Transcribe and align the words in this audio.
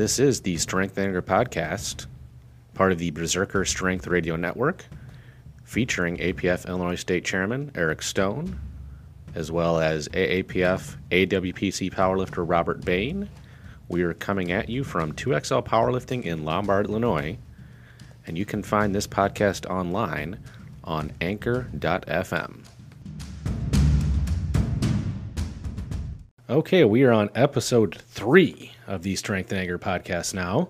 This 0.00 0.18
is 0.18 0.40
the 0.40 0.56
Strength 0.56 0.96
Anger 0.96 1.20
podcast, 1.20 2.06
part 2.72 2.90
of 2.90 2.96
the 2.96 3.10
Berserker 3.10 3.66
Strength 3.66 4.06
Radio 4.06 4.34
Network, 4.34 4.86
featuring 5.62 6.16
APF 6.16 6.66
Illinois 6.66 6.94
State 6.94 7.22
Chairman 7.22 7.70
Eric 7.74 8.00
Stone, 8.00 8.58
as 9.34 9.52
well 9.52 9.78
as 9.78 10.08
AAPF 10.08 10.96
AWPC 11.10 11.92
powerlifter 11.92 12.48
Robert 12.48 12.82
Bain. 12.82 13.28
We 13.88 14.00
are 14.00 14.14
coming 14.14 14.50
at 14.50 14.70
you 14.70 14.84
from 14.84 15.12
2XL 15.12 15.66
Powerlifting 15.66 16.24
in 16.24 16.46
Lombard, 16.46 16.86
Illinois, 16.86 17.36
and 18.26 18.38
you 18.38 18.46
can 18.46 18.62
find 18.62 18.94
this 18.94 19.06
podcast 19.06 19.68
online 19.68 20.38
on 20.82 21.12
anchor.fm. 21.20 22.64
Okay, 26.48 26.84
we 26.84 27.02
are 27.02 27.12
on 27.12 27.28
episode 27.34 27.96
three 28.08 28.72
of 28.90 29.02
the 29.02 29.16
Strength 29.16 29.52
and 29.52 29.60
Anger 29.60 29.78
podcast 29.78 30.34
now. 30.34 30.68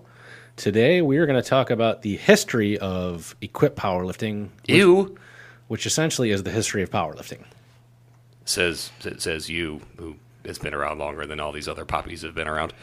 Today, 0.55 1.01
we 1.01 1.17
are 1.17 1.25
going 1.25 1.41
to 1.41 1.47
talk 1.47 1.69
about 1.71 2.03
the 2.03 2.17
history 2.17 2.77
of 2.77 3.35
equipped 3.41 3.77
powerlifting, 3.77 4.49
You 4.67 5.17
which 5.67 5.85
essentially 5.85 6.31
is 6.31 6.43
the 6.43 6.51
history 6.51 6.83
of 6.83 6.89
powerlifting. 6.91 7.43
says 8.45 8.91
says 9.17 9.49
you 9.49 9.81
who 9.97 10.17
has 10.45 10.59
been 10.59 10.73
around 10.73 10.99
longer 10.99 11.25
than 11.25 11.39
all 11.39 11.51
these 11.51 11.67
other 11.67 11.85
poppies 11.85 12.21
have 12.21 12.35
been 12.35 12.47
around. 12.47 12.73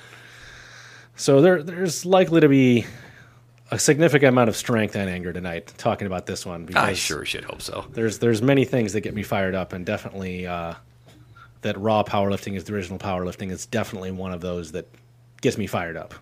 So 1.15 1.41
there, 1.41 1.62
there's 1.62 2.07
likely 2.07 2.41
to 2.41 2.48
be 2.48 2.87
a 3.70 3.79
significant 3.79 4.29
amount 4.30 4.48
of 4.48 4.57
strength 4.57 4.96
and 4.96 5.10
anger 5.10 5.32
tonight 5.32 5.73
talking 5.77 6.07
about 6.07 6.27
this 6.27 6.46
one. 6.46 6.62
I 6.62 6.65
Because 6.65 6.98
sure 6.98 7.24
should 7.24 7.45
hope 7.45 7.60
so. 7.60 7.87
there's 7.91 8.18
there's 8.18 8.41
many 8.41 8.65
things 8.65 8.93
that 8.95 9.02
get 9.02 9.15
me 9.15 9.23
fired 9.23 9.55
up, 9.55 9.73
and 9.73 9.84
definitely 9.84 10.46
uh, 10.46 10.74
that 11.60 11.79
raw 11.79 12.02
powerlifting 12.02 12.57
is 12.57 12.65
the 12.65 12.74
original 12.74 12.98
powerlifting. 12.98 13.52
It's 13.52 13.66
definitely 13.66 14.10
one 14.10 14.32
of 14.32 14.41
those 14.41 14.73
that 14.73 14.87
gets 15.41 15.59
me 15.59 15.66
fired 15.66 15.96
up. 15.96 16.15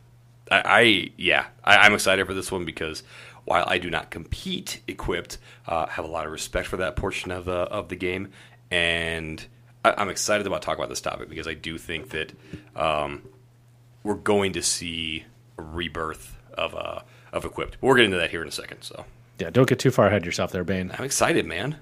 I, 0.50 0.62
I 0.64 1.10
yeah, 1.16 1.46
I, 1.64 1.78
I'm 1.78 1.94
excited 1.94 2.26
for 2.26 2.34
this 2.34 2.50
one 2.52 2.64
because 2.64 3.02
while 3.44 3.64
I 3.66 3.78
do 3.78 3.90
not 3.90 4.10
compete 4.10 4.80
equipped, 4.88 5.38
uh, 5.66 5.86
have 5.86 6.04
a 6.04 6.08
lot 6.08 6.26
of 6.26 6.32
respect 6.32 6.68
for 6.68 6.76
that 6.78 6.96
portion 6.96 7.30
of 7.30 7.44
the 7.44 7.52
of 7.52 7.88
the 7.88 7.96
game, 7.96 8.30
and 8.70 9.44
I, 9.84 9.94
I'm 9.96 10.08
excited 10.08 10.46
about 10.46 10.62
talking 10.62 10.80
about 10.80 10.90
this 10.90 11.00
topic 11.00 11.28
because 11.28 11.46
I 11.46 11.54
do 11.54 11.78
think 11.78 12.10
that 12.10 12.32
um, 12.74 13.22
we're 14.02 14.14
going 14.14 14.52
to 14.54 14.62
see 14.62 15.24
a 15.58 15.62
rebirth 15.62 16.36
of 16.54 16.74
uh, 16.74 17.00
of 17.32 17.44
equipped. 17.44 17.76
We'll 17.80 17.94
get 17.94 18.04
into 18.04 18.18
that 18.18 18.30
here 18.30 18.42
in 18.42 18.48
a 18.48 18.52
second. 18.52 18.82
So 18.82 19.04
Yeah, 19.38 19.50
don't 19.50 19.68
get 19.68 19.78
too 19.78 19.90
far 19.90 20.06
ahead 20.06 20.22
of 20.22 20.26
yourself 20.26 20.52
there, 20.52 20.64
Bain. 20.64 20.92
I'm 20.96 21.04
excited, 21.04 21.46
man. 21.46 21.76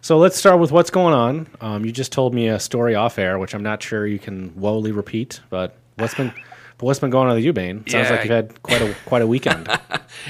So 0.00 0.18
let's 0.18 0.36
start 0.36 0.60
with 0.60 0.70
what's 0.70 0.90
going 0.90 1.14
on. 1.14 1.46
Um, 1.62 1.84
you 1.86 1.90
just 1.90 2.12
told 2.12 2.34
me 2.34 2.48
a 2.48 2.60
story 2.60 2.94
off 2.94 3.18
air, 3.18 3.38
which 3.38 3.54
I'm 3.54 3.62
not 3.62 3.82
sure 3.82 4.06
you 4.06 4.18
can 4.18 4.54
woefully 4.54 4.92
repeat, 4.92 5.40
but 5.48 5.76
what's 5.96 6.14
been 6.14 6.32
what's 6.80 7.00
been 7.00 7.10
going 7.10 7.28
on 7.28 7.34
with 7.36 7.44
you, 7.44 7.52
Bain? 7.52 7.86
Sounds 7.86 8.08
Yeah, 8.08 8.16
like 8.16 8.24
you've 8.24 8.32
had 8.32 8.62
quite 8.62 8.82
a 8.82 8.94
quite 9.06 9.22
a 9.22 9.26
weekend. 9.26 9.68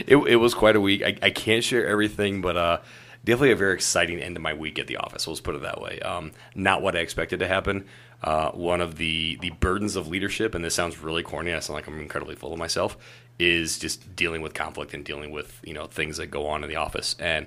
It, 0.07 0.17
it 0.17 0.37
was 0.37 0.55
quite 0.55 0.77
a 0.77 0.81
week. 0.81 1.03
I, 1.03 1.17
I 1.21 1.31
can't 1.31 1.63
share 1.63 1.87
everything, 1.87 2.41
but 2.41 2.57
uh, 2.57 2.79
definitely 3.23 3.51
a 3.53 3.57
very 3.57 3.75
exciting 3.75 4.19
end 4.19 4.35
of 4.37 4.43
my 4.43 4.55
week 4.55 4.79
at 4.79 4.87
the 4.87 4.97
office. 4.97 5.29
Let's 5.29 5.41
put 5.41 5.55
it 5.55 5.63
that 5.63 5.81
way. 5.81 6.01
Um, 6.01 6.33
not 6.55 6.81
what 6.83 6.97
I 6.97 7.01
expected 7.01 7.41
to 7.41 7.47
happen. 7.47 7.85
Uh, 8.23 8.51
one 8.53 8.81
of 8.81 8.97
the 8.97 9.37
the 9.43 9.51
burdens 9.51 9.95
of 9.95 10.09
leadership, 10.09 10.55
and 10.55 10.65
this 10.65 10.75
sounds 10.75 10.99
really 10.99 11.23
corny. 11.23 11.53
I 11.53 11.59
sound 11.61 11.75
like 11.75 11.87
I'm 11.87 12.01
incredibly 12.01 12.35
full 12.35 12.53
of 12.53 12.59
myself. 12.59 12.97
Is 13.39 13.79
just 13.79 14.17
dealing 14.17 14.41
with 14.41 14.55
conflict 14.55 14.95
and 14.95 15.05
dealing 15.05 15.31
with 15.31 15.61
you 15.65 15.75
know 15.75 15.87
things 15.87 16.17
that 16.17 16.29
go 16.29 16.47
on 16.47 16.65
in 16.65 16.71
the 16.71 16.77
office, 16.77 17.15
and 17.19 17.47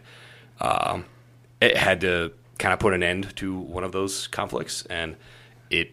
um, 0.61 1.05
it 1.59 1.75
had 1.75 2.01
to 2.01 2.31
kind 2.59 2.73
of 2.73 2.79
put 2.79 2.93
an 2.93 3.03
end 3.03 3.35
to 3.37 3.57
one 3.57 3.83
of 3.83 3.91
those 3.91 4.27
conflicts, 4.27 4.85
and 4.85 5.15
it 5.69 5.91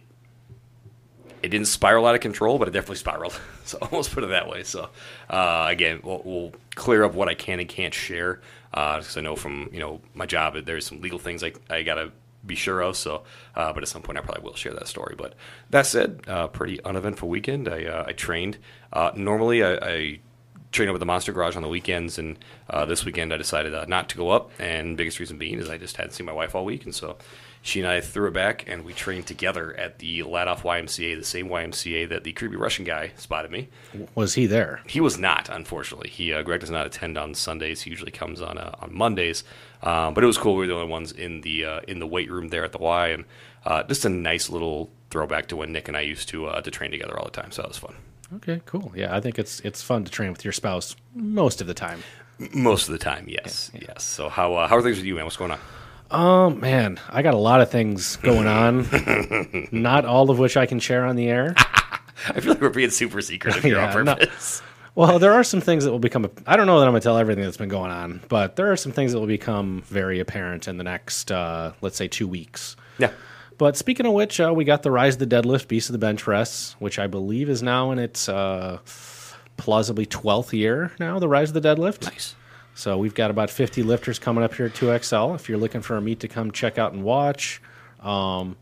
it 1.44 1.48
didn't 1.48 1.66
spiral 1.66 2.06
out 2.06 2.14
of 2.14 2.20
control, 2.20 2.58
but 2.58 2.68
it 2.68 2.72
definitely 2.72 2.96
spiraled. 2.96 3.38
So 3.66 3.78
let's 3.92 4.10
put 4.10 4.24
it 4.24 4.26
that 4.26 4.46
way. 4.46 4.62
So 4.62 4.90
uh, 5.30 5.66
again, 5.70 6.00
we'll, 6.04 6.20
we'll 6.22 6.52
clear 6.74 7.02
up 7.02 7.14
what 7.14 7.30
I 7.30 7.34
can 7.34 7.60
and 7.60 7.68
can't 7.68 7.94
share 7.94 8.42
because 8.70 9.16
I 9.16 9.22
know 9.22 9.36
from 9.36 9.70
you 9.72 9.80
know 9.80 10.02
my 10.12 10.26
job 10.26 10.54
there's 10.66 10.84
some 10.84 11.00
legal 11.00 11.18
things 11.18 11.42
I 11.42 11.54
I 11.70 11.82
gotta 11.82 12.12
be 12.46 12.54
sure 12.54 12.80
of. 12.82 12.96
So, 12.96 13.22
uh, 13.54 13.72
but 13.72 13.82
at 13.82 13.88
some 13.88 14.02
point 14.02 14.18
I 14.18 14.20
probably 14.20 14.44
will 14.44 14.54
share 14.54 14.74
that 14.74 14.88
story. 14.88 15.14
But 15.16 15.34
that 15.70 15.86
said, 15.86 16.22
uh, 16.26 16.48
pretty 16.48 16.82
uneventful 16.84 17.28
weekend. 17.28 17.68
I 17.68 17.84
uh, 17.84 18.04
I 18.06 18.12
trained. 18.12 18.58
Uh, 18.92 19.12
normally 19.14 19.64
I, 19.64 19.74
I 19.74 20.20
train 20.72 20.88
up 20.88 20.94
at 20.94 20.98
the 20.98 21.06
Monster 21.06 21.32
Garage 21.32 21.56
on 21.56 21.62
the 21.62 21.68
weekends, 21.68 22.18
and 22.18 22.38
uh, 22.68 22.84
this 22.84 23.04
weekend 23.04 23.32
I 23.32 23.36
decided 23.36 23.74
uh, 23.74 23.84
not 23.88 24.08
to 24.10 24.16
go 24.16 24.30
up. 24.30 24.50
And 24.58 24.96
biggest 24.96 25.20
reason 25.20 25.38
being 25.38 25.58
is 25.58 25.70
I 25.70 25.78
just 25.78 25.96
hadn't 25.96 26.12
seen 26.12 26.26
my 26.26 26.32
wife 26.32 26.54
all 26.54 26.64
week, 26.64 26.84
and 26.84 26.94
so 26.94 27.16
she 27.66 27.80
and 27.80 27.88
I 27.88 28.02
threw 28.02 28.28
it 28.28 28.34
back, 28.34 28.64
and 28.68 28.84
we 28.84 28.92
trained 28.92 29.26
together 29.26 29.74
at 29.74 29.98
the 29.98 30.20
Lattof 30.20 30.58
YMCA, 30.60 31.16
the 31.16 31.24
same 31.24 31.48
YMCA 31.48 32.06
that 32.10 32.22
the 32.22 32.34
creepy 32.34 32.56
Russian 32.56 32.84
guy 32.84 33.12
spotted 33.16 33.50
me. 33.50 33.70
was 34.14 34.34
he 34.34 34.44
there? 34.44 34.82
He 34.86 35.00
was 35.00 35.16
not, 35.16 35.48
unfortunately. 35.48 36.10
He 36.10 36.30
uh, 36.30 36.42
Greg 36.42 36.60
does 36.60 36.68
not 36.68 36.84
attend 36.84 37.16
on 37.16 37.32
Sundays. 37.32 37.80
He 37.80 37.90
usually 37.90 38.10
comes 38.10 38.42
on 38.42 38.58
uh, 38.58 38.74
on 38.80 38.94
Mondays. 38.94 39.44
Um, 39.82 40.12
but 40.12 40.22
it 40.22 40.26
was 40.26 40.36
cool. 40.36 40.56
We 40.56 40.60
were 40.60 40.66
the 40.66 40.74
only 40.74 40.88
ones 40.88 41.10
in 41.10 41.40
the 41.40 41.64
uh, 41.64 41.80
in 41.88 42.00
the 42.00 42.06
weight 42.06 42.30
room 42.30 42.48
there 42.48 42.64
at 42.64 42.72
the 42.72 42.78
Y, 42.78 43.08
and 43.08 43.24
uh, 43.64 43.82
just 43.84 44.04
a 44.04 44.10
nice 44.10 44.50
little 44.50 44.90
throwback 45.08 45.46
to 45.46 45.56
when 45.56 45.72
Nick 45.72 45.88
and 45.88 45.96
I 45.96 46.02
used 46.02 46.28
to 46.28 46.46
uh, 46.48 46.60
to 46.60 46.70
train 46.70 46.90
together 46.90 47.18
all 47.18 47.24
the 47.24 47.30
time. 47.30 47.50
So 47.50 47.62
that 47.62 47.68
was 47.68 47.78
fun. 47.78 47.94
Okay, 48.36 48.60
cool. 48.66 48.92
Yeah, 48.94 49.16
I 49.16 49.20
think 49.20 49.38
it's 49.38 49.60
it's 49.60 49.80
fun 49.80 50.04
to 50.04 50.10
train 50.10 50.30
with 50.32 50.44
your 50.44 50.52
spouse 50.52 50.96
most 51.14 51.62
of 51.62 51.66
the 51.66 51.74
time. 51.74 52.02
Most 52.52 52.88
of 52.88 52.92
the 52.92 52.98
time, 52.98 53.24
yes, 53.26 53.70
yes. 53.72 54.02
So 54.02 54.28
how 54.28 54.52
uh, 54.54 54.68
how 54.68 54.76
are 54.76 54.82
things 54.82 54.98
with 54.98 55.06
you, 55.06 55.14
man? 55.14 55.24
What's 55.24 55.38
going 55.38 55.50
on? 55.50 55.60
Oh 56.16 56.50
man, 56.50 57.00
I 57.10 57.22
got 57.22 57.34
a 57.34 57.38
lot 57.38 57.60
of 57.60 57.70
things 57.70 58.16
going 58.16 58.46
on. 58.46 59.68
not 59.72 60.04
all 60.04 60.30
of 60.30 60.38
which 60.38 60.56
I 60.56 60.66
can 60.66 60.78
share 60.78 61.04
on 61.04 61.16
the 61.16 61.28
air. 61.28 61.54
I 61.56 62.40
feel 62.40 62.52
like 62.52 62.60
we're 62.60 62.70
being 62.70 62.90
super 62.90 63.20
secretive 63.20 63.62
here 63.64 63.76
Yeah, 63.78 63.96
on 63.96 64.04
no. 64.04 64.14
purpose. 64.14 64.62
Well, 64.94 65.18
there 65.18 65.32
are 65.32 65.42
some 65.42 65.60
things 65.60 65.84
that 65.84 65.90
will 65.90 65.98
become. 65.98 66.30
I 66.46 66.56
don't 66.56 66.68
know 66.68 66.78
that 66.78 66.86
I'm 66.86 66.92
going 66.92 67.00
to 67.00 67.04
tell 67.04 67.18
everything 67.18 67.42
that's 67.42 67.56
been 67.56 67.68
going 67.68 67.90
on, 67.90 68.22
but 68.28 68.54
there 68.54 68.70
are 68.70 68.76
some 68.76 68.92
things 68.92 69.12
that 69.12 69.18
will 69.18 69.26
become 69.26 69.82
very 69.86 70.20
apparent 70.20 70.68
in 70.68 70.76
the 70.76 70.84
next, 70.84 71.32
uh, 71.32 71.72
let's 71.80 71.96
say, 71.96 72.06
two 72.06 72.28
weeks. 72.28 72.76
Yeah. 72.98 73.10
But 73.58 73.76
speaking 73.76 74.06
of 74.06 74.12
which, 74.12 74.38
uh, 74.40 74.52
we 74.54 74.64
got 74.64 74.84
the 74.84 74.92
Rise 74.92 75.14
of 75.20 75.28
the 75.28 75.36
Deadlift, 75.36 75.66
Beast 75.66 75.88
of 75.88 75.94
the 75.94 75.98
Bench 75.98 76.22
Press, 76.22 76.76
which 76.78 77.00
I 77.00 77.08
believe 77.08 77.48
is 77.48 77.60
now 77.62 77.90
in 77.90 77.98
its 77.98 78.28
uh, 78.28 78.78
plausibly 79.56 80.06
12th 80.06 80.52
year 80.52 80.92
now, 81.00 81.18
the 81.18 81.28
Rise 81.28 81.50
of 81.54 81.60
the 81.60 81.68
Deadlift. 81.68 82.02
Nice. 82.04 82.36
So 82.74 82.98
we've 82.98 83.14
got 83.14 83.30
about 83.30 83.50
50 83.50 83.82
lifters 83.82 84.18
coming 84.18 84.42
up 84.42 84.54
here 84.54 84.66
at 84.66 84.74
2XL. 84.74 85.34
If 85.36 85.48
you're 85.48 85.58
looking 85.58 85.80
for 85.80 85.96
a 85.96 86.00
meet 86.00 86.20
to 86.20 86.28
come 86.28 86.50
check 86.50 86.76
out 86.78 86.92
and 86.92 87.04
watch, 87.04 87.62
um, 88.00 88.56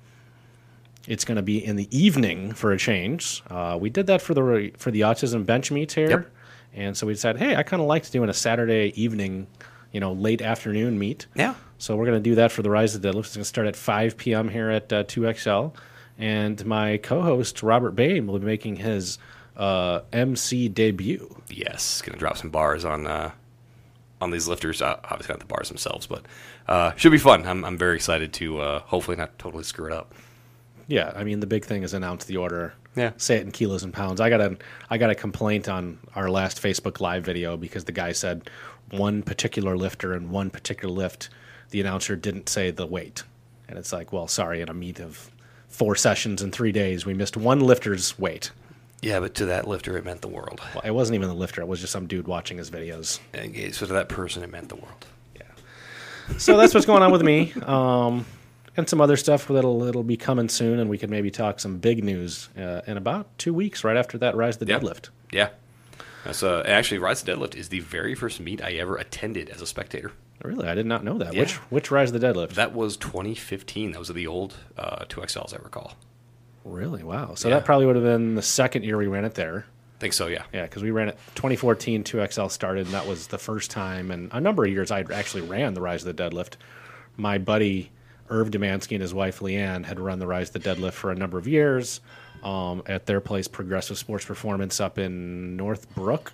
it's 1.09 1.25
going 1.25 1.37
to 1.37 1.43
be 1.43 1.65
in 1.65 1.77
the 1.77 1.89
evening 1.97 2.53
for 2.53 2.73
a 2.73 2.79
change. 2.79 3.43
Uh, 3.51 3.77
we 3.81 3.91
did 3.91 4.07
that 4.09 4.21
for 4.23 4.35
the 4.35 4.71
for 4.77 4.91
the 4.91 5.01
autism 5.01 5.45
bench 5.47 5.71
meets 5.73 5.95
here, 5.95 6.09
Yep. 6.11 6.31
and 6.75 6.97
so 6.97 7.07
we 7.07 7.15
decided, 7.15 7.41
hey, 7.41 7.57
I 7.57 7.63
kind 7.63 7.81
of 7.83 7.89
liked 7.89 8.13
doing 8.13 8.29
a 8.29 8.35
Saturday 8.35 8.93
evening, 8.95 9.47
you 9.93 9.99
know, 10.01 10.13
late 10.13 10.43
afternoon 10.43 10.99
meet. 10.99 11.27
Yeah. 11.35 11.55
So 11.79 11.97
we're 11.97 12.07
going 12.07 12.23
to 12.23 12.31
do 12.31 12.37
that 12.37 12.53
for 12.53 12.63
the 12.63 12.71
Rise 12.71 12.95
of 12.95 13.03
the 13.03 13.09
Deadlift. 13.11 13.19
It's 13.25 13.35
going 13.35 13.43
to 13.43 13.45
start 13.49 13.67
at 13.67 13.75
5 13.75 14.17
p.m. 14.17 14.49
here 14.49 14.71
at 14.71 14.93
uh, 14.93 15.03
2XL. 15.03 15.73
And 16.17 16.65
my 16.65 16.99
co-host, 16.99 17.61
Robert 17.65 17.97
Bain, 17.97 18.29
will 18.29 18.39
be 18.39 18.47
making 18.47 18.77
his 18.77 19.19
uh, 19.57 20.03
MC 20.13 20.69
debut. 20.69 21.43
Yes. 21.49 22.01
Gonna 22.03 22.19
drop 22.19 22.37
some 22.37 22.51
bars 22.51 22.85
on 22.85 23.09
uh, 23.09 23.33
on 24.23 24.31
these 24.31 24.49
lifters. 24.49 24.81
Uh, 24.81 24.99
obviously 25.05 25.35
not 25.35 25.41
the 25.41 25.47
bars 25.47 25.69
themselves, 25.69 26.07
but 26.07 26.25
uh, 26.69 26.95
should 26.95 27.13
be 27.13 27.19
fun. 27.19 27.47
I'm 27.47 27.65
I'm 27.65 27.77
very 27.77 27.97
excited 27.97 28.33
to 28.35 28.61
uh, 28.61 28.79
hopefully 28.81 29.17
not 29.17 29.39
totally 29.39 29.65
screw 29.65 29.87
it 29.87 29.93
up. 29.93 30.15
Yeah, 30.87 31.13
I 31.15 31.25
mean 31.25 31.41
the 31.41 31.47
big 31.47 31.65
thing 31.65 31.83
is 31.83 31.93
announce 31.95 32.25
the 32.25 32.37
order. 32.37 32.75
Yeah. 32.95 33.13
Say 33.17 33.37
it 33.37 33.43
in 33.43 33.53
kilos 33.53 33.83
and 33.83 33.93
pounds. 33.93 34.21
I 34.21 34.29
got 34.29 34.41
a 34.41 34.57
I 34.91 34.99
got 34.99 35.11
a 35.11 35.15
complaint 35.15 35.69
on 35.69 35.99
our 36.15 36.31
last 36.31 36.63
Facebook 36.63 37.01
live 37.01 37.25
video 37.25 37.57
because 37.57 37.85
the 37.85 37.93
guy 37.93 38.13
said 38.13 38.49
one 38.91 39.23
particular 39.23 39.77
lifter 39.77 40.13
and 40.13 40.31
one 40.31 40.51
particular 40.51 40.95
lift, 40.95 41.31
the 41.71 41.81
announcer 41.81 42.17
didn't 42.17 42.49
say 42.49 42.71
the 42.71 42.87
weight. 42.87 43.23
And 43.69 43.79
it's 43.79 43.93
like, 43.93 44.13
well, 44.13 44.29
sorry, 44.29 44.61
in 44.61 44.69
a 44.69 44.75
meet 44.75 45.01
of 45.01 45.31
four 45.69 45.97
sessions 45.97 46.43
in 46.43 46.53
three 46.53 46.73
days, 46.73 47.07
we 47.07 47.15
missed 47.15 47.37
one 47.37 47.61
lifter's 47.61 48.19
weight. 48.19 48.51
Yeah, 49.03 49.19
but 49.21 49.35
to 49.35 49.47
that 49.47 49.67
lifter, 49.67 49.97
it 49.99 50.05
meant 50.05 50.21
the 50.23 50.29
world. 50.29 50.61
Well, 50.75 50.83
it 50.85 50.93
wasn't 50.93 51.17
even 51.17 51.29
the 51.29 51.35
lifter, 51.35 51.61
it 51.61 51.67
was 51.67 51.81
just 51.81 51.93
some 51.93 52.07
dude 52.07 52.27
watching 52.29 52.57
his 52.59 52.71
videos. 52.71 53.19
And 53.35 53.75
so 53.75 53.85
to 53.87 53.93
that 53.95 54.09
person, 54.09 54.43
it 54.45 54.51
meant 54.51 54.69
the 54.69 54.77
world. 54.77 55.07
Yeah. 55.37 55.43
So 56.39 56.57
that's 56.57 56.73
what's 56.73 56.87
going 56.87 57.03
on 57.03 57.11
with 57.13 57.23
me. 57.23 57.53
Um, 57.67 58.25
and 58.77 58.89
some 58.89 59.01
other 59.01 59.17
stuff 59.17 59.49
that'll 59.49 59.83
it'll 59.85 60.03
be 60.05 60.17
coming 60.17 60.49
soon, 60.49 60.79
and 60.79 60.89
we 60.89 60.97
could 60.99 61.11
maybe 61.11 61.31
talk 61.31 61.61
some 61.61 61.79
big 61.79 62.03
news 62.05 62.49
uh, 62.57 62.81
in 62.87 62.97
about 62.97 63.27
two 63.39 63.53
weeks, 63.53 63.85
right 63.85 63.97
after 63.97 64.17
that 64.19 64.35
Rise 64.37 64.55
of 64.55 64.61
the 64.61 64.73
Yeah. 64.73 64.79
Deadlift. 64.79 65.09
Yeah. 65.31 65.49
That's 66.25 66.43
uh, 66.45 66.63
actually 66.65 66.99
Rise 66.99 67.23
to 67.25 67.33
Deadlift 67.37 67.57
is 67.57 67.69
the 67.71 67.81
very 67.81 68.15
first 68.15 68.39
meet 68.41 68.63
I 68.63 68.75
ever 68.75 68.97
attended 68.97 69.49
as 69.51 69.61
a 69.61 69.67
spectator. 69.67 70.13
Really, 70.45 70.67
I 70.69 70.75
did 70.75 70.87
not 70.87 71.05
know 71.05 71.19
that. 71.19 71.35
Yeah. 71.35 71.41
Which 71.41 71.55
which 71.71 71.91
Rise 71.91 72.13
of 72.13 72.21
the 72.21 72.27
Deadlift? 72.27 72.51
That 72.55 72.73
was 72.73 72.97
2015. 72.97 73.93
That 73.93 73.99
was 73.99 74.09
the 74.09 74.27
old 74.27 74.55
uh, 74.79 75.05
2XLs, 75.09 75.53
I 75.53 75.59
recall. 75.63 75.95
Really? 76.65 77.03
Wow. 77.03 77.35
So 77.35 77.49
Yeah. 77.49 77.57
that 77.57 77.65
probably 77.65 77.87
would 77.87 77.97
have 77.97 78.05
been 78.05 78.35
the 78.35 78.43
second 78.43 78.85
year 78.85 78.97
we 78.97 79.07
ran 79.07 79.25
it 79.25 79.35
there. 79.35 79.67
I 79.99 80.01
think 80.01 80.13
so, 80.15 80.27
yeah. 80.27 80.43
Yeah, 80.53 80.63
because 80.63 80.83
we 80.83 80.91
ran 80.91 81.09
it 81.09 81.19
2014. 81.37 82.03
2XL 82.05 82.49
started, 82.51 82.87
and 82.87 82.95
that 82.95 83.07
was 83.07 83.29
the 83.29 83.39
first 83.39 83.71
time 83.71 84.11
in 84.11 84.29
a 84.33 84.41
number 84.41 84.65
of 84.65 84.71
years 84.71 84.91
I 84.91 85.05
actually 85.13 85.43
ran 85.43 85.75
the 85.75 85.81
Rise 85.81 86.05
of 86.05 86.17
the 86.17 86.23
Deadlift. 86.23 86.55
My 87.17 87.39
buddy 87.39 87.91
Irv 88.31 88.51
Demansky 88.51 88.93
and 88.93 89.03
his 89.03 89.13
wife 89.15 89.41
Leanne 89.41 89.85
had 89.85 90.01
run 90.01 90.19
the 90.19 90.27
Rise 90.27 90.55
of 90.55 90.61
the 90.63 90.69
Deadlift 90.75 90.93
for 90.95 91.11
a 91.11 91.15
number 91.15 91.39
of 91.39 91.47
years. 91.47 92.01
um, 92.43 92.83
at 92.87 93.07
their 93.07 93.21
place, 93.21 93.47
Progressive 93.47 93.97
Sports 93.97 94.25
Performance, 94.25 94.81
up 94.81 94.99
in 94.99 95.57
Northbrook. 95.57 96.33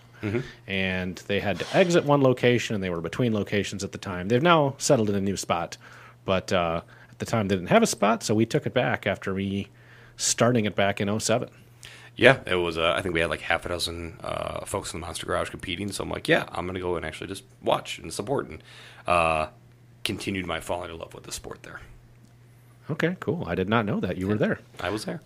And 0.66 1.16
they 1.26 1.38
had 1.40 1.58
to 1.58 1.76
exit 1.76 2.04
one 2.04 2.22
location, 2.22 2.74
and 2.74 2.82
they 2.82 2.88
were 2.88 3.02
between 3.02 3.34
locations 3.34 3.84
at 3.84 3.92
the 3.92 3.98
time. 3.98 4.28
They've 4.28 4.42
now 4.42 4.74
settled 4.78 5.10
in 5.10 5.16
a 5.16 5.20
new 5.20 5.36
spot, 5.36 5.76
but 6.24 6.50
uh, 6.50 6.80
at 7.10 7.18
the 7.18 7.26
time 7.26 7.48
they 7.48 7.56
didn't 7.56 7.68
have 7.68 7.82
a 7.82 7.86
spot, 7.86 8.22
so 8.22 8.34
we 8.34 8.46
took 8.46 8.64
it 8.66 8.72
back 8.72 9.06
after 9.06 9.34
we 9.34 9.68
starting 10.18 10.66
it 10.66 10.76
back 10.76 11.00
in 11.00 11.18
07. 11.18 11.48
Yeah, 12.16 12.40
it 12.46 12.56
was. 12.56 12.76
Uh, 12.76 12.92
I 12.94 13.00
think 13.00 13.14
we 13.14 13.20
had 13.20 13.30
like 13.30 13.40
half 13.42 13.64
a 13.64 13.68
dozen 13.70 14.18
uh, 14.22 14.64
folks 14.66 14.92
in 14.92 15.00
the 15.00 15.06
Monster 15.06 15.24
Garage 15.24 15.48
competing. 15.50 15.90
So 15.92 16.02
I'm 16.02 16.10
like, 16.10 16.28
yeah, 16.28 16.44
I'm 16.50 16.66
gonna 16.66 16.80
go 16.80 16.96
and 16.96 17.06
actually 17.06 17.28
just 17.28 17.44
watch 17.62 17.98
and 17.98 18.12
support, 18.12 18.48
and 18.48 18.62
uh, 19.06 19.46
continued 20.04 20.44
my 20.44 20.58
falling 20.60 20.90
in 20.90 20.98
love 20.98 21.14
with 21.14 21.22
the 21.24 21.32
sport. 21.32 21.62
There, 21.62 21.80
Okay, 22.90 23.16
cool. 23.20 23.44
I 23.46 23.54
did 23.54 23.68
not 23.68 23.86
know 23.86 24.00
that 24.00 24.16
you 24.18 24.26
were 24.26 24.34
there. 24.36 24.58
I 24.80 24.90
was 24.90 25.04
there. 25.04 25.20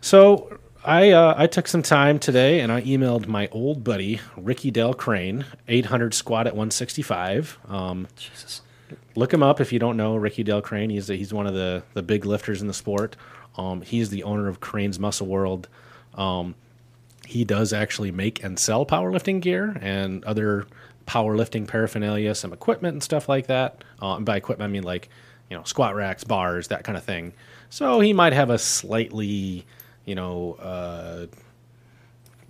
So 0.00 0.58
I 0.84 1.10
uh, 1.10 1.34
I 1.36 1.46
took 1.46 1.66
some 1.66 1.82
time 1.82 2.18
today 2.18 2.60
and 2.60 2.70
I 2.70 2.82
emailed 2.82 3.26
my 3.26 3.48
old 3.50 3.82
buddy 3.82 4.20
Rickey 4.36 4.70
Dale 4.70 4.94
Crain, 4.94 5.44
800 5.68 6.14
squat 6.14 6.46
at 6.46 6.54
165. 6.54 7.58
Um, 7.68 8.06
Jesus. 8.16 8.62
look 9.16 9.34
him 9.34 9.42
up 9.42 9.60
if 9.60 9.72
you 9.72 9.78
don't 9.78 9.96
know 9.96 10.14
Rickey 10.16 10.42
Dale 10.44 10.62
Crain. 10.62 10.88
He's 10.90 11.08
he's 11.08 11.32
one 11.34 11.46
of 11.46 11.54
the 11.54 11.82
the 11.94 12.02
big 12.02 12.24
lifters 12.24 12.60
in 12.60 12.68
the 12.68 12.74
sport. 12.74 13.16
Um, 13.60 13.82
he's 13.82 14.08
the 14.08 14.22
owner 14.22 14.48
of 14.48 14.60
Crain's 14.60 14.98
Muscle 14.98 15.26
World. 15.26 15.68
Um, 16.14 16.54
he 17.26 17.44
does 17.44 17.72
actually 17.72 18.10
make 18.10 18.42
and 18.42 18.58
sell 18.58 18.86
powerlifting 18.86 19.40
gear 19.40 19.76
and 19.80 20.24
other 20.24 20.66
powerlifting 21.06 21.68
paraphernalia, 21.68 22.34
some 22.34 22.52
equipment 22.52 22.94
and 22.94 23.02
stuff 23.02 23.28
like 23.28 23.46
that. 23.48 23.84
Uh, 24.00 24.16
and 24.16 24.24
by 24.24 24.36
equipment, 24.36 24.68
I 24.68 24.72
mean 24.72 24.82
like 24.82 25.10
you 25.50 25.56
know 25.56 25.62
squat 25.64 25.94
racks, 25.94 26.24
bars, 26.24 26.68
that 26.68 26.84
kind 26.84 26.96
of 26.96 27.04
thing. 27.04 27.34
So 27.68 28.00
he 28.00 28.12
might 28.12 28.32
have 28.32 28.48
a 28.50 28.58
slightly 28.58 29.66
you 30.06 30.14
know 30.14 30.54
uh, 30.54 31.26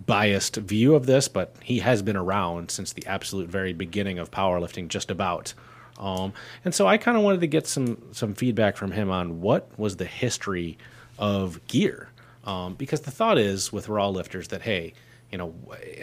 biased 0.05 0.55
view 0.55 0.95
of 0.95 1.05
this, 1.05 1.27
but 1.27 1.55
he 1.61 1.79
has 1.79 2.01
been 2.01 2.17
around 2.17 2.71
since 2.71 2.93
the 2.93 3.05
absolute 3.05 3.49
very 3.49 3.73
beginning 3.73 4.17
of 4.17 4.31
powerlifting, 4.31 4.87
just 4.87 5.11
about. 5.11 5.53
Um, 5.99 6.33
and 6.65 6.73
so 6.73 6.87
I 6.87 6.97
kind 6.97 7.17
of 7.17 7.23
wanted 7.23 7.41
to 7.41 7.47
get 7.47 7.67
some 7.67 8.01
some 8.13 8.33
feedback 8.33 8.77
from 8.77 8.91
him 8.91 9.11
on 9.11 9.41
what 9.41 9.67
was 9.77 9.97
the 9.97 10.05
history 10.05 10.77
of 11.21 11.65
gear, 11.67 12.09
um, 12.43 12.73
because 12.73 13.01
the 13.01 13.11
thought 13.11 13.37
is 13.37 13.71
with 13.71 13.87
raw 13.87 14.09
lifters 14.09 14.49
that 14.49 14.63
hey, 14.63 14.93
you 15.31 15.37
know, 15.37 15.53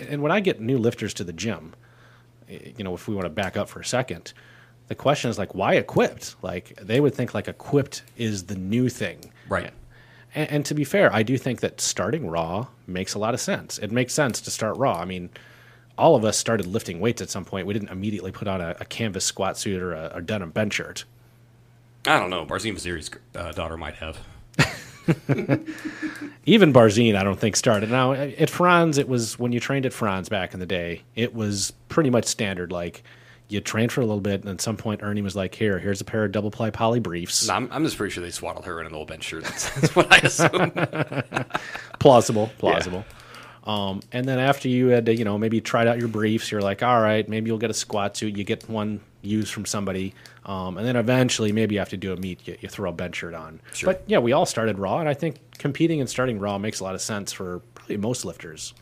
and 0.09 0.23
when 0.23 0.33
I 0.33 0.41
get 0.41 0.59
new 0.61 0.79
lifters 0.79 1.13
to 1.15 1.25
the 1.25 1.33
gym, 1.35 1.75
eh, 2.49 2.71
you 2.79 2.85
know, 2.85 2.95
if 2.95 3.07
we 3.09 3.15
want 3.15 3.27
to 3.27 3.31
back 3.31 3.57
up 3.59 3.69
for 3.69 3.81
a 3.81 3.85
second, 3.85 4.33
the 4.87 4.95
question 4.95 5.29
is 5.29 5.37
like, 5.39 5.55
why 5.55 5.75
equipped? 5.75 6.37
Like 6.41 6.77
they 6.81 7.01
would 7.01 7.15
think 7.15 7.35
like 7.35 7.49
equipped 7.49 8.03
is 8.17 8.45
the 8.45 8.55
new 8.57 8.89
thing, 8.89 9.31
Right. 9.49 9.73
and, 10.35 10.51
and 10.51 10.65
to 10.67 10.75
be 10.75 10.85
fair, 10.85 11.13
I 11.13 11.23
do 11.23 11.37
think 11.37 11.61
that 11.61 11.81
starting 11.81 12.27
raw 12.29 12.69
makes 12.87 13.13
a 13.15 13.19
lot 13.19 13.35
of 13.35 13.41
sense. 13.41 13.77
It 13.79 13.91
makes 13.93 14.15
sense 14.15 14.41
to 14.43 14.51
start 14.51 14.79
raw. 14.79 14.99
I 14.99 15.05
mean, 15.05 15.29
all 15.99 16.15
of 16.15 16.25
us 16.25 16.39
started 16.39 16.65
lifting 16.65 17.01
weights 17.01 17.21
at 17.21 17.29
some 17.29 17.45
point. 17.45 17.67
We 17.67 17.75
didn't 17.75 17.89
immediately 17.91 18.31
put 18.31 18.47
on 18.49 18.61
a, 18.61 18.77
a 18.79 18.85
canvas 18.85 19.25
squat 19.25 19.59
suit 19.59 19.83
or 19.83 19.93
a, 19.95 20.13
a 20.15 20.23
denim 20.23 20.53
bench 20.53 20.75
shirt. 20.75 21.05
I 22.07 22.19
don't 22.21 22.31
know. 22.31 22.47
Barzim 22.47 22.75
Vaziri's 22.77 23.11
uh, 23.35 23.51
daughter 23.53 23.77
might 23.77 23.97
have. 23.97 24.21
Even 26.47 26.73
Barzine, 26.73 27.17
I 27.17 27.25
don't 27.25 27.39
think 27.39 27.57
started. 27.57 27.91
Now 27.91 28.13
at 28.13 28.51
Frantz, 28.51 28.99
it 28.99 29.09
was 29.09 29.39
when 29.39 29.53
you 29.53 29.61
trained 29.61 29.87
at 29.87 29.93
Frantz 29.93 30.29
back 30.29 30.55
in 30.55 30.61
the 30.61 30.67
day. 30.67 31.03
It 31.15 31.35
was 31.35 31.73
pretty 31.89 32.11
much 32.11 32.27
standard. 32.27 32.73
Like 32.73 33.03
you 33.49 33.61
trained 33.61 33.93
for 33.93 34.01
a 34.01 34.05
little 34.05 34.21
bit, 34.21 34.43
and 34.43 34.51
at 34.51 34.61
some 34.61 34.77
point, 34.77 35.03
Ernie 35.03 35.23
was 35.23 35.35
like, 35.35 35.55
"Here, 35.55 35.79
here's 35.79 36.01
a 36.01 36.05
pair 36.05 36.25
of 36.25 36.33
double 36.33 36.51
ply 36.51 36.71
poly 36.71 37.01
briefs." 37.01 37.49
No, 37.49 37.55
I'm, 37.55 37.69
I'm 37.73 37.85
just 37.85 37.97
pretty 37.97 38.13
sure 38.13 38.23
they 38.23 38.31
swaddled 38.31 38.67
her 38.67 38.81
in 38.81 38.87
an 38.87 38.95
old 38.95 39.09
bench 39.09 39.25
shirt. 39.25 39.45
That's, 39.49 39.71
that's 39.71 39.97
what 39.97 40.13
I 40.13 40.19
assume. 40.19 41.45
plausible, 41.99 42.51
plausible. 42.59 43.05
Um, 43.65 44.01
and 44.13 44.27
then 44.27 44.39
after 44.39 44.69
you 44.69 44.89
had 44.89 45.07
to, 45.07 45.15
you 45.15 45.25
know, 45.25 45.37
maybe 45.37 45.61
tried 45.61 45.87
out 45.87 45.99
your 45.99 46.09
briefs, 46.09 46.51
you're 46.51 46.63
like, 46.63 46.83
all 46.83 47.01
right, 47.03 47.29
maybe 47.29 47.49
you'll 47.49 47.59
get 47.59 47.71
a 47.71 47.75
squat 47.75 48.17
suit. 48.17 48.37
You 48.37 48.45
get 48.45 48.69
one 48.69 49.01
used 49.21 49.53
from 49.53 49.67
somebody, 49.67 50.15
um, 50.49 50.79
and 50.79 50.87
then 50.87 50.97
eventually 50.97 51.53
maybe 51.53 51.75
you 51.75 51.79
have 51.79 51.91
to 51.91 51.97
do 51.99 52.13
a 52.13 52.17
meet. 52.17 52.49
You, 52.49 52.57
you 52.61 52.69
throw 52.69 52.89
a 52.89 52.93
bench 52.93 53.17
shirt 53.17 53.35
on. 53.35 53.61
Sure. 53.75 53.93
But 53.93 54.03
yeah, 54.07 54.19
we 54.19 54.33
all 54.33 54.47
started 54.47 54.79
raw, 54.79 54.99
and 54.99 55.09
I 55.09 55.15
think 55.15 55.37
competing 55.59 56.01
and 56.01 56.09
starting 56.09 56.41
raw 56.41 56.57
makes 56.57 56.81
a 56.81 56.85
lot 56.85 56.95
of 56.95 57.03
sense 57.03 57.33
for 57.33 57.61
probably 57.75 57.99
most 57.99 58.25
lifters. 58.25 58.73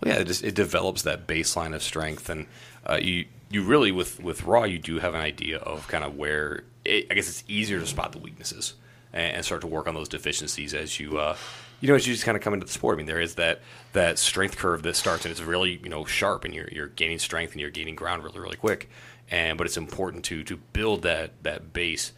Well, 0.00 0.14
yeah, 0.14 0.20
it 0.20 0.26
just 0.26 0.42
it 0.42 0.54
develops 0.54 1.02
that 1.02 1.26
baseline 1.26 1.74
of 1.74 1.82
strength, 1.82 2.30
and 2.30 2.46
uh, 2.88 2.98
you 3.00 3.26
you 3.50 3.62
really 3.62 3.92
with 3.92 4.22
with 4.22 4.44
raw 4.44 4.64
you 4.64 4.78
do 4.78 4.98
have 5.00 5.14
an 5.14 5.20
idea 5.20 5.58
of 5.58 5.86
kind 5.86 6.02
of 6.02 6.16
where 6.16 6.64
it, 6.84 7.08
I 7.10 7.14
guess 7.14 7.28
it's 7.28 7.44
easier 7.46 7.78
to 7.78 7.86
spot 7.86 8.12
the 8.12 8.18
weaknesses 8.18 8.74
and, 9.12 9.36
and 9.36 9.44
start 9.44 9.60
to 9.60 9.66
work 9.66 9.86
on 9.86 9.94
those 9.94 10.08
deficiencies 10.08 10.72
as 10.72 10.98
you 10.98 11.18
uh, 11.18 11.36
you 11.82 11.88
know 11.88 11.94
as 11.94 12.06
you 12.06 12.14
just 12.14 12.24
kind 12.24 12.36
of 12.38 12.42
come 12.42 12.54
into 12.54 12.64
the 12.64 12.72
sport. 12.72 12.96
I 12.96 12.96
mean, 12.96 13.06
there 13.06 13.20
is 13.20 13.34
that 13.34 13.60
that 13.92 14.18
strength 14.18 14.56
curve 14.56 14.82
that 14.84 14.96
starts 14.96 15.26
and 15.26 15.32
it's 15.32 15.42
really 15.42 15.78
you 15.82 15.90
know 15.90 16.06
sharp, 16.06 16.46
and 16.46 16.54
you're 16.54 16.68
you're 16.72 16.88
gaining 16.88 17.18
strength 17.18 17.52
and 17.52 17.60
you're 17.60 17.70
gaining 17.70 17.96
ground 17.96 18.24
really 18.24 18.40
really 18.40 18.56
quick. 18.56 18.88
And 19.32 19.58
but 19.58 19.66
it's 19.66 19.76
important 19.78 20.24
to 20.26 20.44
to 20.44 20.56
build 20.72 21.02
that 21.02 21.32
that 21.42 21.72
base 21.72 22.12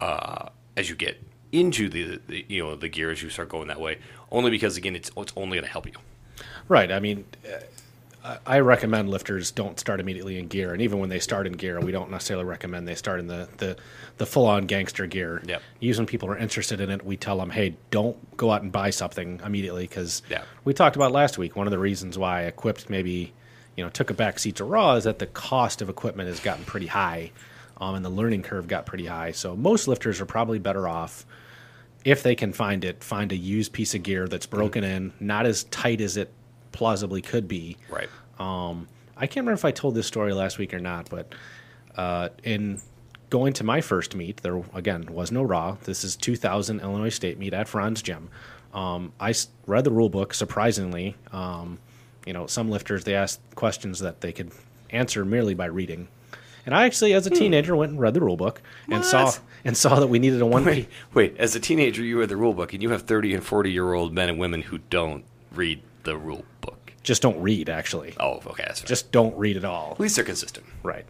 uh, 0.00 0.48
as 0.76 0.88
you 0.88 0.96
get 0.96 1.20
into 1.50 1.88
the, 1.90 2.20
the 2.28 2.46
you 2.48 2.62
know 2.62 2.76
the 2.76 2.88
gear 2.88 3.10
as 3.10 3.22
you 3.22 3.28
start 3.28 3.50
going 3.50 3.68
that 3.68 3.80
way. 3.80 3.98
Only 4.30 4.50
because 4.50 4.76
again, 4.78 4.96
it's 4.96 5.10
it's 5.16 5.32
only 5.36 5.56
going 5.58 5.66
to 5.66 5.70
help 5.70 5.86
you. 5.86 5.92
Right. 6.68 6.90
I 6.90 7.00
mean, 7.00 7.24
uh, 7.44 7.58
I 8.46 8.56
I 8.56 8.60
recommend 8.60 9.10
lifters 9.10 9.50
don't 9.50 9.78
start 9.80 9.98
immediately 9.98 10.38
in 10.38 10.46
gear, 10.46 10.72
and 10.72 10.80
even 10.80 11.00
when 11.00 11.08
they 11.10 11.18
start 11.18 11.46
in 11.48 11.54
gear, 11.54 11.80
we 11.80 11.90
don't 11.90 12.10
necessarily 12.12 12.44
recommend 12.46 12.86
they 12.86 12.94
start 12.94 13.18
in 13.18 13.26
the 13.26 13.48
the, 13.58 13.76
the 14.18 14.24
full 14.26 14.46
on 14.46 14.66
gangster 14.66 15.06
gear. 15.08 15.42
Yep. 15.44 15.60
Usually, 15.80 16.02
when 16.02 16.06
people 16.06 16.30
are 16.30 16.38
interested 16.38 16.80
in 16.80 16.90
it, 16.90 17.04
we 17.04 17.16
tell 17.16 17.38
them, 17.38 17.50
"Hey, 17.50 17.74
don't 17.90 18.36
go 18.36 18.52
out 18.52 18.62
and 18.62 18.70
buy 18.70 18.90
something 18.90 19.40
immediately," 19.44 19.82
because 19.82 20.22
Yeah. 20.30 20.44
we 20.64 20.72
talked 20.74 20.94
about 20.94 21.10
last 21.10 21.36
week. 21.38 21.56
One 21.56 21.66
of 21.66 21.72
the 21.72 21.78
reasons 21.80 22.16
why 22.16 22.42
equipped 22.44 22.88
maybe 22.88 23.32
you 23.76 23.84
know 23.84 23.90
took 23.90 24.10
a 24.10 24.14
back 24.14 24.38
seat 24.38 24.56
to 24.56 24.64
raw 24.64 24.94
is 24.94 25.04
that 25.04 25.18
the 25.18 25.26
cost 25.26 25.82
of 25.82 25.88
equipment 25.88 26.28
has 26.28 26.40
gotten 26.40 26.64
pretty 26.64 26.86
high, 26.86 27.30
um, 27.78 27.94
and 27.94 28.04
the 28.04 28.10
learning 28.10 28.42
curve 28.42 28.68
got 28.68 28.86
pretty 28.86 29.06
high. 29.06 29.32
So 29.32 29.56
most 29.56 29.88
lifters 29.88 30.20
are 30.20 30.26
probably 30.26 30.58
better 30.58 30.88
off 30.88 31.26
if 32.04 32.22
they 32.22 32.34
can 32.34 32.52
find 32.52 32.84
it, 32.84 33.02
find 33.02 33.32
a 33.32 33.36
used 33.36 33.72
piece 33.72 33.94
of 33.94 34.02
gear 34.02 34.26
that's 34.26 34.46
broken 34.46 34.84
in, 34.84 35.12
not 35.20 35.46
as 35.46 35.64
tight 35.64 36.00
as 36.00 36.16
it 36.16 36.32
plausibly 36.72 37.22
could 37.22 37.46
be. 37.46 37.76
Right. 37.88 38.08
Um, 38.38 38.88
I 39.16 39.26
can't 39.26 39.44
remember 39.44 39.52
if 39.52 39.64
I 39.64 39.70
told 39.70 39.94
this 39.94 40.06
story 40.06 40.32
last 40.32 40.58
week 40.58 40.74
or 40.74 40.80
not, 40.80 41.08
but 41.10 41.34
uh, 41.96 42.30
in 42.42 42.80
going 43.30 43.52
to 43.54 43.64
my 43.64 43.80
first 43.80 44.16
meet, 44.16 44.38
there 44.38 44.62
again 44.74 45.06
was 45.06 45.30
no 45.30 45.42
raw. 45.42 45.76
This 45.84 46.02
is 46.02 46.16
2000 46.16 46.80
Illinois 46.80 47.10
State 47.10 47.38
meet 47.38 47.54
at 47.54 47.68
Frantz 47.68 48.02
Gym. 48.02 48.28
Um, 48.74 49.12
I 49.20 49.34
read 49.66 49.84
the 49.84 49.90
rule 49.90 50.08
book. 50.08 50.34
Surprisingly, 50.34 51.14
um, 51.30 51.78
you 52.26 52.32
know, 52.32 52.46
some 52.46 52.70
lifters 52.70 53.04
they 53.04 53.14
asked 53.14 53.40
questions 53.54 54.00
that 54.00 54.20
they 54.20 54.32
could 54.32 54.52
answer 54.90 55.24
merely 55.24 55.54
by 55.54 55.66
reading. 55.66 56.08
And 56.64 56.74
I 56.74 56.84
actually, 56.86 57.12
as 57.12 57.26
a 57.26 57.30
hmm. 57.30 57.36
teenager, 57.36 57.74
went 57.74 57.92
and 57.92 58.00
read 58.00 58.14
the 58.14 58.20
rule 58.20 58.36
book 58.36 58.62
and 58.88 59.04
saw 59.04 59.32
and 59.64 59.76
saw 59.76 59.98
that 59.98 60.06
we 60.06 60.18
needed 60.18 60.40
a 60.40 60.46
one. 60.46 60.64
Wait, 60.64 60.88
wait. 61.12 61.36
As 61.36 61.56
a 61.56 61.60
teenager, 61.60 62.02
you 62.02 62.20
read 62.20 62.28
the 62.28 62.36
rule 62.36 62.54
book, 62.54 62.72
and 62.72 62.82
you 62.82 62.90
have 62.90 63.02
thirty 63.02 63.34
and 63.34 63.44
forty 63.44 63.72
year 63.72 63.92
old 63.92 64.12
men 64.12 64.28
and 64.28 64.38
women 64.38 64.62
who 64.62 64.78
don't 64.78 65.24
read 65.52 65.82
the 66.04 66.16
rule 66.16 66.44
book. 66.60 66.92
Just 67.02 67.20
don't 67.22 67.40
read. 67.42 67.68
Actually, 67.68 68.14
Oh, 68.20 68.40
okay. 68.46 68.64
That's 68.66 68.80
fair. 68.80 68.88
just 68.88 69.10
don't 69.10 69.36
read 69.36 69.56
at 69.56 69.64
all. 69.64 69.92
at 69.92 70.00
least 70.00 70.16
they're 70.16 70.24
consistent. 70.24 70.66
Right. 70.84 71.04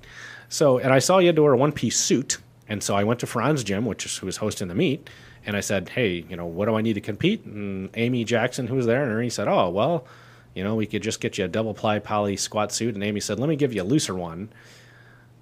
So, 0.49 0.78
and 0.78 0.92
I 0.92 0.99
saw 0.99 1.19
you 1.19 1.26
had 1.26 1.37
to 1.37 1.42
wear 1.42 1.52
a 1.52 1.57
one 1.57 1.73
piece 1.73 1.99
suit. 1.99 2.38
And 2.69 2.83
so 2.83 2.95
I 2.95 3.04
went 3.04 3.21
to 3.21 3.26
Frantz 3.26 3.62
Gym, 3.64 3.85
which 3.85 4.07
is 4.07 4.16
who 4.16 4.26
was 4.26 4.38
hosting 4.38 4.69
the 4.69 4.75
meet, 4.75 5.11
and 5.45 5.57
I 5.57 5.61
said, 5.61 5.90
Hey, 5.90 6.25
you 6.28 6.37
know, 6.37 6.47
what 6.47 6.66
do 6.66 6.75
I 6.75 6.81
need 6.81 6.95
to 6.95 7.00
compete? 7.00 7.45
And 7.45 7.90
Amy 7.95 8.25
Jackson, 8.25 8.69
who 8.69 8.76
was 8.76 8.87
there, 8.87 9.02
and 9.02 9.12
Ernie 9.12 9.28
said, 9.28 9.49
Oh, 9.49 9.69
well, 9.69 10.07
you 10.54 10.64
know, 10.64 10.75
we 10.75 10.87
could 10.87 11.02
just 11.02 11.21
get 11.21 11.38
you 11.38 11.44
a 11.44 11.49
double 11.49 11.75
ply 11.75 11.99
poly 11.99 12.37
squat 12.37 12.73
suit. 12.73 12.94
And 12.94 13.02
Amy 13.02 13.21
said, 13.21 13.38
Let 13.38 13.49
me 13.49 13.56
give 13.56 13.73
you 13.73 13.82
a 13.82 13.85
looser 13.85 14.14
one. 14.14 14.50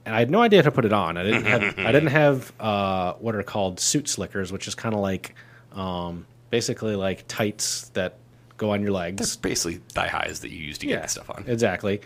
And 0.07 0.15
I 0.15 0.19
had 0.19 0.31
no 0.31 0.41
idea 0.41 0.61
how 0.61 0.65
to 0.65 0.71
put 0.71 0.85
it 0.85 0.93
on. 0.93 1.17
I 1.17 1.23
didn't 1.25 1.45
have 1.45 1.79
I 1.79 1.93
didn't 1.93 2.09
have 2.09 2.53
uh, 2.59 3.15
what 3.15 3.35
are 3.35 3.43
called 3.43 3.81
suit 3.81 4.09
slickers, 4.09 4.51
which 4.53 4.67
is 4.67 4.75
kind 4.75 4.95
of 4.95 5.01
like 5.01 5.35
um, 5.73 6.27
basically 6.51 6.97
like 6.97 7.25
tights 7.29 7.89
that 7.91 8.17
go 8.57 8.71
on 8.71 8.83
your 8.83 8.93
legs. 8.93 9.19
That's 9.19 9.37
basically 9.37 9.81
thigh 9.93 10.09
highs 10.09 10.41
that 10.41 10.51
you 10.51 10.59
use 10.59 10.79
to 10.79 10.87
get 10.87 11.03
the 11.03 11.09
stuff 11.09 11.31
on. 11.31 11.45
Exactly. 11.47 12.01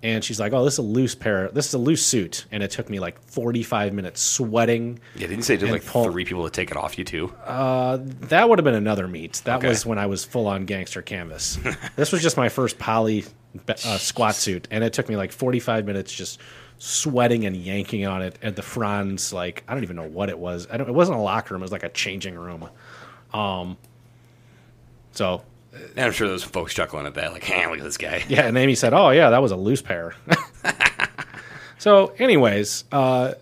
And 0.00 0.22
she's 0.22 0.38
like, 0.38 0.52
"Oh, 0.52 0.64
this 0.64 0.74
is 0.74 0.78
a 0.78 0.82
loose 0.82 1.16
pair. 1.16 1.48
This 1.48 1.66
is 1.66 1.74
a 1.74 1.78
loose 1.78 2.06
suit." 2.06 2.46
And 2.52 2.62
it 2.62 2.70
took 2.70 2.88
me 2.88 3.00
like 3.00 3.20
45 3.20 3.92
minutes 3.92 4.20
sweating. 4.20 5.00
Yeah, 5.16 5.22
didn't 5.22 5.38
you 5.38 5.42
say 5.42 5.54
it 5.54 5.60
took 5.60 5.70
like 5.70 5.84
pull- 5.84 6.04
three 6.10 6.24
people 6.24 6.44
to 6.44 6.50
take 6.50 6.70
it 6.70 6.76
off 6.76 6.96
you 6.98 7.04
too? 7.04 7.32
That 7.46 8.48
would 8.48 8.58
have 8.60 8.64
been 8.64 8.74
another 8.74 9.08
meet. 9.08 9.42
That 9.44 9.58
Okay. 9.58 9.68
was 9.68 9.84
when 9.84 9.98
I 9.98 10.06
was 10.06 10.24
full 10.24 10.46
on 10.46 10.66
gangster 10.66 11.02
canvas. 11.02 11.58
this 11.96 12.12
was 12.12 12.22
just 12.22 12.36
my 12.36 12.48
first 12.48 12.78
poly 12.78 13.24
uh, 13.68 13.74
squat 13.98 14.36
suit, 14.36 14.68
and 14.70 14.84
it 14.84 14.92
took 14.92 15.08
me 15.08 15.16
like 15.16 15.32
45 15.32 15.84
minutes 15.84 16.12
just 16.12 16.38
sweating 16.78 17.44
and 17.44 17.56
yanking 17.56 18.06
on 18.06 18.22
it 18.22 18.38
at 18.40 18.54
the 18.54 18.62
Frantz. 18.62 19.32
Like 19.32 19.64
I 19.66 19.74
don't 19.74 19.82
even 19.82 19.96
know 19.96 20.06
what 20.08 20.28
it 20.28 20.38
was. 20.38 20.68
I 20.70 20.76
don't. 20.76 20.88
It 20.88 20.94
wasn't 20.94 21.18
a 21.18 21.22
locker 21.22 21.54
room. 21.54 21.62
It 21.62 21.64
was 21.64 21.72
like 21.72 21.82
a 21.82 21.88
changing 21.88 22.36
room. 22.36 22.68
Um. 23.34 23.76
So 25.10 25.42
and 25.96 26.06
I'm 26.06 26.12
sure 26.12 26.28
there's 26.28 26.44
folks 26.44 26.74
chuckling 26.74 27.06
at 27.06 27.14
that, 27.14 27.32
like, 27.32 27.44
"Hey, 27.44 27.66
look 27.66 27.78
at 27.78 27.84
this 27.84 27.96
guy." 27.96 28.24
Yeah, 28.28 28.46
and 28.46 28.56
Amy 28.56 28.74
said, 28.74 28.92
"Oh 28.92 29.10
yeah, 29.10 29.30
that 29.30 29.42
was 29.42 29.52
a 29.52 29.56
loose 29.56 29.82
pair." 29.82 30.14
so, 31.78 32.12
anyways, 32.18 32.84
uh, 32.92 33.34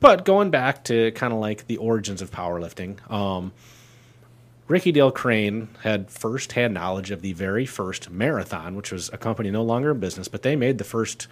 but 0.00 0.24
going 0.24 0.50
back 0.50 0.84
to 0.84 1.10
kind 1.12 1.32
of 1.32 1.38
like 1.38 1.66
the 1.66 1.76
origins 1.78 2.22
of 2.22 2.30
powerlifting, 2.30 2.98
um, 3.10 3.52
Rickey 4.68 4.92
Dale 4.92 5.10
Crain 5.10 5.68
had 5.82 6.10
first-hand 6.10 6.74
knowledge 6.74 7.10
of 7.10 7.22
the 7.22 7.32
very 7.32 7.66
first 7.66 8.10
marathon, 8.10 8.76
which 8.76 8.92
was 8.92 9.10
a 9.12 9.18
company 9.18 9.50
no 9.50 9.62
longer 9.62 9.92
in 9.92 9.98
business, 9.98 10.28
but 10.28 10.42
they 10.42 10.56
made 10.56 10.78
the 10.78 10.84
first, 10.84 11.26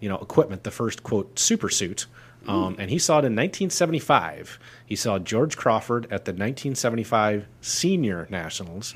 you 0.00 0.08
know, 0.08 0.16
equipment, 0.16 0.64
the 0.64 0.70
first 0.70 1.02
quote 1.02 1.38
super 1.38 1.68
suit, 1.68 2.06
um, 2.48 2.76
and 2.78 2.90
he 2.90 2.98
saw 2.98 3.14
it 3.14 3.24
in 3.24 3.34
1975. 3.36 4.58
He 4.86 4.96
saw 4.96 5.18
George 5.18 5.56
Crawford 5.56 6.04
at 6.04 6.24
the 6.24 6.32
1975 6.32 7.46
Senior 7.60 8.26
Nationals. 8.30 8.94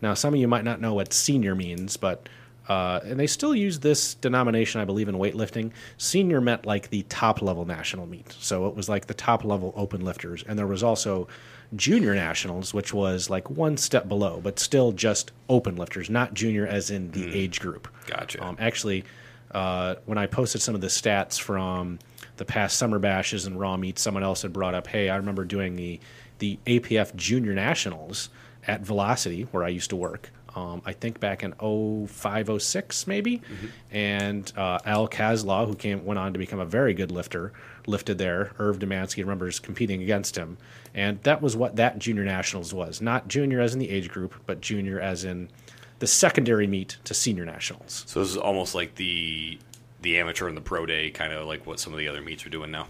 Now, 0.00 0.14
some 0.14 0.34
of 0.34 0.40
you 0.40 0.48
might 0.48 0.64
not 0.64 0.80
know 0.80 0.94
what 0.94 1.12
senior 1.12 1.54
means, 1.54 1.96
but 1.96 2.28
uh, 2.68 3.00
and 3.04 3.18
they 3.18 3.26
still 3.26 3.54
use 3.54 3.80
this 3.80 4.14
denomination, 4.14 4.80
I 4.80 4.84
believe, 4.84 5.08
in 5.08 5.14
weightlifting. 5.16 5.72
Senior 5.96 6.40
meant 6.40 6.66
like 6.66 6.90
the 6.90 7.02
top 7.04 7.40
level 7.40 7.64
national 7.64 8.06
meet, 8.06 8.36
so 8.38 8.66
it 8.66 8.74
was 8.74 8.88
like 8.88 9.06
the 9.06 9.14
top 9.14 9.44
level 9.44 9.72
open 9.74 10.04
lifters, 10.04 10.44
and 10.46 10.58
there 10.58 10.66
was 10.66 10.82
also 10.82 11.28
junior 11.76 12.14
nationals, 12.14 12.74
which 12.74 12.92
was 12.92 13.30
like 13.30 13.50
one 13.50 13.76
step 13.76 14.08
below, 14.08 14.40
but 14.42 14.58
still 14.58 14.92
just 14.92 15.32
open 15.48 15.76
lifters, 15.76 16.10
not 16.10 16.34
junior 16.34 16.66
as 16.66 16.90
in 16.90 17.10
the 17.12 17.34
age 17.34 17.60
group. 17.60 17.88
Gotcha. 18.06 18.44
Um, 18.44 18.56
actually, 18.58 19.04
uh, 19.50 19.96
when 20.04 20.18
I 20.18 20.26
posted 20.26 20.60
some 20.60 20.74
of 20.74 20.80
the 20.80 20.88
stats 20.88 21.38
from 21.40 21.98
the 22.38 22.44
past 22.44 22.78
summer 22.78 22.98
bashes 22.98 23.46
and 23.46 23.60
raw 23.60 23.76
meets, 23.76 24.00
someone 24.00 24.22
else 24.22 24.42
had 24.42 24.52
brought 24.52 24.74
up, 24.74 24.86
"Hey, 24.86 25.08
I 25.10 25.16
remember 25.16 25.44
doing 25.44 25.76
the 25.76 26.00
the 26.38 26.58
APF 26.66 27.14
Junior 27.16 27.52
Nationals 27.52 28.30
at 28.66 28.80
Velocity, 28.82 29.42
where 29.50 29.64
I 29.64 29.68
used 29.68 29.90
to 29.90 29.96
work. 29.96 30.30
Um, 30.54 30.82
I 30.84 30.92
think 30.92 31.20
back 31.20 31.42
in 31.44 31.52
05, 31.52 32.62
06 32.62 33.06
maybe, 33.06 33.42
and 33.92 34.50
uh, 34.56 34.78
Al 34.84 35.06
Kazlaw, 35.08 35.66
who 35.66 35.74
came 35.74 36.04
went 36.04 36.18
on 36.18 36.32
to 36.32 36.38
become 36.38 36.58
a 36.58 36.64
very 36.64 36.94
good 36.94 37.12
lifter, 37.12 37.52
lifted 37.86 38.18
there. 38.18 38.52
Irv 38.58 38.78
Demansky 38.78 39.18
remembers 39.18 39.60
competing 39.60 40.02
against 40.02 40.36
him, 40.36 40.58
and 40.94 41.22
that 41.22 41.42
was 41.42 41.56
what 41.56 41.76
that 41.76 41.98
Junior 41.98 42.24
Nationals 42.24 42.72
was. 42.74 43.00
Not 43.00 43.28
junior 43.28 43.60
as 43.60 43.72
in 43.74 43.78
the 43.78 43.90
age 43.90 44.08
group, 44.08 44.34
but 44.46 44.60
junior 44.60 44.98
as 44.98 45.24
in 45.24 45.48
the 45.98 46.06
secondary 46.06 46.66
meet 46.66 46.96
to 47.04 47.14
Senior 47.14 47.44
Nationals. 47.44 48.04
So 48.06 48.20
this 48.20 48.30
is 48.30 48.36
almost 48.36 48.74
like 48.74 48.94
the 48.94 49.58
the 50.00 50.18
amateur 50.18 50.48
and 50.48 50.56
the 50.56 50.62
pro 50.62 50.86
day, 50.86 51.10
kind 51.10 51.32
of 51.32 51.46
like 51.46 51.66
what 51.66 51.80
some 51.80 51.92
of 51.92 51.98
the 51.98 52.08
other 52.08 52.20
meets 52.20 52.44
are 52.46 52.50
doing 52.50 52.70
now. 52.70 52.88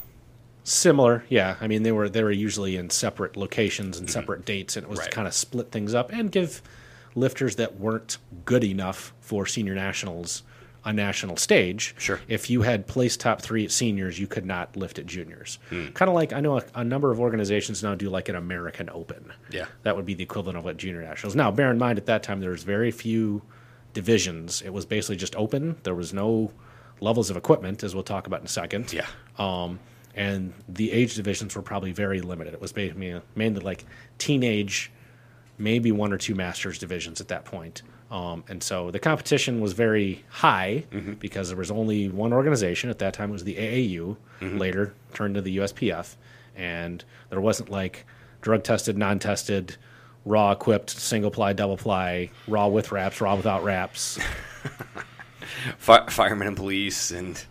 Similar, 0.65 1.25
yeah. 1.29 1.57
I 1.61 1.67
mean, 1.67 1.83
they 1.83 1.93
were 1.93 2.09
they 2.09 2.23
were 2.23 2.31
usually 2.31 2.77
in 2.77 2.91
separate 2.91 3.37
locations 3.37 3.99
and 3.99 4.07
mm-hmm. 4.07 4.13
separate 4.13 4.45
dates, 4.45 4.77
and 4.77 4.85
it 4.85 4.91
was 4.91 4.99
Right. 4.99 5.11
to 5.11 5.15
kind 5.15 5.27
of 5.27 5.35
split 5.35 5.71
things 5.71 5.95
up 5.95 6.13
and 6.13 6.31
give 6.31 6.63
lifters 7.15 7.57
that 7.57 7.79
weren't 7.81 8.19
good 8.45 8.65
enough 8.65 9.13
for 9.21 9.47
senior 9.47 9.75
nationals 9.75 10.43
a 10.85 10.93
national 10.93 11.37
stage. 11.37 11.95
Sure. 11.99 12.21
If 12.29 12.49
you 12.49 12.63
had 12.63 12.87
placed 12.87 13.21
top 13.21 13.43
three 13.43 13.65
at 13.65 13.71
seniors, 13.71 14.19
you 14.19 14.27
could 14.27 14.47
not 14.47 14.77
lift 14.77 14.99
at 14.99 15.07
juniors. 15.07 15.59
Hmm. 15.69 15.89
Kind 15.89 16.09
of 16.09 16.15
like 16.15 16.33
I 16.33 16.41
know 16.41 16.59
a, 16.59 16.63
a 16.77 16.85
number 16.85 17.11
of 17.11 17.21
organizations 17.21 17.83
now 17.83 17.95
do 17.95 18.09
like 18.09 18.29
an 18.29 18.37
American 18.37 18.89
Open. 18.91 19.33
Yeah. 19.51 19.67
That 19.83 19.97
would 19.97 20.07
be 20.07 20.15
the 20.15 20.23
equivalent 20.23 20.57
of 20.57 20.65
what 20.65 20.77
junior 20.77 21.03
nationals. 21.03 21.35
Now, 21.35 21.51
bear 21.51 21.71
in 21.71 21.79
mind 21.79 21.99
at 21.99 22.07
that 22.07 22.23
time 22.23 22.41
there 22.41 22.51
was 22.51 22.63
very 22.63 22.91
few 22.91 23.43
divisions. 23.93 24.63
It 24.63 24.71
was 24.71 24.87
basically 24.87 25.17
just 25.17 25.37
open. 25.37 25.77
There 25.83 25.95
was 25.95 26.15
no 26.15 26.53
levels 27.01 27.31
of 27.31 27.37
equipment, 27.37 27.83
as 27.85 27.95
we'll 27.95 28.05
talk 28.05 28.27
about 28.27 28.41
in 28.41 28.47
a 28.47 28.49
second 28.51 28.93
Yeah. 28.93 29.07
um, 29.39 29.79
and 30.15 30.53
the 30.69 30.91
age 30.93 31.15
divisions 31.15 31.55
were 31.55 31.63
probably 31.63 31.93
very 31.93 32.21
limited. 32.21 32.53
It 32.55 32.61
was 32.61 32.73
basically 32.73 33.21
mainly 33.37 33.61
like 33.61 33.85
teenage, 34.19 34.91
maybe 35.59 35.93
one 35.93 36.13
or 36.13 36.19
two 36.19 36.35
masters 36.35 36.79
divisions 36.79 37.21
at 37.21 37.29
that 37.29 37.45
point. 37.45 37.83
Um, 38.11 38.43
and 38.49 38.63
so 38.63 38.91
the 38.91 38.99
competition 38.99 39.61
was 39.61 39.75
very 39.75 40.25
high 40.31 40.85
because 41.21 41.49
there 41.49 41.59
was 41.59 41.71
only 41.71 42.09
one 42.09 42.33
organization 42.33 42.89
at 42.91 42.99
that 43.01 43.13
time. 43.15 43.29
It 43.31 43.35
was 43.35 43.45
the 43.45 43.57
AAU, 43.57 44.17
later 44.41 44.95
turned 45.15 45.35
to 45.35 45.43
the 45.43 45.59
USPF, 45.59 46.17
and 46.57 47.05
there 47.31 47.41
wasn't 47.41 47.69
like 47.71 48.07
drug 48.41 48.63
tested, 48.65 48.97
non 48.97 49.19
tested, 49.19 49.77
raw 50.25 50.53
equipped, 50.53 50.89
single 50.91 51.31
ply, 51.31 51.53
double 51.53 51.77
ply, 51.77 52.31
raw 52.49 52.67
with 52.67 52.91
wraps, 52.93 53.21
raw 53.21 53.37
without 53.37 53.63
wraps. 53.63 54.19
Fi- 55.79 56.07
firemen 56.07 56.49
and 56.49 56.57
police 56.57 57.11
and 57.11 57.43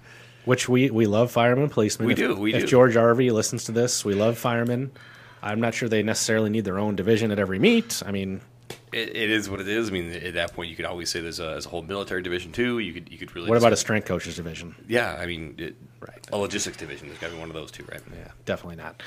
Which 0.46 0.70
we, 0.70 0.90
we 0.90 1.06
love 1.06 1.32
firemen 1.32 1.64
and 1.64 1.72
policemen. 1.72 2.08
We 2.08 2.14
if, 2.14 2.18
do, 2.18 2.36
we 2.36 2.54
if 2.54 2.62
do. 2.62 2.68
George 2.68 2.96
Arvey 2.96 3.32
listens 3.32 3.66
to 3.66 3.72
this, 3.72 4.04
we 4.06 4.14
love 4.14 4.38
firemen. 4.38 4.92
I'm 5.42 5.60
not 5.62 5.74
sure 5.74 5.88
they 5.88 6.04
necessarily 6.04 6.50
need 6.50 6.66
their 6.66 6.80
own 6.80 6.96
division 6.96 7.32
at 7.32 7.40
every 7.40 7.60
meet. 7.60 8.02
I 8.06 8.12
mean, 8.12 8.42
it, 8.92 9.16
it 9.16 9.30
is 9.30 9.50
what 9.50 9.62
it 9.62 9.68
is. 9.68 9.90
I 9.90 9.92
mean, 9.92 10.12
at 10.12 10.34
that 10.34 10.54
point, 10.54 10.70
you 10.70 10.76
could 10.76 10.86
always 10.86 11.10
say 11.10 11.22
there's 11.22 11.40
a, 11.40 11.44
there's 11.44 11.66
a 11.66 11.70
whole 11.70 11.84
military 11.84 12.22
division 12.22 12.52
too. 12.52 12.80
You 12.80 12.94
could 12.94 13.12
you 13.12 13.18
could 13.18 13.36
really 13.36 13.50
what 13.50 13.58
about 13.58 13.74
a 13.74 13.78
strength 13.78 14.08
coaches 14.08 14.36
division? 14.36 14.76
yeah? 14.88 15.16
I 15.20 15.26
mean, 15.26 15.56
it, 15.58 15.76
Right. 16.00 16.28
A 16.32 16.38
logistics 16.38 16.78
division. 16.78 17.08
There's 17.08 17.20
got 17.20 17.28
to 17.28 17.34
be 17.34 17.40
one 17.40 17.50
of 17.50 17.56
those 17.56 17.72
two, 17.72 17.84
right? 17.92 18.02
Yeah, 18.14 18.32
definitely 18.46 18.76
not. 18.76 19.02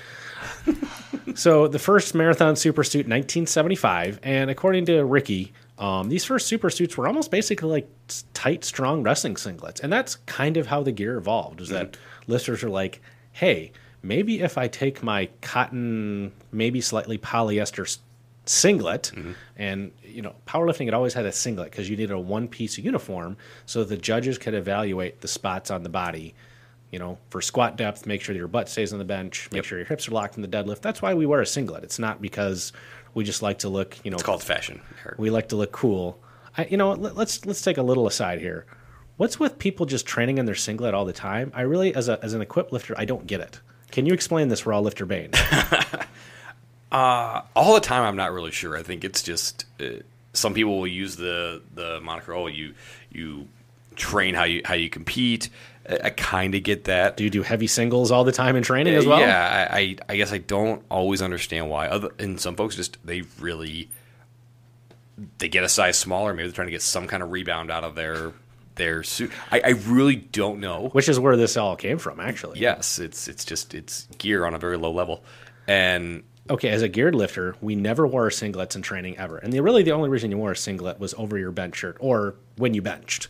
so 1.38 1.68
the 1.68 1.78
first 1.78 2.14
marathon 2.14 2.56
super 2.56 2.82
suit, 2.82 3.06
1975, 3.06 4.18
and 4.24 4.50
according 4.50 4.86
to 4.86 5.04
Rickey, 5.04 5.52
um, 5.80 6.08
these 6.10 6.24
first 6.24 6.46
super 6.46 6.70
suits 6.70 6.96
were 6.96 7.08
almost 7.08 7.30
basically 7.30 7.68
like 7.70 7.88
tight, 8.34 8.64
strong 8.64 9.02
wrestling 9.02 9.34
singlets, 9.34 9.82
and 9.82 9.92
that's 9.92 10.16
kind 10.26 10.56
of 10.56 10.66
how 10.68 10.82
the 10.82 10.92
gear 10.92 11.16
evolved. 11.16 11.60
Is 11.60 11.70
that 11.70 11.96
lifters 12.26 12.62
are 12.62 12.68
like, 12.70 13.00
hey, 13.32 13.72
maybe 14.02 14.40
if 14.40 14.58
I 14.58 14.68
take 14.68 15.02
my 15.02 15.28
cotton, 15.40 16.32
maybe 16.52 16.80
slightly 16.80 17.16
polyester 17.18 17.98
singlet, 18.46 19.12
and 19.56 19.92
you 20.04 20.22
know, 20.22 20.34
powerlifting 20.46 20.84
had 20.86 20.94
always 20.94 21.14
had 21.14 21.24
a 21.26 21.32
singlet 21.32 21.70
because 21.70 21.88
you 21.88 21.96
needed 21.96 22.10
a 22.12 22.18
one-piece 22.18 22.78
uniform 22.78 23.36
so 23.66 23.84
the 23.84 23.96
judges 23.96 24.38
could 24.38 24.54
evaluate 24.54 25.20
the 25.20 25.28
spots 25.28 25.70
on 25.70 25.82
the 25.82 25.88
body 25.88 26.34
you 26.92 26.98
know, 26.98 27.16
for 27.28 27.40
squat 27.40 27.76
depth, 27.76 28.04
make 28.04 28.20
sure 28.20 28.32
that 28.32 28.38
your 28.40 28.48
butt 28.48 28.68
stays 28.68 28.92
on 28.92 28.98
the 28.98 29.04
bench, 29.04 29.48
make 29.52 29.58
Yep. 29.58 29.64
sure 29.64 29.78
your 29.78 29.86
hips 29.86 30.08
are 30.08 30.10
locked 30.10 30.34
in 30.34 30.42
the 30.42 30.48
deadlift. 30.48 30.80
That's 30.80 31.00
why 31.00 31.14
we 31.14 31.24
wear 31.24 31.40
a 31.40 31.46
singlet. 31.46 31.84
It's 31.84 32.00
not 32.00 32.20
because 32.20 32.72
we 33.14 33.24
just 33.24 33.42
like 33.42 33.60
to 33.60 33.68
look, 33.68 33.96
you 34.04 34.10
know, 34.10 34.16
It's 34.16 34.24
called 34.24 34.42
fashion. 34.42 34.80
We 35.18 35.30
like 35.30 35.48
to 35.48 35.56
look 35.56 35.72
cool. 35.72 36.20
I, 36.56 36.66
you 36.66 36.76
know, 36.76 36.92
let, 36.92 37.16
let's 37.16 37.44
let's 37.46 37.62
take 37.62 37.78
a 37.78 37.82
little 37.82 38.06
aside 38.06 38.40
here. 38.40 38.66
What's 39.16 39.38
with 39.38 39.58
people 39.58 39.86
just 39.86 40.06
training 40.06 40.38
in 40.38 40.46
their 40.46 40.54
singlet 40.54 40.94
all 40.94 41.04
the 41.04 41.12
time? 41.12 41.52
I 41.54 41.62
really, 41.62 41.94
as 41.94 42.08
a 42.08 42.22
as 42.22 42.34
an 42.34 42.40
equipped 42.42 42.72
lifter, 42.72 42.94
I 42.96 43.04
don't 43.04 43.26
get 43.26 43.40
it. 43.40 43.60
Can 43.90 44.06
you 44.06 44.14
explain 44.14 44.48
this 44.48 44.60
for 44.60 44.72
all 44.72 44.82
lifter 44.82 45.04
Bain? 45.06 45.30
all 46.92 47.74
the 47.74 47.80
time 47.80 48.02
i'm 48.02 48.16
not 48.16 48.32
really 48.32 48.50
sure 48.50 48.76
i 48.76 48.82
think 48.82 49.04
it's 49.04 49.22
just 49.22 49.64
uh, 49.80 49.86
some 50.32 50.54
people 50.54 50.78
will 50.78 50.86
use 50.86 51.16
the 51.16 51.62
the 51.74 52.00
moniker 52.00 52.34
oh 52.34 52.46
you 52.46 52.74
you 53.12 53.46
train 54.00 54.34
how 54.34 54.44
you 54.44 54.62
how 54.64 54.74
you 54.74 54.88
compete 54.88 55.50
i, 55.88 55.98
I 56.04 56.10
kind 56.10 56.54
of 56.54 56.62
get 56.62 56.84
that 56.84 57.16
do 57.16 57.24
you 57.24 57.30
do 57.30 57.42
heavy 57.42 57.66
singles 57.66 58.10
all 58.10 58.24
the 58.24 58.32
time 58.32 58.56
in 58.56 58.62
training 58.62 58.94
as 58.94 59.06
uh, 59.06 59.10
well? 59.10 59.20
yeah 59.20 59.68
I, 59.70 59.78
I 59.78 59.96
i 60.08 60.16
guess 60.16 60.32
i 60.32 60.38
don't 60.38 60.82
always 60.90 61.22
understand 61.22 61.68
why 61.68 61.86
other 61.88 62.10
and 62.18 62.40
some 62.40 62.56
folks 62.56 62.76
just 62.76 62.98
they 63.04 63.22
really 63.38 63.90
they 65.38 65.48
get 65.48 65.64
a 65.64 65.68
size 65.68 65.98
smaller 65.98 66.32
maybe 66.32 66.48
they're 66.48 66.54
trying 66.54 66.68
to 66.68 66.72
get 66.72 66.82
some 66.82 67.06
kind 67.06 67.22
of 67.22 67.30
rebound 67.30 67.70
out 67.70 67.84
of 67.84 67.94
their 67.94 68.32
their 68.76 69.02
suit 69.02 69.30
i, 69.52 69.60
I 69.60 69.70
really 69.70 70.16
don't 70.16 70.60
know 70.60 70.88
Which 70.88 71.08
is 71.08 71.20
where 71.20 71.36
this 71.36 71.56
all 71.58 71.76
came 71.76 71.98
from, 71.98 72.20
actually. 72.20 72.58
yes 72.58 72.98
it's 72.98 73.28
it's 73.28 73.44
just 73.44 73.74
it's 73.74 74.08
gear 74.16 74.46
on 74.46 74.54
a 74.54 74.58
very 74.58 74.78
low 74.78 74.92
level 74.92 75.22
and 75.68 76.24
okay, 76.50 76.70
as 76.70 76.82
a 76.82 76.88
geared 76.88 77.14
lifter, 77.14 77.54
we 77.60 77.76
never 77.76 78.06
wore 78.06 78.28
singlets 78.28 78.74
in 78.74 78.82
training 78.82 79.16
ever. 79.18 79.38
And 79.38 79.52
the, 79.52 79.60
really 79.60 79.84
the 79.84 79.92
only 79.92 80.08
reason 80.08 80.30
you 80.30 80.36
wore 80.38 80.50
a 80.50 80.56
singlet 80.56 80.98
was 80.98 81.14
over 81.14 81.38
your 81.38 81.52
bench 81.52 81.76
shirt 81.76 81.96
or 82.00 82.34
when 82.56 82.74
you 82.74 82.82
benched. 82.82 83.28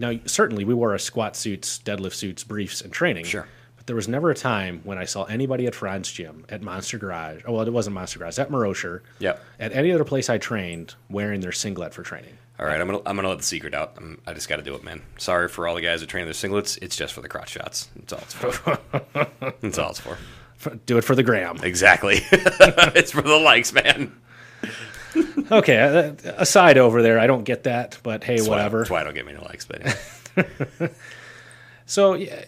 Now, 0.00 0.18
certainly 0.26 0.64
we 0.64 0.74
wore 0.74 0.92
our 0.92 0.98
squat 0.98 1.36
suits, 1.36 1.78
deadlift 1.78 2.14
suits, 2.14 2.42
briefs 2.42 2.80
and 2.80 2.92
training. 2.92 3.26
Sure. 3.26 3.46
But 3.76 3.86
there 3.86 3.96
was 3.96 4.08
never 4.08 4.30
a 4.30 4.34
time 4.34 4.80
when 4.84 4.98
I 4.98 5.04
saw 5.04 5.24
anybody 5.24 5.66
at 5.66 5.74
Frantz 5.74 6.10
Gym, 6.10 6.44
at 6.48 6.62
Monster 6.62 6.98
Garage, 6.98 7.42
oh, 7.46 7.52
well, 7.52 7.66
it 7.66 7.72
wasn't 7.72 7.94
Monster 7.94 8.18
Garage, 8.18 8.38
at 8.38 8.50
Marosher, 8.50 9.00
Yep. 9.20 9.42
at 9.58 9.72
any 9.72 9.92
other 9.92 10.04
place 10.04 10.28
I 10.28 10.38
trained, 10.38 10.94
wearing 11.08 11.40
their 11.40 11.52
singlet 11.52 11.94
for 11.94 12.02
training. 12.02 12.36
All 12.58 12.66
right, 12.66 12.78
I'm 12.78 12.86
gonna 12.88 13.00
I'm 13.06 13.16
gonna 13.16 13.28
let 13.30 13.38
the 13.38 13.44
secret 13.44 13.72
out. 13.72 13.94
I'm, 13.96 14.20
I 14.26 14.34
just 14.34 14.46
got 14.48 14.56
to 14.56 14.62
do 14.62 14.74
it, 14.74 14.84
man. 14.84 15.00
Sorry 15.16 15.48
for 15.48 15.66
all 15.66 15.74
the 15.74 15.80
guys 15.80 16.00
that 16.00 16.08
train 16.08 16.26
their 16.26 16.34
singlets. 16.34 16.78
It's 16.82 16.94
just 16.94 17.14
for 17.14 17.22
the 17.22 17.28
crotch 17.28 17.50
shots. 17.50 17.88
That's 17.96 18.12
all 18.12 18.18
it's 18.20 18.34
for. 18.34 18.78
That's 19.62 19.78
all 19.78 19.90
it's 19.90 20.00
for. 20.00 20.18
Do 20.84 20.98
it 20.98 21.02
for 21.04 21.14
the 21.14 21.22
gram. 21.22 21.56
Exactly. 21.62 22.16
it's 22.30 23.12
for 23.12 23.22
the 23.22 23.36
likes, 23.38 23.72
man. 23.72 24.14
okay, 25.52 25.78
uh, 25.78 26.12
aside 26.36 26.78
over 26.78 27.02
there, 27.02 27.18
I 27.18 27.26
don't 27.26 27.44
get 27.44 27.64
that, 27.64 27.98
but 28.02 28.24
hey, 28.24 28.36
That's 28.36 28.48
why- 28.48 28.56
whatever. 28.56 28.78
That's 28.78 28.90
why 28.90 29.00
I 29.00 29.04
don't 29.04 29.14
get 29.14 29.26
many 29.26 29.38
likes, 29.38 29.64
but 29.66 29.82
anyway. 30.36 30.90
So, 31.86 32.14
yeah, 32.14 32.44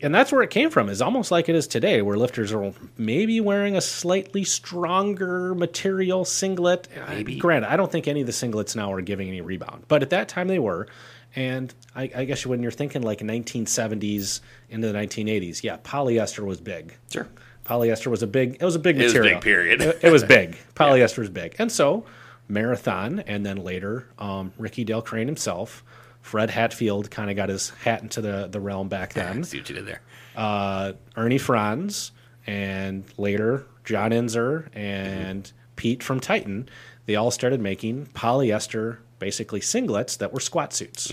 and 0.00 0.12
that's 0.12 0.32
where 0.32 0.42
it 0.42 0.50
came 0.50 0.68
from. 0.68 0.88
Is 0.88 1.00
almost 1.00 1.30
like 1.30 1.48
it 1.48 1.54
is 1.54 1.68
today, 1.68 2.02
where 2.02 2.16
lifters 2.16 2.52
are 2.52 2.72
maybe 2.98 3.40
wearing 3.40 3.76
a 3.76 3.80
slightly 3.80 4.42
stronger 4.42 5.54
material 5.54 6.24
singlet. 6.24 6.88
Maybe. 7.08 7.36
Granted, 7.38 7.70
I 7.70 7.76
don't 7.76 7.92
think 7.92 8.08
any 8.08 8.22
of 8.22 8.26
the 8.26 8.32
singlets 8.32 8.74
now 8.74 8.92
are 8.92 9.00
giving 9.00 9.28
any 9.28 9.40
rebound, 9.40 9.84
but 9.86 10.02
at 10.02 10.10
that 10.10 10.28
time 10.28 10.48
they 10.48 10.58
were. 10.58 10.88
And 11.36 11.72
I, 11.94 12.10
I 12.14 12.24
guess 12.24 12.44
when 12.44 12.60
you're 12.62 12.72
thinking 12.72 13.02
like 13.02 13.20
1970s 13.20 14.40
into 14.68 14.90
the 14.90 14.98
1980s, 14.98 15.62
yeah, 15.62 15.76
polyester 15.78 16.44
was 16.44 16.60
big. 16.60 16.96
sure. 17.10 17.28
Polyester 17.64 18.08
was 18.08 18.22
a 18.22 18.26
big. 18.26 18.56
It 18.60 18.64
was 18.64 18.74
a 18.74 18.78
big 18.80 18.98
It 18.98 19.04
was 19.04 19.12
material. 19.14 19.34
big, 19.36 19.42
period. 19.42 19.80
It, 19.82 19.98
it 20.02 20.10
was 20.12 20.24
big. 20.24 20.56
Polyester 20.74 21.18
was 21.18 21.30
big, 21.30 21.54
and 21.58 21.70
so 21.70 22.04
marathon, 22.48 23.20
and 23.20 23.44
then 23.46 23.56
later 23.58 24.08
um, 24.18 24.52
Rickey 24.58 24.84
Dale 24.84 25.02
Crain 25.02 25.26
himself, 25.26 25.82
Fred 26.20 26.50
Hatfield, 26.50 27.10
kind 27.10 27.30
of 27.30 27.36
got 27.36 27.48
his 27.48 27.70
hat 27.70 28.02
into 28.02 28.20
the 28.20 28.48
the 28.50 28.60
realm 28.60 28.88
back 28.88 29.12
then. 29.14 29.44
See 29.44 29.58
what 29.58 29.68
you 29.68 29.74
did 29.76 29.86
there. 29.86 30.00
uh, 30.36 30.92
Ernie 31.16 31.38
Frantz, 31.38 32.10
and 32.46 33.04
later 33.16 33.66
John 33.84 34.10
Inzer 34.10 34.68
and 34.74 35.50
Pete 35.76 36.02
from 36.02 36.20
Titan, 36.20 36.68
they 37.06 37.14
all 37.16 37.30
started 37.30 37.60
making 37.60 38.06
polyester, 38.06 38.98
basically 39.18 39.60
singlets 39.60 40.18
that 40.18 40.32
were 40.32 40.40
squat 40.40 40.72
suits. 40.72 41.12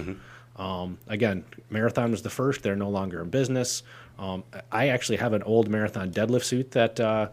Um, 0.56 0.98
again, 1.08 1.46
Marathon 1.70 2.12
was 2.12 2.22
the 2.24 2.30
first. 2.30 2.64
They're 2.64 2.76
no 2.76 2.90
longer 2.90 3.22
in 3.22 3.30
business. 3.30 3.82
Um, 4.20 4.44
I 4.72 4.90
actually 4.90 5.18
have 5.18 5.34
an 5.34 5.44
old 5.44 5.70
Marathon 5.70 6.12
deadlift 6.12 6.44
suit 6.44 6.72
that 6.72 7.00
uh, 7.00 7.30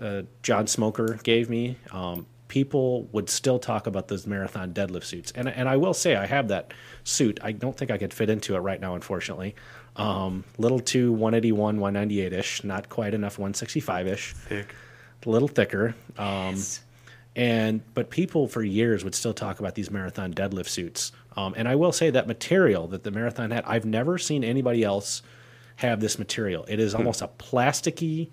uh, 0.00 0.22
John 0.42 0.66
Smoker 0.66 1.18
gave 1.22 1.50
me. 1.50 1.76
Um, 1.90 2.26
people 2.46 3.04
would 3.12 3.28
still 3.28 3.58
talk 3.58 3.86
about 3.86 4.08
those 4.08 4.26
Marathon 4.26 4.72
deadlift 4.72 5.04
suits, 5.04 5.32
and 5.32 5.48
and 5.48 5.68
I 5.68 5.76
will 5.76 5.94
say 5.94 6.14
I 6.16 6.26
have 6.26 6.48
that 6.48 6.72
suit. 7.04 7.40
I 7.42 7.52
don't 7.52 7.76
think 7.76 7.90
I 7.90 7.98
could 7.98 8.14
fit 8.14 8.30
into 8.30 8.54
it 8.54 8.60
right 8.60 8.80
now, 8.80 8.94
unfortunately. 8.94 9.56
Um, 9.96 10.44
little 10.56 10.78
too 10.78 11.10
181, 11.12 11.80
198 11.80 12.32
ish, 12.32 12.62
not 12.64 12.88
quite 12.88 13.12
enough 13.12 13.38
165 13.38 14.06
ish 14.06 14.34
Pick. 14.48 14.74
a 15.26 15.28
little 15.28 15.48
thicker. 15.48 15.96
Um, 16.16 16.56
And 17.36 17.82
but 17.94 18.10
people 18.10 18.48
for 18.48 18.62
years 18.62 19.04
would 19.04 19.14
still 19.14 19.34
talk 19.34 19.60
about 19.60 19.74
these 19.74 19.90
marathon 19.90 20.32
deadlift 20.34 20.68
suits. 20.68 21.12
Um, 21.36 21.54
and 21.56 21.68
I 21.68 21.74
will 21.76 21.92
say 21.92 22.10
that 22.10 22.26
material 22.26 22.88
that 22.88 23.04
the 23.04 23.10
marathon 23.10 23.50
had, 23.52 23.64
I've 23.64 23.84
never 23.84 24.18
seen 24.18 24.42
anybody 24.42 24.82
else 24.82 25.22
have 25.80 26.00
this 26.00 26.18
material. 26.18 26.64
It 26.68 26.78
is 26.78 26.92
hmm. 26.92 26.98
almost 26.98 27.22
a 27.22 27.28
plasticky. 27.28 28.30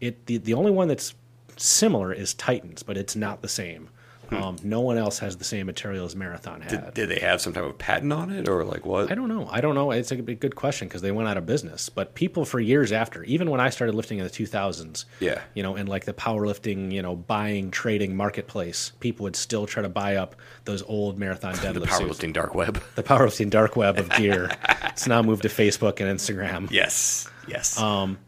It 0.00 0.26
the 0.26 0.36
the 0.38 0.54
only 0.54 0.70
one 0.70 0.88
that's 0.88 1.14
similar 1.56 2.12
is 2.12 2.34
Titans, 2.34 2.82
but 2.82 2.96
it's 2.96 3.16
not 3.16 3.42
the 3.42 3.48
same. 3.48 3.88
Um, 4.32 4.56
no 4.62 4.80
one 4.80 4.96
else 4.98 5.18
has 5.18 5.36
the 5.36 5.44
same 5.44 5.66
material 5.66 6.04
as 6.06 6.14
Marathon 6.14 6.60
had. 6.60 6.94
Did 6.94 7.08
they 7.08 7.18
have 7.20 7.40
some 7.40 7.52
type 7.52 7.64
of 7.64 7.76
patent 7.78 8.12
on 8.12 8.30
it, 8.30 8.48
or 8.48 8.64
like 8.64 8.86
what? 8.86 9.10
I 9.10 9.14
don't 9.14 9.28
know. 9.28 9.48
I 9.50 9.60
don't 9.60 9.74
know. 9.74 9.90
It's 9.90 10.12
a 10.12 10.16
good 10.16 10.54
question 10.56 10.88
because 10.88 11.02
they 11.02 11.10
went 11.10 11.28
out 11.28 11.36
of 11.36 11.46
business. 11.46 11.88
But 11.88 12.14
people 12.14 12.44
for 12.44 12.60
years 12.60 12.92
after, 12.92 13.22
even 13.24 13.50
when 13.50 13.60
I 13.60 13.70
started 13.70 13.94
lifting 13.94 14.18
in 14.18 14.24
the 14.24 14.30
2000s, 14.30 15.04
Yeah. 15.20 15.40
you 15.54 15.62
know, 15.62 15.76
in 15.76 15.86
like 15.86 16.04
the 16.04 16.12
powerlifting, 16.12 16.92
you 16.92 17.02
know, 17.02 17.16
buying, 17.16 17.70
trading 17.70 18.16
marketplace, 18.16 18.92
people 19.00 19.24
would 19.24 19.36
still 19.36 19.66
try 19.66 19.82
to 19.82 19.88
buy 19.88 20.16
up 20.16 20.36
those 20.64 20.82
old 20.82 21.18
marathon 21.18 21.54
deadlift 21.56 21.80
the 21.80 21.88
suits. 21.88 22.18
powerlifting 22.18 22.32
dark 22.32 22.54
web. 22.54 22.82
The 22.94 23.02
powerlifting 23.02 23.50
dark 23.50 23.76
web 23.76 23.98
of 23.98 24.10
gear. 24.10 24.50
it's 24.84 25.06
now 25.06 25.22
moved 25.22 25.42
to 25.42 25.48
Facebook 25.48 26.00
and 26.00 26.18
Instagram. 26.18 26.70
yes. 26.70 27.28
Yes. 27.48 27.78
Um, 27.80 28.18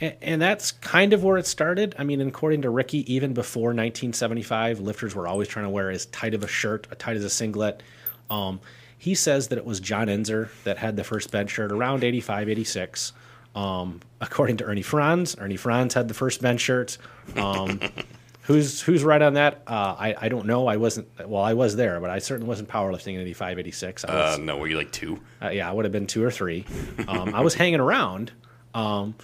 And, 0.00 0.14
and 0.22 0.42
that's 0.42 0.72
kind 0.72 1.12
of 1.12 1.24
where 1.24 1.38
it 1.38 1.46
started. 1.46 1.94
I 1.98 2.04
mean, 2.04 2.20
according 2.20 2.62
to 2.62 2.70
Rickey, 2.70 3.12
even 3.12 3.34
before 3.34 3.68
1975, 3.68 4.80
lifters 4.80 5.14
were 5.14 5.26
always 5.26 5.48
trying 5.48 5.66
to 5.66 5.70
wear 5.70 5.90
as 5.90 6.06
tight 6.06 6.34
of 6.34 6.42
a 6.42 6.48
shirt, 6.48 6.86
as 6.90 6.98
tight 6.98 7.16
as 7.16 7.24
a 7.24 7.30
singlet. 7.30 7.82
Um, 8.30 8.60
he 8.98 9.14
says 9.14 9.48
that 9.48 9.58
it 9.58 9.64
was 9.64 9.80
John 9.80 10.08
Inzer 10.08 10.48
that 10.64 10.78
had 10.78 10.96
the 10.96 11.04
first 11.04 11.30
bench 11.30 11.50
shirt 11.50 11.72
around 11.72 12.04
85, 12.04 12.48
86. 12.48 13.12
Um, 13.54 14.00
according 14.20 14.58
to 14.58 14.64
Ernie 14.64 14.82
Frantz, 14.82 15.36
Ernie 15.38 15.56
Frantz 15.56 15.94
had 15.94 16.08
the 16.08 16.14
first 16.14 16.42
bench 16.42 16.60
shirt. 16.60 16.98
Um, 17.36 17.80
who's 18.42 18.80
who's 18.80 19.04
right 19.04 19.22
on 19.22 19.34
that? 19.34 19.62
Uh, 19.66 19.94
I, 19.98 20.14
I 20.20 20.28
don't 20.28 20.46
know. 20.46 20.66
I 20.66 20.76
wasn't, 20.76 21.08
well, 21.28 21.42
I 21.42 21.54
was 21.54 21.76
there, 21.76 22.00
but 22.00 22.10
I 22.10 22.18
certainly 22.18 22.48
wasn't 22.48 22.68
powerlifting 22.68 23.14
in 23.14 23.20
85, 23.20 23.58
86. 23.60 24.04
I 24.04 24.14
was, 24.14 24.38
uh, 24.38 24.42
no, 24.42 24.56
were 24.56 24.66
you 24.66 24.76
like 24.76 24.92
two? 24.92 25.20
uh, 25.42 25.48
yeah, 25.50 25.68
I 25.68 25.72
would 25.72 25.84
have 25.84 25.92
been 25.92 26.06
two 26.06 26.24
or 26.24 26.30
three. 26.30 26.66
Um, 27.06 27.34
I 27.34 27.40
was 27.40 27.54
hanging 27.54 27.80
around, 27.80 28.32
um, 28.74 29.14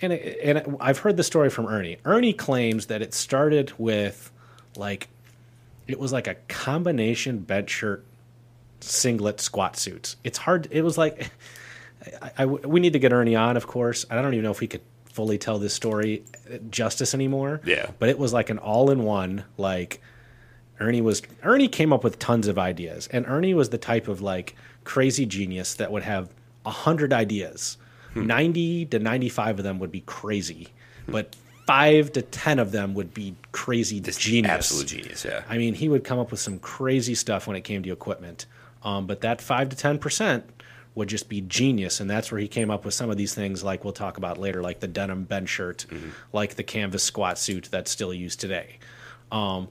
and 0.00 0.12
it, 0.12 0.38
and 0.42 0.58
it, 0.58 0.66
I've 0.80 0.98
heard 0.98 1.16
the 1.16 1.22
story 1.24 1.50
from 1.50 1.66
Ernie. 1.66 1.96
Ernie 2.04 2.32
claims 2.32 2.86
that 2.86 3.02
it 3.02 3.14
started 3.14 3.72
with 3.78 4.30
like 4.76 5.08
it 5.86 5.98
was 5.98 6.12
like 6.12 6.26
a 6.26 6.34
combination 6.48 7.38
bench 7.40 7.70
shirt, 7.70 8.04
singlet, 8.80 9.40
squat 9.40 9.76
suits. 9.76 10.16
It's 10.24 10.38
hard. 10.38 10.68
It 10.70 10.82
was 10.82 10.98
like 10.98 11.30
I, 12.22 12.30
I- 12.38 12.44
we 12.46 12.80
need 12.80 12.92
to 12.92 12.98
get 12.98 13.12
Ernie 13.12 13.36
on, 13.36 13.56
of 13.56 13.66
course. 13.66 14.04
I 14.10 14.20
don't 14.20 14.34
even 14.34 14.44
know 14.44 14.50
if 14.52 14.60
he 14.60 14.66
could 14.68 14.82
fully 15.12 15.38
tell 15.38 15.58
this 15.58 15.74
story 15.74 16.22
justice 16.70 17.12
anymore. 17.14 17.60
Yeah. 17.64 17.90
but 17.98 18.08
it 18.08 18.18
was 18.18 18.32
like 18.32 18.50
an 18.50 18.58
all-in-one 18.58 19.44
like. 19.56 20.00
Ernie 20.80 21.00
was 21.00 21.22
Ernie 21.42 21.66
came 21.66 21.92
up 21.92 22.04
with 22.04 22.20
tons 22.20 22.46
of 22.46 22.56
ideas, 22.56 23.08
and 23.10 23.26
Ernie 23.26 23.52
was 23.52 23.70
the 23.70 23.78
type 23.78 24.06
of 24.06 24.20
like 24.20 24.54
crazy 24.84 25.26
genius 25.26 25.74
that 25.74 25.90
would 25.90 26.04
have 26.04 26.30
a 26.64 26.70
hundred 26.70 27.12
ideas. 27.12 27.76
Ninety 28.26 28.86
to 28.86 28.98
ninety-five 28.98 29.58
of 29.58 29.64
them 29.64 29.78
would 29.78 29.92
be 29.92 30.00
crazy, 30.02 30.68
but 31.06 31.36
five 31.66 32.12
to 32.12 32.22
ten 32.22 32.58
of 32.58 32.72
them 32.72 32.94
would 32.94 33.12
be 33.12 33.34
crazy 33.52 34.00
genius. 34.00 34.50
Absolute 34.50 34.86
genius. 34.86 35.24
Yeah. 35.24 35.42
I 35.48 35.58
mean, 35.58 35.74
he 35.74 35.88
would 35.88 36.02
come 36.04 36.18
up 36.18 36.30
with 36.30 36.40
some 36.40 36.58
crazy 36.58 37.14
stuff 37.14 37.46
when 37.46 37.56
it 37.56 37.62
came 37.62 37.82
to 37.82 37.92
equipment. 37.92 38.46
Um, 38.82 39.06
but 39.06 39.20
that 39.20 39.40
five 39.40 39.68
to 39.70 39.76
ten 39.76 39.98
percent 39.98 40.44
would 40.94 41.08
just 41.08 41.28
be 41.28 41.40
genius, 41.42 42.00
and 42.00 42.10
that's 42.10 42.32
where 42.32 42.40
he 42.40 42.48
came 42.48 42.70
up 42.70 42.84
with 42.84 42.94
some 42.94 43.08
of 43.10 43.16
these 43.16 43.32
things, 43.34 43.62
like 43.62 43.84
we'll 43.84 43.92
talk 43.92 44.16
about 44.16 44.36
later, 44.36 44.62
like 44.62 44.80
the 44.80 44.88
denim 44.88 45.22
bench 45.24 45.48
shirt, 45.48 45.86
like 46.32 46.56
the 46.56 46.64
canvas 46.64 47.04
squat 47.04 47.38
suit 47.38 47.68
that's 47.70 47.90
still 47.90 48.12
used 48.12 48.40
today. 48.40 48.78
Um, 49.30 49.68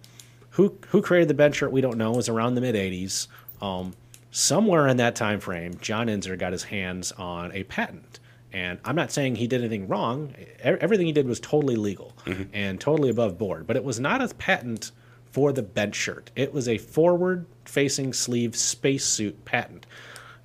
who 0.51 0.77
who 0.89 1.01
created 1.01 1.27
the 1.27 1.33
bench 1.33 1.55
shirt? 1.57 1.71
We 1.71 1.81
don't 1.81 1.97
know. 1.97 2.13
It 2.13 2.17
was 2.17 2.29
around 2.29 2.55
the 2.55 2.61
mid 2.61 2.75
'80s. 2.75 3.27
Um, 3.61 3.93
somewhere 4.31 4.87
in 4.87 4.97
that 4.97 5.15
time 5.15 5.39
frame, 5.39 5.73
John 5.81 6.07
Inzer 6.07 6.37
got 6.37 6.51
his 6.51 6.63
hands 6.63 7.11
on 7.13 7.51
a 7.53 7.63
patent. 7.63 8.19
And 8.53 8.79
I'm 8.85 8.95
not 8.95 9.11
saying 9.11 9.35
he 9.35 9.47
did 9.47 9.61
anything 9.61 9.87
wrong. 9.87 10.33
Everything 10.59 11.05
he 11.05 11.11
did 11.11 11.27
was 11.27 11.39
totally 11.39 11.75
legal 11.75 12.13
and 12.53 12.79
totally 12.79 13.09
above 13.09 13.37
board. 13.37 13.67
But 13.67 13.75
it 13.75 13.83
was 13.83 13.99
not 13.99 14.21
a 14.21 14.33
patent 14.35 14.91
for 15.25 15.51
the 15.51 15.61
bench 15.61 15.95
shirt. 15.95 16.31
It 16.35 16.53
was 16.53 16.67
a 16.67 16.77
forward-facing 16.77 18.13
sleeve 18.13 18.55
spacesuit 18.55 19.43
patent. 19.45 19.85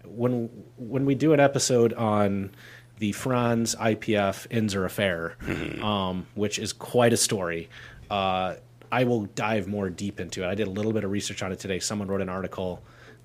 When 0.05 0.51
when 0.77 1.07
we 1.07 1.15
do 1.15 1.33
an 1.33 1.41
episode 1.41 1.93
on 1.95 2.51
the 2.99 3.13
Frantz 3.13 3.75
IPF 3.77 4.49
Inzer 4.49 4.85
affair, 4.85 5.37
um, 5.83 6.27
which 6.35 6.59
is 6.59 6.73
quite 6.73 7.13
a 7.13 7.17
story, 7.17 7.69
uh, 8.11 8.57
I 8.91 9.05
will 9.05 9.27
dive 9.27 9.69
more 9.69 9.89
deep 9.89 10.21
into 10.21 10.43
it. 10.43 10.49
I 10.49 10.55
did 10.55 10.67
a 10.67 10.71
little 10.71 10.93
bit 10.93 11.05
of 11.05 11.11
research 11.11 11.43
on 11.43 11.53
it 11.53 11.61
today. 11.61 11.79
Someone 11.79 12.09
wrote 12.09 12.21
an 12.21 12.29
article 12.29 12.83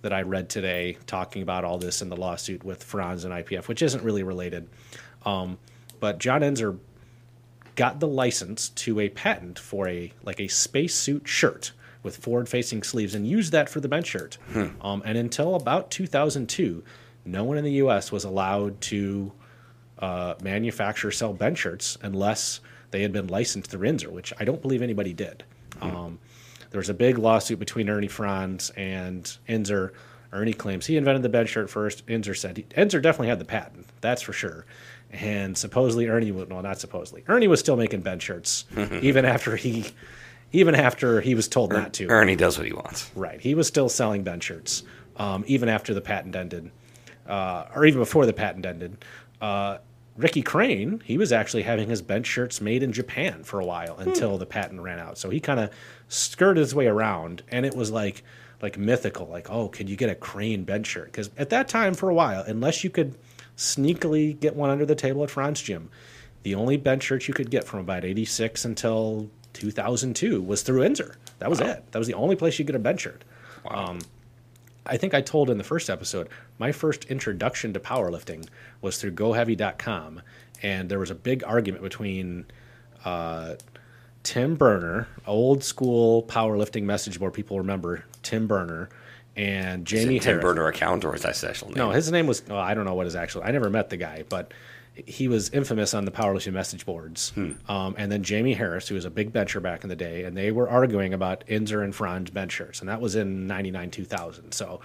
that 0.07 0.13
I 0.13 0.21
read 0.21 0.47
today 0.47 0.97
talking 1.05 1.41
about 1.41 1.65
all 1.65 1.77
this 1.79 2.01
in 2.01 2.07
the 2.07 2.15
lawsuit 2.15 2.63
with 2.63 2.81
Frantz 2.81 3.25
and 3.25 3.33
IPF, 3.33 3.67
which 3.67 3.81
isn't 3.81 4.01
really 4.05 4.23
related. 4.23 4.69
Um, 5.25 5.57
but 5.99 6.17
John 6.17 6.39
Inzer 6.41 6.79
got 7.75 7.99
the 7.99 8.07
license 8.07 8.69
to 8.69 9.01
a 9.01 9.09
patent 9.09 9.59
for 9.59 9.85
a 9.89 10.13
like 10.23 10.39
a 10.39 10.47
spacesuit 10.47 11.27
shirt 11.27 11.73
with 12.03 12.15
forward-facing 12.15 12.83
sleeves 12.83 13.15
and 13.15 13.27
used 13.27 13.51
that 13.51 13.67
for 13.67 13.81
the 13.81 13.89
bench 13.89 14.07
shirt. 14.07 14.37
Um, 14.79 15.01
and 15.03 15.17
until 15.17 15.55
about 15.55 15.91
2002, 15.91 16.83
no 17.25 17.43
one 17.43 17.57
in 17.57 17.65
the 17.65 17.73
U.S. 17.73 18.09
was 18.09 18.23
allowed 18.23 18.79
to 18.81 19.33
uh, 19.99 20.35
manufacture 20.41 21.11
sell 21.11 21.33
bench 21.33 21.57
shirts 21.57 21.97
unless 22.01 22.61
they 22.91 23.01
had 23.01 23.11
been 23.11 23.27
licensed 23.27 23.69
through 23.71 23.89
Inzer, 23.89 24.07
which 24.07 24.31
I 24.39 24.45
don't 24.45 24.61
believe 24.61 24.81
anybody 24.81 25.11
did. 25.11 25.43
Um, 25.81 26.19
there 26.71 26.79
was 26.79 26.89
a 26.89 26.93
big 26.93 27.17
lawsuit 27.17 27.59
between 27.59 27.89
Ernie 27.89 28.07
Frantz 28.07 28.69
and 28.71 29.23
Inzer. 29.47 29.91
Ernie 30.33 30.53
claims 30.53 30.85
he 30.85 30.97
invented 30.97 31.23
the 31.23 31.29
bench 31.29 31.49
shirt 31.49 31.69
first. 31.69 32.05
Inzer 32.07 32.35
said 32.37 32.57
he, 32.57 32.63
Inzer 32.63 33.01
definitely 33.01 33.29
had 33.29 33.39
the 33.39 33.45
patent, 33.45 33.87
that's 34.01 34.21
for 34.21 34.33
sure. 34.33 34.65
And 35.11 35.57
supposedly 35.57 36.07
Ernie, 36.07 36.31
well, 36.31 36.61
not 36.61 36.79
supposedly, 36.79 37.23
Ernie 37.27 37.47
was 37.47 37.59
still 37.59 37.77
making 37.77 38.01
bench 38.01 38.23
shirts 38.23 38.65
even 39.01 39.23
after 39.23 39.55
he, 39.55 39.85
even 40.51 40.75
after 40.75 41.21
he 41.21 41.33
was 41.33 41.47
told 41.47 41.71
not 41.71 41.93
to. 41.93 42.07
Ernie 42.07 42.35
does 42.35 42.57
what 42.57 42.67
he 42.67 42.73
wants. 42.73 43.09
Right. 43.15 43.39
He 43.39 43.55
was 43.55 43.67
still 43.67 43.87
selling 43.89 44.23
bench 44.23 44.43
shirts, 44.43 44.83
um, 45.15 45.45
even 45.47 45.69
after 45.69 45.93
the 45.93 46.01
patent 46.01 46.35
ended, 46.35 46.71
uh, 47.27 47.65
or 47.73 47.85
even 47.85 48.01
before 48.01 48.25
the 48.25 48.33
patent 48.33 48.65
ended. 48.65 48.97
Uh, 49.41 49.77
Rickey 50.17 50.41
Crain, 50.41 51.01
he 51.05 51.17
was 51.17 51.31
actually 51.31 51.63
having 51.63 51.89
his 51.89 52.01
bench 52.01 52.25
shirts 52.25 52.59
made 52.59 52.81
in 52.81 52.91
Japan 52.91 53.43
for 53.43 53.59
a 53.59 53.65
while 53.65 53.97
until 53.97 54.37
the 54.39 54.47
patent 54.47 54.81
ran 54.81 54.99
out. 54.99 55.17
So 55.17 55.29
he 55.29 55.39
kind 55.39 55.59
of 55.59 55.69
skirted 56.07 56.61
his 56.61 56.73
way 56.73 56.87
around, 56.87 57.43
and 57.49 57.65
it 57.65 57.75
was 57.75 57.91
like 57.91 58.23
like 58.61 58.77
mythical. 58.77 59.27
Like, 59.27 59.49
oh, 59.51 59.67
could 59.67 59.87
you 59.87 59.95
get 59.95 60.09
a 60.09 60.15
Crain 60.15 60.63
bench 60.63 60.87
shirt? 60.87 61.05
Because 61.05 61.29
at 61.37 61.51
that 61.51 61.67
time, 61.67 61.93
for 61.93 62.09
a 62.09 62.13
while, 62.13 62.41
unless 62.41 62.83
you 62.83 62.89
could 62.89 63.15
sneakily 63.55 64.39
get 64.39 64.55
one 64.55 64.71
under 64.71 64.85
the 64.85 64.95
table 64.95 65.23
at 65.23 65.29
Frantz 65.29 65.61
Gym, 65.61 65.89
the 66.41 66.55
only 66.55 66.77
bench 66.77 67.03
shirts 67.03 67.27
you 67.27 67.33
could 67.35 67.51
get 67.51 67.63
from 67.63 67.79
about 67.79 68.03
'86 68.03 68.65
until 68.65 69.29
2002 69.53 70.41
was 70.41 70.63
through 70.63 70.81
Inzer. 70.81 71.15
That 71.39 71.49
was 71.49 71.59
it. 71.59 71.91
That 71.91 71.99
was 71.99 72.07
the 72.07 72.15
only 72.15 72.35
place 72.35 72.57
you 72.57 72.65
could 72.65 72.73
get 72.73 72.79
a 72.79 72.83
bench 72.83 73.01
shirt. 73.01 73.23
Um, 73.67 73.99
I 74.87 74.97
think 74.97 75.13
I 75.13 75.21
told 75.21 75.49
in 75.49 75.57
the 75.57 75.63
first 75.63 75.89
episode, 75.89 76.29
my 76.57 76.71
first 76.71 77.05
introduction 77.05 77.73
to 77.73 77.79
powerlifting 77.79 78.47
was 78.81 78.97
through 78.97 79.11
GoHeavy.com, 79.11 80.21
and 80.63 80.89
there 80.89 80.99
was 80.99 81.11
a 81.11 81.15
big 81.15 81.43
argument 81.43 81.83
between 81.83 82.45
uh, 83.05 83.55
Tim 84.23 84.55
Burner, 84.55 85.07
old 85.25 85.63
school 85.63 86.23
powerlifting 86.23 86.83
message 86.83 87.19
board 87.19 87.33
people 87.33 87.57
remember 87.57 88.03
Tim 88.23 88.47
Burner, 88.47 88.89
and 89.35 89.83
Is 89.91 90.01
Jamie 90.01 90.17
it 90.17 90.23
Tim. 90.23 90.39
Burner 90.39 90.67
account 90.67 91.05
or 91.05 91.15
is 91.15 91.21
that 91.21 91.35
his 91.35 91.43
actual 91.43 91.69
name? 91.69 91.77
No, 91.77 91.91
his 91.91 92.11
name 92.11 92.25
was. 92.27 92.41
Oh, 92.49 92.57
I 92.57 92.73
don't 92.73 92.85
know 92.85 92.95
what 92.95 93.05
his 93.05 93.15
actual. 93.15 93.43
I 93.43 93.51
never 93.51 93.69
met 93.69 93.89
the 93.89 93.97
guy, 93.97 94.23
but 94.27 94.51
he 95.05 95.27
was 95.27 95.49
infamous 95.49 95.93
on 95.93 96.05
the 96.05 96.11
powerlifting 96.11 96.53
message 96.53 96.85
boards. 96.85 97.31
Um, 97.67 97.95
and 97.97 98.11
then 98.11 98.23
Jamie 98.23 98.53
Harris, 98.53 98.87
who 98.87 98.95
was 98.95 99.05
a 99.05 99.09
big 99.09 99.31
bencher 99.31 99.59
back 99.59 99.83
in 99.83 99.89
the 99.89 99.95
day, 99.95 100.23
and 100.23 100.35
they 100.35 100.51
were 100.51 100.69
arguing 100.69 101.13
about 101.13 101.45
Inzer 101.47 101.83
and 101.83 101.93
Frantz 101.95 102.31
benchers, 102.31 102.79
and 102.79 102.89
that 102.89 103.01
was 103.01 103.15
in 103.15 103.47
'99, 103.47 103.91
2000. 103.91 104.51
So 104.53 104.81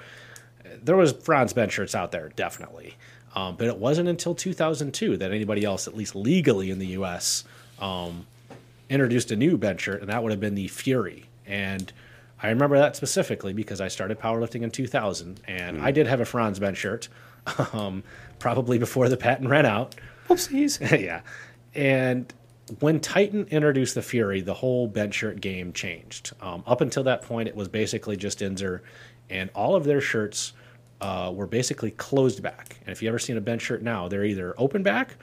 uh, 0.64 0.68
there 0.83 0.96
was 0.96 1.12
Frantz 1.12 1.53
benchers 1.53 1.94
out 1.94 2.12
there, 2.12 2.31
definitely. 2.37 2.96
Um, 3.35 3.57
but 3.57 3.66
it 3.66 3.79
wasn't 3.79 4.09
until 4.09 4.35
2002 4.35 5.16
that 5.16 5.33
anybody 5.33 5.64
else, 5.64 5.88
at 5.88 5.96
least 5.96 6.14
legally 6.14 6.70
in 6.70 6.79
the 6.79 6.88
U.S., 6.88 7.44
um, 7.81 8.27
introduced 8.90 9.31
a 9.31 9.37
new 9.37 9.57
bench 9.57 9.81
shirt, 9.81 10.01
and 10.01 10.11
that 10.11 10.22
would 10.22 10.33
have 10.33 10.40
been 10.40 10.55
the 10.55 10.68
Fury. 10.68 11.25
And 11.46 11.90
I 12.42 12.48
remember 12.48 12.79
that 12.79 12.96
specifically 12.96 13.53
because 13.53 13.81
I 13.81 13.88
started 13.88 14.18
powerlifting 14.18 14.62
in 14.62 14.70
2000, 14.70 15.40
and 15.46 15.81
I 15.81 15.92
did 15.92 16.07
have 16.07 16.20
a 16.20 16.25
Frantz 16.25 16.59
bench 16.59 16.77
shirt, 16.77 17.09
um, 17.72 18.03
probably 18.43 18.77
before 18.77 19.09
the 19.09 19.17
patent 19.17 19.49
ran 19.49 19.65
out. 19.65 19.95
Whoopsies. 20.29 21.01
yeah. 21.01 21.21
And 21.77 22.35
when 22.81 22.99
Titan 22.99 23.47
introduced 23.53 23.95
the 23.95 24.03
Fury, 24.03 24.41
the 24.41 24.53
whole 24.55 24.89
bench 24.89 25.15
shirt 25.15 25.41
game 25.41 25.73
changed. 25.73 26.33
Um, 26.41 26.65
up 26.67 26.81
until 26.81 27.05
that 27.05 27.23
point, 27.23 27.49
it 27.49 27.55
was 27.55 27.69
basically 27.69 28.17
just 28.17 28.41
Inzer, 28.41 28.81
and 29.31 29.49
all 29.55 29.77
of 29.77 29.85
their 29.85 30.01
shirts 30.01 30.55
uh, 31.01 31.31
were 31.33 31.47
basically 31.47 31.93
closed 31.93 32.43
back. 32.43 32.79
And 32.81 32.91
if 32.91 33.01
you 33.01 33.09
ever 33.09 33.19
seen 33.21 33.37
a 33.37 33.41
bench 33.41 33.63
shirt 33.63 33.81
now, 33.81 34.09
they're 34.09 34.25
either 34.25 34.57
open 34.59 34.83
back 34.83 35.15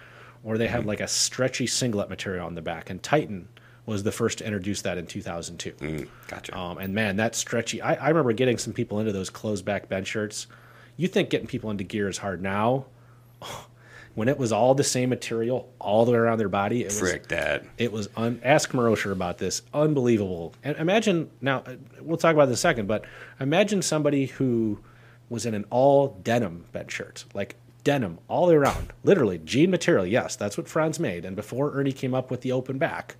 or 0.45 0.57
they 0.57 0.67
have 0.67 0.85
like 0.85 1.01
a 1.01 1.07
stretchy 1.07 1.67
singlet 1.67 2.09
material 2.09 2.45
on 2.45 2.55
the 2.55 2.61
back. 2.61 2.89
And 2.89 3.03
Titan 3.03 3.49
was 3.85 4.03
the 4.03 4.13
first 4.13 4.37
to 4.37 4.45
introduce 4.45 4.81
that 4.83 4.97
in 4.97 5.05
2002. 5.05 5.71
Mm, 5.73 6.07
gotcha. 6.27 6.57
Um, 6.57 6.77
and 6.77 6.93
man, 6.93 7.17
that 7.17 7.35
stretchy. 7.35 7.81
I, 7.81 7.95
I 7.95 8.07
remember 8.07 8.31
getting 8.31 8.57
some 8.57 8.71
people 8.71 8.99
into 9.01 9.11
those 9.11 9.29
closed 9.29 9.65
back 9.65 9.89
bench 9.89 10.07
shirts. 10.07 10.47
You 10.95 11.09
think 11.09 11.29
getting 11.29 11.47
people 11.47 11.69
into 11.69 11.83
gear 11.83 12.07
is 12.07 12.17
hard 12.17 12.41
now? 12.41 12.85
When 14.15 14.27
it 14.27 14.37
was 14.37 14.51
all 14.51 14.73
the 14.75 14.83
same 14.83 15.09
material 15.09 15.71
all 15.79 16.03
the 16.03 16.11
way 16.11 16.17
around 16.17 16.39
their 16.39 16.49
body, 16.49 16.81
it 16.81 16.87
was 16.87 16.99
Frick 16.99 17.27
that. 17.29 17.63
it 17.77 17.91
was 17.91 18.09
un- 18.17 18.41
ask 18.43 18.71
Marosher 18.71 19.13
about 19.13 19.37
this. 19.37 19.61
Unbelievable. 19.73 20.53
And 20.61 20.75
imagine 20.77 21.29
now 21.39 21.59
uh, 21.59 21.75
we'll 22.01 22.17
talk 22.17 22.33
about 22.33 22.47
this 22.47 22.53
in 22.57 22.67
a 22.67 22.73
second, 22.73 22.87
but 22.87 23.05
imagine 23.39 23.81
somebody 23.81 24.25
who 24.25 24.79
was 25.29 25.45
in 25.45 25.53
an 25.53 25.63
all 25.69 26.19
denim 26.23 26.65
bench 26.73 26.91
shirt, 26.91 27.23
like 27.33 27.55
denim 27.85 28.17
all 28.27 28.47
the 28.47 28.53
way 28.53 28.57
around, 28.57 28.91
literally 29.03 29.37
jean 29.37 29.69
material. 29.71 30.05
Yes, 30.05 30.35
that's 30.35 30.57
what 30.57 30.67
Frantz 30.67 30.99
made. 30.99 31.23
And 31.23 31.35
before 31.35 31.71
Ernie 31.73 31.93
came 31.93 32.13
up 32.13 32.29
with 32.29 32.41
the 32.41 32.51
open 32.51 32.77
back, 32.77 33.15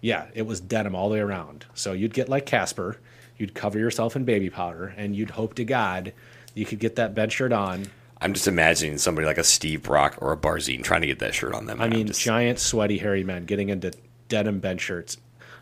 yeah, 0.00 0.26
it 0.34 0.42
was 0.42 0.60
denim 0.60 0.96
all 0.96 1.08
the 1.08 1.14
way 1.14 1.20
around. 1.20 1.66
So 1.74 1.92
you'd 1.92 2.14
get 2.14 2.28
like 2.28 2.46
Casper, 2.46 2.98
you'd 3.36 3.54
cover 3.54 3.78
yourself 3.78 4.16
in 4.16 4.24
baby 4.24 4.50
powder, 4.50 4.92
and 4.96 5.14
you'd 5.14 5.30
hope 5.30 5.54
to 5.54 5.64
God 5.64 6.12
you 6.54 6.64
could 6.66 6.80
get 6.80 6.96
that 6.96 7.14
bench 7.14 7.34
shirt 7.34 7.52
on. 7.52 7.86
I'm 8.20 8.32
just 8.32 8.46
imagining 8.48 8.98
somebody 8.98 9.26
like 9.26 9.38
a 9.38 9.44
Steve 9.44 9.82
Brock 9.82 10.16
or 10.20 10.32
a 10.32 10.36
Barzine 10.36 10.82
trying 10.82 11.02
to 11.02 11.06
get 11.06 11.18
that 11.18 11.34
shirt 11.34 11.54
on 11.54 11.66
them. 11.66 11.80
I 11.80 11.88
mean, 11.88 12.06
just- 12.06 12.20
giant, 12.20 12.58
sweaty, 12.58 12.98
hairy 12.98 13.24
men 13.24 13.44
getting 13.44 13.68
into 13.68 13.92
denim 14.28 14.60
bench 14.60 14.80
shirts. 14.80 15.16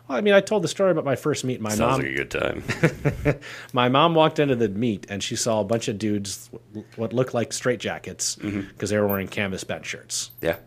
Well, 0.07 0.17
I 0.17 0.21
mean, 0.21 0.33
I 0.33 0.41
told 0.41 0.63
the 0.63 0.67
story 0.67 0.91
about 0.91 1.05
my 1.05 1.15
first 1.15 1.45
meet. 1.45 1.61
My 1.61 1.69
sounds 1.69 1.79
mom, 1.79 2.01
like 2.01 2.09
a 2.09 2.15
good 2.15 2.31
time. 2.31 3.39
my 3.73 3.87
mom 3.87 4.15
walked 4.15 4.37
into 4.37 4.55
the 4.55 4.67
meet 4.67 5.05
and 5.09 5.23
she 5.23 5.35
saw 5.37 5.61
a 5.61 5.63
bunch 5.63 5.87
of 5.87 5.97
dudes 5.97 6.49
what 6.97 7.13
looked 7.13 7.33
like 7.33 7.53
straight 7.53 7.79
jackets 7.79 8.35
because 8.35 8.53
Mm-hmm. 8.53 8.85
they 8.85 8.97
were 8.97 9.07
wearing 9.07 9.27
canvas 9.29 9.63
bench 9.63 9.85
shirts. 9.85 10.31
yeah. 10.41 10.57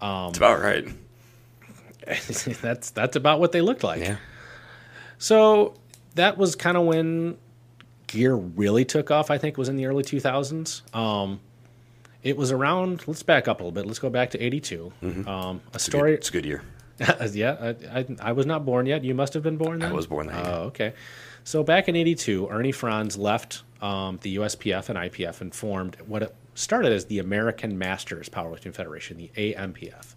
Um, 0.00 0.28
it's 0.28 0.38
about 0.38 0.60
right. 0.60 0.86
that's 2.62 2.90
that's 2.90 3.16
about 3.16 3.40
what 3.40 3.52
they 3.52 3.60
looked 3.60 3.84
like. 3.84 4.00
Yeah. 4.00 4.16
So 5.18 5.74
that 6.14 6.38
was 6.38 6.56
kind 6.56 6.76
of 6.76 6.84
when 6.84 7.36
gear 8.10 8.34
really 8.34 8.84
took 8.84 9.10
off. 9.10 9.30
I 9.30 9.38
think 9.38 9.56
was 9.56 9.68
in 9.68 9.76
the 9.76 9.86
early 9.86 10.02
2000s. 10.02 10.94
Um, 10.94 11.40
it 12.22 12.36
was 12.36 12.52
around. 12.52 13.06
Let's 13.06 13.22
back 13.22 13.48
up 13.48 13.60
a 13.60 13.62
little 13.62 13.72
bit. 13.72 13.86
Let's 13.86 13.98
go 13.98 14.10
back 14.10 14.30
to 14.30 14.42
'82. 14.42 14.92
Um, 15.26 15.60
a 15.72 15.78
story. 15.78 16.14
It's 16.14 16.28
a 16.28 16.32
good 16.32 16.44
year. 16.44 16.62
yeah, 17.32 17.56
I, 17.92 18.00
I, 18.00 18.06
I 18.20 18.32
was 18.32 18.44
not 18.44 18.66
born 18.66 18.84
yet. 18.84 19.04
You 19.04 19.14
must 19.14 19.32
have 19.32 19.42
been 19.42 19.56
born 19.56 19.78
then. 19.78 19.90
I 19.90 19.94
was 19.94 20.06
born 20.06 20.26
that 20.26 20.44
year. 20.44 20.54
Oh, 20.54 20.62
okay. 20.64 20.92
So 21.44 21.62
back 21.62 21.88
in 21.88 21.96
'82, 21.96 22.48
Ernie 22.50 22.72
Frantz 22.72 23.16
left 23.16 23.62
um, 23.80 24.18
the 24.20 24.36
USPF 24.36 24.90
and 24.90 24.98
IPF 24.98 25.40
and 25.40 25.54
formed 25.54 25.96
what 26.06 26.22
it 26.22 26.34
started 26.54 26.92
as 26.92 27.06
the 27.06 27.18
American 27.18 27.78
Masters 27.78 28.28
Powerlifting 28.28 28.74
Federation, 28.74 29.16
the 29.16 29.30
AMPF. 29.36 30.14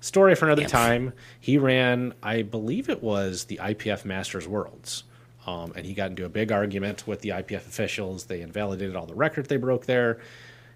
Story 0.00 0.34
for 0.34 0.46
another 0.46 0.64
time. 0.64 1.12
He 1.40 1.58
ran, 1.58 2.14
I 2.22 2.42
believe 2.42 2.88
it 2.88 3.02
was 3.02 3.44
the 3.44 3.58
IPF 3.58 4.04
Masters 4.04 4.48
Worlds. 4.48 5.04
Um, 5.46 5.72
and 5.74 5.84
he 5.84 5.94
got 5.94 6.10
into 6.10 6.24
a 6.24 6.28
big 6.28 6.52
argument 6.52 7.06
with 7.06 7.20
the 7.20 7.30
IPF 7.30 7.66
officials. 7.66 8.24
They 8.24 8.42
invalidated 8.42 8.94
all 8.94 9.06
the 9.06 9.14
records 9.14 9.48
they 9.48 9.56
broke 9.56 9.86
there. 9.86 10.20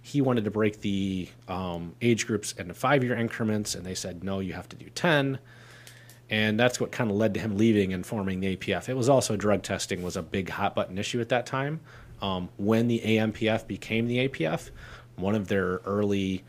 He 0.02 0.20
wanted 0.20 0.44
to 0.44 0.50
break 0.50 0.80
the 0.80 1.28
um, 1.48 1.94
age 2.00 2.26
groups 2.26 2.52
into 2.52 2.74
five 2.74 3.02
year 3.04 3.16
increments, 3.16 3.74
and 3.74 3.84
they 3.84 3.94
said, 3.94 4.24
no, 4.24 4.40
you 4.40 4.52
have 4.52 4.68
to 4.70 4.76
do 4.76 4.88
10 4.90 5.38
and 6.28 6.58
that's 6.58 6.80
what 6.80 6.90
kind 6.90 7.10
of 7.10 7.16
led 7.16 7.34
to 7.34 7.40
him 7.40 7.56
leaving 7.56 7.92
and 7.92 8.04
forming 8.04 8.40
the 8.40 8.56
APF. 8.56 8.88
It 8.88 8.96
was 8.96 9.08
also 9.08 9.36
drug 9.36 9.62
testing 9.62 10.02
was 10.02 10.16
a 10.16 10.22
big 10.22 10.48
hot 10.48 10.74
button 10.74 10.98
issue 10.98 11.20
at 11.20 11.28
that 11.28 11.46
time. 11.46 11.80
Um, 12.20 12.48
when 12.56 12.88
the 12.88 13.00
AMPF 13.00 13.66
became 13.66 14.08
the 14.08 14.28
APF, 14.28 14.70
one 15.16 15.34
of 15.34 15.48
their 15.48 15.80
early 15.84 16.44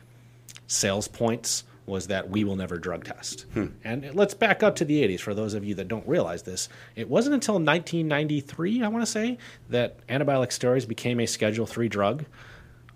sales 0.68 1.08
points 1.08 1.64
was 1.88 2.06
that 2.08 2.30
we 2.30 2.44
will 2.44 2.56
never 2.56 2.78
drug 2.78 3.06
test. 3.06 3.46
And 3.84 4.14
let's 4.14 4.36
back 4.36 4.62
up 4.62 4.76
to 4.76 4.86
the 4.86 5.02
80s 5.02 5.22
for 5.22 5.34
those 5.34 5.56
of 5.56 5.64
you 5.64 5.74
that 5.76 5.88
don't 5.88 6.08
realize 6.08 6.44
this. 6.44 6.70
It 6.96 7.10
wasn't 7.10 7.34
until 7.34 7.56
1993, 7.56 8.84
I 8.84 8.88
want 8.90 9.02
to 9.04 9.12
say, 9.12 9.40
that 9.70 10.06
anabolic 10.08 10.50
steroids 10.50 10.88
became 10.88 11.20
a 11.20 11.26
Schedule 11.26 11.66
3 11.66 11.88
drug 11.88 12.26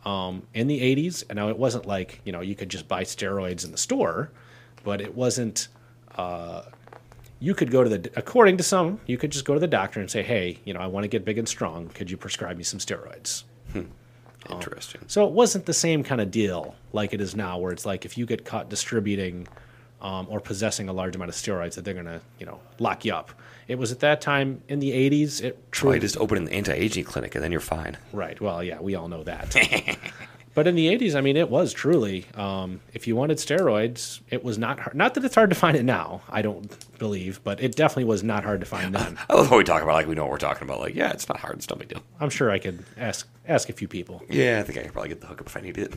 um, 0.05 0.43
in 0.53 0.67
the 0.67 0.79
80s. 0.79 1.23
And 1.29 1.37
now 1.37 1.47
it 1.49 1.57
wasn't 1.57 1.87
like, 1.87 2.21
you 2.25 2.31
know, 2.31 2.41
you 2.41 2.53
could 2.53 2.69
just 2.69 2.87
buy 2.87 3.03
steroids 3.03 3.65
in 3.65 3.71
the 3.71 3.77
store, 3.77 4.29
but 4.83 5.01
it 5.01 5.15
wasn't 5.15 5.69
uh, 6.17 6.63
you 7.39 7.55
could 7.55 7.71
go 7.71 7.83
to 7.83 7.89
the 7.89 8.11
according 8.15 8.57
to 8.57 8.63
some 8.63 8.99
you 9.07 9.17
could 9.17 9.31
just 9.31 9.45
go 9.45 9.53
to 9.53 9.59
the 9.59 9.67
doctor 9.67 9.99
and 9.99 10.11
say 10.11 10.21
hey 10.21 10.59
you 10.63 10.73
know 10.73 10.79
i 10.79 10.85
want 10.85 11.03
to 11.03 11.07
get 11.07 11.25
big 11.25 11.37
and 11.37 11.49
strong 11.49 11.87
could 11.89 12.11
you 12.11 12.15
prescribe 12.15 12.55
me 12.55 12.63
some 12.63 12.79
steroids 12.79 13.43
Interesting. 14.49 15.01
so 15.07 15.25
it 15.27 15.31
wasn't 15.31 15.65
the 15.65 15.73
same 15.73 16.03
kind 16.03 16.19
of 16.21 16.31
deal 16.31 16.75
like 16.93 17.13
it 17.13 17.21
is 17.21 17.35
now 17.35 17.57
where 17.59 17.71
it's 17.71 17.85
like 17.85 18.05
if 18.05 18.17
you 18.17 18.25
get 18.25 18.43
caught 18.45 18.69
distributing 18.69 19.47
um, 20.01 20.25
or 20.29 20.39
possessing 20.39 20.89
a 20.89 20.93
large 20.93 21.15
amount 21.15 21.29
of 21.29 21.35
steroids 21.35 21.75
that 21.75 21.85
they're 21.85 21.93
going 21.93 22.05
to 22.07 22.21
you 22.39 22.45
know 22.45 22.59
lock 22.79 23.05
you 23.05 23.13
up 23.13 23.31
it 23.67 23.77
was 23.77 23.91
at 23.91 23.99
that 23.99 24.19
time 24.19 24.61
in 24.67 24.79
the 24.79 24.91
80s 24.91 25.41
it 25.41 25.55
Well, 25.55 25.63
truly 25.71 25.95
you 25.97 26.01
just 26.01 26.17
open 26.17 26.37
an 26.37 26.49
anti-aging 26.49 27.05
clinic 27.05 27.35
and 27.35 27.43
then 27.43 27.51
you're 27.51 27.61
fine. 27.61 27.97
Right. 28.11 28.41
Well, 28.41 28.61
yeah, 28.63 28.81
we 28.81 28.95
all 28.95 29.07
know 29.07 29.23
that. 29.23 29.55
but 30.53 30.67
in 30.67 30.75
the 30.75 30.87
80s, 30.87 31.15
I 31.15 31.21
mean, 31.21 31.37
it 31.37 31.49
was 31.49 31.71
truly, 31.73 32.25
um, 32.35 32.81
if 32.93 33.07
you 33.07 33.15
wanted 33.15 33.37
steroids, 33.37 34.19
it 34.29 34.43
was 34.43 34.57
not 34.57 34.79
hard. 34.79 34.95
Not 34.95 35.13
that 35.13 35.23
it's 35.25 35.35
hard 35.35 35.49
to 35.49 35.55
find 35.55 35.77
it 35.77 35.83
now, 35.83 36.21
I 36.29 36.41
don't 36.41 36.69
believe, 36.97 37.41
but 37.43 37.61
it 37.61 37.75
definitely 37.75 38.05
was 38.05 38.23
not 38.23 38.43
hard 38.43 38.59
to 38.59 38.65
find 38.65 38.93
then. 38.93 39.17
I 39.29 39.35
love 39.35 39.47
how 39.49 39.57
we 39.57 39.63
talk 39.63 39.81
about 39.81 39.93
like 39.93 40.07
we 40.07 40.15
know 40.15 40.23
what 40.23 40.31
we're 40.31 40.37
talking 40.37 40.63
about. 40.67 40.79
Like, 40.79 40.95
yeah, 40.95 41.11
it's 41.11 41.29
not 41.29 41.39
hard. 41.39 41.55
It's 41.55 41.69
no 41.69 41.75
big 41.75 41.87
deal. 41.89 42.03
I'm 42.19 42.29
sure 42.29 42.51
I 42.51 42.59
could 42.59 42.83
ask 42.97 43.27
ask 43.47 43.69
a 43.69 43.73
few 43.73 43.87
people. 43.87 44.23
Yeah, 44.29 44.59
I 44.59 44.63
think 44.63 44.77
I 44.77 44.83
could 44.83 44.93
probably 44.93 45.09
get 45.09 45.21
the 45.21 45.27
hookup 45.27 45.47
if 45.47 45.55
I 45.57 45.61
need 45.61 45.77
it. 45.77 45.93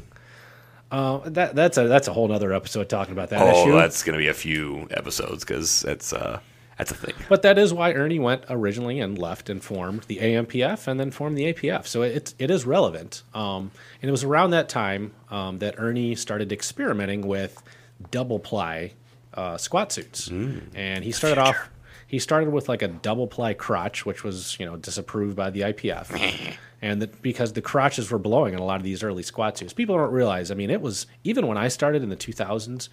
Uh, 0.91 1.19
that, 1.31 1.55
that's 1.57 1.77
a 1.79 1.89
that's 1.89 2.07
a 2.09 2.13
whole 2.13 2.31
other 2.31 2.53
episode 2.53 2.89
talking 2.89 3.13
about 3.13 3.31
that 3.31 3.41
Oh, 3.43 3.63
issue. 3.63 3.73
that's 3.73 4.03
gonna 4.05 4.19
be 4.19 4.29
a 4.29 4.35
few 4.35 4.87
episodes 4.93 5.45
because 5.45 5.83
it's 5.85 6.13
uh 6.13 6.39
that's 6.79 6.91
a 6.91 6.95
thing. 6.95 7.15
But 7.29 7.43
that 7.43 7.59
is 7.59 7.73
why 7.73 7.93
Ernie 7.93 8.19
went 8.19 8.45
originally 8.49 9.01
and 9.01 9.19
left 9.19 9.49
and 9.49 9.63
formed 9.63 10.03
the 10.05 10.19
AMPF 10.19 10.87
and 10.87 10.99
then 10.99 11.11
formed 11.11 11.39
the 11.39 11.53
APF. 11.53 11.87
So 11.87 12.03
it, 12.03 12.35
it 12.39 12.51
is 12.51 12.67
relevant. 12.67 13.23
Um, 13.33 13.71
and 14.03 14.09
it 14.09 14.13
was 14.13 14.25
around 14.25 14.51
that 14.51 14.69
time 14.69 15.13
um, 15.31 15.59
that 15.61 15.77
Ernie 15.79 16.15
started 16.15 16.53
experimenting 16.53 17.27
with 17.27 17.63
double 18.11 18.39
ply 18.39 18.93
uh, 19.35 19.57
squat 19.57 19.93
suits. 19.93 20.29
and 20.75 21.05
he 21.05 21.13
started 21.13 21.39
off. 21.39 21.71
He 22.07 22.19
started 22.19 22.51
with 22.51 22.69
like 22.69 22.83
a 22.83 22.89
double 22.89 23.27
ply 23.27 23.55
crotch, 23.55 24.07
which 24.07 24.23
was 24.23 24.57
you 24.61 24.67
know 24.67 24.77
disapproved 24.77 25.35
by 25.37 25.51
the 25.51 25.63
IPF, 25.63 26.57
and 26.83 27.03
that 27.03 27.23
because 27.23 27.55
the 27.55 27.63
crotches 27.63 28.11
were 28.11 28.19
blowing 28.19 28.55
in 28.55 28.61
a 28.61 28.65
lot 28.65 28.77
of 28.77 28.85
these 28.85 29.03
early 29.03 29.23
squat 29.23 29.59
suits. 29.59 29.73
People 29.73 29.97
don't 29.97 30.13
realize. 30.13 30.51
I 30.51 30.55
mean, 30.55 30.71
it 30.71 30.81
was 30.81 31.07
even 31.25 31.47
when 31.49 31.57
I 31.57 31.69
started 31.69 32.03
in 32.03 32.11
the 32.11 32.17
2000s, 32.17 32.89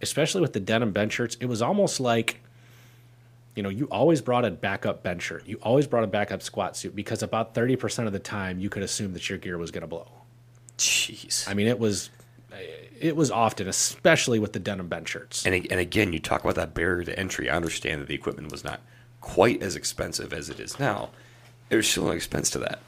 especially 0.00 0.40
with 0.40 0.52
the 0.52 0.60
denim 0.60 0.92
bench 0.92 1.14
shirts, 1.14 1.36
it 1.40 1.46
was 1.46 1.60
almost 1.62 1.98
like 1.98 2.40
you 3.54 3.62
know, 3.62 3.68
you 3.68 3.86
always 3.90 4.20
brought 4.20 4.44
a 4.44 4.50
backup 4.50 5.02
bench 5.02 5.22
shirt. 5.22 5.46
You 5.46 5.58
always 5.62 5.86
brought 5.86 6.04
a 6.04 6.08
backup 6.08 6.42
squat 6.42 6.76
suit 6.76 6.96
because 6.96 7.22
about 7.22 7.54
30% 7.54 8.06
of 8.06 8.12
the 8.12 8.18
time 8.18 8.58
you 8.58 8.70
could 8.70 8.82
assume 8.82 9.12
that 9.12 9.28
your 9.28 9.38
gear 9.38 9.58
was 9.58 9.70
going 9.70 9.82
to 9.82 9.86
blow. 9.86 10.08
Jeez. 10.78 11.48
I 11.48 11.54
mean, 11.54 11.66
it 11.66 11.78
was 11.78 12.10
it 13.00 13.16
was 13.16 13.30
often, 13.30 13.66
especially 13.66 14.38
with 14.38 14.52
the 14.52 14.60
denim 14.60 14.86
bench 14.86 15.08
shirts. 15.08 15.44
And, 15.44 15.54
and 15.54 15.80
again, 15.80 16.12
you 16.12 16.20
talk 16.20 16.44
about 16.44 16.54
that 16.54 16.72
barrier 16.72 17.04
to 17.04 17.18
entry. 17.18 17.50
I 17.50 17.56
understand 17.56 18.00
that 18.00 18.08
the 18.08 18.14
equipment 18.14 18.52
was 18.52 18.62
not 18.62 18.80
quite 19.20 19.62
as 19.62 19.74
expensive 19.74 20.32
as 20.32 20.48
it 20.48 20.60
is 20.60 20.78
now. 20.78 21.10
There's 21.68 21.88
still 21.88 22.10
an 22.10 22.16
expense 22.16 22.50
to 22.50 22.60
that. 22.60 22.80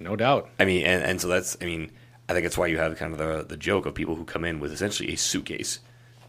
No 0.00 0.16
doubt. 0.16 0.50
I 0.58 0.64
mean, 0.64 0.84
and, 0.84 1.02
and 1.02 1.20
so 1.20 1.28
that's, 1.28 1.56
I 1.60 1.64
mean, 1.64 1.92
I 2.28 2.32
think 2.32 2.44
that's 2.44 2.58
why 2.58 2.66
you 2.66 2.78
have 2.78 2.96
kind 2.96 3.12
of 3.12 3.18
the, 3.18 3.44
the 3.44 3.56
joke 3.56 3.86
of 3.86 3.94
people 3.94 4.16
who 4.16 4.24
come 4.24 4.44
in 4.44 4.58
with 4.58 4.72
essentially 4.72 5.12
a 5.12 5.16
suitcase 5.16 5.78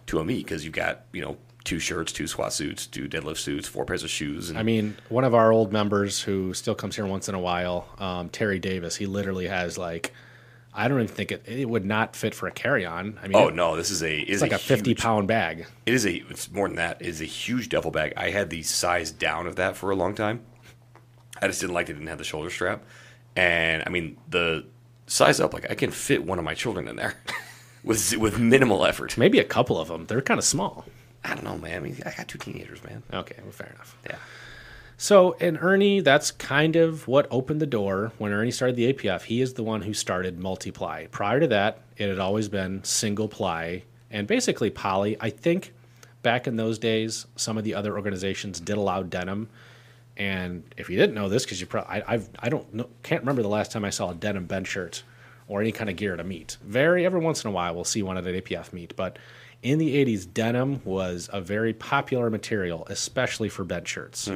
to 0.08 0.19
a 0.19 0.24
meet 0.24 0.45
because 0.45 0.63
you've 0.63 0.74
got, 0.74 1.06
you 1.12 1.21
know, 1.21 1.38
two 1.65 1.80
shirts, 1.80 2.12
two 2.13 2.28
squat 2.28 2.54
suits, 2.54 2.88
two 2.88 3.10
deadlift 3.10 3.38
suits, 3.39 3.67
four 3.67 3.84
pairs 3.86 4.04
of 4.04 4.10
shoes. 4.10 4.49
And 4.49 4.58
I 4.58 4.63
mean, 4.63 4.95
one 5.10 5.23
of 5.25 5.34
our 5.36 5.51
old 5.51 5.73
members 5.73 6.21
who 6.21 6.54
still 6.54 6.75
comes 6.75 6.95
here 6.95 7.06
once 7.06 7.28
in 7.28 7.36
a 7.36 7.39
while, 7.39 7.88
um, 7.99 8.30
Terry 8.30 8.60
Davis, 8.60 8.95
he 8.95 9.06
literally 9.08 9.47
has 9.47 9.78
like, 9.78 10.13
I 10.73 10.88
don't 10.88 11.01
even 11.01 11.13
think 11.13 11.32
it, 11.32 11.43
it 11.47 11.67
would 11.69 11.86
not 11.86 12.15
fit 12.15 12.36
for 12.36 12.47
a 12.47 12.51
carry 12.51 12.86
on. 12.86 13.17
I 13.23 13.28
mean, 13.28 13.36
oh, 13.38 13.47
it- 13.47 13.56
no, 13.56 13.75
this 13.75 13.91
is 13.91 14.04
a, 14.04 14.19
is 14.19 14.41
it's 14.41 14.41
like 14.41 14.51
a 14.51 14.58
50 14.58 14.91
huge- 14.91 14.99
pound 14.99 15.28
bag. 15.28 15.65
It 15.86 15.93
is 15.93 16.06
a. 16.06 16.15
It's 16.30 16.51
more 16.51 16.67
than 16.67 16.75
that. 16.78 17.01
It 17.01 17.08
is 17.08 17.19
a 17.21 17.25
huge 17.25 17.69
duffel 17.69 17.91
bag. 17.91 18.13
I 18.15 18.30
had 18.30 18.49
the 18.49 18.62
size 18.62 19.12
down 19.12 19.47
of 19.47 19.56
that 19.58 19.75
for 19.75 19.89
a 19.91 19.95
long 19.95 20.15
time. 20.15 20.41
I 21.41 21.47
just 21.47 21.62
didn't 21.62 21.73
like 21.73 21.89
it. 21.89 21.93
Didn't 21.93 22.08
have 22.08 22.17
the 22.17 22.23
shoulder 22.23 22.49
strap, 22.49 22.84
and 23.36 23.84
I 23.86 23.89
mean 23.89 24.17
the 24.30 24.65
size 25.08 25.39
up. 25.39 25.54
Like 25.54 25.69
I 25.71 25.75
can 25.75 25.91
fit 25.91 26.23
one 26.25 26.39
of 26.39 26.45
my 26.45 26.54
children 26.54 26.88
in 26.88 26.95
there 26.97 27.15
with 27.84 28.15
with 28.17 28.38
minimal 28.39 28.86
effort. 28.86 29.17
Maybe 29.17 29.39
a 29.39 29.43
couple 29.45 29.80
of 29.80 29.88
them. 29.88 30.06
They're 30.06 30.21
kind 30.21 30.38
of 30.38 30.43
small. 30.45 30.86
I 31.25 31.33
don't 31.33 31.43
know, 31.43 31.57
man. 31.57 31.77
I 31.77 31.79
mean, 31.79 31.97
I 32.05 32.11
got 32.11 32.27
two 32.27 32.38
teenagers, 32.38 32.83
man. 32.83 33.03
Okay, 33.11 33.35
well, 33.41 33.51
fair 33.51 33.71
enough. 33.73 33.97
Yeah. 34.07 34.17
So, 34.97 35.35
and 35.41 35.57
Ernie, 35.59 35.99
that's 35.99 36.31
kind 36.31 36.75
of 36.75 37.07
what 37.07 37.27
opened 37.29 37.59
the 37.59 37.67
door 37.67 38.13
when 38.17 38.31
Ernie 38.31 38.51
started 38.51 38.75
the 38.77 38.93
APF. 38.93 39.23
He 39.23 39.41
is 39.41 39.55
the 39.55 39.63
one 39.63 39.81
who 39.81 39.93
started 39.93 40.39
multiply. 40.39 41.07
Prior 41.07 41.39
to 41.41 41.47
that, 41.47 41.81
it 41.97 42.07
had 42.07 42.19
always 42.19 42.47
been 42.47 42.83
single 42.83 43.27
ply 43.27 43.83
and 44.09 44.25
basically 44.27 44.69
poly. 44.69 45.17
I 45.19 45.31
think 45.31 45.73
back 46.21 46.47
in 46.47 46.55
those 46.55 46.79
days, 46.79 47.25
some 47.35 47.57
of 47.57 47.63
the 47.65 47.75
other 47.75 47.95
organizations 47.95 48.59
did 48.59 48.77
allow 48.77 49.03
denim. 49.03 49.49
And 50.15 50.63
if 50.77 50.89
you 50.89 50.95
didn't 50.95 51.15
know 51.15 51.27
this, 51.27 51.43
because 51.43 51.59
you 51.59 51.67
probably, 51.67 52.01
I, 52.01 52.13
I've, 52.13 52.29
I 52.39 52.47
don't 52.47 52.73
know, 52.73 52.88
can't 53.03 53.21
remember 53.21 53.41
the 53.41 53.49
last 53.49 53.73
time 53.73 53.83
I 53.83 53.89
saw 53.89 54.11
a 54.11 54.15
denim 54.15 54.45
bench 54.45 54.67
shirt 54.67 55.03
or 55.49 55.59
any 55.59 55.73
kind 55.73 55.89
of 55.89 55.97
gear 55.97 56.13
at 56.13 56.21
a 56.21 56.23
meet. 56.23 56.57
Very 56.63 57.05
every 57.05 57.19
once 57.19 57.43
in 57.43 57.49
a 57.49 57.51
while, 57.51 57.75
we'll 57.75 57.83
see 57.83 58.01
one 58.01 58.17
at 58.17 58.25
an 58.25 58.33
APF 58.33 58.71
meet, 58.71 58.95
but 58.95 59.19
in 59.65 59.80
the 59.80 60.06
80s, 60.06 60.32
denim 60.32 60.80
was 60.86 61.28
a 61.34 61.41
very 61.41 61.73
popular 61.73 62.30
material, 62.30 62.86
especially 62.88 63.49
for 63.49 63.63
bench 63.63 63.88
shirts. 63.88 64.30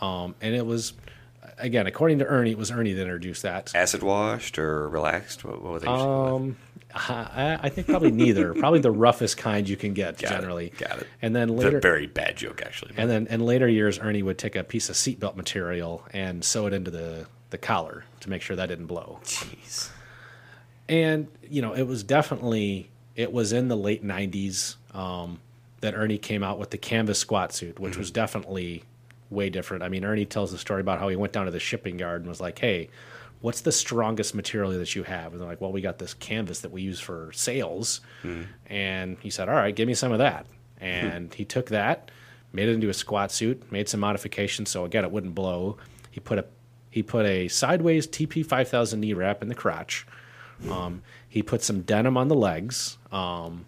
Um, 0.00 0.34
and 0.40 0.54
it 0.54 0.64
was, 0.64 0.94
again, 1.58 1.86
according 1.86 2.20
to 2.20 2.26
Ernie, 2.26 2.52
it 2.52 2.58
was 2.58 2.70
Ernie 2.70 2.94
that 2.94 3.02
introduced 3.02 3.42
that. 3.42 3.70
Acid 3.74 4.02
washed 4.02 4.58
or 4.58 4.88
relaxed? 4.88 5.44
What, 5.44 5.62
what 5.62 5.72
were 5.72 5.78
they? 5.78 5.86
Um, 5.86 6.56
I, 6.94 7.58
I 7.62 7.68
think 7.68 7.86
probably 7.86 8.12
neither. 8.12 8.54
probably 8.58 8.80
the 8.80 8.90
roughest 8.90 9.36
kind 9.36 9.68
you 9.68 9.76
can 9.76 9.92
get 9.92 10.16
Got 10.18 10.32
it, 10.32 10.34
generally. 10.36 10.72
got 10.78 10.98
it. 11.02 11.06
And 11.20 11.36
then 11.36 11.50
later, 11.50 11.76
a 11.76 11.80
very 11.80 12.06
bad 12.06 12.36
joke, 12.36 12.62
actually. 12.64 12.92
and 12.96 13.10
then 13.10 13.26
in 13.26 13.40
later 13.40 13.68
years, 13.68 13.98
Ernie 13.98 14.22
would 14.22 14.38
take 14.38 14.56
a 14.56 14.64
piece 14.64 14.88
of 14.88 14.96
seatbelt 14.96 15.36
material 15.36 16.02
and 16.14 16.42
sew 16.42 16.66
it 16.66 16.72
into 16.72 16.90
the 16.90 17.26
the 17.50 17.58
collar 17.58 18.04
to 18.20 18.30
make 18.30 18.40
sure 18.40 18.56
that 18.56 18.66
didn't 18.66 18.86
blow. 18.86 19.20
Jeez. 19.24 19.90
and 20.88 21.28
you 21.48 21.60
know 21.62 21.74
it 21.74 21.82
was 21.82 22.02
definitely 22.02 22.90
it 23.16 23.32
was 23.32 23.52
in 23.52 23.68
the 23.68 23.76
late 23.76 24.04
90s 24.04 24.76
um, 24.94 25.40
that 25.80 25.94
ernie 25.94 26.18
came 26.18 26.42
out 26.42 26.58
with 26.58 26.70
the 26.70 26.78
canvas 26.78 27.18
squat 27.18 27.52
suit 27.52 27.78
which 27.78 27.96
was 27.96 28.10
definitely 28.10 28.84
way 29.30 29.48
different. 29.50 29.82
I 29.82 29.88
mean 29.88 30.04
ernie 30.04 30.26
tells 30.26 30.50
the 30.52 30.58
story 30.58 30.80
about 30.80 30.98
how 30.98 31.08
he 31.08 31.16
went 31.16 31.32
down 31.32 31.46
to 31.46 31.50
the 31.50 31.60
shipping 31.60 31.98
yard 31.98 32.20
and 32.22 32.28
was 32.28 32.40
like 32.40 32.58
hey 32.58 32.88
what's 33.40 33.62
the 33.62 33.72
strongest 33.72 34.34
material 34.36 34.70
that 34.70 34.94
you 34.94 35.02
have? 35.02 35.32
And 35.32 35.40
they're 35.40 35.48
like 35.48 35.60
well 35.60 35.72
we 35.72 35.80
got 35.80 35.98
this 35.98 36.14
canvas 36.14 36.60
that 36.60 36.70
we 36.70 36.82
use 36.82 37.00
for 37.00 37.30
sails 37.32 38.00
and 38.66 39.16
he 39.20 39.30
said 39.30 39.48
all 39.48 39.54
right 39.54 39.74
give 39.74 39.88
me 39.88 39.94
some 39.94 40.12
of 40.12 40.18
that. 40.18 40.46
And 40.80 41.32
he 41.34 41.44
took 41.44 41.66
that 41.70 42.10
made 42.52 42.68
it 42.68 42.72
into 42.72 42.88
a 42.90 42.94
squat 42.94 43.32
suit 43.32 43.70
made 43.72 43.88
some 43.88 44.00
modifications 44.00 44.68
so 44.70 44.84
again 44.84 45.04
it 45.04 45.10
wouldn't 45.10 45.34
blow. 45.34 45.76
He 46.10 46.20
put 46.20 46.38
a 46.38 46.44
he 46.90 47.02
put 47.02 47.24
a 47.24 47.48
sideways 47.48 48.06
TP 48.06 48.44
5000 48.44 49.00
knee 49.00 49.14
wrap 49.14 49.40
in 49.42 49.48
the 49.48 49.54
crotch. 49.54 50.06
Um, 50.70 51.02
he 51.32 51.42
put 51.42 51.62
some 51.62 51.80
denim 51.80 52.18
on 52.18 52.28
the 52.28 52.34
legs. 52.34 52.98
Um, 53.10 53.64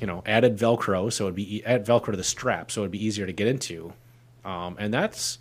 you 0.00 0.06
know, 0.06 0.22
added 0.24 0.56
Velcro 0.56 1.12
so 1.12 1.24
it'd 1.24 1.34
be 1.36 1.62
add 1.66 1.84
Velcro 1.86 2.06
to 2.06 2.16
the 2.16 2.24
strap 2.24 2.70
so 2.70 2.80
it'd 2.80 2.90
be 2.90 3.04
easier 3.04 3.26
to 3.26 3.32
get 3.32 3.46
into. 3.46 3.92
Um, 4.46 4.76
and 4.78 4.92
that's 4.94 5.38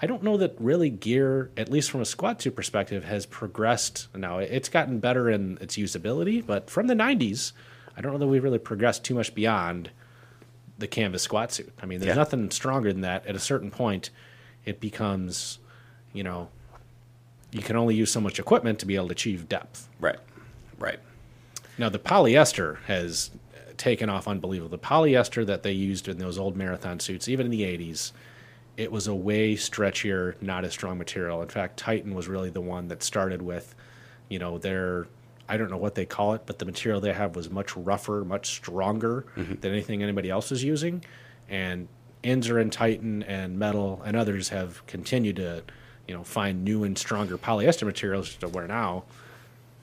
I 0.00 0.06
don't 0.06 0.22
know 0.22 0.36
that 0.38 0.56
really 0.58 0.90
gear, 0.90 1.50
at 1.56 1.70
least 1.70 1.90
from 1.90 2.00
a 2.00 2.04
squat 2.06 2.40
suit 2.42 2.56
perspective, 2.56 3.04
has 3.04 3.26
progressed. 3.26 4.08
Now 4.14 4.38
it's 4.38 4.68
gotten 4.70 4.98
better 5.00 5.28
in 5.30 5.58
its 5.60 5.76
usability, 5.76 6.44
but 6.44 6.70
from 6.70 6.86
the 6.86 6.94
'90s, 6.94 7.52
I 7.96 8.00
don't 8.00 8.12
know 8.12 8.18
that 8.18 8.26
we've 8.26 8.42
really 8.42 8.58
progressed 8.58 9.04
too 9.04 9.14
much 9.14 9.34
beyond 9.34 9.90
the 10.78 10.86
canvas 10.86 11.22
squat 11.22 11.52
suit. 11.52 11.72
I 11.82 11.86
mean, 11.86 12.00
there's 12.00 12.08
Yeah. 12.08 12.14
nothing 12.14 12.50
stronger 12.50 12.90
than 12.92 13.02
that. 13.02 13.26
At 13.26 13.34
a 13.36 13.38
certain 13.38 13.70
point, 13.70 14.10
it 14.64 14.80
becomes, 14.80 15.58
you 16.12 16.22
know, 16.24 16.48
you 17.56 17.62
can 17.62 17.76
only 17.76 17.94
use 17.94 18.12
so 18.12 18.20
much 18.20 18.38
equipment 18.38 18.78
to 18.80 18.86
be 18.86 18.96
able 18.96 19.06
to 19.08 19.12
achieve 19.12 19.48
depth. 19.48 19.88
Right. 19.98 20.18
Right. 20.78 21.00
Now 21.78 21.88
the 21.88 21.98
polyester 21.98 22.82
has 22.84 23.30
taken 23.78 24.08
off 24.08 24.28
unbelievable. 24.28 24.70
The 24.70 24.78
polyester 24.78 25.44
that 25.46 25.62
they 25.62 25.72
used 25.72 26.06
in 26.06 26.18
those 26.18 26.38
old 26.38 26.56
marathon 26.56 27.00
suits, 27.00 27.28
even 27.28 27.46
in 27.46 27.52
the 27.52 27.62
'80s, 27.62 28.12
it 28.76 28.92
was 28.92 29.06
a 29.06 29.14
way 29.14 29.54
stretchier, 29.54 30.40
not 30.42 30.64
as 30.64 30.72
strong 30.72 30.98
material. 30.98 31.40
In 31.42 31.48
fact, 31.48 31.78
Titan 31.78 32.14
was 32.14 32.28
really 32.28 32.50
the 32.50 32.60
one 32.60 32.88
that 32.88 33.02
started 33.02 33.40
with, 33.40 33.74
you 34.28 34.38
know, 34.38 34.58
their 34.58 35.06
I 35.48 35.56
don't 35.56 35.70
know 35.70 35.76
what 35.76 35.94
they 35.94 36.06
call 36.06 36.34
it, 36.34 36.42
but 36.44 36.58
the 36.58 36.64
material 36.64 37.00
they 37.00 37.12
have 37.12 37.36
was 37.36 37.50
much 37.50 37.76
rougher, 37.76 38.24
much 38.24 38.48
stronger 38.48 39.24
mm-hmm. 39.36 39.54
than 39.60 39.72
anything 39.72 40.02
anybody 40.02 40.28
else 40.28 40.50
is 40.52 40.64
using. 40.64 41.04
And 41.48 41.88
Inzer 42.24 42.60
and 42.60 42.72
Titan 42.72 43.22
and 43.22 43.58
Metal 43.58 44.02
and 44.04 44.16
others 44.16 44.48
have 44.48 44.84
continued 44.86 45.36
to, 45.36 45.62
you 46.08 46.14
know, 46.14 46.24
find 46.24 46.64
new 46.64 46.84
and 46.84 46.96
stronger 46.96 47.36
polyester 47.38 47.84
materials 47.84 48.34
to 48.36 48.48
wear 48.48 48.66
now 48.66 49.04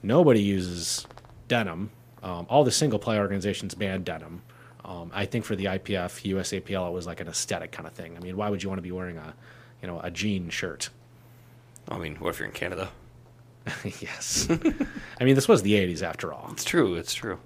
nobody 0.04 0.42
uses 0.42 1.06
denim. 1.48 1.90
Um, 2.22 2.46
all 2.48 2.62
the 2.62 2.70
single 2.70 2.98
player 2.98 3.20
organizations 3.20 3.74
banned 3.74 4.04
denim. 4.04 4.42
Um, 4.84 5.10
I 5.14 5.24
think 5.26 5.44
for 5.44 5.56
the 5.56 5.64
IPF, 5.64 6.30
USAPL, 6.30 6.88
it 6.88 6.92
was 6.92 7.06
like 7.06 7.20
an 7.20 7.28
aesthetic 7.28 7.72
kind 7.72 7.86
of 7.88 7.94
thing. 7.94 8.16
I 8.16 8.20
mean, 8.20 8.36
why 8.36 8.50
would 8.50 8.62
you 8.62 8.68
want 8.68 8.78
to 8.78 8.82
be 8.82 8.92
wearing 8.92 9.16
a, 9.16 9.34
you 9.82 9.88
know, 9.88 9.98
a 10.00 10.10
jean 10.10 10.50
shirt? 10.50 10.90
I 11.88 11.98
mean, 11.98 12.16
what 12.16 12.30
if 12.30 12.38
you're 12.38 12.48
in 12.48 12.54
Canada? 12.54 12.90
yes. 14.00 14.46
I 15.20 15.24
mean, 15.24 15.34
this 15.34 15.48
was 15.48 15.62
the 15.62 15.72
80s 15.72 16.02
after 16.02 16.32
all. 16.32 16.50
It's 16.52 16.64
true. 16.64 16.94
It's 16.96 17.14
true. 17.14 17.38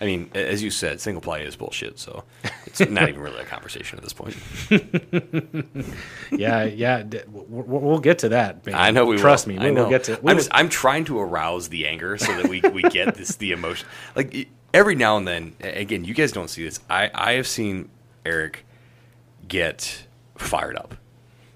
I 0.00 0.06
mean, 0.06 0.30
as 0.34 0.62
you 0.62 0.70
said, 0.70 1.00
single 1.00 1.20
ply 1.20 1.40
is 1.40 1.56
bullshit. 1.56 1.98
So 1.98 2.24
it's 2.66 2.80
not 2.88 3.08
even 3.08 3.20
really 3.20 3.40
a 3.40 3.44
conversation 3.44 3.98
at 3.98 4.02
this 4.04 4.12
point. 4.14 4.34
Yeah, 6.32 6.64
yeah. 6.64 7.02
d- 7.02 7.18
w- 7.18 7.44
w- 7.46 7.64
We'll 7.86 7.98
get 7.98 8.20
to 8.20 8.30
that. 8.30 8.64
man. 8.64 8.74
I 8.76 8.90
know 8.92 9.04
we 9.04 9.16
Trust 9.18 9.46
will. 9.46 9.54
me. 9.54 9.60
I 9.60 9.64
We 9.68 9.74
know. 9.74 9.82
will 9.84 9.90
get 9.90 10.04
to. 10.04 10.18
I'm, 10.26 10.36
just, 10.36 10.50
I'm 10.52 10.68
trying 10.68 11.04
to 11.06 11.18
arouse 11.20 11.68
the 11.68 11.86
anger 11.86 12.16
so 12.16 12.32
that 12.40 12.48
we 12.48 12.60
we 12.72 12.82
get 12.82 13.14
this 13.14 13.36
the 13.36 13.52
emotion. 13.52 13.86
Like 14.14 14.48
every 14.72 14.94
now 14.94 15.16
and 15.16 15.26
then, 15.26 15.54
again, 15.60 16.04
you 16.04 16.14
guys 16.14 16.32
don't 16.32 16.48
see 16.48 16.64
this. 16.64 16.80
I 16.88 17.10
I 17.14 17.32
have 17.32 17.46
seen 17.46 17.90
Eric 18.24 18.64
get 19.48 20.06
fired 20.36 20.76
up. 20.76 20.94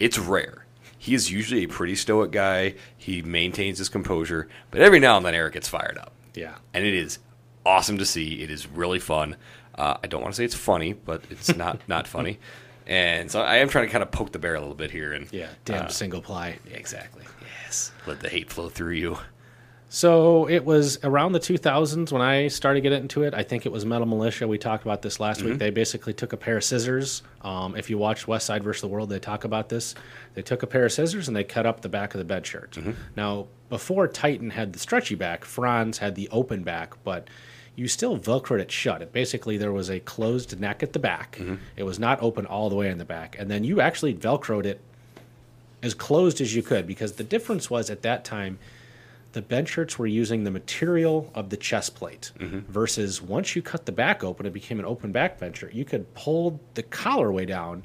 It's 0.01 0.19
rare. 0.19 0.67
He 0.99 1.15
is 1.15 1.31
usually 1.31 1.65
a 1.65 1.69
pretty 1.69 1.95
stoic 1.97 2.31
guy. 2.33 2.75
He 2.97 3.23
maintains 3.23 3.79
his 3.79 3.89
composure, 3.89 4.49
but 4.71 4.81
every 4.81 5.01
now 5.01 5.17
and 5.17 5.25
then 5.25 5.35
Eric 5.35 5.53
gets 5.55 5.69
fired 5.69 5.99
up. 5.99 6.13
yeah. 6.35 6.55
and 6.73 6.85
it 6.85 6.95
is 6.95 7.19
awesome 7.67 7.99
to 7.99 8.05
see. 8.05 8.43
It 8.43 8.51
is 8.51 8.67
really 8.69 8.99
fun. 8.99 9.37
Uh, 9.75 9.97
I 10.03 10.07
don't 10.07 10.23
want 10.23 10.35
to 10.35 10.37
say 10.37 10.45
it's 10.45 10.55
funny, 10.55 10.93
but 10.93 11.23
it's 11.31 11.55
not 11.57 11.81
not 11.89 12.07
funny. 12.07 12.39
And 12.87 13.31
so 13.31 13.41
I 13.41 13.57
am 13.57 13.69
trying 13.69 13.87
to 13.87 13.91
kind 13.93 14.03
of 14.03 14.11
poke 14.11 14.33
the 14.33 14.39
bear 14.39 14.55
a 14.55 14.61
little 14.61 14.75
bit 14.75 14.91
here. 14.91 15.13
And 15.13 15.33
Yeah. 15.33 15.49
Damn 15.65 15.87
uh, 15.87 15.89
single 15.89 16.21
ply. 16.21 16.59
exactly. 16.71 17.25
Yes, 17.65 17.93
let 18.07 18.21
the 18.21 18.29
hate 18.29 18.51
flow 18.53 18.69
through 18.69 18.93
you. 18.93 19.19
So 19.89 20.49
it 20.49 20.65
was 20.65 20.99
around 21.05 21.33
the 21.33 21.41
2000s 21.41 22.11
when 22.11 22.21
I 22.21 22.49
started 22.49 22.81
getting 22.81 23.03
into 23.03 23.23
it. 23.23 23.33
I 23.33 23.45
think 23.45 23.65
it 23.65 23.71
was 23.71 23.87
Metal 23.87 24.09
Militia. 24.09 24.49
We 24.49 24.59
talked 24.59 24.83
about 24.85 25.03
this 25.03 25.21
last 25.21 25.41
week. 25.43 25.59
They 25.59 25.71
basically 25.71 26.13
took 26.13 26.33
a 26.33 26.37
pair 26.37 26.57
of 26.57 26.65
scissors. 26.65 27.23
Um, 27.43 27.77
if 27.77 27.89
you 27.89 27.97
watch 27.97 28.27
West 28.27 28.47
Side 28.47 28.65
versus 28.65 28.81
the 28.81 28.89
World, 28.89 29.09
they 29.09 29.21
talk 29.21 29.45
about 29.45 29.69
this. 29.69 29.95
They 30.35 30.43
took 30.43 30.65
a 30.65 30.67
pair 30.67 30.85
of 30.85 30.91
scissors 30.91 31.29
and 31.29 31.37
they 31.37 31.45
cut 31.45 31.65
up 31.65 31.83
the 31.83 31.89
back 31.89 32.13
of 32.13 32.19
the 32.19 32.25
bench 32.25 32.49
shirt. 32.49 32.77
Now, 33.17 33.47
before 33.69 34.09
Titan 34.09 34.51
had 34.51 34.73
the 34.73 34.81
stretchy 34.81 35.15
back, 35.15 35.45
Frantz 35.45 35.99
had 35.99 36.17
the 36.17 36.29
open 36.31 36.65
back, 36.65 36.95
but 37.05 37.29
you 37.77 37.89
still 37.89 38.19
velcroed 38.19 38.61
it 38.61 38.71
shut. 38.71 39.03
It 39.03 39.13
basically 39.13 39.57
there 39.57 39.73
was 39.73 39.91
a 39.91 40.01
closed 40.01 40.59
neck 40.61 40.83
at 40.83 40.93
the 40.93 40.99
back. 40.99 41.37
Mm-hmm. 41.37 41.57
It 41.77 41.83
was 41.83 41.99
not 41.99 42.23
open 42.23 42.47
all 42.47 42.69
the 42.69 42.77
way 42.77 42.89
in 42.89 42.99
the 42.99 43.05
back, 43.05 43.37
and 43.39 43.51
then 43.51 43.65
you 43.65 43.81
actually 43.81 44.15
velcroed 44.15 44.65
it 44.65 44.81
as 45.83 45.95
closed 45.95 46.41
as 46.41 46.55
you 46.55 46.63
could 46.63 46.87
because 46.87 47.13
the 47.13 47.25
difference 47.25 47.69
was 47.69 47.91
at 47.91 48.03
that 48.03 48.25
time 48.25 48.59
the 49.33 49.43
bench 49.43 49.69
shirts 49.69 49.99
were 49.99 50.07
using 50.07 50.45
the 50.45 50.51
material 50.51 51.31
of 51.35 51.51
the 51.51 51.57
chest 51.57 51.95
plate 51.95 52.31
mm-hmm. 52.39 52.61
versus 52.73 53.21
once 53.21 53.55
you 53.55 53.61
cut 53.61 53.85
the 53.85 53.93
back 53.93 54.25
open 54.25 54.47
it 54.47 54.53
became 54.53 54.79
an 54.79 54.87
open 54.87 55.13
back 55.13 55.39
bench 55.39 55.59
shirt. 55.59 55.75
You 55.75 55.85
could 55.85 56.13
pull 56.15 56.59
the 56.75 56.83
collar 56.83 57.31
way 57.31 57.45
down 57.45 57.85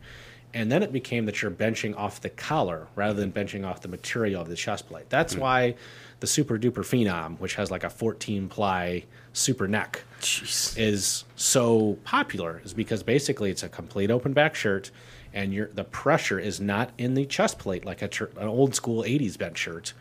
and 0.53 0.71
then 0.71 0.81
it 0.81 0.93
became 0.93 1.25
that 1.25 1.41
you're 1.41 1.51
benching 1.51 1.95
off 1.97 2.21
the 2.21 2.29
collar 2.29 2.87
rather 2.95 3.19
than 3.19 3.31
benching 3.31 3.67
off 3.67 3.81
the 3.81 3.87
material 3.87 4.41
of 4.41 4.47
the 4.47 4.55
chest 4.55 4.87
plate. 4.87 5.09
That's 5.09 5.33
mm-hmm. 5.33 5.41
why 5.41 5.75
the 6.19 6.27
super 6.27 6.57
duper 6.57 6.83
phenom 6.83 7.39
which 7.39 7.55
has 7.55 7.71
like 7.71 7.83
a 7.83 7.89
14 7.89 8.49
ply 8.49 9.03
super 9.33 9.67
neck 9.67 10.03
Jeez. 10.21 10.77
is 10.77 11.23
so 11.35 11.97
popular 12.03 12.61
is 12.63 12.73
because 12.73 13.03
basically 13.03 13.51
it's 13.51 13.63
a 13.63 13.69
complete 13.69 14.11
open 14.11 14.33
back 14.33 14.55
shirt 14.55 14.91
and 15.33 15.53
your 15.53 15.67
the 15.67 15.83
pressure 15.83 16.39
is 16.39 16.59
not 16.59 16.91
in 16.97 17.13
the 17.13 17.25
chest 17.25 17.59
plate 17.59 17.85
like 17.85 18.01
a 18.01 18.09
an 18.37 18.47
old 18.47 18.75
school 18.75 19.03
80s 19.03 19.37
bench 19.37 19.57
shirt. 19.57 19.93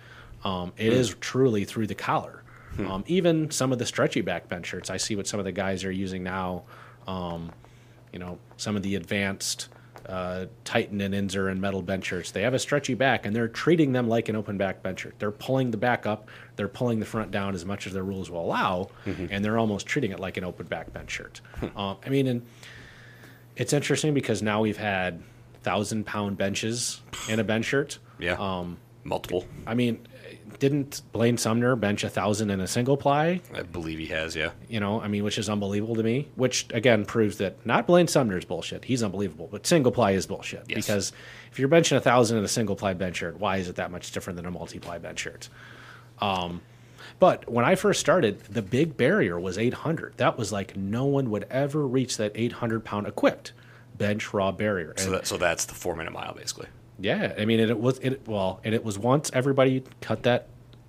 Um, 0.44 0.72
it 0.76 0.92
is 0.92 1.14
truly 1.20 1.64
through 1.64 1.88
the 1.88 1.94
collar. 1.94 2.42
Um, 2.78 3.02
even 3.08 3.50
some 3.50 3.72
of 3.72 3.80
the 3.80 3.86
stretchy 3.86 4.20
back 4.20 4.48
bench 4.48 4.66
shirts 4.66 4.88
i 4.88 4.98
see 4.98 5.16
what 5.16 5.26
some 5.26 5.40
of 5.40 5.44
the 5.44 5.52
guys 5.52 5.84
are 5.84 5.90
using 5.90 6.22
now. 6.22 6.62
Um, 7.06 7.50
you 8.12 8.18
know 8.18 8.38
some 8.56 8.76
of 8.76 8.82
the 8.82 8.94
advanced 8.94 9.68
uh, 10.08 10.46
Titan 10.64 11.00
and 11.00 11.14
Inzer 11.14 11.50
and 11.50 11.60
metal 11.60 11.82
bench 11.82 12.06
shirts. 12.06 12.30
They 12.30 12.42
have 12.42 12.54
a 12.54 12.58
stretchy 12.58 12.94
back, 12.94 13.26
and 13.26 13.36
they're 13.36 13.48
treating 13.48 13.92
them 13.92 14.08
like 14.08 14.28
an 14.28 14.36
open 14.36 14.56
back 14.56 14.82
bench 14.82 15.00
shirt. 15.00 15.14
They're 15.18 15.30
pulling 15.30 15.70
the 15.70 15.76
back 15.76 16.06
up, 16.06 16.28
they're 16.56 16.68
pulling 16.68 16.98
the 16.98 17.06
front 17.06 17.30
down 17.30 17.54
as 17.54 17.64
much 17.64 17.86
as 17.86 17.92
their 17.92 18.02
rules 18.02 18.30
will 18.30 18.40
allow, 18.40 18.88
and 19.04 19.44
they're 19.44 19.58
almost 19.58 19.86
treating 19.86 20.10
it 20.12 20.18
like 20.20 20.36
an 20.36 20.44
open 20.44 20.66
back 20.66 20.92
bench 20.92 21.10
shirt. 21.10 21.40
um, 21.76 21.98
I 22.04 22.08
mean, 22.08 22.26
and 22.26 22.46
it's 23.56 23.72
interesting 23.72 24.14
because 24.14 24.42
now 24.42 24.60
we've 24.62 24.76
had 24.78 25.22
thousand 25.62 26.06
pound 26.06 26.38
benches 26.38 27.00
in 27.28 27.38
a 27.40 27.44
bench 27.44 27.66
shirt. 27.66 27.98
Yeah. 28.18 28.34
Um, 28.38 28.78
Multiple. 29.04 29.46
I 29.66 29.74
mean, 29.74 30.06
didn't 30.58 31.02
Blaine 31.12 31.36
Sumner 31.36 31.76
bench 31.76 32.04
a 32.04 32.08
thousand 32.08 32.50
in 32.50 32.60
a 32.60 32.66
single 32.66 32.96
ply? 32.96 33.40
I 33.54 33.62
believe 33.62 33.98
he 33.98 34.06
has, 34.06 34.34
yeah. 34.34 34.50
You 34.68 34.80
know, 34.80 35.00
I 35.00 35.08
mean, 35.08 35.24
which 35.24 35.38
is 35.38 35.48
unbelievable 35.48 35.96
to 35.96 36.02
me. 36.02 36.28
Which 36.36 36.66
again 36.72 37.04
proves 37.04 37.38
that 37.38 37.64
not 37.66 37.86
Blaine 37.86 38.08
Sumner's 38.08 38.44
bullshit. 38.44 38.84
He's 38.84 39.02
unbelievable, 39.02 39.48
but 39.50 39.66
single 39.66 39.92
ply 39.92 40.12
is 40.12 40.26
bullshit. 40.26 40.64
Yes. 40.68 40.76
Because 40.76 41.12
if 41.52 41.58
you're 41.58 41.68
benching 41.68 41.96
a 41.96 42.00
thousand 42.00 42.38
in 42.38 42.44
a 42.44 42.48
single 42.48 42.76
ply 42.76 42.94
bench 42.94 43.16
shirt, 43.16 43.38
why 43.38 43.58
is 43.58 43.68
it 43.68 43.76
that 43.76 43.90
much 43.90 44.12
different 44.12 44.36
than 44.36 44.46
a 44.46 44.50
multi 44.50 44.78
ply 44.78 44.98
bench 44.98 45.20
shirt? 45.20 45.48
Um, 46.20 46.60
but 47.18 47.50
when 47.50 47.64
I 47.64 47.74
first 47.74 48.00
started, 48.00 48.40
the 48.44 48.62
big 48.62 48.96
barrier 48.96 49.38
was 49.38 49.58
800. 49.58 50.16
That 50.18 50.38
was 50.38 50.52
like 50.52 50.76
no 50.76 51.04
one 51.04 51.30
would 51.30 51.46
ever 51.50 51.86
reach 51.86 52.16
that 52.16 52.32
800 52.34 52.84
pound 52.84 53.06
equipped 53.06 53.52
bench 53.96 54.32
raw 54.32 54.52
barrier. 54.52 54.94
So, 54.96 55.10
that, 55.10 55.26
so 55.26 55.36
that's 55.36 55.64
the 55.64 55.74
four 55.74 55.96
minute 55.96 56.12
mile, 56.12 56.34
basically. 56.34 56.68
Yeah, 56.98 57.34
I 57.38 57.44
mean, 57.44 57.60
it, 57.60 57.70
it 57.70 57.78
was 57.78 57.98
it 57.98 58.26
well, 58.26 58.60
and 58.64 58.74
it 58.74 58.84
was 58.84 58.98
once 58.98 59.30
everybody 59.32 59.84
cut 60.00 60.24
that 60.24 60.48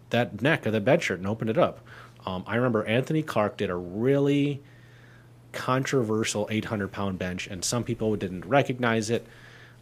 that 0.09 0.41
neck 0.41 0.65
of 0.65 0.73
the 0.73 0.81
bench 0.81 1.03
shirt 1.03 1.19
and 1.19 1.27
opened 1.27 1.49
it 1.49 1.57
up. 1.57 1.79
Um, 2.25 2.43
I 2.47 2.55
remember 2.55 2.83
Anthony 2.85 3.21
Clark 3.21 3.57
did 3.57 3.69
a 3.69 3.75
really 3.75 4.61
controversial 5.51 6.47
800 6.49 6.91
pound 6.91 7.19
bench, 7.19 7.47
and 7.47 7.63
some 7.63 7.83
people 7.83 8.15
didn't 8.15 8.45
recognize 8.45 9.09
it. 9.09 9.25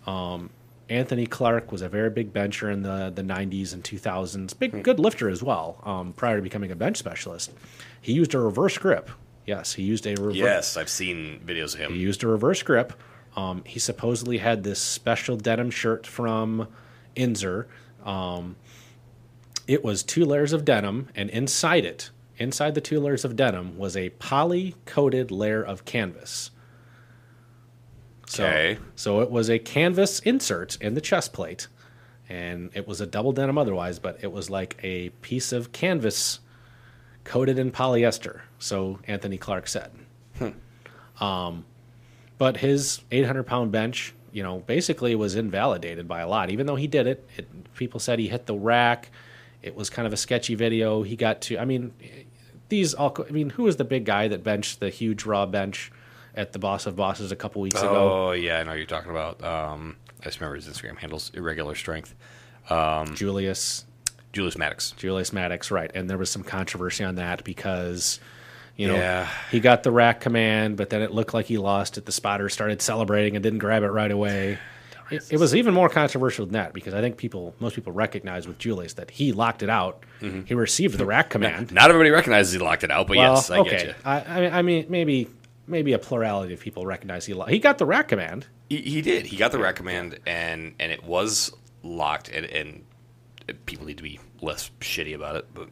Um, 0.05 0.49
Anthony 0.89 1.25
Clark 1.25 1.71
was 1.71 1.81
a 1.81 1.89
very 1.89 2.09
big 2.09 2.31
bencher 2.31 2.69
in 2.69 2.83
the 2.83 3.11
the 3.13 3.21
90s 3.21 3.73
and 3.73 3.83
2000s, 3.83 4.57
big 4.57 4.83
good 4.83 4.99
lifter 4.99 5.29
as 5.29 5.43
well. 5.43 5.81
Um, 5.83 6.13
prior 6.13 6.37
to 6.37 6.41
becoming 6.41 6.71
a 6.71 6.75
bench 6.75 6.97
specialist, 6.97 7.51
he 8.01 8.13
used 8.13 8.33
a 8.33 8.39
reverse 8.39 8.77
grip. 8.77 9.09
Yes, 9.45 9.73
he 9.73 9.83
used 9.83 10.05
a 10.05 10.11
reverse. 10.11 10.35
Yes, 10.35 10.77
I've 10.77 10.89
seen 10.89 11.41
videos 11.45 11.73
of 11.73 11.79
him. 11.79 11.93
He 11.93 11.99
used 11.99 12.23
a 12.23 12.27
reverse 12.27 12.61
grip. 12.63 12.93
Um, 13.37 13.63
he 13.65 13.79
supposedly 13.79 14.39
had 14.39 14.63
this 14.63 14.81
special 14.81 15.37
denim 15.37 15.69
shirt 15.69 16.05
from 16.07 16.67
Inzer. 17.15 17.67
Um, 18.03 18.55
it 19.67 19.83
was 19.83 20.01
two 20.01 20.25
layers 20.25 20.53
of 20.53 20.65
denim, 20.65 21.09
and 21.15 21.29
inside 21.29 21.85
it, 21.85 22.09
inside 22.37 22.73
the 22.73 22.81
two 22.81 22.99
layers 22.99 23.23
of 23.23 23.35
denim, 23.35 23.77
was 23.77 23.95
a 23.95 24.09
poly 24.11 24.75
coated 24.85 25.29
layer 25.29 25.63
of 25.63 25.85
canvas. 25.85 26.49
So, 28.25 28.43
Okay. 28.45 28.79
so 28.95 29.21
it 29.21 29.29
was 29.29 29.49
a 29.49 29.59
canvas 29.59 30.19
insert 30.19 30.75
in 30.81 30.95
the 30.95 31.01
chest 31.01 31.31
plate, 31.31 31.67
and 32.27 32.71
it 32.73 32.87
was 32.87 32.99
a 33.01 33.05
double 33.05 33.33
denim 33.33 33.57
otherwise, 33.57 33.99
but 33.99 34.17
it 34.21 34.31
was 34.31 34.49
like 34.49 34.77
a 34.83 35.09
piece 35.21 35.51
of 35.51 35.71
canvas 35.71 36.39
coated 37.23 37.59
in 37.59 37.71
polyester. 37.71 38.41
So 38.57 38.99
Anthony 39.07 39.37
Clark 39.37 39.67
said. 39.67 39.91
Hmm. 40.39 41.23
Um, 41.23 41.65
but 42.37 42.57
his 42.57 43.01
800 43.11 43.43
pound 43.43 43.71
bench, 43.71 44.13
you 44.31 44.43
know, 44.43 44.59
basically 44.59 45.15
was 45.15 45.35
invalidated 45.35 46.07
by 46.07 46.21
a 46.21 46.27
lot. 46.27 46.49
Even 46.49 46.67
though 46.67 46.75
he 46.75 46.87
did 46.87 47.07
it, 47.07 47.27
it 47.37 47.73
people 47.73 47.99
said 47.99 48.19
he 48.19 48.27
hit 48.27 48.45
the 48.45 48.55
rack. 48.55 49.09
It 49.61 49.75
was 49.75 49.89
kind 49.89 50.05
of 50.05 50.13
a 50.13 50.17
sketchy 50.17 50.55
video. 50.55 51.03
He 51.03 51.15
got 51.15 51.41
to, 51.41 51.57
I 51.57 51.65
mean, 51.65 51.93
these 52.69 52.93
all, 52.93 53.15
I 53.27 53.31
mean, 53.31 53.49
who 53.51 53.63
was 53.63 53.77
the 53.77 53.83
big 53.83 54.05
guy 54.05 54.27
that 54.27 54.43
benched 54.43 54.79
the 54.79 54.89
huge 54.89 55.25
raw 55.25 55.45
bench 55.45 55.91
at 56.35 56.53
the 56.53 56.59
Boss 56.59 56.85
of 56.85 56.95
Bosses 56.95 57.31
a 57.31 57.35
couple 57.35 57.61
weeks 57.61 57.81
ago? 57.81 58.27
Oh, 58.27 58.31
yeah, 58.33 58.59
I 58.59 58.63
know 58.63 58.73
you're 58.73 58.85
talking 58.85 59.11
about. 59.11 59.43
Um, 59.43 59.97
I 60.21 60.25
just 60.25 60.39
remember 60.39 60.55
his 60.55 60.67
Instagram 60.67 60.97
handles 60.97 61.31
irregular 61.33 61.75
strength. 61.75 62.13
Julius, 63.15 63.85
Julius 64.33 64.57
Maddox. 64.57 64.91
Julius 64.91 65.33
Maddox, 65.33 65.71
right. 65.71 65.89
And 65.93 66.09
there 66.09 66.17
was 66.17 66.29
some 66.29 66.43
controversy 66.43 67.03
on 67.03 67.15
that 67.15 67.43
because, 67.43 68.19
you 68.77 68.87
know, 68.87 68.95
Yeah. 68.95 69.27
he 69.51 69.59
got 69.59 69.83
the 69.83 69.91
rack 69.91 70.21
command, 70.21 70.77
but 70.77 70.89
then 70.89 71.01
it 71.01 71.11
looked 71.11 71.33
like 71.33 71.47
he 71.47 71.57
lost 71.57 71.97
it. 71.97 72.05
The 72.05 72.11
spotter 72.11 72.47
started 72.47 72.81
celebrating 72.81 73.35
and 73.35 73.43
didn't 73.43 73.59
grab 73.59 73.83
it 73.83 73.89
right 73.89 74.11
away. 74.11 74.57
It, 75.09 75.23
it 75.31 75.39
was 75.39 75.55
even 75.55 75.73
more 75.73 75.87
controversial 75.89 76.45
than 76.45 76.53
that 76.53 76.73
because 76.73 76.93
I 76.93 76.99
think 77.01 77.15
people, 77.17 77.55
most 77.59 77.75
people 77.75 77.93
recognize 77.93 78.45
with 78.47 78.57
Julius 78.59 78.93
that 78.93 79.09
he 79.09 79.31
locked 79.31 79.63
it 79.63 79.69
out. 79.69 80.03
Mm-hmm. 80.21 80.41
He 80.45 80.53
received 80.53 80.97
the 80.97 81.05
rack 81.05 81.29
command. 81.29 81.71
Not 81.71 81.89
everybody 81.89 82.09
recognizes 82.11 82.51
he 82.53 82.59
locked 82.59 82.83
it 82.83 82.91
out, 82.91 83.07
but 83.07 83.15
well, 83.17 83.35
yes, 83.35 83.49
I 83.49 83.59
okay. 83.59 83.69
get 83.69 83.85
you. 83.87 83.93
I, 84.03 84.21
I 84.21 84.41
mean, 84.41 84.53
I 84.53 84.61
mean, 84.61 84.85
maybe, 84.89 85.29
maybe 85.65 85.93
a 85.93 85.99
plurality 85.99 86.53
of 86.53 86.59
people 86.59 86.85
recognize 86.85 87.25
he 87.25 87.33
lo- 87.33 87.45
he 87.45 87.59
got 87.59 87.77
the 87.77 87.85
rack 87.85 88.09
command. 88.09 88.47
He, 88.69 88.77
he 88.81 89.01
did. 89.01 89.25
He 89.27 89.37
got 89.37 89.53
the 89.53 89.59
rack 89.59 89.77
command, 89.77 90.19
and 90.27 90.75
and 90.77 90.91
it 90.91 91.03
was 91.05 91.53
locked, 91.83 92.27
and, 92.27 92.45
and 92.45 92.83
people 93.65 93.85
need 93.85 93.97
to 93.97 94.03
be 94.03 94.19
less 94.41 94.71
shitty 94.81 95.15
about 95.15 95.37
it. 95.37 95.45
But 95.53 95.69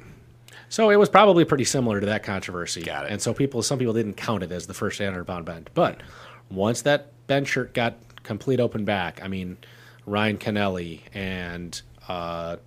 So 0.76 0.90
it 0.90 0.98
was 0.98 1.08
probably 1.08 1.46
pretty 1.46 1.64
similar 1.64 2.02
to 2.02 2.06
that 2.08 2.24
controversy. 2.24 2.82
Got 2.84 3.06
it. 3.06 3.14
And 3.14 3.22
so 3.22 3.34
people, 3.34 3.62
some 3.62 3.80
people 3.80 3.94
didn't 3.94 4.16
count 4.16 4.44
it 4.44 4.52
as 4.52 4.68
the 4.68 4.74
first 4.74 5.00
800 5.00 5.24
pound 5.24 5.46
bend. 5.46 5.70
But 5.74 6.02
once 6.52 6.82
that 6.82 7.14
bench 7.28 7.48
shirt 7.48 7.74
got 7.74 7.96
complete 8.24 8.60
open 8.60 8.84
back, 8.84 9.24
I 9.24 9.30
mean, 9.30 9.56
Ryan 10.06 10.38
Kennelly 10.38 11.00
and 11.14 11.82
uh, 12.10 12.58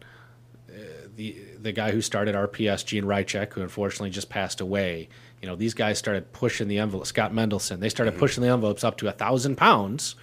the 1.17 1.37
the 1.61 1.73
guy 1.73 1.91
who 1.91 2.01
started 2.01 2.35
RPS, 2.35 2.83
Gene 2.87 3.05
Rychlak, 3.05 3.53
who 3.53 3.61
unfortunately 3.61 4.09
just 4.09 4.31
passed 4.31 4.63
away. 4.63 5.11
You 5.43 5.49
know, 5.49 5.55
these 5.55 5.75
guys 5.75 5.99
started 5.99 6.33
pushing 6.33 6.67
the 6.67 6.79
envelope. 6.79 7.07
Scott 7.07 7.35
Mendelson, 7.35 7.79
they 7.81 7.91
started 7.91 8.17
pushing 8.17 8.43
the 8.43 8.49
envelopes 8.49 8.85
up 8.85 8.97
to 8.99 9.09
a 9.09 9.13
thousand 9.13 9.57
pounds, 9.57 10.17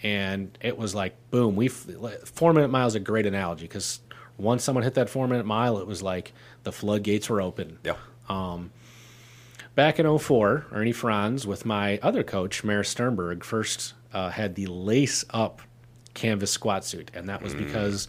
and 0.00 0.56
it 0.60 0.78
was 0.78 0.94
like 0.94 1.16
boom. 1.32 1.56
We 1.56 1.66
four 1.66 2.52
minute 2.52 2.68
mile 2.68 2.86
is 2.86 2.94
a 2.94 3.00
great 3.00 3.26
analogy 3.26 3.64
because 3.64 3.98
once 4.38 4.64
someone 4.64 4.84
hit 4.84 4.94
that 4.94 5.08
four 5.08 5.26
minute 5.28 5.46
mile, 5.46 5.78
it 5.78 5.86
was 5.86 6.02
like 6.02 6.32
the 6.62 6.72
floodgates 6.72 7.28
were 7.30 7.40
open. 7.40 7.78
yeah, 7.84 7.94
Back 9.74 9.98
in 9.98 10.18
04, 10.18 10.66
Ernie 10.72 10.92
Frantz 10.92 11.44
with 11.44 11.66
my 11.66 11.98
other 12.02 12.22
coach, 12.22 12.64
Maris 12.64 12.88
Sternberg, 12.88 13.44
first 13.44 13.92
uh, 14.12 14.30
had 14.30 14.54
the 14.54 14.66
lace 14.66 15.22
up 15.30 15.60
canvas 16.14 16.50
squat 16.50 16.82
suit. 16.84 17.10
And 17.12 17.28
that 17.28 17.42
was 17.42 17.54
because 17.54 18.08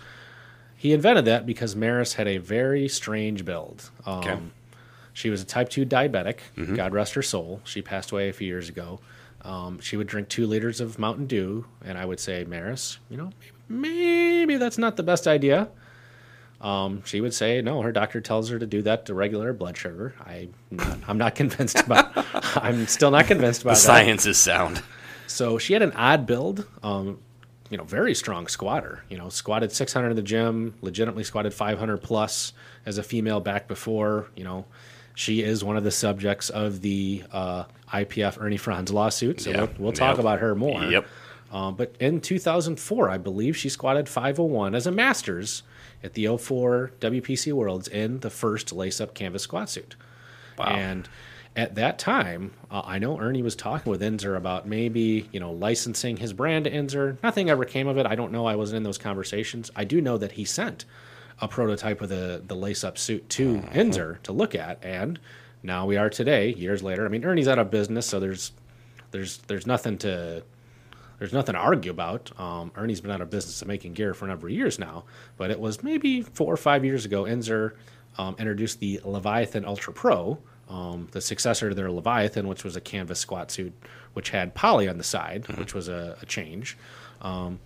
he 0.78 0.94
invented 0.94 1.26
that 1.26 1.46
because 1.46 1.76
Maris 1.76 2.13
had 2.13 2.26
a 2.28 2.38
very 2.38 2.88
strange 2.88 3.44
build. 3.44 3.90
Um, 4.06 4.20
Okay. 4.20 4.40
She 5.12 5.30
was 5.32 5.42
a 5.42 5.46
type 5.46 5.70
2 5.70 5.84
diabetic, 5.84 6.38
God 6.76 6.94
rest 6.94 7.16
her 7.16 7.24
soul. 7.24 7.60
She 7.63 7.82
passed 7.82 8.12
away 8.12 8.30
a 8.30 8.34
few 8.34 8.46
years 8.48 8.70
ago. 8.70 9.00
Um, 9.42 9.80
she 9.80 9.98
would 9.98 10.06
drink 10.06 10.30
two 10.30 10.46
liters 10.46 10.80
of 10.80 11.00
Mountain 11.00 11.26
Dew, 11.26 11.66
and 11.84 11.98
I 11.98 12.06
would 12.06 12.20
say, 12.20 12.44
Maris, 12.46 13.00
you 13.10 13.18
know, 13.18 13.32
maybe 13.68 14.58
that's 14.58 14.78
not 14.78 14.96
the 14.96 15.02
best 15.04 15.26
idea. 15.28 15.70
Um, 16.60 17.04
she 17.06 17.22
would 17.22 17.34
say 17.34 17.62
no. 17.62 17.82
Her 17.82 17.91
doctor 17.91 18.20
tells 18.20 18.50
her 18.50 18.58
to 18.58 18.65
do 18.65 18.82
that 18.84 19.06
to 19.08 19.13
regulate 19.13 19.46
her 19.46 19.54
blood 19.54 19.78
sugar. 19.78 20.15
I, 20.20 20.50
not, 20.72 20.98
I'm 21.08 21.17
not 21.17 21.36
convinced 21.36 21.80
about. 21.80 22.12
I'm 22.58 22.88
still 22.88 23.12
not 23.12 23.28
convinced 23.28 23.62
about 23.62 23.72
the 23.72 23.76
that. 23.82 23.86
science 23.86 24.26
is 24.26 24.38
sound. 24.38 24.82
So 25.28 25.58
she 25.60 25.74
had 25.74 25.82
an 25.84 25.91
odd 25.93 26.26
build. 26.26 26.65
Um, 26.82 27.20
you 27.70 27.78
know, 27.78 27.84
very 27.84 28.15
strong 28.15 28.48
squatter. 28.48 29.04
You 29.10 29.17
know, 29.17 29.30
squatted 29.30 29.72
600 29.72 30.10
in 30.10 30.15
the 30.15 30.22
gym, 30.22 30.74
legitimately 30.82 31.26
squatted 31.26 31.54
500 31.54 31.98
plus 31.98 32.54
as 32.86 32.98
a 32.98 33.04
female 33.04 33.39
back 33.41 33.67
before. 33.67 34.28
You 34.38 34.46
know, 34.46 34.65
she 35.15 35.43
is 35.43 35.63
one 35.63 35.76
of 35.78 35.84
the 35.84 35.91
subjects 35.91 36.50
of 36.50 36.82
the 36.82 37.24
uh, 37.32 37.65
IPF 37.93 38.41
Ernie 38.41 38.56
Frantz 38.58 38.91
lawsuit. 38.91 39.41
So 39.41 39.50
Yeah. 39.52 39.58
we'll, 39.62 39.70
we'll 39.78 39.91
talk 39.91 40.12
Yep. 40.15 40.20
about 40.20 40.39
her 40.39 40.56
more. 40.56 40.82
Yep. 40.86 41.06
Um, 41.52 41.76
but 41.76 41.93
in 42.00 42.20
2004, 42.22 43.10
I 43.10 43.17
believe 43.17 43.56
she 43.58 43.70
squatted 43.70 44.08
501 44.10 44.74
as 44.74 44.88
a 44.88 44.91
master's 44.91 45.63
at 46.03 46.13
the 46.13 46.38
04 46.38 46.91
WPC 46.99 47.53
Worlds 47.53 47.88
in 47.88 48.19
the 48.19 48.29
first 48.29 48.71
lace 48.71 49.01
up 49.01 49.13
canvas 49.13 49.43
squat 49.43 49.69
suit. 49.69 49.95
Wow. 50.57 50.67
And 50.67 51.10
at 51.55 51.75
that 51.75 51.97
time, 51.97 52.53
uh, 52.69 52.83
I 52.86 52.99
know 52.99 53.19
Ernie 53.19 53.41
was 53.41 53.55
talking 53.55 53.89
with 53.89 54.01
Inzer 54.01 54.38
about 54.38 54.67
maybe 54.67 55.27
you 55.31 55.39
know 55.39 55.51
licensing 55.51 56.17
his 56.17 56.31
brand 56.31 56.65
to 56.65 56.71
Inzer. 56.71 57.17
Nothing 57.23 57.49
ever 57.49 57.65
came 57.65 57.88
of 57.88 57.97
it. 57.97 58.05
I 58.05 58.15
don't 58.15 58.31
know. 58.31 58.45
I 58.45 58.55
wasn't 58.55 58.77
in 58.77 58.83
those 58.83 58.99
conversations. 58.99 59.71
I 59.75 59.83
do 59.83 59.99
know 59.99 60.17
that 60.19 60.33
he 60.33 60.45
sent 60.45 60.86
a 61.41 61.47
prototype 61.47 62.01
of 62.01 62.10
the 62.10 62.43
the 62.45 62.55
lace 62.55 62.83
up 62.83 62.97
suit 62.97 63.27
to 63.29 63.60
Inzer 63.71 64.21
to 64.21 64.31
look 64.31 64.53
at, 64.53 64.83
and 64.83 65.19
now 65.63 65.88
we 65.88 65.97
are 65.97 66.10
today, 66.12 66.53
years 66.53 66.83
later. 66.83 67.05
I 67.05 67.10
mean, 67.10 67.25
Ernie's 67.25 67.47
out 67.47 67.60
of 67.60 67.71
business, 67.71 68.05
so 68.05 68.19
there's 68.19 68.51
there's 69.12 69.38
there's 69.47 69.65
nothing 69.65 69.97
to 69.99 70.43
there's 71.19 71.34
nothing 71.34 71.53
to 71.53 71.60
argue 71.60 71.91
about. 71.91 72.32
Um, 72.39 72.71
Ernie's 72.75 73.01
been 73.01 73.12
out 73.12 73.21
of 73.21 73.30
business 73.30 73.62
of 73.62 73.67
making 73.67 73.93
gear 73.93 74.13
for 74.13 74.25
a 74.25 74.27
number 74.27 74.47
of 74.47 74.53
years 74.53 74.77
now, 74.80 75.06
but 75.38 75.51
it 75.51 75.60
was 75.60 75.84
maybe 75.84 76.21
four 76.21 76.53
or 76.53 76.58
five 76.58 76.86
years 76.86 77.06
ago. 77.06 77.23
Inzer 77.23 77.73
um, 78.17 78.36
introduced 78.39 78.80
the 78.80 79.01
Leviathan 79.03 79.65
Ultra 79.65 79.93
Pro, 79.93 80.37
um, 80.69 81.08
the 81.12 81.21
successor 81.21 81.69
to 81.69 81.75
their 81.75 81.92
Leviathan, 81.92 82.48
which 82.48 82.63
was 82.63 82.75
a 82.75 82.81
canvas 82.81 83.19
squat 83.19 83.52
suit, 83.52 83.73
which 84.13 84.29
had 84.29 84.54
poly 84.54 84.87
on 84.87 84.98
the 84.98 85.04
side, 85.04 85.48
which 85.58 85.73
was 85.73 85.87
a, 85.87 86.17
a 86.21 86.25
change. 86.25 86.77
Um, 87.21 87.60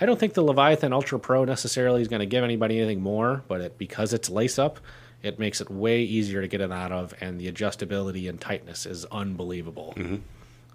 I 0.00 0.06
don't 0.06 0.18
think 0.18 0.34
the 0.34 0.42
Leviathan 0.42 0.92
Ultra 0.92 1.18
Pro 1.18 1.44
necessarily 1.44 2.02
is 2.02 2.08
going 2.08 2.20
to 2.20 2.26
give 2.26 2.42
anybody 2.42 2.78
anything 2.78 3.00
more, 3.00 3.42
but 3.46 3.60
it, 3.60 3.78
because 3.78 4.12
it's 4.12 4.28
lace 4.28 4.58
up, 4.58 4.80
it 5.22 5.38
makes 5.38 5.60
it 5.60 5.70
way 5.70 6.02
easier 6.02 6.40
to 6.40 6.48
get 6.48 6.60
it 6.60 6.72
out 6.72 6.90
of, 6.90 7.14
and 7.20 7.40
the 7.40 7.50
adjustability 7.50 8.28
and 8.28 8.40
tightness 8.40 8.84
is 8.86 9.04
unbelievable. 9.06 9.94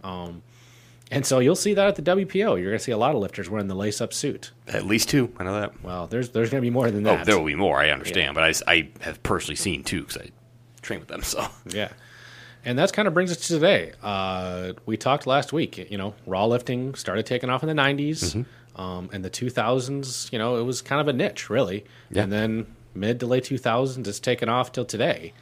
Um, 0.03 0.41
and 1.11 1.25
so 1.25 1.39
you'll 1.39 1.55
see 1.55 1.73
that 1.73 1.87
at 1.87 1.95
the 1.95 2.01
WPO. 2.01 2.35
You're 2.35 2.71
going 2.71 2.77
to 2.77 2.79
see 2.79 2.91
a 2.91 2.97
lot 2.97 3.15
of 3.15 3.21
lifters 3.21 3.49
wearing 3.49 3.67
the 3.67 3.75
lace 3.75 4.01
up 4.01 4.13
suit. 4.13 4.51
At 4.67 4.85
least 4.85 5.09
two. 5.09 5.31
I 5.37 5.43
know 5.43 5.59
that. 5.59 5.83
Well, 5.83 6.07
there's 6.07 6.29
there's 6.29 6.49
going 6.49 6.61
to 6.61 6.65
be 6.65 6.71
more 6.71 6.91
than 6.91 7.03
that. 7.03 7.13
Oh, 7.13 7.17
that. 7.17 7.25
there 7.25 7.37
will 7.37 7.45
be 7.45 7.55
more. 7.55 7.79
I 7.79 7.91
understand, 7.91 8.35
but 8.35 8.43
I, 8.43 8.71
I 8.71 8.89
have 9.01 9.21
personally 9.23 9.55
seen 9.55 9.83
two 9.83 10.01
because 10.01 10.17
I 10.17 10.29
train 10.81 10.99
with 10.99 11.09
them. 11.09 11.23
So 11.23 11.47
Yeah. 11.67 11.89
And 12.65 12.77
that's 12.77 12.91
kind 12.91 13.07
of 13.07 13.13
brings 13.13 13.31
us 13.31 13.37
to 13.37 13.47
today. 13.47 13.93
Uh, 14.03 14.73
we 14.85 14.97
talked 14.97 15.25
last 15.25 15.53
week. 15.53 15.89
You 15.89 15.97
know, 15.97 16.15
raw 16.25 16.45
lifting 16.45 16.95
started 16.95 17.25
taking 17.25 17.49
off 17.49 17.63
in 17.63 17.69
the 17.69 17.81
90s. 17.81 18.45
Um, 18.75 19.09
in 19.13 19.21
the 19.21 19.29
2000s, 19.29 20.31
you 20.31 20.37
know, 20.37 20.57
it 20.57 20.63
was 20.63 20.81
kind 20.81 20.99
of 21.01 21.07
a 21.07 21.13
niche, 21.13 21.49
really. 21.49 21.85
Yeah. 22.11 22.23
And 22.23 22.31
then 22.31 22.75
mid 22.93 23.19
to 23.21 23.25
late 23.25 23.45
2000s, 23.45 24.05
it's 24.05 24.19
taken 24.19 24.49
off 24.49 24.71
till 24.71 24.85
today. 24.85 25.33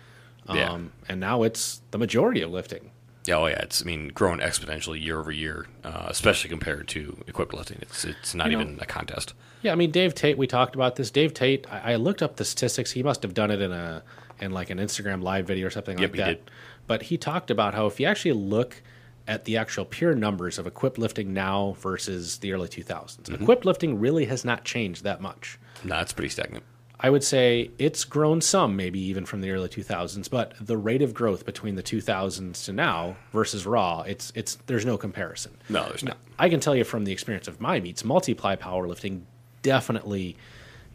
Um, 0.48 0.58
Yeah. 0.58 0.80
And 1.10 1.20
now 1.20 1.44
it's 1.44 1.82
the 1.92 1.98
majority 1.98 2.42
of 2.42 2.52
lifting. 2.52 2.92
Yeah, 3.28 3.36
oh 3.38 3.48
yeah, 3.48 3.60
it's 3.60 3.82
I 3.82 3.86
mean 3.86 4.10
growing 4.10 4.40
exponentially 4.40 5.02
year 5.02 5.20
over 5.20 5.32
year, 5.32 5.68
uh, 5.84 6.06
especially 6.08 6.50
compared 6.50 6.88
to 6.90 7.24
equipped 7.28 7.54
lifting. 7.54 7.80
It's 7.82 8.06
it's 8.06 8.34
not 8.36 8.52
You 8.52 8.58
know- 8.58 8.64
even 8.64 8.80
a 8.80 8.86
contest. 8.86 9.34
Yeah, 9.62 9.72
I 9.72 9.76
mean 9.76 9.92
Dave 9.92 10.14
Tate. 10.14 10.38
We 10.38 10.46
talked 10.48 10.76
about 10.76 10.96
this. 10.96 11.10
Dave 11.10 11.34
Tate. 11.34 11.66
I, 11.72 11.94
I 11.94 11.96
looked 11.96 12.22
up 12.22 12.36
the 12.36 12.46
statistics. 12.46 12.92
He 12.92 13.02
must 13.04 13.24
have 13.24 13.34
done 13.34 13.50
it 13.52 13.62
in 13.62 13.72
a 13.72 14.04
in 14.40 14.52
like 14.52 14.70
an 14.70 14.78
Instagram 14.80 15.24
live 15.24 15.48
video 15.48 15.68
or 15.68 15.70
something 15.72 15.98
Yep, 15.98 16.12
like 16.12 16.16
he 16.16 16.22
that. 16.22 16.46
did. 16.46 16.52
But 16.88 17.02
he 17.04 17.18
talked 17.18 17.50
about 17.50 17.74
how 17.74 17.88
if 17.88 18.00
you 18.00 18.06
actually 18.06 18.34
look 18.34 18.82
at 19.28 19.46
the 19.46 19.58
actual 19.58 19.86
pure 19.86 20.14
numbers 20.14 20.60
of 20.60 20.68
equipped 20.68 21.00
lifting 21.00 21.34
now 21.34 21.76
versus 21.80 22.38
the 22.40 22.54
early 22.54 22.68
2000s, 22.68 23.18
Mm-hmm. 23.24 23.42
equipped 23.42 23.66
lifting 23.66 24.00
really 24.00 24.26
has 24.26 24.46
not 24.46 24.66
changed 24.66 25.04
that 25.04 25.20
much. 25.20 25.58
No, 25.84 26.00
it's 26.00 26.14
pretty 26.14 26.30
stagnant. 26.30 26.64
I 27.00 27.10
would 27.10 27.24
say 27.24 27.72
it's 27.78 28.04
grown 28.04 28.42
some, 28.42 28.76
maybe 28.76 29.00
even 29.00 29.26
from 29.26 29.42
the 29.42 29.52
early 29.52 29.68
2000s, 29.68 30.30
but 30.30 30.54
the 30.60 30.78
rate 30.78 31.02
of 31.02 31.14
growth 31.14 31.46
between 31.46 31.76
the 31.76 31.84
2000s 31.84 32.66
to 32.66 32.74
now 32.74 33.18
versus 33.32 33.66
raw, 33.66 34.02
it's 34.02 34.32
it's 34.36 34.56
there's 34.68 34.86
no 34.86 34.98
comparison. 34.98 35.58
No, 35.68 35.88
there's 35.90 36.04
not. 36.04 36.18
I 36.40 36.50
can 36.50 36.60
tell 36.60 36.76
you 36.76 36.84
from 36.84 37.06
the 37.06 37.12
experience 37.12 37.48
of 37.48 37.60
my 37.60 37.80
meets, 37.80 38.04
multiply 38.04 38.56
powerlifting 38.56 39.22
definitely, 39.62 40.38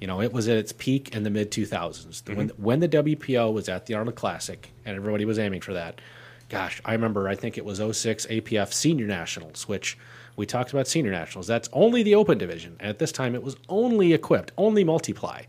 you 0.00 0.06
know, 0.06 0.20
it 0.20 0.32
was 0.32 0.48
at 0.48 0.56
its 0.56 0.72
peak 0.72 1.14
in 1.14 1.22
the 1.22 1.30
mid 1.30 1.50
2000s. 1.50 2.26
When 2.34 2.48
mm-hmm. 2.48 2.62
when 2.62 2.80
the 2.80 2.88
WPO 2.88 3.52
was 3.52 3.68
at 3.68 3.86
the 3.86 3.94
Arnold 3.94 4.16
Classic 4.16 4.70
and 4.86 4.96
everybody 4.96 5.24
was 5.24 5.38
aiming 5.38 5.60
for 5.60 5.74
that. 5.74 6.00
Gosh, 6.48 6.80
I 6.84 6.92
remember 6.94 7.28
I 7.28 7.36
think 7.36 7.58
it 7.58 7.64
was 7.64 7.78
06 7.78 8.26
APF 8.26 8.72
Senior 8.72 9.06
Nationals, 9.06 9.68
which 9.68 9.96
we 10.34 10.46
talked 10.46 10.72
about 10.72 10.88
Senior 10.88 11.12
Nationals. 11.12 11.46
That's 11.46 11.68
only 11.72 12.02
the 12.02 12.14
open 12.14 12.38
division. 12.38 12.76
And 12.80 12.88
at 12.88 12.98
this 12.98 13.12
time 13.12 13.34
it 13.34 13.42
was 13.42 13.56
only 13.68 14.12
equipped, 14.12 14.50
only 14.56 14.82
multiply. 14.82 15.42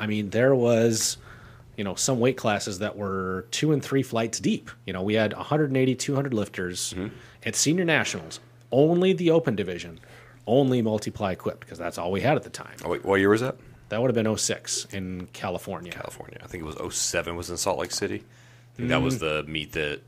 I 0.00 0.06
mean, 0.06 0.30
there 0.30 0.54
was 0.54 1.18
you 1.76 1.84
know 1.84 1.94
some 1.94 2.18
weight 2.20 2.36
classes 2.36 2.80
that 2.80 2.96
were 2.96 3.46
two 3.52 3.70
and 3.72 3.82
three 3.82 4.02
flights 4.02 4.38
deep 4.40 4.70
you 4.86 4.92
know 4.92 5.00
we 5.02 5.14
had 5.14 5.32
180 5.32 5.94
200 5.94 6.34
lifters 6.34 6.94
at 7.44 7.54
senior 7.56 7.84
nationals 7.86 8.38
only 8.70 9.12
the 9.14 9.30
open 9.30 9.54
division 9.56 9.98
only 10.46 10.82
multiply 10.82 11.32
equipped 11.32 11.60
because 11.60 11.78
that's 11.78 11.96
all 11.96 12.10
we 12.12 12.20
had 12.20 12.36
at 12.36 12.42
the 12.42 12.50
time 12.50 12.74
Oh, 12.84 12.90
wait, 12.90 13.04
what 13.04 13.18
year 13.20 13.30
was 13.30 13.40
that? 13.40 13.56
that 13.88 14.02
would 14.02 14.14
have 14.14 14.24
been 14.24 14.36
06 14.36 14.86
in 14.92 15.26
california 15.32 15.92
California. 15.92 16.38
I 16.42 16.46
think 16.48 16.64
it 16.64 16.66
was 16.66 16.94
07 16.94 17.34
was 17.36 17.48
in 17.48 17.56
Salt 17.56 17.78
Lake 17.78 17.92
City. 17.92 18.24
Think 18.74 18.88
that 18.90 19.00
was 19.00 19.16
Mm. 19.16 19.20
the 19.20 19.44
meet 19.50 19.72
that 19.72 20.00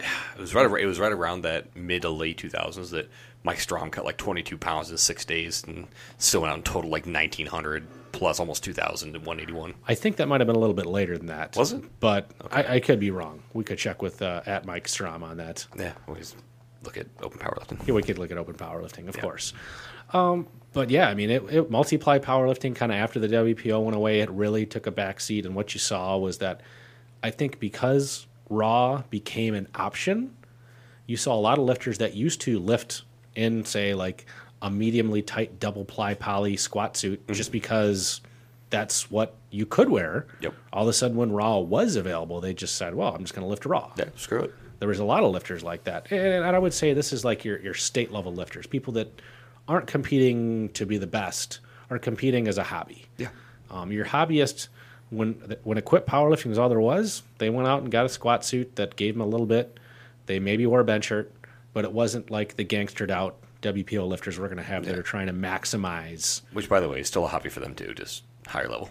it 0.00 0.40
was 0.40 0.52
right. 0.54 0.64
It 0.80 0.86
was 0.86 0.98
right 0.98 1.12
around 1.12 1.42
that 1.42 1.76
mid 1.76 2.02
to 2.02 2.10
late 2.10 2.38
2000s 2.42 2.90
that 2.90 3.08
Mike 3.48 3.60
Strom 3.60 3.90
cut 3.90 4.04
like 4.04 4.18
22 4.18 4.58
pounds 4.58 4.90
in 4.90 4.98
six 4.98 5.24
days 5.24 5.64
and 5.66 5.88
still 6.18 6.42
went 6.42 6.52
out 6.52 6.58
in 6.58 6.62
total 6.64 6.90
like 6.90 7.06
1900 7.06 7.86
plus 8.12 8.38
almost 8.40 8.62
2000 8.62 9.16
and 9.16 9.24
181. 9.24 9.72
i 9.86 9.94
think 9.94 10.16
that 10.16 10.28
might 10.28 10.42
have 10.42 10.46
been 10.46 10.54
a 10.56 10.58
little 10.58 10.74
bit 10.74 10.84
later 10.84 11.16
than 11.16 11.28
that 11.28 11.56
Was 11.56 11.72
it? 11.72 11.82
but 11.98 12.30
I, 12.50 12.74
I 12.74 12.80
could 12.80 13.00
be 13.00 13.10
wrong 13.10 13.42
we 13.54 13.64
could 13.64 13.78
check 13.78 14.02
with 14.02 14.20
uh, 14.20 14.42
at 14.44 14.66
mike 14.66 14.86
strom 14.86 15.22
on 15.22 15.38
that 15.38 15.66
Yeah, 15.78 15.92
always 16.06 16.34
look 16.84 16.98
at 16.98 17.06
open 17.22 17.38
powerlifting. 17.38 17.86
Yeah, 17.88 17.94
we 17.94 18.02
could 18.02 18.18
look 18.18 18.30
at 18.30 18.36
open 18.36 18.54
powerlifting, 18.54 19.08
of 19.08 19.18
course. 19.18 19.54
Um, 20.12 20.46
but 20.74 20.90
yeah, 20.90 21.08
I 21.08 21.14
mean, 21.14 21.30
it, 21.30 21.42
it 21.50 21.70
multiply 21.70 22.18
powerlifting 22.18 22.74
kind 22.76 22.92
of 22.92 22.98
after 22.98 23.18
the 23.18 23.28
WPO 23.28 23.82
went 23.82 23.96
away, 23.96 24.20
it 24.20 24.30
really 24.30 24.64
took 24.66 24.86
a 24.86 24.90
back 24.90 25.20
seat. 25.20 25.44
And 25.46 25.54
what 25.54 25.74
you 25.74 25.80
saw 25.80 26.16
was 26.18 26.38
that 26.38 26.60
I 27.22 27.30
think 27.30 27.58
because 27.58 28.26
Raw 28.48 29.02
became 29.10 29.54
an 29.54 29.68
option, 29.74 30.36
you 31.06 31.16
saw 31.16 31.34
a 31.34 31.40
lot 31.40 31.58
of 31.58 31.64
lifters 31.64 31.98
that 31.98 32.14
used 32.14 32.40
to 32.42 32.58
lift 32.58 33.02
in, 33.38 33.64
say, 33.64 33.94
like 33.94 34.26
a 34.60 34.68
mediumly 34.68 35.24
tight 35.24 35.60
double 35.60 35.84
ply 35.84 36.14
poly 36.14 36.56
squat 36.56 36.96
suit 36.96 37.26
just 37.28 37.52
because 37.52 38.20
that's 38.70 39.10
what 39.10 39.34
you 39.50 39.64
could 39.64 39.88
wear. 39.88 40.26
Yep. 40.40 40.54
All 40.72 40.82
of 40.82 40.88
a 40.88 40.92
sudden, 40.92 41.16
when 41.16 41.32
Raw 41.32 41.58
was 41.60 41.96
available, 41.96 42.40
they 42.40 42.52
just 42.52 42.76
said, 42.76 42.94
well, 42.94 43.14
I'm 43.14 43.22
just 43.22 43.34
going 43.34 43.44
to 43.44 43.48
lift 43.48 43.64
Raw 43.64 43.92
Yeah, 43.96 44.06
screw 44.16 44.40
it. 44.42 44.54
there 44.80 44.88
was 44.88 44.98
a 44.98 45.04
lot 45.04 45.22
of 45.22 45.32
lifters 45.32 45.62
like 45.62 45.84
that 45.84 46.10
and 46.12 46.44
I 46.44 46.58
would 46.58 46.74
say 46.74 46.92
this 46.92 47.12
is 47.12 47.24
like 47.24 47.44
your, 47.44 47.58
your 47.60 47.74
state 47.74 48.12
level 48.12 48.32
lifters 48.34 48.66
people 48.66 48.92
that 48.94 49.22
aren't 49.66 49.86
competing 49.86 50.68
to 50.70 50.84
be 50.86 50.98
the 50.98 51.06
best 51.06 51.60
are 51.90 51.98
competing 51.98 52.46
as 52.48 52.58
a 52.58 52.62
hobby 52.62 53.06
Yeah. 53.16 53.28
um, 53.70 53.90
your 53.92 54.04
hobbyist 54.04 54.68
when 55.10 55.32
when 55.64 55.78
equipped 55.78 56.06
powerlifting 56.08 56.46
was 56.46 56.58
all 56.58 56.68
there 56.68 56.80
was 56.80 57.22
they 57.38 57.48
went 57.50 57.66
out 57.66 57.82
and 57.82 57.90
got 57.90 58.04
a 58.06 58.08
squat 58.08 58.44
suit 58.44 58.76
that 58.76 58.94
gave 58.96 59.14
them 59.14 59.22
a 59.22 59.26
little 59.26 59.46
bit 59.46 59.78
they 60.26 60.38
maybe 60.38 60.64
wore 60.66 60.80
a 60.80 60.84
bench 60.84 61.06
shirt 61.06 61.32
but 61.78 61.84
it 61.84 61.92
wasn't 61.92 62.28
like 62.28 62.56
the 62.56 62.64
gangstered 62.64 63.08
out 63.08 63.36
WPO 63.62 64.04
lifters 64.08 64.36
we're 64.36 64.48
going 64.48 64.56
to 64.56 64.64
have 64.64 64.84
that 64.84 64.94
Yeah. 64.94 64.98
are 64.98 65.02
trying 65.04 65.28
to 65.28 65.32
maximize 65.32 66.40
Which, 66.52 66.68
by 66.68 66.80
the 66.80 66.88
way, 66.88 66.98
is 66.98 67.06
still 67.06 67.24
a 67.24 67.28
hobby 67.28 67.50
for 67.50 67.60
them 67.60 67.76
too, 67.76 67.94
just 67.94 68.24
higher 68.48 68.68
level. 68.68 68.90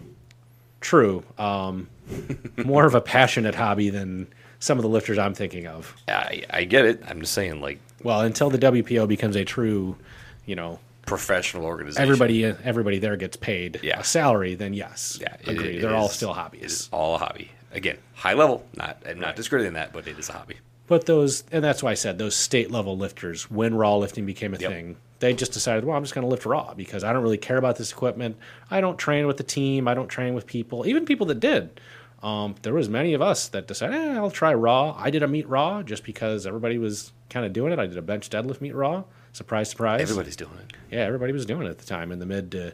true 0.80 1.22
um, 1.38 1.90
more 2.64 2.86
of 2.86 2.96
a 2.96 3.02
passionate 3.02 3.56
hobby 3.56 3.90
than 3.90 4.26
some 4.60 4.78
of 4.78 4.84
the 4.84 4.88
lifters 4.90 5.18
I'm 5.18 5.34
thinking 5.34 5.68
of 5.68 5.94
I, 6.08 6.46
I 6.50 6.64
get 6.64 6.86
it. 6.86 7.04
I'm 7.06 7.20
just 7.20 7.34
saying, 7.34 7.60
like 7.60 7.80
well 8.04 8.22
until 8.22 8.50
the 8.50 8.58
WPO 8.58 9.06
becomes 9.06 9.36
a 9.36 9.44
true 9.44 9.98
you 10.46 10.56
know 10.56 10.80
professional 11.06 11.66
organization. 11.66 12.02
everybody 12.04 12.46
everybody 12.46 13.00
there 13.00 13.18
gets 13.18 13.36
paid 13.36 13.82
Yeah. 13.84 14.00
a 14.00 14.04
salary, 14.06 14.56
then 14.56 14.74
yes, 14.74 15.18
yeah, 15.22 15.36
it- 15.42 15.50
agree. 15.50 15.76
it 15.78 15.82
They're 15.82 15.94
all 15.94 16.06
is- 16.08 16.14
still 16.14 16.32
hobbies. 16.34 16.64
is 16.64 16.90
all 16.94 17.16
a 17.16 17.18
hobby. 17.18 17.52
Again, 17.74 17.98
high 18.14 18.34
level. 18.34 18.66
Not 18.78 19.04
I'm 19.06 19.20
not 19.20 19.36
discrediting 19.36 19.74
that, 19.74 19.92
but 19.92 20.08
it 20.08 20.18
is 20.18 20.30
a 20.30 20.34
hobby. 20.34 20.56
But 20.88 21.06
those, 21.06 21.44
and 21.52 21.64
that's 21.64 21.84
why 21.84 21.92
I 21.92 21.96
said 21.96 22.18
those 22.18 22.36
state 22.36 22.72
level 22.72 22.98
lifters, 22.98 23.52
when 23.52 23.76
raw 23.76 23.96
lifting 23.98 24.26
became 24.26 24.54
a 24.54 24.58
Yep. 24.58 24.72
thing, 24.72 24.96
they 25.20 25.34
just 25.34 25.52
decided, 25.52 25.84
well, 25.84 25.98
I'm 25.98 26.04
just 26.04 26.14
going 26.16 26.24
to 26.26 26.30
lift 26.30 26.46
raw 26.46 26.74
because 26.74 27.04
I 27.04 27.12
don't 27.12 27.24
really 27.24 27.38
care 27.38 27.58
about 27.58 27.76
this 27.78 27.92
equipment. 27.92 28.38
I 28.72 28.80
don't 28.82 28.98
train 28.98 29.28
with 29.28 29.38
the 29.38 29.44
team. 29.44 29.88
I 29.88 29.94
don't 29.94 30.08
train 30.08 30.34
with 30.34 30.46
people, 30.48 30.88
even 30.88 31.06
people 31.06 31.26
that 31.28 31.40
did. 31.40 31.82
Um, 32.24 32.56
there 32.62 32.74
was 32.74 32.88
many 32.90 33.14
of 33.14 33.22
us 33.22 33.48
that 33.50 33.68
decided, 33.68 33.96
eh, 33.96 34.16
I'll 34.16 34.32
try 34.32 34.54
raw. 34.54 34.96
I 34.98 35.10
did 35.10 35.24
a 35.24 35.28
meet 35.28 35.48
raw 35.48 35.84
just 35.84 36.04
because 36.04 36.48
everybody 36.48 36.78
was 36.78 37.12
kind 37.30 37.46
of 37.46 37.54
doing 37.54 37.74
it. 37.74 37.80
I 37.80 37.86
did 37.88 37.98
a 37.98 38.02
bench 38.02 38.30
deadlift 38.30 38.62
meet 38.62 38.74
raw. 38.76 39.04
Surprise, 39.34 39.70
surprise. 39.70 40.02
Everybody's 40.02 40.36
doing 40.36 40.58
it. 40.68 40.74
yeah, 40.90 41.02
everybody 41.02 41.32
was 41.34 41.46
doing 41.46 41.68
it 41.68 41.70
at 41.70 41.78
the 41.80 41.86
time 41.86 42.12
in 42.12 42.18
the 42.20 42.26
mid 42.26 42.52
to 42.54 42.74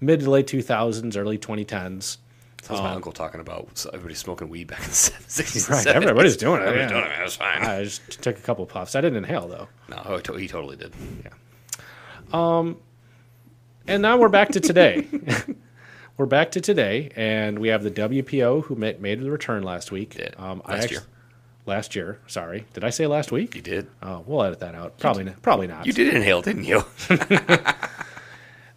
mid 0.00 0.20
to 0.20 0.30
late 0.30 0.46
2000s, 0.48 1.16
early 1.16 1.38
2010s. 1.38 2.16
That 2.68 2.72
was 2.72 2.82
my 2.82 2.92
uncle 2.92 3.12
talking 3.12 3.40
about 3.40 3.76
so 3.76 3.90
everybody 3.90 4.14
smoking 4.14 4.48
weed 4.48 4.68
back 4.68 4.80
in 4.80 4.86
the 4.86 4.90
60s. 4.90 5.68
Right, 5.70 5.86
and 5.86 5.86
70s. 5.88 6.02
everybody's 6.02 6.36
doing 6.36 6.62
it. 6.62 6.66
Everybody's 6.66 6.90
yeah. 6.90 7.00
doing 7.00 7.12
it. 7.12 7.20
It 7.20 7.22
was 7.22 7.36
fine. 7.36 7.62
I 7.62 7.84
just 7.84 8.22
took 8.22 8.38
a 8.38 8.42
couple 8.42 8.64
puffs. 8.66 8.94
I 8.94 9.00
didn't 9.00 9.18
inhale 9.18 9.48
though. 9.48 9.68
no, 9.88 10.20
he 10.36 10.48
totally 10.48 10.76
did. 10.76 10.92
Yeah. 11.24 11.30
Um, 12.32 12.78
and 13.86 14.02
now 14.02 14.16
we're 14.16 14.28
back 14.28 14.50
to 14.50 14.60
today. 14.60 15.06
we're 16.16 16.26
back 16.26 16.52
to 16.52 16.60
today, 16.60 17.10
and 17.16 17.58
we 17.58 17.68
have 17.68 17.82
the 17.82 17.90
WPO 17.90 18.64
who 18.64 18.74
ma- 18.76 18.92
made 18.98 19.20
the 19.20 19.30
return 19.30 19.62
last 19.62 19.92
week. 19.92 20.16
Did. 20.16 20.34
Um, 20.38 20.62
I 20.64 20.74
Last 20.74 20.90
year. 20.90 21.00
Last 21.66 21.96
year. 21.96 22.20
Sorry, 22.26 22.66
did 22.74 22.84
I 22.84 22.90
say 22.90 23.06
last 23.06 23.32
week? 23.32 23.54
You 23.54 23.62
did. 23.62 23.86
Oh, 24.02 24.22
we'll 24.26 24.42
edit 24.42 24.60
that 24.60 24.74
out. 24.74 24.98
Probably 24.98 25.24
not. 25.24 25.40
Probably 25.42 25.66
not. 25.66 25.86
You 25.86 25.92
did 25.92 26.14
inhale, 26.14 26.42
didn't 26.42 26.64
you? 26.64 26.84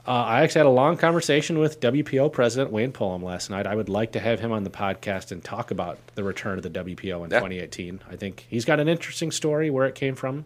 Uh, 0.08 0.12
I 0.12 0.42
actually 0.44 0.60
had 0.60 0.68
a 0.68 0.70
long 0.70 0.96
conversation 0.96 1.60
with 1.60 1.82
WPO 1.82 2.32
President 2.32 2.72
Wayne 2.72 2.94
Pullum 2.94 3.22
last 3.24 3.50
night. 3.50 3.68
I 3.68 3.76
would 3.76 3.90
like 3.90 4.14
to 4.14 4.22
have 4.22 4.40
him 4.40 4.54
on 4.54 4.64
the 4.64 4.70
podcast 4.70 5.34
and 5.34 5.44
talk 5.44 5.70
about 5.70 5.98
the 6.16 6.24
return 6.24 6.58
of 6.58 6.64
the 6.64 6.70
WPO 6.70 7.26
in 7.26 7.32
Yeah. 7.32 7.40
2018. 7.40 8.00
I 8.10 8.16
think 8.16 8.46
he's 8.50 8.64
got 8.64 8.80
an 8.80 8.88
interesting 8.88 9.32
story 9.32 9.70
where 9.70 9.86
it 9.86 9.96
came 9.96 10.16
from. 10.16 10.46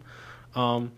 Um, 0.56 0.90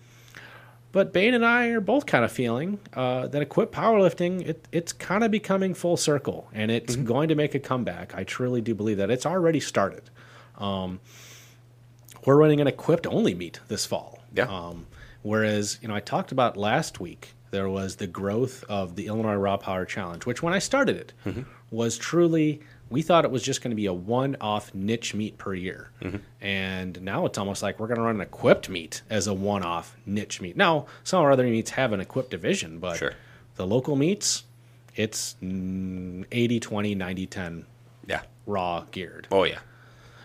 but 0.93 1.12
Bain 1.12 1.35
and 1.35 1.45
I 1.45 1.67
are 1.69 1.81
both 1.81 2.07
kind 2.07 2.25
of 2.25 2.33
feeling 2.33 2.79
uh, 2.95 3.27
that 3.27 3.43
equipped 3.43 3.75
powerlifting 3.75 4.47
it, 4.49 4.67
it's 4.73 4.93
kind 4.95 5.23
of 5.25 5.31
becoming 5.31 5.75
full 5.75 5.99
circle 5.99 6.49
and 6.55 6.71
it's 6.71 6.95
Mm-hmm. 6.97 7.05
going 7.05 7.29
to 7.29 7.35
make 7.35 7.55
a 7.55 7.59
comeback. 7.61 8.15
I 8.15 8.25
truly 8.25 8.62
do 8.62 8.75
believe 8.75 8.97
that 8.97 9.11
it's 9.11 9.27
already 9.27 9.61
started. 9.61 10.05
Um, 10.57 11.01
we're 12.25 12.37
running 12.37 12.62
an 12.62 12.67
equipped 12.67 13.07
only 13.09 13.35
meet 13.35 13.61
this 13.69 13.85
fall. 13.85 14.21
Yeah. 14.35 14.45
Um, 14.45 14.87
whereas, 15.23 15.79
you 15.83 15.89
know, 15.89 15.95
I 15.95 16.01
talked 16.01 16.33
about 16.33 16.57
last 16.57 16.99
week, 16.99 17.34
there 17.55 17.69
was 17.69 17.97
the 17.97 18.07
growth 18.09 18.65
of 18.69 18.97
the 18.97 19.07
Illinois 19.07 19.37
Raw 19.37 19.57
Power 19.57 19.85
Challenge, 19.85 20.27
which 20.27 20.43
when 20.43 20.53
I 20.53 20.59
started 20.59 20.97
it 20.97 21.13
Mm-hmm. 21.25 21.43
was 21.71 21.97
truly, 21.97 22.61
we 22.91 23.01
thought 23.01 23.25
it 23.25 23.31
was 23.31 23.43
just 23.43 23.63
going 23.63 23.71
to 23.71 23.77
be 23.77 23.87
a 23.87 23.93
one 23.93 24.37
off 24.41 24.75
niche 24.75 25.15
meet 25.15 25.39
per 25.39 25.55
year. 25.55 25.91
Mm-hmm. 26.03 26.17
And 26.41 27.01
now 27.03 27.27
it's 27.27 27.39
almost 27.39 27.63
like 27.63 27.79
we're 27.79 27.87
going 27.87 27.99
to 27.99 28.03
run 28.05 28.17
an 28.17 28.21
equipped 28.21 28.69
meet 28.69 29.03
as 29.09 29.27
a 29.29 29.35
one 29.35 29.63
off 29.63 29.97
niche 30.05 30.41
meet. 30.41 30.57
Now, 30.57 30.87
some 31.05 31.21
of 31.21 31.25
our 31.27 31.33
other 31.33 31.45
meets 31.45 31.71
have 31.71 31.93
an 31.93 32.01
equipped 32.01 32.31
division, 32.31 32.79
but 32.81 32.97
Sure. 32.99 33.13
the 33.55 33.67
local 33.67 33.95
meets, 33.97 34.45
it's 34.97 35.37
mm, 35.43 36.25
80 36.33 36.61
20, 36.61 36.95
90 36.97 37.27
10 37.27 37.67
yeah. 38.09 38.23
raw 38.47 38.85
geared. 38.91 39.29
Oh 39.31 39.45
yeah. 39.45 39.61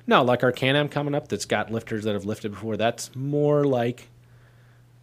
No, 0.07 0.23
like 0.23 0.43
our 0.43 0.51
Can-Am 0.51 0.89
coming 0.89 1.13
up 1.13 1.27
that's 1.27 1.45
got 1.45 1.71
lifters 1.71 2.03
that 2.05 2.13
have 2.13 2.25
lifted 2.25 2.51
before, 2.53 2.75
that's 2.77 3.15
more 3.15 3.63
like 3.65 4.09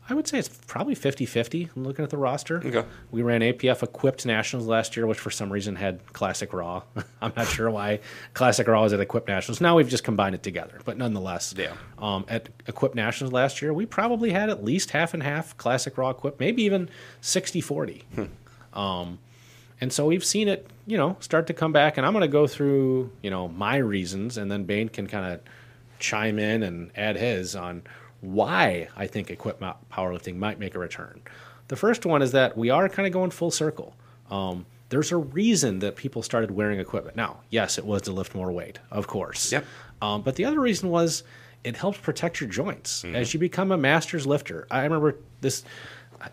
I 0.08 0.14
would 0.14 0.28
say 0.28 0.38
it's 0.38 0.48
probably 0.48 0.94
50 0.94 1.26
50. 1.26 1.70
I'm 1.74 1.84
looking 1.84 2.04
at 2.04 2.10
the 2.10 2.16
roster. 2.16 2.58
Okay. 2.64 2.84
We 3.10 3.22
ran 3.22 3.40
APF 3.40 3.82
equipped 3.82 4.24
nationals 4.24 4.66
last 4.68 4.96
year, 4.96 5.06
which 5.06 5.18
for 5.18 5.30
some 5.30 5.52
reason 5.52 5.76
had 5.76 6.12
Classic 6.12 6.52
Raw. 6.52 6.82
I'm 7.20 7.32
not 7.36 7.48
sure 7.48 7.70
why 7.70 8.00
Classic 8.32 8.66
Raw 8.66 8.84
is 8.84 8.92
at 8.92 9.00
equipped 9.00 9.26
nationals. 9.26 9.60
Now 9.60 9.76
we've 9.76 9.88
just 9.88 10.04
combined 10.04 10.34
it 10.36 10.42
together, 10.42 10.80
but 10.84 10.96
nonetheless. 10.96 11.54
Yeah. 11.56 11.72
Um, 11.98 12.24
at 12.28 12.48
equipped 12.66 12.94
nationals 12.94 13.32
last 13.32 13.60
year, 13.60 13.74
we 13.74 13.84
probably 13.84 14.30
had 14.30 14.48
at 14.48 14.62
least 14.62 14.90
half 14.92 15.12
and 15.12 15.22
half 15.22 15.56
Classic 15.56 15.96
Raw 15.98 16.10
equipped, 16.10 16.38
maybe 16.38 16.62
even 16.62 16.88
60 17.20 17.60
40. 17.60 18.04
Um, 18.72 19.18
and 19.80 19.92
so 19.92 20.06
we've 20.06 20.24
seen 20.24 20.48
it, 20.48 20.68
you 20.86 20.96
know, 20.96 21.16
start 21.20 21.46
to 21.48 21.54
come 21.54 21.72
back. 21.72 21.96
And 21.96 22.06
I'm 22.06 22.12
going 22.12 22.22
to 22.22 22.28
go 22.28 22.46
through, 22.46 23.10
you 23.22 23.30
know, 23.30 23.48
my 23.48 23.76
reasons, 23.76 24.38
and 24.38 24.50
then 24.50 24.64
Bain 24.64 24.88
can 24.88 25.06
kind 25.06 25.32
of 25.34 25.40
chime 25.98 26.38
in 26.38 26.62
and 26.62 26.90
add 26.94 27.16
his 27.16 27.56
on 27.56 27.82
why 28.20 28.88
I 28.96 29.06
think 29.06 29.30
equipment 29.30 29.76
powerlifting 29.92 30.36
might 30.36 30.58
make 30.58 30.74
a 30.74 30.78
return. 30.78 31.22
The 31.68 31.76
first 31.76 32.06
one 32.06 32.22
is 32.22 32.32
that 32.32 32.56
we 32.56 32.70
are 32.70 32.88
kind 32.88 33.06
of 33.06 33.12
going 33.12 33.30
full 33.30 33.50
circle. 33.50 33.94
Um, 34.30 34.66
there's 34.88 35.10
a 35.10 35.16
reason 35.16 35.80
that 35.80 35.96
people 35.96 36.22
started 36.22 36.50
wearing 36.50 36.78
equipment. 36.78 37.16
Now, 37.16 37.40
yes, 37.50 37.78
it 37.78 37.84
was 37.84 38.02
to 38.02 38.12
lift 38.12 38.34
more 38.34 38.52
weight, 38.52 38.78
of 38.90 39.06
course. 39.06 39.50
Yep. 39.50 39.64
Um, 40.00 40.22
but 40.22 40.36
the 40.36 40.44
other 40.44 40.60
reason 40.60 40.90
was 40.90 41.24
it 41.64 41.76
helps 41.76 41.98
protect 41.98 42.40
your 42.40 42.48
joints 42.48 43.04
as 43.04 43.34
you 43.34 43.40
become 43.40 43.72
a 43.72 43.76
master's 43.76 44.26
lifter. 44.26 44.66
I 44.70 44.82
remember 44.84 45.16
this. 45.40 45.64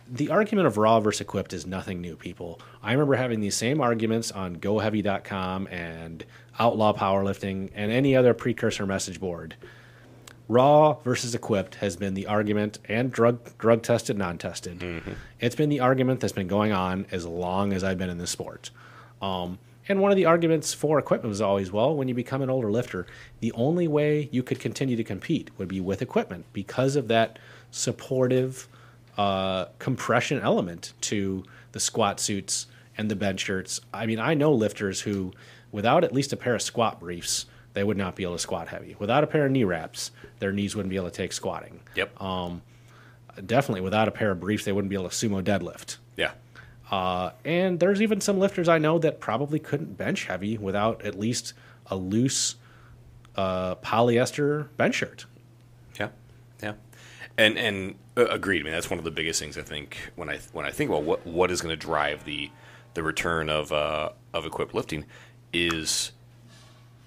The 0.07 0.29
argument 0.29 0.67
of 0.67 0.77
raw 0.77 0.99
versus 0.99 1.21
equipped 1.21 1.53
is 1.53 1.65
nothing 1.65 1.99
new, 1.99 2.15
people. 2.15 2.61
I 2.81 2.91
remember 2.93 3.15
having 3.15 3.41
these 3.41 3.55
same 3.55 3.81
arguments 3.81 4.31
on 4.31 4.57
GoHeavy.com 4.57 5.67
and 5.67 6.23
Outlaw 6.59 6.93
Powerlifting 6.93 7.71
and 7.73 7.91
any 7.91 8.15
other 8.15 8.33
precursor 8.33 8.85
message 8.85 9.19
board. 9.19 9.55
Raw 10.53 10.93
versus 11.03 11.33
equipped 11.33 11.75
has 11.75 11.95
been 11.95 12.13
the 12.13 12.27
argument, 12.27 12.77
and 12.87 13.11
drug 13.11 13.57
drug 13.57 13.81
tested, 13.81 14.17
non 14.17 14.37
tested. 14.37 14.79
It's 15.39 15.55
been 15.55 15.69
the 15.69 15.79
argument 15.79 16.19
that's 16.19 16.33
been 16.33 16.47
going 16.47 16.71
on 16.71 17.07
as 17.11 17.25
long 17.25 17.73
as 17.73 17.83
I've 17.83 17.97
been 17.97 18.11
in 18.11 18.19
this 18.19 18.29
sport. 18.29 18.69
Um, 19.19 19.57
and 19.89 19.99
one 19.99 20.11
of 20.11 20.15
the 20.15 20.25
arguments 20.25 20.73
for 20.73 20.99
equipment 20.99 21.29
was 21.29 21.41
always, 21.41 21.71
well, 21.71 21.95
when 21.95 22.07
you 22.07 22.13
become 22.13 22.43
an 22.43 22.51
older 22.51 22.71
lifter, 22.71 23.07
the 23.39 23.51
only 23.53 23.87
way 23.87 24.29
you 24.31 24.43
could 24.43 24.59
continue 24.59 24.95
to 24.95 25.03
compete 25.03 25.49
would 25.57 25.67
be 25.67 25.81
with 25.81 26.01
equipment 26.01 26.45
because 26.53 26.95
of 26.95 27.07
that 27.07 27.39
supportive 27.71 28.67
uh, 29.17 29.65
compression 29.79 30.39
element 30.39 30.93
to 31.01 31.43
the 31.71 31.79
squat 31.79 32.19
suits 32.19 32.67
and 32.95 33.09
the 33.09 33.15
bench 33.15 33.41
shirts. 33.41 33.81
I 33.91 34.05
mean, 34.05 34.19
I 34.19 34.35
know 34.35 34.53
lifters 34.53 35.01
who, 35.01 35.33
without 35.71 36.03
at 36.03 36.13
least 36.13 36.31
a 36.31 36.37
pair 36.37 36.53
of 36.53 36.61
squat 36.61 36.99
briefs, 36.99 37.47
they 37.73 37.83
would 37.83 37.97
not 37.97 38.15
be 38.15 38.23
able 38.23 38.33
to 38.33 38.39
squat 38.39 38.67
heavy. 38.67 38.95
Without 38.99 39.23
a 39.23 39.27
pair 39.27 39.45
of 39.45 39.51
knee 39.51 39.63
wraps, 39.63 40.11
their 40.39 40.51
knees 40.51 40.75
wouldn't 40.75 40.89
be 40.89 40.95
able 40.95 41.09
to 41.09 41.15
take 41.15 41.33
squatting. 41.33 41.79
Yep. 41.95 42.17
Definitely, 43.45 43.81
without 43.81 44.07
a 44.07 44.11
pair 44.11 44.29
of 44.29 44.39
briefs, 44.39 44.63
they 44.63 44.71
wouldn't 44.71 44.89
be 44.89 44.95
able 44.95 45.09
to 45.09 45.15
sumo 45.15 45.43
deadlift. 45.43 45.97
yeah. 46.15 46.31
Uh, 46.91 47.31
and 47.43 47.79
there's 47.79 48.01
even 48.03 48.21
some 48.21 48.37
lifters 48.37 48.69
I 48.69 48.77
know 48.77 48.99
that 48.99 49.19
probably 49.19 49.57
couldn't 49.57 49.97
bench 49.97 50.25
heavy 50.25 50.59
without 50.59 51.03
at 51.03 51.17
least 51.17 51.53
a 51.87 51.95
loose 51.95 52.55
uh, 53.35 53.73
polyester 53.75 54.67
bench 54.77 54.93
shirt. 54.95 55.25
Yeah, 55.99 56.09
yeah, 56.61 56.73
and 57.35 57.57
and 57.57 57.95
uh, 58.15 58.25
agreed. 58.27 58.61
I 58.61 58.63
mean, 58.65 58.73
that's 58.73 58.91
one 58.91 58.99
of 58.99 59.05
the 59.05 59.11
biggest 59.11 59.39
things 59.39 59.57
I 59.57 59.63
think 59.63 60.11
when 60.15 60.29
I 60.29 60.37
when 60.51 60.65
I 60.65 60.71
think 60.71 60.91
about 60.91 61.01
what 61.01 61.25
what 61.25 61.49
is 61.49 61.61
going 61.61 61.71
to 61.71 61.77
drive 61.81 62.25
the 62.25 62.51
the 62.93 63.01
return 63.01 63.49
of 63.49 63.71
uh, 63.71 64.09
of 64.31 64.45
equipped 64.45 64.75
lifting 64.75 65.05
is 65.51 66.11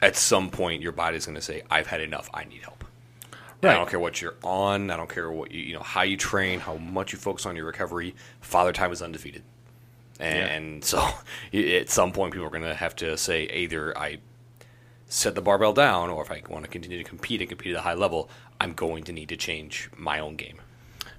at 0.02 0.16
some 0.16 0.50
point 0.50 0.82
your 0.82 0.92
body's 0.92 1.26
going 1.26 1.36
to 1.36 1.42
say, 1.42 1.62
"I've 1.70 1.86
had 1.86 2.00
enough. 2.00 2.28
I 2.32 2.44
need 2.44 2.62
help." 2.62 2.84
Right. 3.62 3.72
I 3.72 3.74
don't 3.74 3.88
care 3.88 4.00
what 4.00 4.20
you're 4.20 4.36
on. 4.42 4.90
I 4.90 4.96
don't 4.96 5.08
care 5.08 5.30
what 5.30 5.50
you 5.50 5.62
you 5.62 5.74
know 5.74 5.82
how 5.82 6.02
you 6.02 6.16
train, 6.16 6.60
how 6.60 6.76
much 6.76 7.12
you 7.12 7.18
focus 7.18 7.46
on 7.46 7.56
your 7.56 7.66
recovery. 7.66 8.14
Father 8.40 8.72
time 8.72 8.92
is 8.92 9.02
undefeated, 9.02 9.42
and, 10.20 10.76
Yeah. 10.76 10.80
so 10.82 11.08
at 11.54 11.88
some 11.88 12.12
point 12.12 12.32
people 12.32 12.46
are 12.46 12.50
going 12.50 12.62
to 12.62 12.74
have 12.74 12.94
to 12.96 13.16
say 13.16 13.44
either 13.44 13.96
I 13.96 14.18
set 15.08 15.34
the 15.34 15.42
barbell 15.42 15.72
down, 15.72 16.10
or 16.10 16.22
if 16.22 16.30
I 16.30 16.42
want 16.48 16.64
to 16.64 16.70
continue 16.70 16.98
to 16.98 17.04
compete 17.04 17.40
and 17.40 17.48
compete 17.48 17.72
at 17.72 17.78
a 17.78 17.82
high 17.82 17.94
level, 17.94 18.28
I'm 18.60 18.72
going 18.72 19.04
to 19.04 19.12
need 19.12 19.28
to 19.30 19.36
change 19.36 19.88
my 19.96 20.18
own 20.18 20.36
game. 20.36 20.60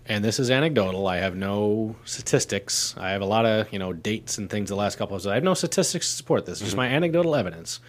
And 0.05 0.23
this 0.23 0.39
is 0.39 0.49
anecdotal. 0.49 1.07
I 1.07 1.17
have 1.17 1.36
no 1.36 1.95
statistics. 2.05 2.95
I 2.97 3.09
have 3.09 3.21
a 3.21 3.25
lot 3.25 3.45
of 3.45 3.71
you 3.73 3.80
know 3.80 3.93
dates 3.93 4.38
and 4.38 4.49
things 4.49 4.69
the 4.69 4.75
last 4.75 4.97
couple 4.97 5.17
of. 5.17 5.25
I 5.28 5.36
have 5.36 5.43
no 5.43 5.53
statistics 5.53 6.09
to 6.11 6.17
support 6.17 6.45
this. 6.45 6.59
Just 6.59 6.71
mm-hmm. 6.71 6.78
my 6.78 6.88
anecdotal 6.88 7.36
evidence. 7.36 7.80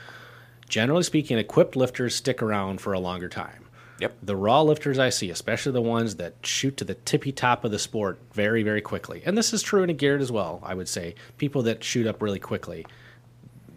Generally 0.69 1.05
speaking, 1.05 1.39
equipped 1.39 1.77
lifters 1.77 2.15
stick 2.15 2.43
around 2.43 2.81
for 2.81 2.93
a 2.93 3.01
longer 3.01 3.29
time. 3.29 3.65
Yep. 4.01 4.17
the 4.23 4.37
raw 4.37 4.63
lifters 4.63 4.99
I 4.99 5.09
see, 5.09 5.29
especially 5.31 5.73
the 5.73 5.83
ones 5.83 6.17
that 6.17 6.35
shoot 6.45 6.77
to 6.77 6.85
the 6.85 6.95
tippy 6.95 7.33
top 7.33 7.65
of 7.65 7.73
the 7.73 7.81
sport 7.81 8.21
very, 8.33 8.63
very 8.63 8.81
quickly, 8.81 9.23
and 9.27 9.37
this 9.37 9.53
is 9.53 9.61
true 9.61 9.83
in 9.83 9.91
a 9.91 9.93
geared 9.93 10.21
as 10.21 10.31
well. 10.31 10.61
I 10.63 10.75
would 10.75 10.89
say 10.89 11.17
people 11.37 11.63
that 11.63 11.83
shoot 11.83 12.07
up 12.07 12.23
really 12.23 12.39
quickly. 12.39 12.87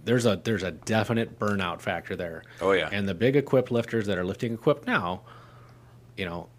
There's 0.05 0.27
a 0.27 0.39
there's 0.43 0.61
a 0.61 0.71
definite 0.71 1.39
burnout 1.39 1.81
factor 1.81 2.15
there. 2.15 2.43
Oh, 2.59 2.71
yeah. 2.71 2.89
And 2.91 3.07
the 3.07 3.15
big 3.15 3.35
equipped 3.35 3.71
lifters 3.71 4.05
that 4.07 4.17
are 4.17 4.23
lifting 4.23 4.53
equipped 4.53 4.85
now, 4.85 5.21
you 6.17 6.25
know, 6.25 6.49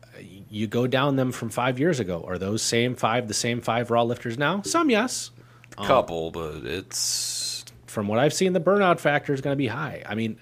you 0.50 0.66
go 0.66 0.86
down 0.86 1.16
them 1.16 1.32
from 1.32 1.50
five 1.50 1.78
years 1.78 2.00
ago. 2.00 2.24
Are 2.26 2.38
those 2.38 2.62
same 2.62 2.96
five 2.96 3.28
the 3.28 3.34
same 3.34 3.60
five 3.60 3.90
raw 3.90 4.02
lifters 4.02 4.38
now? 4.38 4.62
Some 4.62 4.90
yes. 4.90 5.30
A 5.78 5.86
couple, 5.86 6.30
but 6.30 6.64
it's 6.64 6.96
From 7.92 8.08
what 8.08 8.18
I've 8.18 8.32
seen, 8.32 8.54
the 8.54 8.60
burnout 8.60 9.00
factor 9.00 9.34
is 9.34 9.42
going 9.42 9.52
to 9.52 9.58
be 9.58 9.66
high. 9.66 10.02
I 10.06 10.14
mean, 10.14 10.38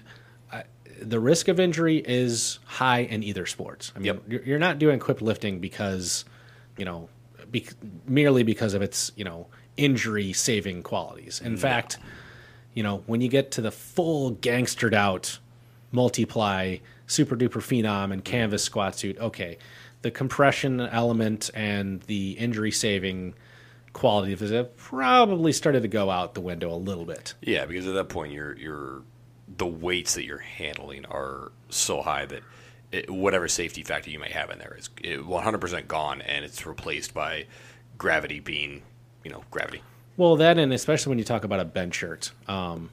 I, 0.53 0.63
the 1.01 1.19
risk 1.19 1.49
of 1.49 1.59
injury 1.59 1.97
is 1.97 2.59
high 2.63 2.99
in 2.99 3.23
either 3.23 3.45
sports. 3.45 3.91
I 3.93 3.99
mean, 3.99 4.21
Yep. 4.29 4.45
you're, 4.45 4.57
not 4.57 4.79
doing 4.79 4.95
equipped 4.95 5.21
lifting 5.21 5.59
because, 5.59 6.23
you 6.77 6.85
know, 6.85 7.09
be, 7.51 7.67
merely 8.07 8.43
because 8.43 8.73
of 8.73 8.81
its, 8.81 9.11
you 9.17 9.25
know, 9.25 9.47
injury 9.75 10.31
saving 10.31 10.81
qualities. 10.83 11.41
In 11.43 11.57
fact, 11.57 11.97
you 12.73 12.83
know, 12.83 13.03
when 13.05 13.19
you 13.19 13.27
get 13.27 13.51
to 13.51 13.61
the 13.61 13.71
full 13.71 14.31
gangstered 14.35 14.93
out 14.93 15.39
multiply 15.91 16.77
super 17.05 17.35
duper 17.35 17.59
phenom 17.59 18.13
and 18.13 18.23
canvas 18.23 18.63
squat 18.63 18.95
suit, 18.97 19.19
okay, 19.19 19.57
the 20.03 20.11
compression 20.11 20.79
element 20.79 21.49
and 21.53 22.01
the 22.03 22.31
injury 22.31 22.71
saving 22.71 23.33
quality 23.93 24.33
of 24.33 24.41
it 24.41 24.51
have 24.51 24.75
probably 24.77 25.51
started 25.51 25.81
to 25.81 25.87
go 25.87 26.09
out 26.09 26.33
the 26.33 26.41
window 26.41 26.73
a 26.73 26.75
little 26.75 27.05
bit. 27.05 27.33
yeah, 27.41 27.65
because 27.65 27.87
at 27.87 27.93
that 27.93 28.09
point 28.09 28.33
you're 28.33 28.57
you're 28.57 29.01
the 29.57 29.67
weights 29.67 30.15
that 30.15 30.25
you're 30.25 30.37
handling 30.37 31.05
are 31.05 31.51
so 31.69 32.01
high 32.01 32.25
that 32.25 32.41
it, 32.91 33.09
whatever 33.09 33.47
safety 33.47 33.83
factor 33.83 34.09
you 34.09 34.19
may 34.19 34.29
have 34.29 34.49
in 34.49 34.59
there 34.59 34.75
is 34.77 34.89
100% 35.03 35.87
gone, 35.87 36.21
and 36.21 36.45
it's 36.45 36.65
replaced 36.65 37.13
by 37.13 37.45
gravity 37.97 38.39
being, 38.39 38.81
you 39.23 39.31
know, 39.31 39.43
gravity. 39.51 39.81
Well, 40.17 40.35
that 40.37 40.57
and 40.57 40.73
especially 40.73 41.09
when 41.09 41.19
you 41.19 41.23
talk 41.23 41.43
about 41.43 41.59
a 41.59 41.65
bench 41.65 41.95
shirt, 41.95 42.31
um, 42.47 42.89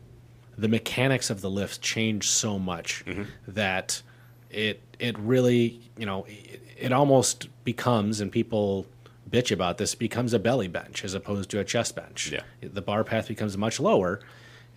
the 0.57 0.69
mechanics 0.69 1.31
of 1.31 1.41
the 1.41 1.51
lifts 1.51 1.79
change 1.79 2.29
so 2.29 2.59
much 2.59 3.05
that 3.47 4.03
it 4.51 4.81
it 4.99 5.19
really 5.19 5.81
you 5.97 6.07
know 6.07 6.25
it, 6.29 6.63
it 6.77 6.93
almost 6.93 7.49
becomes 7.65 8.21
and 8.21 8.33
people 8.33 8.87
bitch 9.31 9.53
about 9.53 9.79
this 9.79 9.95
becomes 9.95 10.33
a 10.33 10.39
belly 10.39 10.69
bench 10.69 11.05
as 11.05 11.15
opposed 11.15 11.51
to 11.51 11.61
a 11.61 11.65
chest 11.65 11.95
bench. 11.95 12.33
Yeah. 12.33 12.43
the 12.61 12.83
bar 12.83 13.05
path 13.05 13.29
becomes 13.29 13.57
much 13.57 13.81
lower, 13.81 14.21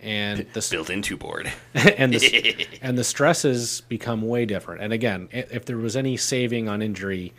and 0.00 0.46
the 0.52 0.66
Built 0.70 0.90
into 0.90 1.16
board. 1.16 1.52
and 1.74 2.12
the 2.12 2.66
and 2.82 2.98
the 2.98 3.04
stresses 3.04 3.82
become 3.82 4.22
way 4.22 4.46
different. 4.46 4.82
And 4.82 4.92
again, 4.92 5.28
if 5.32 5.64
there 5.64 5.78
was 5.78 5.96
any 5.96 6.16
saving 6.16 6.68
on 6.68 6.82
injury, 6.82 7.32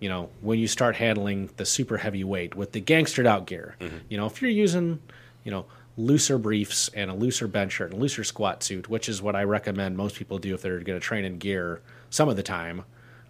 you 0.00 0.08
know, 0.08 0.30
when 0.40 0.58
you 0.58 0.66
start 0.66 0.96
handling 0.96 1.50
the 1.56 1.64
super 1.64 1.98
heavy 1.98 2.24
weight 2.24 2.54
with 2.54 2.72
the 2.72 2.80
gangstered 2.80 3.26
out 3.26 3.46
gear, 3.46 3.76
mm-hmm. 3.80 3.98
you 4.08 4.16
know, 4.16 4.26
if 4.26 4.42
you're 4.42 4.50
using, 4.50 5.00
you 5.44 5.50
know, 5.50 5.66
looser 5.96 6.38
briefs 6.38 6.88
and 6.94 7.10
a 7.10 7.14
looser 7.14 7.46
bench 7.46 7.72
shirt 7.72 7.92
and 7.92 8.00
looser 8.00 8.24
squat 8.24 8.62
suit, 8.62 8.88
which 8.88 9.08
is 9.08 9.22
what 9.22 9.36
I 9.36 9.44
recommend 9.44 9.96
most 9.96 10.16
people 10.16 10.38
do 10.38 10.54
if 10.54 10.62
they're 10.62 10.80
going 10.80 10.98
to 10.98 11.04
train 11.04 11.24
in 11.24 11.38
gear 11.38 11.80
some 12.10 12.28
of 12.28 12.36
the 12.36 12.42
time. 12.42 12.84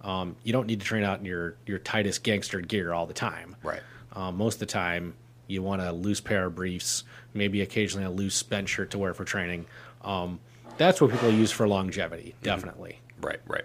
Um, 0.05 0.37
you 0.45 0.53
don't 0.53 0.67
need 0.67 0.81
to 0.81 0.87
train 0.87 1.03
out 1.03 1.19
in 1.19 1.25
your 1.25 1.57
your 1.67 1.79
tightest 1.79 2.23
gangster 2.23 2.61
gear 2.61 2.93
all 2.93 3.07
the 3.07 3.15
time. 3.15 3.57
Right. 3.63 3.81
Um, 4.13 4.37
most 4.37 4.55
of 4.55 4.61
the 4.61 4.67
time, 4.67 5.15
you 5.47 5.63
want 5.63 5.83
a 5.83 5.91
loose 5.93 6.21
pair 6.21 6.47
of 6.47 6.55
briefs, 6.55 7.05
maybe 7.33 7.63
occasionally 7.63 8.05
a 8.05 8.11
loose 8.11 8.43
bench 8.43 8.69
shirt 8.69 8.91
to 8.93 8.99
wear 8.99 9.15
for 9.15 9.25
training. 9.25 9.67
Um, 10.03 10.39
that's 10.77 11.01
what 11.01 11.11
people 11.11 11.31
use 11.31 11.51
for 11.51 11.67
longevity, 11.67 12.35
definitely. 12.43 13.01
Right, 13.21 13.41
right. 13.47 13.65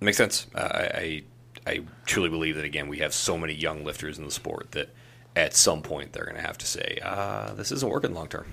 Makes 0.00 0.16
sense. 0.16 0.46
Uh, 0.54 0.60
I, 0.60 0.82
I 0.94 1.22
I 1.66 1.80
truly 2.04 2.28
believe 2.28 2.56
that 2.56 2.64
again 2.64 2.88
we 2.88 2.98
have 2.98 3.12
so 3.12 3.36
many 3.36 3.52
young 3.54 3.84
lifters 3.84 4.18
in 4.18 4.24
the 4.24 4.30
sport 4.30 4.72
that 4.72 4.90
at 5.34 5.54
some 5.54 5.82
point 5.82 6.12
they're 6.12 6.24
going 6.24 6.36
to 6.36 6.42
have 6.42 6.58
to 6.58 6.66
say, 6.66 6.98
uh, 7.02 7.52
"This 7.54 7.72
isn't 7.72 7.90
working 7.90 8.14
long 8.14 8.28
term." 8.28 8.46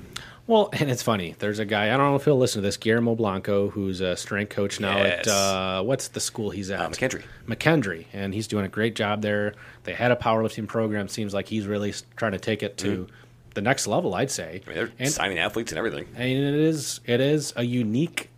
Well, 0.46 0.70
and 0.74 0.92
it's 0.92 1.02
funny. 1.02 1.36
There's 1.40 1.60
a 1.60 1.66
guy 1.66 1.86
I 1.86 1.98
don't 1.98 2.10
know 2.12 2.16
if 2.16 2.26
he'll 2.26 2.38
listen 2.38 2.62
to 2.62 2.68
this, 2.68 2.76
Guillermo 2.76 3.16
Blanco, 3.16 3.70
who's 3.70 4.02
a 4.02 4.18
strength 4.18 4.50
coach 4.50 4.80
now 4.80 4.98
at 4.98 5.28
uh, 5.28 5.82
what's 5.84 6.10
the 6.10 6.20
school 6.20 6.50
he's 6.50 6.70
at? 6.70 6.82
Uh, 6.82 6.90
McKendree. 6.90 7.24
McKendree, 7.48 8.06
and 8.12 8.34
he's 8.34 8.48
doing 8.48 8.66
a 8.66 8.70
great 8.70 8.96
job 8.96 9.22
there. 9.22 9.54
They 9.84 9.94
had 9.94 10.12
a 10.12 10.18
powerlifting 10.18 10.68
program. 10.68 11.08
Seems 11.08 11.34
like 11.34 11.48
he's 11.48 11.66
really 11.66 11.94
trying 12.18 12.34
to 12.34 12.40
take 12.40 12.62
it 12.62 12.78
to 12.80 13.08
the 13.54 13.62
next 13.62 13.88
level. 13.88 14.16
I'd 14.16 14.32
say. 14.32 14.62
I 14.66 14.70
mean, 14.70 14.76
they're 14.78 14.92
And- 15.00 15.12
signing 15.12 15.40
athletes 15.40 15.72
and 15.72 15.80
everything. 15.80 16.08
Mean, 16.18 16.38
it 16.38 16.56
is 16.56 17.00
it 17.06 17.22
is 17.22 17.54
a 17.56 17.64
unique 17.64 18.30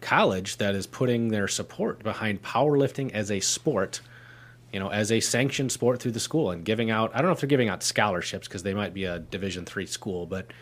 college 0.00 0.56
that 0.56 0.74
is 0.74 0.86
putting 0.86 1.28
their 1.28 1.46
support 1.46 2.02
behind 2.02 2.42
powerlifting 2.42 3.12
as 3.12 3.30
a 3.30 3.38
sport 3.40 4.00
you 4.72 4.78
know, 4.78 4.88
as 4.88 5.10
a 5.10 5.18
sanctioned 5.18 5.72
sport 5.72 6.00
through 6.00 6.12
the 6.12 6.20
school 6.20 6.52
and 6.52 6.64
giving 6.64 6.90
out. 6.92 7.10
I 7.12 7.18
don't 7.18 7.26
know 7.26 7.32
if 7.32 7.40
they're 7.40 7.48
giving 7.48 7.68
out 7.68 7.82
scholarships 7.82 8.46
because 8.46 8.62
they 8.62 8.72
might 8.72 8.94
be 8.94 9.04
a 9.04 9.18
Division 9.18 9.64
three 9.64 9.86
school, 9.86 10.26
but 10.26 10.52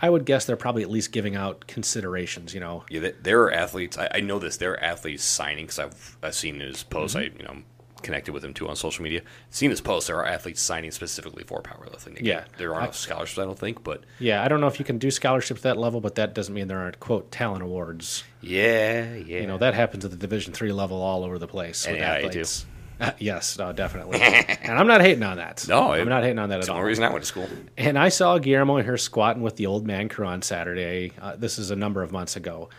I 0.00 0.10
would 0.10 0.24
guess 0.26 0.44
they're 0.44 0.56
probably 0.56 0.82
at 0.82 0.90
least 0.90 1.12
giving 1.12 1.36
out 1.36 1.66
considerations. 1.66 2.52
You 2.54 2.60
know, 2.60 2.84
yeah, 2.90 3.10
there 3.22 3.42
are 3.42 3.52
athletes. 3.52 3.96
I, 3.98 4.08
I 4.14 4.20
know 4.20 4.38
this. 4.38 4.56
There 4.58 4.72
are 4.72 4.80
athletes 4.82 5.24
signing 5.24 5.64
because 5.66 5.78
I've, 5.78 6.18
I've 6.22 6.34
seen 6.34 6.60
his 6.60 6.82
posts. 6.82 7.16
Mm-hmm. 7.16 7.36
I 7.36 7.42
you 7.42 7.44
know 7.48 7.62
connected 8.02 8.32
with 8.32 8.44
him 8.44 8.52
too 8.54 8.68
on 8.68 8.76
social 8.76 9.02
media. 9.02 9.22
Seen 9.50 9.70
his 9.70 9.80
posts. 9.80 10.06
There 10.08 10.16
are 10.16 10.26
athletes 10.26 10.60
signing 10.60 10.90
specifically 10.92 11.42
for 11.44 11.60
powerlifting. 11.62 12.08
Again, 12.20 12.24
Yeah. 12.24 12.44
there 12.58 12.72
aren't 12.74 12.94
scholarships. 12.94 13.38
I 13.38 13.44
don't 13.44 13.58
think, 13.58 13.82
but 13.82 14.04
yeah, 14.20 14.44
I 14.44 14.48
don't 14.48 14.60
know 14.60 14.68
if 14.68 14.78
you 14.78 14.84
can 14.84 14.98
do 14.98 15.10
scholarships 15.10 15.60
at 15.60 15.62
that 15.64 15.76
level, 15.78 16.00
but 16.00 16.14
that 16.16 16.34
doesn't 16.34 16.54
mean 16.54 16.68
there 16.68 16.78
aren't 16.78 17.00
quote 17.00 17.32
talent 17.32 17.62
awards. 17.62 18.22
yeah, 18.42 19.14
yeah. 19.14 19.40
You 19.40 19.46
know, 19.46 19.58
that 19.58 19.74
happens 19.74 20.04
at 20.04 20.10
the 20.12 20.16
Division 20.16 20.52
three 20.52 20.72
level 20.72 21.00
all 21.02 21.24
over 21.24 21.38
the 21.38 21.48
place. 21.48 21.86
with 21.86 21.96
too. 21.96 22.02
athletes. 22.02 22.66
Uh, 23.00 23.10
yes, 23.18 23.58
no, 23.58 23.72
definitely. 23.72 24.20
and 24.20 24.78
I'm 24.78 24.86
not 24.86 25.00
hating 25.02 25.22
on 25.22 25.36
that. 25.36 25.66
No, 25.68 25.92
I'm 25.92 26.08
not 26.08 26.22
hating 26.22 26.38
on 26.38 26.48
that 26.48 26.60
at 26.60 26.66
the 26.66 26.72
all. 26.72 26.78
only 26.78 26.88
reason 26.88 27.04
I 27.04 27.10
went 27.10 27.22
to 27.22 27.26
school. 27.28 27.48
And 27.76 27.98
I 27.98 28.08
saw 28.08 28.38
Guillermo 28.38 28.78
here 28.82 28.96
squatting 28.96 29.42
with 29.42 29.56
the 29.56 29.66
old 29.66 29.86
man 29.86 30.08
crew 30.08 30.26
on 30.26 30.40
Saturday. 30.42 31.12
Uh, 31.20 31.36
this 31.36 31.58
is 31.58 31.70
a 31.70 31.76
number 31.76 32.02
of 32.02 32.10
months 32.12 32.36
ago. 32.36 32.70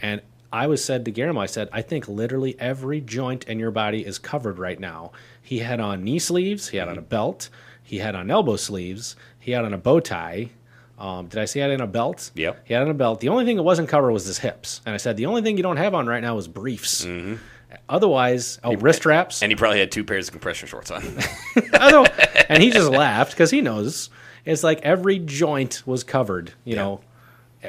And 0.00 0.20
I 0.52 0.68
was 0.68 0.84
said 0.84 1.04
to 1.06 1.10
Guillermo, 1.10 1.40
I 1.40 1.46
said, 1.46 1.68
I 1.72 1.82
think 1.82 2.06
literally 2.06 2.54
every 2.60 3.00
joint 3.00 3.44
in 3.44 3.58
your 3.58 3.72
body 3.72 4.06
is 4.06 4.18
covered 4.18 4.58
right 4.58 4.78
now. 4.78 5.10
He 5.42 5.58
had 5.58 5.80
on 5.80 6.04
knee 6.04 6.20
sleeves, 6.20 6.68
he 6.68 6.76
had 6.76 6.88
on 6.88 6.96
a 6.96 7.02
belt, 7.02 7.48
he 7.82 7.98
had 7.98 8.14
on 8.14 8.30
elbow 8.30 8.54
sleeves, 8.56 9.16
he 9.40 9.50
had 9.50 9.64
on 9.64 9.74
a 9.74 9.78
bow 9.78 9.98
tie. 9.98 10.50
Um, 10.96 11.26
did 11.26 11.40
I 11.40 11.44
say 11.46 11.58
he 11.58 11.62
had 11.62 11.72
on 11.72 11.80
a 11.80 11.88
belt? 11.88 12.30
Yep. 12.36 12.60
He 12.66 12.72
had 12.74 12.84
on 12.84 12.88
a 12.90 12.94
belt. 12.94 13.18
The 13.18 13.28
only 13.30 13.44
thing 13.44 13.56
that 13.56 13.64
wasn't 13.64 13.88
covered 13.88 14.12
was 14.12 14.24
his 14.26 14.38
hips. 14.38 14.80
And 14.86 14.94
I 14.94 14.98
said, 14.98 15.16
the 15.16 15.26
only 15.26 15.42
thing 15.42 15.56
you 15.56 15.64
don't 15.64 15.76
have 15.76 15.92
on 15.92 16.06
right 16.06 16.22
now 16.22 16.38
is 16.38 16.46
briefs. 16.46 17.04
Otherwise, 17.88 18.58
oh, 18.64 18.76
wrist 18.76 19.00
straps. 19.00 19.42
And 19.42 19.50
he 19.50 19.56
probably 19.56 19.80
had 19.80 19.92
two 19.92 20.04
pairs 20.04 20.28
of 20.28 20.32
compression 20.32 20.68
shorts 20.68 20.90
on. 20.90 21.02
And 22.46 22.62
he 22.62 22.70
just 22.70 22.90
laughed 22.90 23.32
because 23.32 23.50
he 23.50 23.62
knows 23.62 24.10
it's 24.44 24.62
like 24.62 24.82
every 24.82 25.18
joint 25.18 25.82
was 25.86 26.04
covered, 26.04 26.52
you 26.64 26.76
know, 26.76 27.00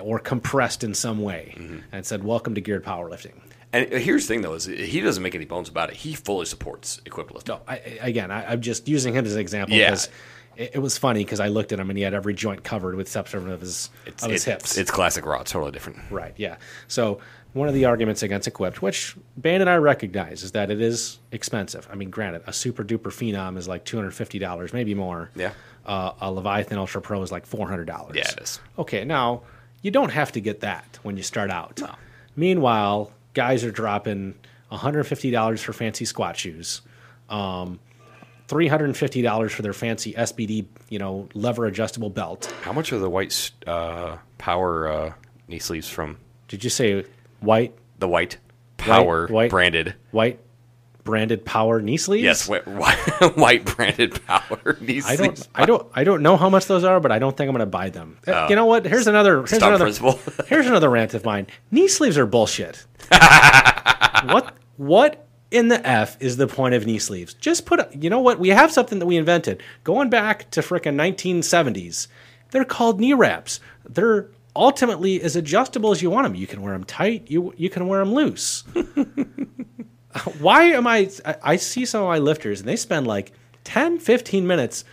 or 0.01 0.19
compressed 0.19 0.83
in 0.83 0.93
some 0.93 1.21
way, 1.21 1.55
mm-hmm. 1.57 1.77
and 1.93 2.05
said, 2.05 2.25
"Welcome 2.25 2.55
to 2.55 2.61
geared 2.61 2.83
powerlifting." 2.83 3.33
and 3.75 3.93
uh, 3.93 3.97
here's 3.97 4.23
the 4.23 4.33
thing, 4.33 4.41
though, 4.41 4.53
is 4.53 4.65
he 4.65 5.01
doesn't 5.01 5.21
make 5.21 5.35
any 5.35 5.45
bones 5.45 5.69
about 5.69 5.89
it. 5.89 5.97
He 5.97 6.13
fully 6.13 6.45
supports 6.45 7.01
equipped 7.05 7.33
lifting. 7.33 7.55
No, 7.55 7.61
I, 7.67 7.77
again, 8.01 8.31
I, 8.31 8.51
I'm 8.51 8.61
just 8.61 8.87
using 8.87 9.13
him 9.13 9.25
as 9.25 9.33
an 9.33 9.39
example 9.39 9.75
Yeah. 9.75 9.87
because 9.87 10.09
it, 10.55 10.71
it 10.75 10.79
was 10.79 10.97
funny 10.97 11.23
because 11.23 11.39
I 11.39 11.49
looked 11.49 11.73
at 11.73 11.79
him 11.79 11.89
and 11.89 11.97
he 11.97 12.03
had 12.03 12.13
every 12.13 12.33
joint 12.33 12.63
covered 12.63 12.95
with 12.95 13.07
exception 13.07 13.49
of 13.49 13.61
his 13.61 13.89
It's, 14.05 14.23
of 14.23 14.31
his 14.31 14.45
hips. 14.45 14.77
It's 14.77 14.91
classic 14.91 15.25
raw. 15.25 15.43
Totally 15.43 15.71
different. 15.71 15.99
Right, 16.09 16.33
yeah. 16.37 16.57
So 16.87 17.19
one 17.55 17.69
of 17.69 17.73
the 17.73 17.85
arguments 17.85 18.21
against 18.21 18.49
equipped, 18.49 18.81
which 18.81 19.15
Bain 19.39 19.61
and 19.61 19.69
I 19.69 19.77
recognize, 19.77 20.43
is 20.43 20.51
that 20.51 20.69
it 20.69 20.81
is 20.81 21.19
expensive. 21.31 21.87
I 21.89 21.95
mean, 21.95 22.09
granted, 22.09 22.43
a 22.47 22.51
super 22.51 22.83
duper 22.83 23.13
phenom 23.13 23.57
is 23.57 23.65
like 23.65 23.85
two 23.85 23.95
hundred 23.95 24.11
fifty 24.11 24.39
dollars, 24.39 24.73
maybe 24.73 24.93
more. 24.93 25.29
Yeah. 25.35 25.53
Uh, 25.85 26.11
a 26.19 26.29
Leviathan 26.31 26.77
Ultra 26.77 27.01
Pro 27.01 27.21
is 27.21 27.31
like 27.31 27.45
four 27.45 27.69
hundred 27.69 27.85
dollars. 27.85 28.17
Yeah, 28.17 28.29
it 28.29 28.41
is. 28.41 28.59
Okay, 28.77 29.05
now 29.05 29.43
you 29.81 29.89
don't 29.89 30.09
have 30.11 30.33
to 30.33 30.41
get 30.41 30.59
that 30.59 30.99
when 31.03 31.15
you 31.15 31.23
start 31.23 31.49
out. 31.49 31.81
Meanwhile, 32.35 33.13
guys 33.33 33.63
are 33.63 33.71
dropping 33.71 34.35
one 34.67 34.79
hundred 34.81 35.05
fifty 35.05 35.31
dollars 35.31 35.61
for 35.63 35.71
fancy 35.71 36.03
squat 36.03 36.35
shoes. 36.35 36.81
Um, 37.29 37.79
Three 38.47 38.67
hundred 38.67 38.85
and 38.85 38.97
fifty 38.97 39.23
dollars 39.23 39.53
for 39.53 39.63
their 39.63 39.73
fancy 39.73 40.13
SBD, 40.13 40.65
you 40.89 40.99
know, 40.99 41.27
lever 41.33 41.65
adjustable 41.65 42.11
belt. 42.11 42.53
How 42.61 42.73
much 42.73 42.93
are 42.93 42.99
the 42.99 43.09
white 43.09 43.49
uh, 43.65 44.17
power 44.37 44.87
uh, 44.87 45.13
knee 45.47 45.57
sleeves 45.57 45.89
from 45.89 46.17
Did 46.47 46.63
you 46.63 46.69
say 46.69 47.05
white 47.45 47.77
the 47.99 48.07
white 48.07 48.37
power 48.77 49.27
white- 49.27 49.49
branded? 49.49 49.95
white 50.11 50.39
branded 51.03 51.45
power 51.45 51.81
knee 51.81 51.97
sleeves? 51.97 52.23
Yes, 52.23 52.47
white, 52.49 52.63
white 53.37 53.63
branded 53.63 54.25
power 54.25 54.75
knee 54.81 55.01
sleeves. 55.01 55.07
I 55.11 55.15
don't. 55.15 55.47
I 55.55 55.65
don't, 55.65 55.87
I 55.95 56.03
don't 56.03 56.23
know 56.23 56.35
how 56.35 56.49
much 56.49 56.65
those 56.65 56.83
are, 56.83 56.99
but 56.99 57.11
I 57.11 57.19
don't 57.19 57.37
think 57.37 57.47
I'm 57.47 57.53
going 57.55 57.59
to 57.59 57.65
buy 57.67 57.89
them. 57.89 58.17
Uh, 58.27 58.31
Oh. 58.31 58.49
You 58.49 58.55
know 58.55 58.65
what? 58.65 58.85
Here's 58.85 59.07
another. 59.07 59.37
Here's 59.37 59.53
another. 59.53 59.85
principle. 59.85 60.19
here's 60.47 60.65
another 60.67 60.89
rant 60.89 61.13
of 61.13 61.23
mine. 61.23 61.47
Knee 61.71 61.87
sleeves 61.87 62.17
are 62.17 62.25
bullshit. 62.25 62.85
what? 64.25 64.55
What 64.77 65.27
in 65.51 65.67
the 65.69 65.85
f 65.87 66.17
is 66.19 66.37
the 66.37 66.47
point 66.47 66.73
of 66.75 66.85
knee 66.85 66.99
sleeves? 66.99 67.33
Just 67.35 67.65
put. 67.65 67.93
You 67.95 68.09
know 68.09 68.19
what? 68.19 68.39
We 68.39 68.49
have 68.49 68.71
something 68.71 68.99
that 68.99 69.05
we 69.05 69.15
invented 69.17 69.61
going 69.83 70.09
back 70.09 70.49
to 70.51 70.61
frickin' 70.61 70.95
1970s. 70.95 72.07
They're 72.51 72.65
called 72.65 72.99
knee 72.99 73.13
wraps. 73.13 73.59
They're 73.87 74.29
ultimately 74.55 75.21
as 75.21 75.35
adjustable 75.35 75.91
as 75.91 76.01
you 76.01 76.09
want 76.09 76.25
them. 76.25 76.35
You 76.35 76.47
can 76.47 76.61
wear 76.61 76.73
them 76.73 76.83
tight. 76.83 77.29
You 77.29 77.53
you 77.57 77.69
can 77.69 77.87
wear 77.87 77.99
them 77.99 78.13
loose. 78.13 78.63
why 80.39 80.63
am 80.63 80.87
I, 80.87 81.09
I 81.25 81.35
I 81.43 81.55
see 81.57 81.85
some 81.85 82.01
of 82.03 82.07
my 82.07 82.19
lifters 82.19 82.59
and 82.61 82.69
they 82.69 82.75
spend 82.77 83.05
like 83.07 83.33
10 83.65 83.99
15 83.99 84.47
minutes 84.47 84.85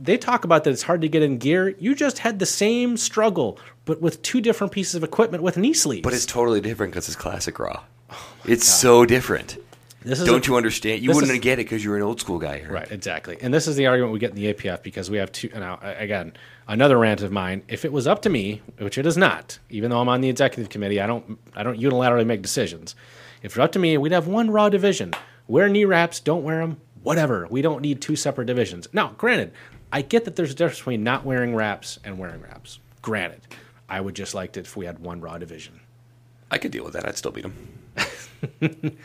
they 0.00 0.16
talk 0.16 0.44
about 0.44 0.64
that 0.64 0.70
it's 0.70 0.82
hard 0.82 1.02
to 1.02 1.08
get 1.08 1.22
in 1.22 1.36
gear 1.36 1.74
you 1.78 1.94
just 1.94 2.20
had 2.20 2.38
the 2.38 2.46
same 2.46 2.96
struggle 2.96 3.58
but 3.84 4.00
with 4.00 4.22
two 4.22 4.40
different 4.40 4.72
pieces 4.72 4.94
of 4.94 5.04
equipment 5.04 5.42
with 5.42 5.58
knee 5.58 5.74
sleeves 5.74 6.02
But 6.02 6.14
it's 6.14 6.24
totally 6.24 6.62
different 6.62 6.92
because 6.94 7.08
it's 7.08 7.16
classic 7.16 7.58
raw. 7.58 7.82
Oh 8.10 8.32
it's 8.46 8.64
so 8.66 9.04
different. 9.04 9.58
this 10.02 10.20
is 10.20 10.26
Don't 10.26 10.46
a- 10.46 10.50
you 10.50 10.56
understand? 10.56 11.02
You 11.02 11.10
wouldn't 11.12 11.30
is- 11.32 11.40
get 11.40 11.58
it 11.58 11.64
because 11.64 11.84
you're 11.84 11.96
an 11.96 12.02
old 12.02 12.20
school 12.20 12.38
guy. 12.38 12.60
Here. 12.60 12.72
right 12.72 12.90
exactly 12.90 13.36
and 13.42 13.52
this 13.52 13.66
is 13.66 13.76
the 13.76 13.86
argument 13.86 14.14
we 14.14 14.18
get 14.18 14.30
in 14.30 14.36
the 14.36 14.54
apf 14.54 14.82
because 14.82 15.10
we 15.10 15.18
have 15.18 15.30
two 15.30 15.50
now 15.54 15.78
again 15.82 16.32
another 16.66 16.98
rant 16.98 17.22
of 17.22 17.32
mine. 17.32 17.62
If 17.68 17.84
it 17.84 17.92
was 17.92 18.06
up 18.06 18.22
to 18.22 18.30
me 18.30 18.62
which 18.78 18.98
it 18.98 19.06
is 19.06 19.16
not 19.16 19.58
even 19.70 19.90
though 19.90 20.00
i'm 20.00 20.08
on 20.08 20.20
the 20.20 20.28
executive 20.28 20.70
committee 20.70 21.00
i 21.00 21.06
don't 21.06 21.38
i 21.54 21.62
don't 21.62 21.80
unilaterally 21.80 22.26
make 22.26 22.42
decisions. 22.42 22.94
If 23.42 23.52
it 23.52 23.58
were 23.58 23.64
up 23.64 23.72
to 23.72 23.78
me 23.78 23.96
we'd 23.98 24.12
have 24.12 24.26
one 24.26 24.50
raw 24.50 24.68
division. 24.68 25.12
Wear 25.46 25.68
knee 25.68 25.84
wraps 25.84 26.20
don't 26.20 26.42
wear 26.42 26.60
them 26.60 26.80
whatever. 27.02 27.46
We 27.50 27.60
don't 27.60 27.82
need 27.82 28.00
two 28.00 28.16
separate 28.16 28.46
divisions. 28.46 28.88
Now 28.92 29.14
granted 29.16 29.52
i 29.92 30.02
get 30.02 30.24
that 30.24 30.36
there's 30.36 30.50
a 30.50 30.54
difference 30.54 30.78
between 30.78 31.04
not 31.04 31.24
wearing 31.24 31.54
wraps 31.54 31.98
and 32.04 32.18
wearing 32.18 32.40
wraps. 32.40 32.80
Granted 33.02 33.42
i 33.88 34.00
would 34.00 34.14
just 34.14 34.34
like 34.34 34.56
it 34.56 34.60
if 34.60 34.76
we 34.76 34.86
had 34.86 34.98
one 34.98 35.20
raw 35.20 35.38
division. 35.38 35.80
I 36.50 36.58
could 36.58 36.70
deal 36.70 36.84
with 36.84 36.92
that. 36.92 37.06
I'd 37.06 37.16
still 37.16 37.32
beat 37.32 37.44
him. 37.44 37.56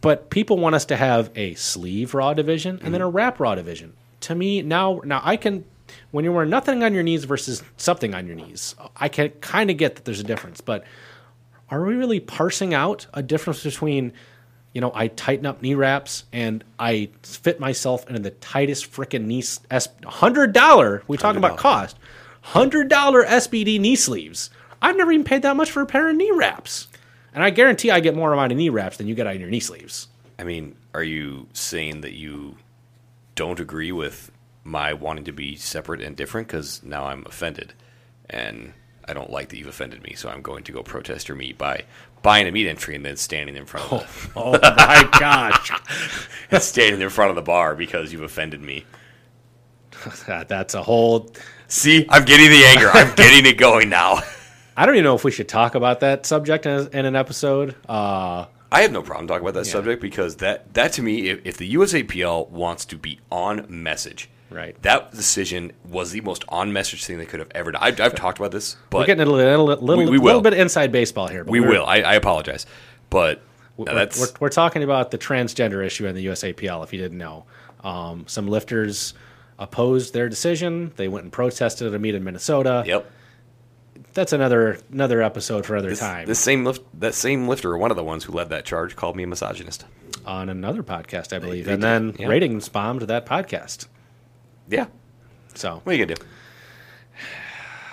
but 0.00 0.30
people 0.30 0.58
want 0.58 0.74
us 0.74 0.84
to 0.86 0.96
have 0.96 1.30
a 1.34 1.54
sleeve 1.54 2.14
raw 2.14 2.34
division 2.34 2.80
and 2.82 2.92
then 2.92 3.00
a 3.00 3.06
mm-hmm. 3.06 3.16
wrap 3.16 3.40
raw 3.40 3.54
division. 3.54 3.92
To 4.22 4.34
me, 4.34 4.62
now 4.62 5.00
now 5.04 5.20
I 5.22 5.36
can 5.36 5.64
when 6.10 6.24
you 6.24 6.32
wear 6.32 6.46
nothing 6.46 6.82
on 6.82 6.94
your 6.94 7.02
knees 7.02 7.24
versus 7.24 7.62
something 7.76 8.14
on 8.14 8.26
your 8.26 8.36
knees, 8.36 8.74
I 8.96 9.08
can 9.08 9.30
kind 9.40 9.70
of 9.70 9.76
get 9.76 9.96
that 9.96 10.04
there's 10.04 10.20
a 10.20 10.24
difference. 10.24 10.60
But 10.60 10.84
are 11.70 11.84
we 11.84 11.94
really 11.94 12.20
parsing 12.20 12.74
out 12.74 13.06
a 13.14 13.22
difference 13.22 13.62
between 13.62 14.12
you 14.76 14.82
know, 14.82 14.92
I 14.94 15.08
tighten 15.08 15.46
up 15.46 15.62
knee 15.62 15.74
wraps 15.74 16.24
and 16.34 16.62
I 16.78 17.08
fit 17.22 17.58
myself 17.58 18.06
into 18.08 18.20
the 18.20 18.32
tightest 18.32 18.92
freaking 18.92 19.24
knee 19.24 19.42
s 19.70 19.88
hundred 20.04 20.52
dollar. 20.52 21.02
We 21.08 21.16
talking 21.16 21.38
about 21.38 21.56
cost 21.56 21.96
hundred 22.42 22.88
dollar 22.88 23.24
SBD 23.24 23.80
knee 23.80 23.96
sleeves. 23.96 24.50
I've 24.82 24.98
never 24.98 25.12
even 25.12 25.24
paid 25.24 25.40
that 25.42 25.56
much 25.56 25.70
for 25.70 25.80
a 25.80 25.86
pair 25.86 26.10
of 26.10 26.16
knee 26.16 26.30
wraps, 26.30 26.88
and 27.32 27.42
I 27.42 27.48
guarantee 27.48 27.90
I 27.90 28.00
get 28.00 28.14
more 28.14 28.34
amount 28.34 28.52
of 28.52 28.58
knee 28.58 28.68
wraps 28.68 28.98
than 28.98 29.08
you 29.08 29.14
get 29.14 29.26
on 29.26 29.40
your 29.40 29.48
knee 29.48 29.60
sleeves. 29.60 30.08
I 30.38 30.44
mean, 30.44 30.76
are 30.92 31.02
you 31.02 31.46
saying 31.54 32.02
that 32.02 32.12
you 32.12 32.56
don't 33.34 33.58
agree 33.58 33.92
with 33.92 34.30
my 34.66 34.92
wanting 34.92 35.24
to 35.24 35.32
be 35.32 35.56
separate 35.56 36.00
and 36.00 36.16
different? 36.16 36.48
Because 36.48 36.82
now 36.82 37.06
I'm 37.06 37.24
offended, 37.26 37.72
and 38.28 38.72
I 39.08 39.14
don't 39.14 39.30
like 39.30 39.48
that 39.50 39.58
you've 39.58 39.68
offended 39.68 40.02
me. 40.02 40.14
So 40.14 40.28
I'm 40.28 40.42
going 40.42 40.64
to 40.64 40.72
go 40.72 40.82
protest 40.82 41.28
your 41.28 41.36
meat 41.36 41.56
by 41.56 41.84
buying 42.22 42.48
a 42.48 42.52
meat 42.52 42.66
entry 42.66 42.96
and 42.96 43.04
then 43.04 43.16
standing 43.16 43.56
in 43.56 43.66
front 43.66 43.92
of 43.92 44.32
Oh 44.36 44.52
my 44.52 45.08
gosh, 45.18 45.70
the, 46.50 46.58
standing 46.58 47.00
in 47.00 47.08
front 47.10 47.30
of 47.30 47.36
the 47.36 47.42
bar 47.42 47.74
because 47.74 48.12
you've 48.12 48.22
offended 48.22 48.60
me. 48.60 48.84
That's 50.26 50.74
a 50.74 50.82
whole. 50.82 51.30
See, 51.68 52.06
I'm 52.08 52.24
getting 52.24 52.50
the 52.50 52.64
anger. 52.64 52.90
I'm 52.92 53.14
getting 53.16 53.46
it 53.46 53.58
going 53.58 53.88
now. 53.88 54.20
I 54.76 54.84
don't 54.84 54.94
even 54.96 55.04
know 55.04 55.14
if 55.14 55.24
we 55.24 55.30
should 55.30 55.48
talk 55.48 55.74
about 55.74 56.00
that 56.00 56.26
subject 56.26 56.66
in, 56.66 56.88
in 56.92 57.06
an 57.06 57.16
episode. 57.16 57.74
Uh, 57.88 58.46
I 58.70 58.82
have 58.82 58.92
no 58.92 59.02
problem 59.02 59.26
talking 59.26 59.42
about 59.42 59.54
that 59.54 59.64
subject 59.64 60.02
because 60.02 60.36
that 60.36 60.74
that 60.74 60.92
to 60.94 61.02
me, 61.02 61.28
if, 61.28 61.40
if 61.44 61.56
the 61.56 61.74
USAPL 61.74 62.50
wants 62.50 62.84
to 62.86 62.98
be 62.98 63.20
on 63.30 63.64
message, 63.68 64.28
Right. 64.48 64.80
that 64.82 65.10
decision 65.12 65.72
was 65.88 66.12
the 66.12 66.20
most 66.20 66.44
on 66.48 66.72
message 66.72 67.04
thing 67.04 67.18
they 67.18 67.26
could 67.26 67.40
have 67.40 67.50
ever 67.54 67.72
done. 67.72 67.82
I've, 67.82 68.00
I've 68.00 68.14
talked 68.14 68.38
about 68.38 68.52
this, 68.52 68.76
but 68.90 68.98
we're 68.98 69.06
getting 69.06 69.26
a 69.26 69.30
little, 69.30 69.64
little, 69.64 69.84
little, 69.84 70.04
We- 70.04 70.18
we 70.18 70.24
little 70.24 70.40
bit 70.40 70.54
inside 70.54 70.92
baseball 70.92 71.26
here. 71.28 71.42
But 71.44 71.50
we 71.50 71.60
will. 71.60 71.84
I, 71.84 71.96
I 72.02 72.14
apologize, 72.14 72.64
but 73.10 73.42
We're, 73.76 73.86
that's 73.92 74.20
we're, 74.20 74.28
we're 74.40 74.48
talking 74.48 74.82
about 74.84 75.10
the 75.10 75.18
transgender 75.18 75.84
issue 75.84 76.06
in 76.06 76.14
the 76.14 76.26
USAPL. 76.26 76.84
If 76.84 76.92
you 76.92 77.00
didn't 77.00 77.18
know, 77.18 77.44
um, 77.82 78.24
some 78.28 78.46
lifters 78.46 79.14
opposed 79.58 80.14
their 80.14 80.28
decision. 80.28 80.92
They 80.96 81.08
went 81.08 81.24
and 81.24 81.32
protested 81.32 81.88
at 81.88 81.94
a 81.94 81.98
meet 81.98 82.14
in 82.14 82.22
Minnesota. 82.22 82.84
yep. 82.86 83.10
That's 84.14 84.32
another 84.32 84.78
another 84.92 85.22
episode 85.22 85.66
for 85.66 85.76
other 85.76 85.90
This, 85.90 85.98
time 86.00 86.26
this 86.26 86.38
same 86.38 86.64
lift, 86.64 86.82
that 87.00 87.14
same 87.14 87.48
lifter, 87.48 87.76
one 87.76 87.90
of 87.90 87.96
the 87.96 88.04
ones 88.04 88.24
who 88.24 88.32
led 88.32 88.48
that 88.50 88.64
charge, 88.64 88.96
called 88.96 89.16
me 89.16 89.24
a 89.24 89.26
misogynist. 89.26 89.84
on 90.24 90.48
another 90.48 90.82
podcast, 90.82 91.34
I 91.34 91.38
believe, 91.38 91.66
they 91.66 91.72
and 91.74 91.82
did, 91.82 91.86
then 91.86 92.16
yeah. 92.18 92.26
ratings 92.28 92.68
bombed 92.68 93.02
that 93.02 93.26
podcast. 93.26 93.86
Yeah, 94.68 94.86
So 95.54 95.80
what 95.84 95.94
are 95.94 95.96
you 95.96 96.04
gonna 96.06 96.16
do? 96.16 96.24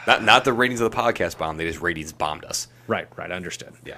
Not 0.05 0.24
not 0.24 0.43
the 0.43 0.53
ratings 0.53 0.82
of 0.82 0.91
the 0.91 0.97
podcast 0.97 1.38
bomb. 1.38 1.57
They 1.57 1.65
just 1.65 1.82
ratings 1.82 2.11
bombed 2.11 2.43
us. 2.45 2.67
right, 2.88 3.07
right, 3.15 3.32
understood. 3.32 3.74
Yeah. 3.86 3.97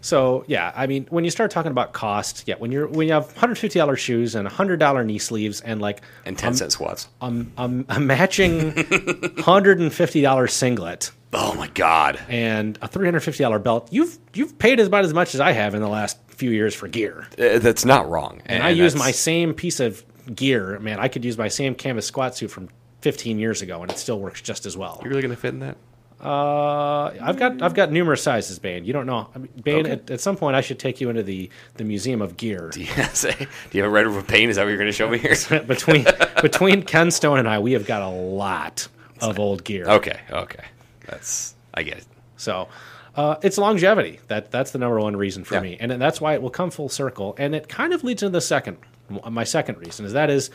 So 0.00 0.44
yeah, 0.48 0.72
I 0.76 0.86
mean, 0.86 1.06
when 1.10 1.24
you 1.24 1.30
start 1.30 1.50
talking 1.50 1.70
about 1.70 1.92
cost, 1.92 2.44
yeah, 2.46 2.56
when 2.58 2.72
you're 2.72 2.88
when 2.88 3.06
you 3.06 3.14
have 3.14 3.34
hundred 3.36 3.56
fifty 3.58 3.78
dollars 3.78 4.00
shoes 4.00 4.34
and 4.34 4.46
hundred 4.48 4.78
dollar 4.80 5.04
knee 5.04 5.18
sleeves 5.18 5.60
and 5.60 5.80
like 5.80 6.02
And 6.26 6.36
10 6.36 6.54
cent 6.56 6.72
squats. 6.72 7.08
um, 7.20 7.52
um, 7.56 7.86
a 7.88 8.00
matching 8.00 8.74
hundred 9.38 9.78
and 9.78 9.92
fifty 9.92 10.20
dollars 10.20 10.52
singlet 10.52 11.10
Oh 11.32 11.54
my 11.54 11.68
God. 11.68 12.18
and 12.28 12.78
a 12.82 12.88
three 12.88 13.06
hundred 13.06 13.20
fifty 13.20 13.42
dollar 13.44 13.58
belt, 13.60 13.88
you've 13.92 14.18
you've 14.34 14.58
paid 14.58 14.80
about 14.80 15.04
as 15.04 15.14
much 15.14 15.34
as 15.34 15.40
I 15.40 15.52
have 15.52 15.74
in 15.74 15.80
the 15.82 15.88
last 15.88 16.18
few 16.28 16.50
years 16.50 16.74
for 16.74 16.88
gear. 16.88 17.26
Uh, 17.38 17.58
That's 17.60 17.84
not 17.84 18.08
wrong. 18.10 18.42
And, 18.46 18.62
I 18.64 18.70
use 18.70 18.96
my 18.96 19.12
same 19.12 19.54
piece 19.54 19.78
of 19.78 20.04
gear. 20.34 20.78
Man, 20.78 20.98
I 21.00 21.08
could 21.08 21.24
use 21.24 21.36
my 21.38 21.48
same 21.48 21.74
canvas 21.74 22.06
squat 22.06 22.36
suit 22.36 22.50
from 22.50 22.68
fifteen 23.00 23.38
years 23.38 23.62
ago, 23.62 23.82
and 23.82 23.90
it 23.90 23.98
still 23.98 24.18
works 24.20 24.40
just 24.40 24.66
as 24.66 24.76
well. 24.76 24.98
You're 25.02 25.10
really 25.10 25.22
going 25.22 25.34
to 25.34 25.40
fit 25.40 25.54
in 25.54 25.60
that? 25.60 25.76
Uh, 26.20 27.12
I've 27.20 27.36
got 27.36 27.60
I've 27.60 27.74
got 27.74 27.90
numerous 27.92 28.22
sizes, 28.22 28.58
Bain. 28.58 28.84
You 28.86 28.92
don't 28.94 29.04
know, 29.06 29.28
I 29.34 29.38
mean, 29.38 29.50
Bain. 29.62 29.80
Okay. 29.80 29.90
At, 29.92 30.10
at 30.10 30.20
some 30.20 30.36
point, 30.36 30.56
I 30.56 30.62
should 30.62 30.78
take 30.78 31.00
you 31.00 31.10
into 31.10 31.22
the 31.22 31.50
the 31.74 31.84
museum 31.84 32.22
of 32.22 32.36
gear. 32.36 32.70
Yes. 32.76 33.22
Do 33.22 33.46
you 33.72 33.82
have 33.82 33.90
a 33.90 33.94
red 33.94 34.06
of 34.06 34.26
pain? 34.26 34.48
Is 34.48 34.56
that 34.56 34.62
what 34.62 34.68
you're 34.70 34.78
going 34.78 34.88
to 34.88 34.92
show 34.92 35.08
me 35.10 35.18
here? 35.18 35.34
between 35.66 36.06
between 36.40 36.82
Ken 36.82 37.10
Stone 37.10 37.40
and 37.40 37.48
I, 37.48 37.58
we 37.58 37.72
have 37.72 37.84
got 37.86 38.00
a 38.02 38.08
lot 38.08 38.88
of 39.20 39.38
old 39.38 39.64
gear. 39.64 39.86
okay. 39.86 40.18
Okay. 40.30 40.64
That's, 41.06 41.54
I 41.74 41.82
get 41.82 41.98
it. 41.98 42.06
So 42.38 42.68
uh, 43.16 43.36
it's 43.42 43.58
longevity. 43.58 44.20
That 44.28 44.50
that's 44.50 44.70
the 44.70 44.78
number 44.78 44.98
one 45.00 45.16
reason 45.16 45.44
for 45.44 45.54
Yeah. 45.56 45.60
me, 45.60 45.76
and 45.78 45.90
that's 46.00 46.20
why 46.22 46.32
it 46.34 46.40
will 46.40 46.48
come 46.50 46.70
full 46.70 46.88
circle. 46.88 47.34
And 47.38 47.54
it 47.54 47.68
kind 47.68 47.92
of 47.92 48.02
leads 48.02 48.22
into 48.22 48.32
the 48.32 48.40
second. 48.40 48.78
My 49.08 49.44
second 49.44 49.78
reason 49.78 50.06
is 50.06 50.12
that 50.12 50.30
is 50.30 50.50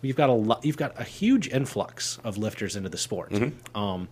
we've 0.00 0.16
got 0.16 0.28
a 0.28 0.32
lot. 0.32 0.64
You've 0.64 0.76
got 0.76 0.98
a 1.00 1.04
huge 1.04 1.48
influx 1.48 2.18
of 2.24 2.36
lifters 2.38 2.76
into 2.76 2.88
the 2.88 2.98
sport. 2.98 3.30
Mm-hmm. 3.30 3.78
Um, 3.78 4.08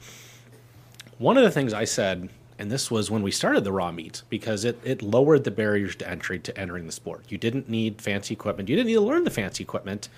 one 1.19 1.37
of 1.37 1.43
the 1.43 1.51
things 1.51 1.75
I 1.75 1.85
said, 1.85 2.31
and 2.59 2.71
this 2.71 2.91
was 2.91 3.11
when 3.11 3.23
we 3.23 3.31
started 3.31 3.65
the 3.65 3.73
raw 3.73 3.93
meat, 3.93 4.23
because 4.29 4.65
it, 4.65 4.79
it 4.85 5.03
lowered 5.03 5.45
the 5.45 5.51
barriers 5.51 5.97
to 5.97 6.09
entry 6.09 6.39
to 6.39 6.59
entering 6.59 6.87
the 6.87 6.93
sport. 6.93 7.25
You 7.29 7.37
didn't 7.37 7.69
need 7.69 8.01
fancy 8.01 8.33
equipment. 8.33 8.69
You 8.69 8.77
didn't 8.77 8.89
need 8.89 8.95
to 8.95 9.01
learn 9.01 9.25
the 9.25 9.31
fancy 9.31 9.63
equipment. 9.63 10.09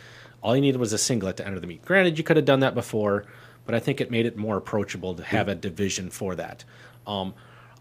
All 0.43 0.55
you 0.55 0.63
needed 0.63 0.79
was 0.79 0.93
a 0.93 0.99
singlet 0.99 1.37
to 1.39 1.47
enter 1.47 1.61
the 1.61 1.67
meet. 1.67 1.85
Granted, 1.85 2.19
you 2.19 2.25
could 2.25 2.37
have 2.37 2.45
done 2.45 2.61
that 2.61 2.75
before, 2.75 3.25
but 3.65 3.75
I 3.75 3.81
think 3.81 4.01
it 4.01 4.11
made 4.11 4.27
it 4.27 4.37
more 4.37 4.57
approachable 4.57 5.15
to 5.15 5.23
have 5.23 5.49
a 5.49 5.55
division 5.55 6.11
for 6.11 6.35
that. 6.35 6.65
Um, 7.07 7.35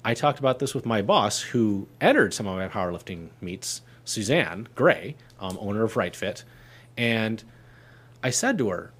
I 0.03 0.13
talked 0.13 0.39
about 0.39 0.59
this 0.59 0.73
with 0.73 0.85
my 0.85 1.01
boss, 1.01 1.41
who 1.41 1.87
entered 1.99 2.33
some 2.33 2.47
of 2.47 2.57
my 2.57 2.67
powerlifting 2.67 3.29
meets, 3.39 3.81
Suzanne 4.11 4.67
Gray, 4.75 5.15
um, 5.39 5.57
owner 5.59 5.83
of 5.83 5.97
Right 5.97 6.15
Fit, 6.15 6.43
and 6.97 7.43
I 8.23 8.29
said 8.29 8.57
to 8.59 8.69
her, 8.69 8.91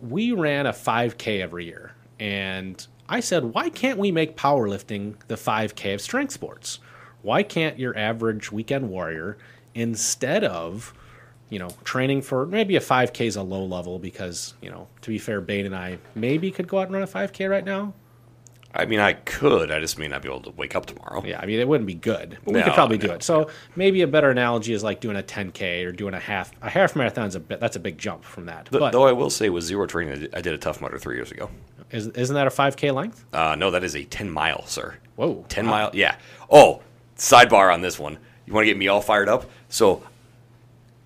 we 0.00 0.32
ran 0.32 0.66
a 0.66 0.72
5K 0.72 1.40
every 1.40 1.66
year. 1.66 1.92
And 2.18 2.86
I 3.08 3.20
said, 3.20 3.44
why 3.44 3.70
can't 3.70 3.98
we 3.98 4.10
make 4.12 4.36
powerlifting 4.36 5.16
the 5.28 5.34
5K 5.34 5.94
of 5.94 6.00
strength 6.00 6.32
sports? 6.32 6.78
Why 7.22 7.42
can't 7.42 7.78
your 7.78 7.96
average 7.96 8.50
weekend 8.50 8.88
warrior, 8.88 9.36
instead 9.74 10.44
of, 10.44 10.94
you 11.48 11.58
know, 11.58 11.70
training 11.84 12.22
for 12.22 12.46
maybe 12.46 12.76
a 12.76 12.80
5K 12.80 13.26
is 13.26 13.36
a 13.36 13.42
low 13.42 13.64
level 13.64 13.98
because, 13.98 14.54
you 14.62 14.70
know, 14.70 14.88
to 15.02 15.10
be 15.10 15.18
fair, 15.18 15.40
Bain 15.40 15.66
and 15.66 15.76
I 15.76 15.98
maybe 16.14 16.50
could 16.50 16.68
go 16.68 16.78
out 16.78 16.86
and 16.86 16.94
run 16.94 17.02
a 17.02 17.06
5K 17.06 17.50
right 17.50 17.64
now. 17.64 17.92
I 18.74 18.84
mean, 18.86 19.00
I 19.00 19.14
could. 19.14 19.72
I 19.72 19.80
just 19.80 19.98
may 19.98 20.06
not 20.06 20.22
be 20.22 20.28
able 20.28 20.42
to 20.42 20.50
wake 20.50 20.76
up 20.76 20.86
tomorrow. 20.86 21.24
Yeah, 21.24 21.40
I 21.40 21.46
mean, 21.46 21.58
it 21.58 21.66
wouldn't 21.66 21.88
be 21.88 21.94
good, 21.94 22.38
but 22.44 22.54
we 22.54 22.60
No, 22.60 22.66
could 22.66 22.74
probably 22.74 22.98
do 22.98 23.10
it. 23.10 23.22
So 23.24 23.48
maybe 23.74 24.02
a 24.02 24.06
better 24.06 24.30
analogy 24.30 24.72
is 24.72 24.84
like 24.84 25.00
doing 25.00 25.16
a 25.16 25.22
10K 25.22 25.84
or 25.86 25.90
doing 25.92 26.14
a 26.14 26.20
half. 26.20 26.52
A 26.62 26.70
half 26.70 26.94
marathon's 26.94 27.34
a 27.34 27.40
bit, 27.40 27.58
that's 27.58 27.74
a 27.76 27.80
big 27.80 27.98
jump 27.98 28.22
from 28.22 28.46
that. 28.46 28.66
Th- 28.66 28.78
but 28.78 28.92
Though 28.92 29.06
I 29.08 29.12
will 29.12 29.30
say, 29.30 29.48
with 29.50 29.64
zero 29.64 29.86
training, 29.86 30.28
I 30.32 30.40
did, 30.40 30.54
a 30.54 30.58
tough 30.58 30.80
mudder 30.80 30.98
three 30.98 31.16
years 31.16 31.32
ago. 31.32 31.50
is, 31.90 32.06
isn't 32.08 32.34
that 32.34 32.46
a 32.46 32.50
5K 32.50 32.94
length? 32.94 33.24
Uh, 33.32 33.56
no, 33.56 33.72
that 33.72 33.82
is 33.82 33.96
a 33.96 34.04
10 34.04 34.30
mile, 34.30 34.64
sir. 34.66 34.96
Whoa. 35.16 35.44
10 35.48 35.64
Wow. 35.66 35.70
mile, 35.72 35.90
yeah. 35.92 36.14
Oh, 36.48 36.82
sidebar 37.16 37.74
on 37.74 37.80
this 37.80 37.98
one. 37.98 38.18
You 38.46 38.52
want 38.54 38.64
to 38.66 38.70
get 38.70 38.78
me 38.78 38.86
all 38.86 39.00
fired 39.00 39.28
up? 39.28 39.50
So, 39.68 40.02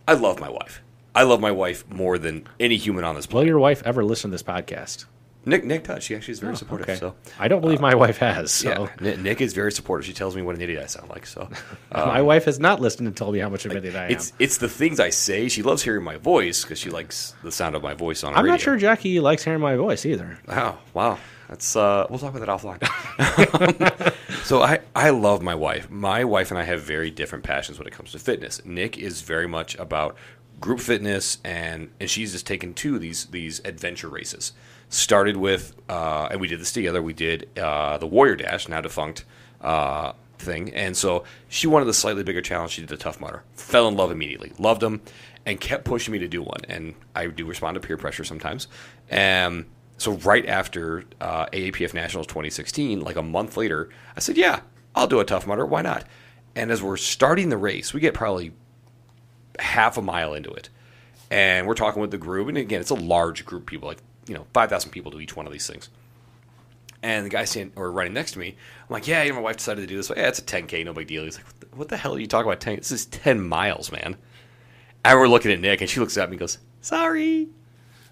I 0.07 0.13
love 0.15 0.39
my 0.39 0.51
wife. 0.51 0.83
I 1.15 1.23
love 1.23 1.41
my 1.41 1.51
wife 1.53 1.89
more 1.91 2.19
than 2.19 2.47
any 2.61 2.77
human 2.77 3.05
on 3.05 3.15
this 3.15 3.25
planet. 3.27 3.45
Will 3.45 3.49
your 3.49 3.59
wife 3.59 3.83
ever 3.87 4.05
listen 4.05 4.31
to 4.31 4.35
this 4.35 4.43
podcast? 4.43 5.07
Nick, 5.47 5.65
Nick 5.65 5.85
does. 5.85 6.03
She 6.03 6.15
actually 6.15 6.33
is 6.33 6.41
very 6.41 6.57
supportive. 6.57 6.89
Oh, 6.89 6.93
Okay. 6.93 6.99
So, 6.99 7.15
I 7.39 7.49
don't 7.49 7.61
believe 7.61 7.81
my 7.81 7.95
wife 7.95 8.19
has. 8.19 8.51
So 8.53 8.69
yeah, 8.69 8.89
Ni- 9.01 9.23
Nick 9.23 9.41
is 9.41 9.53
very 9.53 9.73
supportive. 9.73 10.07
She 10.07 10.13
tells 10.13 10.35
me 10.37 10.43
what 10.43 10.55
an 10.57 10.63
idiot 10.63 10.83
I 10.83 10.87
sound 10.87 11.11
like. 11.11 11.27
So, 11.27 11.49
uh, 11.93 12.07
my 12.07 12.23
wife 12.23 12.45
has 12.45 12.59
not 12.59 12.81
listened 12.81 13.07
and 13.09 13.17
told 13.17 13.35
me 13.35 13.41
how 13.41 13.49
much 13.49 13.65
of 13.65 13.73
an 13.73 13.79
idiot 13.79 13.97
I 13.97 14.07
am. 14.07 14.11
it's 14.11 14.33
it's 14.39 14.59
the 14.59 14.69
things 14.69 15.01
I 15.01 15.11
say. 15.11 15.49
She 15.49 15.63
loves 15.63 15.83
hearing 15.83 16.05
my 16.05 16.17
voice 16.17 16.63
because 16.63 16.79
she 16.79 16.91
likes 16.91 17.35
the 17.43 17.53
sound 17.53 17.75
of 17.77 17.83
my 17.83 17.95
voice 17.95 18.23
on. 18.25 18.33
I'm 18.35 18.45
radio. 18.45 18.53
not 18.53 18.61
sure 18.61 18.77
Jackie 18.77 19.21
likes 19.21 19.45
hearing 19.45 19.61
my 19.61 19.77
voice 19.77 20.07
either. 20.07 20.39
Wow, 20.49 20.79
wow. 20.93 21.19
That's 21.49 21.77
uh 21.77 22.07
we'll 22.09 22.19
talk 22.19 22.35
about 22.35 22.47
that 22.47 22.81
offline. 23.29 24.15
so 24.45 24.63
I 24.63 24.81
I 24.97 25.11
love 25.11 25.43
my 25.43 25.55
wife. 25.55 25.91
My 25.91 26.25
wife 26.25 26.51
and 26.51 26.59
I 26.59 26.65
have 26.65 26.83
very 26.83 27.11
different 27.11 27.45
passions 27.45 27.79
when 27.79 27.87
it 27.87 27.93
comes 27.93 28.13
to 28.13 28.19
fitness. 28.19 28.65
Nick 28.65 28.97
is 28.99 29.21
very 29.21 29.47
much 29.47 29.75
about 29.77 30.17
group 30.61 30.81
fitness 30.81 31.39
and 31.45 31.91
and 32.01 32.09
she's 32.09 32.33
just 32.33 32.47
taken 32.47 32.73
two 32.73 32.95
of 32.95 33.01
these 33.03 33.27
these 33.27 33.61
adventure 33.65 34.09
races. 34.09 34.53
Started 34.95 35.37
with 35.37 35.75
uh 35.89 36.29
and 36.31 36.41
we 36.41 36.47
did 36.47 36.61
this 36.61 36.71
together. 36.71 37.03
We 37.03 37.15
did 37.15 37.49
uh 37.59 37.99
the 37.99 38.07
Warrior 38.07 38.37
Dash, 38.37 38.69
now 38.69 38.81
defunct 38.81 39.25
uh 39.61 40.13
thing. 40.39 40.73
And 40.73 40.97
so 40.97 41.25
she 41.49 41.67
wanted 41.67 41.87
the 41.87 41.95
slightly 41.95 42.23
bigger 42.23 42.41
challenge. 42.41 42.71
She 42.71 42.83
did 42.83 42.91
the 42.91 42.97
Tough 42.97 43.21
Mudder. 43.21 43.43
Fell 43.55 43.89
in 43.89 43.97
love 43.97 44.13
immediately. 44.13 44.53
Loved 44.57 44.81
them 44.81 45.03
and 45.45 45.61
kept 45.61 45.85
pushing 45.85 46.13
me 46.13 46.21
to 46.21 46.29
do 46.29 46.43
one. 46.43 46.61
And 46.69 46.95
I 47.13 47.27
do 47.27 47.45
respond 47.45 47.75
to 47.75 47.81
peer 47.81 47.97
pressure 47.97 48.23
sometimes. 48.23 48.69
Um 49.11 49.67
so 49.97 50.13
right 50.13 50.47
after 50.47 51.05
uh, 51.21 51.47
AAPF 51.47 51.93
Nationals 51.95 52.27
2016, 52.27 53.01
like 53.01 53.17
a 53.17 53.23
month 53.23 53.57
later, 53.57 53.91
I 54.17 54.21
said, 54.21 54.37
"Yeah, 54.37 54.61
I'll 54.95 55.07
do 55.07 55.21
a 55.21 55.25
Tough 55.25 55.47
Mudder. 55.47 55.67
Why 55.67 55.83
not?" 55.83 56.05
And 56.55 56.71
as 56.71 56.83
we're 56.83 56.97
starting 56.97 57.49
the 57.49 57.57
race, 57.57 57.93
we 57.93 58.01
get 58.01 58.15
probably 58.15 58.53
half 59.59 59.97
a 59.97 60.03
mile 60.03 60.35
into 60.35 60.51
it, 60.51 60.69
and 61.31 61.67
we're 61.67 61.75
talking 61.75 62.01
with 62.01 62.11
the 62.11 62.19
group. 62.19 62.49
And 62.49 62.59
again, 62.59 62.81
it's 62.81 62.91
a 62.91 62.95
large 62.95 63.45
group 63.45 63.63
of 63.63 63.67
people, 63.67 63.89
like 63.89 64.03
you 64.27 64.35
know, 64.35 64.47
five 64.53 64.71
thousand 64.71 64.91
people 64.91 65.11
to 65.13 65.21
each 65.21 65.37
one 65.37 65.47
of 65.47 65.53
these 65.53 65.67
things. 65.67 65.89
And 67.03 67.27
the 67.27 67.31
guy 67.31 67.45
standing 67.45 67.73
or 67.77 67.93
running 67.93 68.15
next 68.15 68.33
to 68.33 68.39
me, 68.39 68.49
I'm 68.49 68.93
like, 68.93 69.07
"Yeah, 69.07 69.23
you 69.23 69.31
know, 69.31 69.37
my 69.37 69.43
wife 69.43 69.59
decided 69.59 69.83
to 69.83 69.87
do 69.87 69.97
this. 69.97 70.11
Yeah, 70.11 70.29
it's 70.29 70.39
a 70.39 70.43
10k, 70.43 70.85
no 70.85 70.95
big 70.95 71.07
deal." 71.07 71.25
He's 71.25 71.37
like, 71.37 71.47
"What 71.47 71.61
the, 71.61 71.77
what 71.77 71.89
the 71.89 71.97
hell 71.97 72.15
are 72.15 72.19
you 72.19 72.27
talking 72.27 72.51
about? 72.51 72.61
10? 72.61 72.77
This 72.77 72.93
is 72.93 73.07
10 73.07 73.47
miles, 73.47 73.93
man." 73.93 74.17
And 75.05 75.19
we're 75.19 75.29
looking 75.29 75.53
at 75.53 75.61
Nick, 75.61 75.83
and 75.83 75.91
she 75.91 76.01
looks 76.01 76.17
at 76.17 76.31
me 76.31 76.35
and 76.35 76.41
goes, 76.41 76.59
"Sorry." 76.81 77.49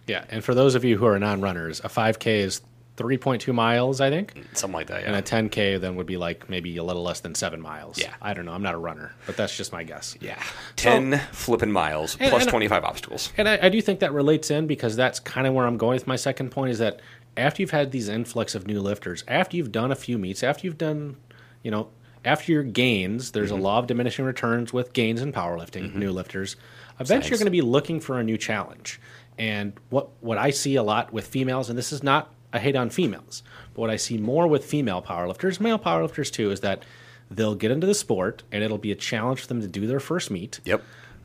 Yeah, 0.06 0.24
and 0.28 0.44
for 0.44 0.54
those 0.54 0.74
of 0.74 0.84
you 0.84 0.98
who 0.98 1.06
are 1.06 1.18
non-runners, 1.18 1.80
a 1.80 1.88
5K 1.88 2.40
is 2.40 2.60
3.2 2.96 3.54
miles, 3.54 4.00
I 4.00 4.10
think, 4.10 4.34
Something 4.52 4.74
like 4.74 4.86
that. 4.88 5.02
Yeah. 5.02 5.08
and 5.08 5.16
a 5.16 5.22
10K 5.22 5.80
then 5.80 5.96
would 5.96 6.06
be 6.06 6.18
like 6.18 6.50
maybe 6.50 6.76
a 6.76 6.84
little 6.84 7.02
less 7.02 7.20
than 7.20 7.34
seven 7.34 7.60
miles. 7.60 7.98
Yeah. 7.98 8.14
I 8.20 8.34
don't 8.34 8.44
know. 8.44 8.52
I'm 8.52 8.62
not 8.62 8.74
a 8.74 8.78
runner, 8.78 9.14
but 9.26 9.36
that's 9.36 9.56
just 9.56 9.72
my 9.72 9.82
guess. 9.82 10.16
Yeah, 10.20 10.42
ten 10.76 11.18
flipping 11.32 11.72
miles 11.72 12.16
And- 12.20 12.30
plus 12.30 12.42
and- 12.42 12.50
twenty 12.50 12.68
five 12.68 12.84
obstacles. 12.84 13.32
And 13.38 13.48
I, 13.48 13.58
I 13.62 13.68
do 13.70 13.80
think 13.80 14.00
that 14.00 14.12
relates 14.12 14.50
in 14.50 14.66
because 14.66 14.94
that's 14.94 15.20
kind 15.20 15.46
of 15.46 15.54
where 15.54 15.66
I'm 15.66 15.78
going 15.78 15.96
with 15.96 16.06
my 16.06 16.16
second 16.16 16.50
point 16.50 16.70
is 16.70 16.78
that 16.78 17.00
after 17.36 17.62
you've 17.62 17.70
had 17.70 17.92
these 17.92 18.08
influx 18.08 18.54
of 18.54 18.66
new 18.66 18.80
lifters, 18.80 19.24
after 19.26 19.56
you've 19.56 19.72
done 19.72 19.90
a 19.90 19.96
few 19.96 20.18
meets, 20.18 20.42
after 20.42 20.66
you've 20.66 20.78
done, 20.78 21.16
you 21.62 21.70
know, 21.70 21.88
after 22.24 22.52
your 22.52 22.62
gains, 22.62 23.32
there's 23.32 23.50
a 23.50 23.54
mm-hmm. 23.54 23.64
law 23.64 23.78
of 23.78 23.86
diminishing 23.86 24.24
returns 24.24 24.72
with 24.72 24.92
gains 24.92 25.22
in 25.22 25.32
powerlifting, 25.32 25.88
mm-hmm. 25.88 25.98
new 25.98 26.12
lifters. 26.12 26.56
Eventually, 27.00 27.30
you're 27.30 27.38
going 27.38 27.46
to 27.46 27.50
be 27.50 27.62
looking 27.62 28.00
for 28.00 28.20
a 28.20 28.22
new 28.22 28.36
challenge. 28.36 29.00
And 29.38 29.72
what 29.88 30.10
what 30.20 30.38
I 30.38 30.50
see 30.50 30.76
a 30.76 30.82
lot 30.82 31.12
with 31.12 31.26
females, 31.26 31.70
and 31.70 31.78
this 31.78 31.90
is 31.90 32.02
not 32.02 32.32
a 32.52 32.58
hate 32.58 32.76
on 32.76 32.90
females, 32.90 33.42
but 33.74 33.80
what 33.80 33.90
I 33.90 33.96
see 33.96 34.18
more 34.18 34.46
with 34.46 34.64
female 34.64 35.02
powerlifters, 35.02 35.60
male 35.60 35.78
powerlifters 35.78 36.30
too, 36.30 36.50
is 36.50 36.60
that 36.60 36.84
they'll 37.30 37.54
get 37.54 37.70
into 37.70 37.86
the 37.86 37.94
sport 37.94 38.42
and 38.52 38.62
it'll 38.62 38.78
be 38.78 38.92
a 38.92 38.96
challenge 38.96 39.40
for 39.40 39.46
them 39.46 39.60
to 39.60 39.68
do 39.68 39.86
their 39.86 40.00
first 40.00 40.30
meet. 40.30 40.60
Yep. 40.64 40.82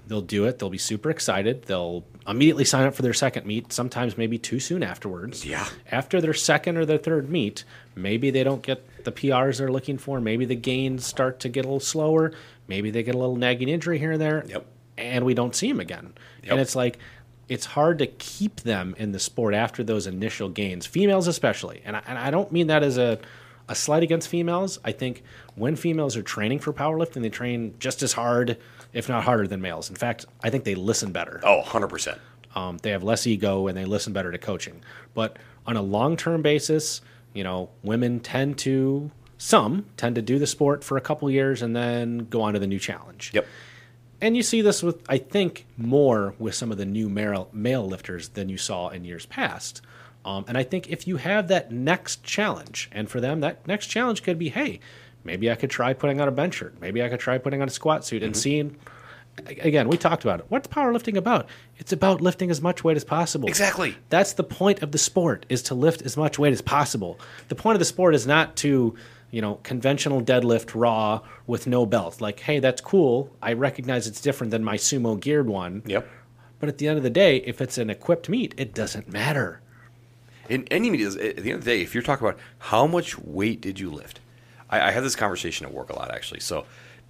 They'll 0.08 0.22
do 0.22 0.46
it. 0.46 0.58
They'll 0.58 0.70
be 0.70 0.78
super 0.78 1.10
excited. 1.10 1.64
They'll 1.64 2.06
immediately 2.26 2.64
sign 2.64 2.86
up 2.86 2.96
for 2.96 3.02
their 3.02 3.14
second 3.14 3.46
meet, 3.46 3.74
sometimes 3.74 4.18
maybe 4.18 4.38
too 4.38 4.62
soon 4.62 4.82
afterwards. 4.82 5.46
Yeah. 5.46 5.68
After 5.92 6.22
their 6.22 6.34
second 6.34 6.78
or 6.78 6.86
their 6.86 6.98
third 6.98 7.30
meet, 7.30 7.66
maybe 7.94 8.30
they 8.32 8.46
don't 8.46 8.62
get 8.62 9.04
the 9.04 9.12
PRs 9.12 9.58
they're 9.58 9.72
looking 9.72 9.98
for. 9.98 10.22
Maybe 10.22 10.46
the 10.46 10.56
gains 10.56 11.06
start 11.06 11.42
to 11.42 11.50
get 11.50 11.66
a 11.66 11.68
little 11.68 11.82
slower. 11.82 12.32
Maybe 12.70 12.90
they 12.90 13.04
get 13.04 13.16
a 13.16 13.18
little 13.18 13.36
nagging 13.36 13.68
injury 13.68 14.00
here 14.00 14.14
and 14.14 14.22
there. 14.22 14.46
Yep. 14.48 14.66
And 14.98 15.26
we 15.26 15.34
don't 15.34 15.54
see 15.54 15.68
them 15.68 15.82
again. 15.82 16.14
Yep. 16.44 16.52
And 16.52 16.62
it's 16.62 16.76
like, 16.76 17.00
it's 17.50 17.66
hard 17.66 18.00
to 18.00 18.08
keep 18.08 18.62
them 18.62 18.96
in 18.98 19.12
the 19.12 19.20
sport 19.20 19.54
after 19.54 19.84
those 19.84 20.08
initial 20.08 20.50
gains, 20.50 20.86
females 20.86 21.28
especially. 21.28 21.82
And 21.86 21.96
I, 21.96 22.02
and 22.08 22.18
I 22.18 22.32
don't 22.32 22.52
mean 22.52 22.68
that 22.68 22.84
as 22.84 22.98
a, 22.98 23.20
a 23.70 23.76
slight 23.76 24.04
against 24.04 24.28
females. 24.28 24.80
I 24.84 24.92
think 24.92 25.24
when 25.56 25.76
females 25.76 26.18
are 26.18 26.22
training 26.22 26.60
for 26.60 26.74
powerlifting, 26.74 27.22
they 27.22 27.30
train 27.30 27.76
just 27.80 28.04
as 28.04 28.14
hard, 28.14 28.58
if 28.94 29.08
not 29.08 29.24
harder, 29.24 29.48
than 29.48 29.62
males. 29.62 29.90
In 29.90 29.96
fact, 29.96 30.26
I 30.44 30.50
think 30.50 30.64
they 30.64 30.76
listen 30.76 31.12
better. 31.12 31.40
Oh, 31.44 31.58
100 31.60 31.88
percent. 31.88 32.20
Um, 32.56 32.78
they 32.82 32.90
have 32.92 33.04
less 33.04 33.28
ego 33.28 33.68
and 33.68 33.78
they 33.78 33.86
listen 33.86 34.14
better 34.14 34.32
to 34.32 34.38
coaching. 34.38 34.82
But 35.14 35.38
on 35.66 35.78
a 35.78 35.82
long 35.82 36.18
term 36.18 36.42
basis, 36.42 37.02
you 37.34 37.44
know, 37.44 37.70
women 37.84 38.20
tend 38.20 38.58
to, 38.60 39.12
some 39.38 39.86
tend 39.96 40.16
to 40.16 40.22
do 40.22 40.40
the 40.40 40.48
sport 40.48 40.84
for 40.84 40.98
a 40.98 41.02
couple 41.02 41.30
years 41.30 41.62
and 41.62 41.76
then 41.76 42.28
go 42.30 42.42
on 42.42 42.54
to 42.54 42.60
the 42.60 42.68
new 42.68 42.80
challenge. 42.80 43.32
Yep. 43.34 43.46
And 44.20 44.36
you 44.36 44.44
see 44.44 44.62
this 44.62 44.82
with, 44.82 45.04
I 45.08 45.18
think, 45.18 45.66
more 45.78 46.34
with 46.40 46.56
some 46.56 46.72
of 46.72 46.78
the 46.78 46.86
new 46.86 47.08
male, 47.10 47.50
male 47.54 47.86
lifters 47.86 48.30
than 48.30 48.50
you 48.50 48.58
saw 48.58 48.90
in 48.90 49.06
years 49.06 49.26
past. 49.28 49.82
Um, 50.26 50.44
and 50.48 50.58
I 50.58 50.64
think 50.64 50.90
if 50.90 51.08
you 51.08 51.18
have 51.18 51.48
that 51.50 51.72
next 51.72 52.24
challenge, 52.24 52.90
and 52.92 53.10
for 53.10 53.22
them, 53.22 53.42
that 53.42 53.66
next 53.68 53.88
challenge 53.88 54.24
could 54.24 54.38
be, 54.40 54.50
hey, 54.50 54.80
maybe 55.24 55.52
I 55.52 55.56
could 55.56 55.70
try 55.70 55.94
putting 55.94 56.20
on 56.20 56.28
a 56.28 56.32
bench 56.32 56.56
shirt. 56.56 56.82
Maybe 56.82 57.04
I 57.04 57.10
could 57.10 57.20
try 57.20 57.38
putting 57.38 57.62
on 57.62 57.68
a 57.68 57.72
squat 57.72 58.06
suit 58.06 58.24
and 58.24 58.36
seeing. 58.36 58.78
Again, 59.46 59.88
we 59.88 59.98
talked 59.98 60.24
about 60.24 60.40
it. 60.40 60.48
What's 60.50 60.68
powerlifting 60.68 61.16
about? 61.16 61.48
It's 61.78 61.94
about 61.94 62.22
lifting 62.22 62.50
as 62.50 62.60
much 62.60 62.84
weight 62.84 62.98
as 62.98 63.04
possible. 63.04 63.48
Exactly. 63.48 63.96
That's 64.10 64.34
the 64.34 64.44
point 64.44 64.82
of 64.82 64.92
the 64.92 64.98
sport 64.98 65.46
is 65.48 65.62
to 65.64 65.76
lift 65.76 66.02
as 66.02 66.18
much 66.18 66.40
weight 66.40 66.54
as 66.54 66.62
possible. 66.64 67.20
The 67.48 67.56
point 67.56 67.76
of 67.76 67.80
the 67.80 67.86
sport 67.86 68.16
is 68.16 68.26
not 68.26 68.56
to, 68.58 68.96
you 69.32 69.42
know, 69.42 69.56
conventional 69.64 70.22
deadlift 70.22 70.72
raw 70.74 71.22
with 71.46 71.68
no 71.68 71.86
belt. 71.86 72.22
Like, 72.22 72.40
hey, 72.40 72.60
that's 72.60 72.82
cool. 72.82 73.30
I 73.42 73.54
recognize 73.54 74.08
it's 74.08 74.22
different 74.22 74.52
than 74.52 74.64
my 74.64 74.78
sumo 74.78 75.20
geared 75.20 75.48
one. 75.48 75.84
Yep. 75.86 76.08
But 76.60 76.70
at 76.70 76.78
the 76.78 76.88
end 76.88 76.98
of 76.98 77.04
the 77.04 77.10
day, 77.10 77.38
if 77.38 77.62
it's 77.62 77.78
an 77.78 77.90
equipped 77.90 78.30
meet, 78.30 78.54
it 78.58 78.74
doesn't 78.74 79.12
matter. 79.12 79.62
In 80.50 80.66
any 80.72 80.90
media, 80.90 81.08
at 81.08 81.16
the 81.16 81.52
end 81.52 81.60
of 81.60 81.66
the 81.66 81.72
day, 81.72 81.82
if 81.82 81.94
you're 81.94 82.04
talking 82.04 82.26
about 82.26 82.40
how 82.58 82.88
much 82.88 83.20
weight 83.20 83.62
did 83.62 83.80
you 83.80 83.92
lift, 83.92 84.22
I, 84.70 84.82
I 84.82 84.92
have 84.92 85.04
this 85.04 85.16
conversation 85.16 85.66
at 85.66 85.74
work 85.74 85.90
a 85.90 85.96
lot 85.96 86.12
actually. 86.12 86.40
So 86.40 86.66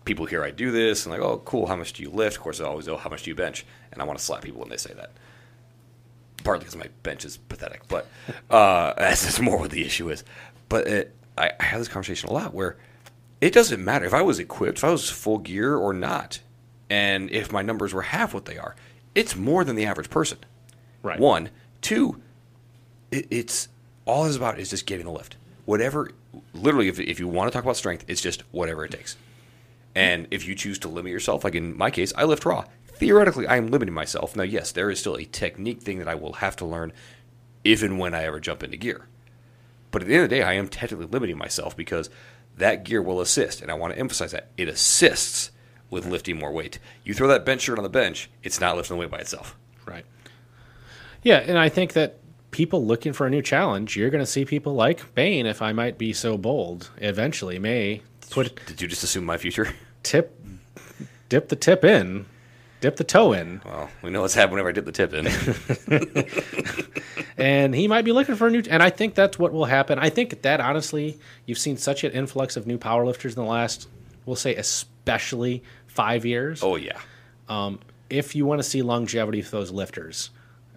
people 0.05 0.25
hear 0.25 0.43
I 0.43 0.51
do 0.51 0.71
this 0.71 1.05
and 1.05 1.13
like, 1.13 1.21
oh, 1.21 1.41
cool. 1.45 1.67
How 1.67 1.75
much 1.75 1.93
do 1.93 2.01
you 2.01 2.09
lift? 2.09 2.37
Of 2.37 2.43
course, 2.43 2.59
I 2.59 2.65
always 2.65 2.87
know 2.87 2.97
how 2.97 3.09
much 3.09 3.23
do 3.23 3.29
you 3.29 3.35
bench, 3.35 3.65
and 3.91 4.01
I 4.01 4.05
want 4.05 4.17
to 4.17 4.25
slap 4.25 4.41
people 4.41 4.61
when 4.61 4.69
they 4.69 4.77
say 4.77 4.93
that. 4.93 5.11
Partly 6.43 6.63
because 6.63 6.75
my 6.75 6.87
bench 7.03 7.25
is 7.25 7.37
pathetic, 7.37 7.87
but 7.87 8.07
uh, 8.49 8.93
that's 8.97 9.25
just 9.25 9.41
more 9.41 9.59
what 9.59 9.71
the 9.71 9.85
issue 9.85 10.09
is. 10.09 10.23
But 10.69 10.87
it, 10.87 11.15
I, 11.37 11.51
I 11.59 11.63
have 11.63 11.79
this 11.79 11.87
conversation 11.87 12.29
a 12.29 12.33
lot 12.33 12.53
where 12.53 12.77
it 13.41 13.53
doesn't 13.53 13.83
matter 13.83 14.05
if 14.05 14.13
I 14.13 14.21
was 14.21 14.39
equipped, 14.39 14.79
if 14.79 14.83
I 14.83 14.89
was 14.89 15.09
full 15.09 15.37
gear 15.37 15.75
or 15.75 15.93
not, 15.93 16.39
and 16.89 17.29
if 17.29 17.51
my 17.51 17.61
numbers 17.61 17.93
were 17.93 18.01
half 18.01 18.33
what 18.33 18.45
they 18.45 18.57
are, 18.57 18.75
it's 19.13 19.35
more 19.35 19.63
than 19.63 19.75
the 19.75 19.85
average 19.85 20.09
person. 20.09 20.39
Right. 21.03 21.19
One, 21.19 21.49
two, 21.81 22.21
it, 23.11 23.27
it's 23.29 23.67
all 24.05 24.25
it's 24.25 24.35
about 24.35 24.59
is 24.59 24.69
just 24.69 24.85
getting 24.85 25.05
the 25.05 25.11
lift. 25.11 25.37
Whatever, 25.65 26.11
literally, 26.53 26.87
if, 26.87 26.99
if 26.99 27.19
you 27.19 27.27
want 27.27 27.51
to 27.51 27.53
talk 27.53 27.63
about 27.63 27.77
strength, 27.77 28.05
it's 28.07 28.21
just 28.21 28.43
whatever 28.51 28.85
it 28.85 28.91
takes. 28.91 29.17
And 29.95 30.27
if 30.31 30.47
you 30.47 30.55
choose 30.55 30.79
to 30.79 30.87
limit 30.87 31.11
yourself, 31.11 31.43
like 31.43 31.55
in 31.55 31.75
my 31.77 31.91
case, 31.91 32.13
I 32.15 32.23
lift 32.23 32.45
raw. 32.45 32.65
Theoretically, 32.85 33.47
I 33.47 33.57
am 33.57 33.67
limiting 33.67 33.93
myself. 33.93 34.35
Now, 34.35 34.43
yes, 34.43 34.71
there 34.71 34.89
is 34.89 34.99
still 34.99 35.15
a 35.15 35.25
technique 35.25 35.81
thing 35.81 35.99
that 35.99 36.07
I 36.07 36.15
will 36.15 36.33
have 36.33 36.55
to 36.57 36.65
learn 36.65 36.93
if 37.63 37.83
and 37.83 37.99
when 37.99 38.13
I 38.13 38.23
ever 38.23 38.39
jump 38.39 38.63
into 38.63 38.77
gear. 38.77 39.07
But 39.97 40.03
at 40.03 40.09
the 40.09 40.13
end 40.13 40.23
of 40.25 40.29
the 40.29 40.35
day, 40.35 40.43
I 40.43 40.53
am 40.53 40.67
technically 40.67 41.07
limiting 41.07 41.39
myself 41.39 41.75
because 41.75 42.11
that 42.55 42.83
gear 42.83 43.01
will 43.01 43.19
assist. 43.19 43.63
And 43.63 43.71
I 43.71 43.73
want 43.73 43.95
to 43.95 43.99
emphasize 43.99 44.31
that 44.31 44.51
it 44.55 44.67
assists 44.67 45.49
with 45.89 46.05
lifting 46.05 46.37
more 46.37 46.51
weight. 46.51 46.77
You 47.03 47.15
throw 47.15 47.27
that 47.29 47.45
bench 47.45 47.61
shirt 47.61 47.79
on 47.79 47.83
the 47.83 47.89
bench, 47.89 48.29
it's 48.43 48.61
not 48.61 48.77
lifting 48.77 48.95
the 48.95 48.99
weight 49.01 49.09
by 49.09 49.17
itself. 49.17 49.57
Right. 49.87 50.05
Yeah, 51.23 51.37
and 51.37 51.57
I 51.57 51.69
think 51.69 51.93
that 51.93 52.19
people 52.51 52.85
looking 52.85 53.11
for 53.11 53.25
a 53.25 53.31
new 53.31 53.41
challenge, 53.41 53.97
you're 53.97 54.11
going 54.11 54.23
to 54.23 54.29
see 54.29 54.45
people 54.45 54.75
like 54.75 55.15
Bain, 55.15 55.47
if 55.47 55.63
I 55.63 55.73
might 55.73 55.97
be 55.97 56.13
so 56.13 56.37
bold, 56.37 56.91
eventually 56.97 57.57
may 57.57 58.03
put 58.29 58.63
Did 58.67 58.83
you 58.83 58.87
just 58.87 59.01
assume 59.01 59.25
my 59.25 59.37
future? 59.37 59.73
tip, 60.03 60.39
dip 61.27 61.49
the 61.49 61.55
tip 61.55 61.83
in, 61.83 62.27
dip 62.81 62.97
the 62.97 63.03
toe 63.03 63.33
in, 63.33 63.61
Well, 63.65 63.89
we 64.01 64.09
know 64.09 64.21
what's 64.21 64.33
happened 64.33 64.53
whenever 64.53 64.69
I 64.69 64.71
dip 64.71 64.85
the 64.85 64.91
tip 64.91 65.13
in. 65.13 65.27
and 67.37 67.73
he 67.75 67.87
might 67.87 68.05
be 68.05 68.11
looking 68.11 68.35
for 68.35 68.47
a 68.47 68.51
new. 68.51 68.63
And 68.69 68.81
I 68.81 68.89
think 68.89 69.15
that's 69.15 69.37
what 69.39 69.53
will 69.53 69.65
happen. 69.65 69.99
I 69.99 70.09
think 70.09 70.41
that 70.41 70.59
honestly, 70.59 71.19
you've 71.45 71.57
seen 71.57 71.77
such 71.77 72.03
an 72.03 72.11
influx 72.11 72.57
of 72.57 72.67
new 72.67 72.77
powerlifters 72.77 73.29
in 73.29 73.35
the 73.35 73.43
last, 73.43 73.87
we'll 74.25 74.35
say, 74.35 74.55
especially 74.55 75.63
five 75.87 76.25
years. 76.25 76.61
oh, 76.63 76.75
yeah. 76.75 76.99
if 78.09 78.35
you 78.35 78.45
want 78.45 78.59
to 78.59 78.63
see 78.63 78.81
longevity 78.81 79.41
for 79.41 79.51
those 79.51 79.71
lifters, 79.71 80.29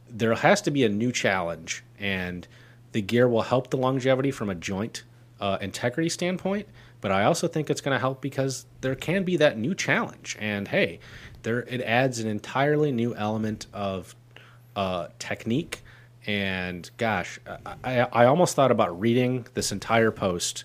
there 0.08 0.34
has 0.34 0.62
to 0.62 0.70
be 0.70 0.84
a 0.84 0.88
new 0.88 1.12
challenge, 1.12 1.84
and 1.98 2.46
the 2.92 3.02
gear 3.02 3.28
will 3.28 3.42
help 3.42 3.70
the 3.70 3.76
longevity 3.76 4.30
from 4.30 4.50
a 4.50 4.54
joint 4.54 5.04
uh, 5.40 5.58
integrity 5.60 6.08
standpoint. 6.08 6.66
But 7.00 7.12
I 7.12 7.24
also 7.24 7.48
think 7.48 7.70
it's 7.70 7.80
going 7.80 7.94
to 7.94 7.98
help 7.98 8.20
because 8.20 8.66
there 8.82 8.94
can 8.94 9.24
be 9.24 9.36
that 9.38 9.56
new 9.56 9.74
challenge, 9.74 10.36
and 10.38 10.68
hey, 10.68 11.00
there 11.42 11.60
it 11.60 11.80
adds 11.82 12.18
an 12.18 12.28
entirely 12.28 12.92
new 12.92 13.14
element 13.14 13.66
of 13.72 14.14
uh, 14.76 15.08
technique. 15.18 15.82
And 16.26 16.88
gosh, 16.98 17.40
I, 17.82 18.00
I 18.00 18.26
almost 18.26 18.54
thought 18.54 18.70
about 18.70 19.00
reading 19.00 19.46
this 19.54 19.72
entire 19.72 20.10
post 20.10 20.64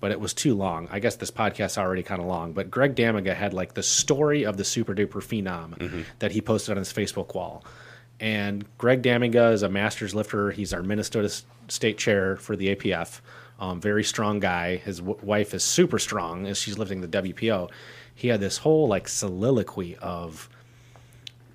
but 0.00 0.10
it 0.10 0.20
was 0.20 0.34
too 0.34 0.54
long. 0.54 0.88
I 0.90 0.98
guess 0.98 1.16
this 1.16 1.30
podcast's 1.30 1.78
already 1.78 2.02
kind 2.02 2.20
of 2.20 2.26
long. 2.26 2.52
But 2.52 2.70
Greg 2.70 2.94
Damiga 2.94 3.34
had 3.34 3.54
like 3.54 3.74
the 3.74 3.82
story 3.82 4.44
of 4.44 4.56
the 4.56 4.64
super 4.64 4.94
duper 4.94 5.22
phenom 5.22 6.04
that 6.18 6.32
he 6.32 6.40
posted 6.40 6.72
on 6.72 6.76
his 6.76 6.92
Facebook 6.92 7.34
wall. 7.34 7.64
And 8.20 8.64
Greg 8.78 9.02
Damiga 9.02 9.52
is 9.52 9.62
a 9.62 9.68
master's 9.68 10.14
lifter. 10.14 10.50
He's 10.50 10.72
our 10.72 10.82
Minnesota 10.82 11.30
state 11.68 11.98
chair 11.98 12.36
for 12.36 12.56
the 12.56 12.74
APF. 12.74 13.20
Um, 13.58 13.80
very 13.80 14.04
strong 14.04 14.38
guy. 14.38 14.76
His 14.76 14.98
w- 14.98 15.18
wife 15.22 15.54
is 15.54 15.64
super 15.64 15.98
strong 15.98 16.46
as 16.46 16.58
she's 16.58 16.78
lifting 16.78 17.00
the 17.00 17.08
WPO. 17.08 17.70
He 18.16 18.28
had 18.28 18.40
this 18.40 18.58
whole 18.58 18.88
like 18.88 19.06
soliloquy 19.06 19.94
of 19.96 20.48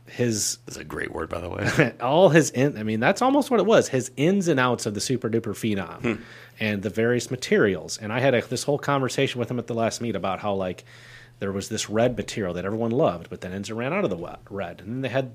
his 0.06 0.60
That's 0.66 0.78
a 0.78 0.84
great 0.84 1.12
word, 1.12 1.30
by 1.30 1.40
the 1.40 1.50
way. 1.50 1.94
all 2.02 2.30
his 2.30 2.52
in 2.52 2.78
I 2.78 2.84
mean 2.84 3.00
that's 3.00 3.22
almost 3.22 3.50
what 3.50 3.60
it 3.60 3.66
was 3.66 3.90
his 3.90 4.12
ins 4.16 4.48
and 4.48 4.60
outs 4.60 4.86
of 4.86 4.94
the 4.94 5.02
super 5.02 5.30
duper 5.30 5.54
phenom 5.54 6.02
hmm. 6.02 6.22
and 6.60 6.84
the 6.84 6.90
various 6.90 7.32
materials. 7.32 7.98
And 7.98 8.14
I 8.14 8.20
had 8.20 8.36
a, 8.36 8.42
this 8.42 8.64
whole 8.64 8.78
conversation 8.78 9.40
with 9.40 9.50
him 9.50 9.58
at 9.58 9.68
the 9.68 9.74
last 9.74 10.02
meet 10.02 10.16
about 10.16 10.40
how 10.40 10.54
like 10.54 10.84
there 11.40 11.52
was 11.52 11.70
this 11.70 11.90
red 11.90 12.16
material 12.16 12.54
that 12.54 12.66
everyone 12.66 12.92
loved 12.92 13.30
but 13.30 13.42
then 13.42 13.52
Inzer 13.60 13.76
ran 13.76 13.92
out 13.92 14.04
of 14.04 14.12
the 14.12 14.38
red. 14.50 14.82
And 14.82 14.90
then 14.90 15.02
they 15.02 15.10
had 15.10 15.32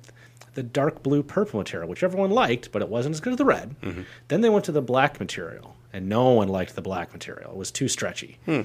the 0.55 0.62
dark 0.62 1.03
blue 1.03 1.24
purple 1.24 1.59
material 1.59 1.89
which 1.89 2.05
everyone 2.05 2.31
liked 2.31 2.70
but 2.70 2.83
it 2.83 2.89
wasn't 2.89 3.14
as 3.14 3.20
good 3.20 3.33
as 3.33 3.39
the 3.39 3.45
red. 3.45 3.74
Mm-hmm. 3.81 4.03
Then 4.29 4.43
they 4.43 4.51
went 4.51 4.66
to 4.66 4.72
the 4.72 4.83
black 4.83 5.18
material 5.18 5.74
and 5.93 6.09
no 6.09 6.31
one 6.31 6.49
liked 6.49 6.77
the 6.77 6.83
black 6.83 7.12
material. 7.12 7.51
It 7.51 7.57
was 7.57 7.70
too 7.70 7.89
stretchy. 7.89 8.39
Hmm. 8.45 8.62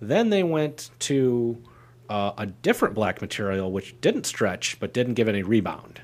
Then 0.00 0.30
they 0.30 0.44
went 0.44 0.90
to 1.00 1.60
uh, 2.08 2.32
a 2.38 2.46
different 2.46 2.94
black 2.94 3.20
material 3.20 3.70
which 3.70 4.00
didn't 4.00 4.24
stretch 4.26 4.78
but 4.80 4.92
didn't 4.94 5.14
give 5.14 5.28
any 5.28 5.42
rebound. 5.42 6.00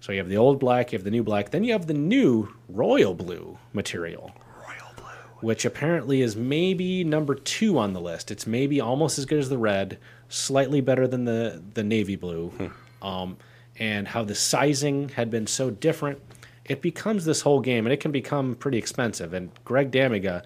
So 0.00 0.12
you 0.12 0.18
have 0.18 0.28
the 0.28 0.36
old 0.36 0.58
black, 0.58 0.92
you 0.92 0.98
have 0.98 1.04
the 1.04 1.10
new 1.12 1.22
black, 1.22 1.50
then 1.50 1.62
you 1.64 1.72
have 1.72 1.86
the 1.86 1.94
new 1.94 2.48
royal 2.68 3.14
blue 3.14 3.56
material, 3.72 4.32
Royal 4.56 4.92
blue. 4.96 5.04
which 5.40 5.64
apparently 5.64 6.22
is 6.22 6.34
maybe 6.34 7.04
number 7.04 7.34
two 7.36 7.78
on 7.78 7.92
the 7.92 8.00
list. 8.00 8.30
It's 8.32 8.46
maybe 8.46 8.80
almost 8.80 9.16
as 9.18 9.26
good 9.26 9.38
as 9.38 9.48
the 9.48 9.58
red, 9.58 9.98
slightly 10.28 10.80
better 10.80 11.06
than 11.06 11.24
the 11.24 11.62
the 11.74 11.84
navy 11.84 12.16
blue. 12.16 12.52
Um, 13.00 13.36
and 13.78 14.08
how 14.08 14.24
the 14.24 14.34
sizing 14.34 15.08
had 15.10 15.30
been 15.30 15.46
so 15.46 15.70
different, 15.70 16.20
it 16.64 16.82
becomes 16.82 17.24
this 17.24 17.40
whole 17.42 17.60
game, 17.60 17.86
and 17.86 17.92
it 17.92 18.00
can 18.00 18.10
become 18.12 18.54
pretty 18.56 18.78
expensive. 18.78 19.32
And 19.32 19.50
Greg 19.64 19.90
Damiga, 19.92 20.42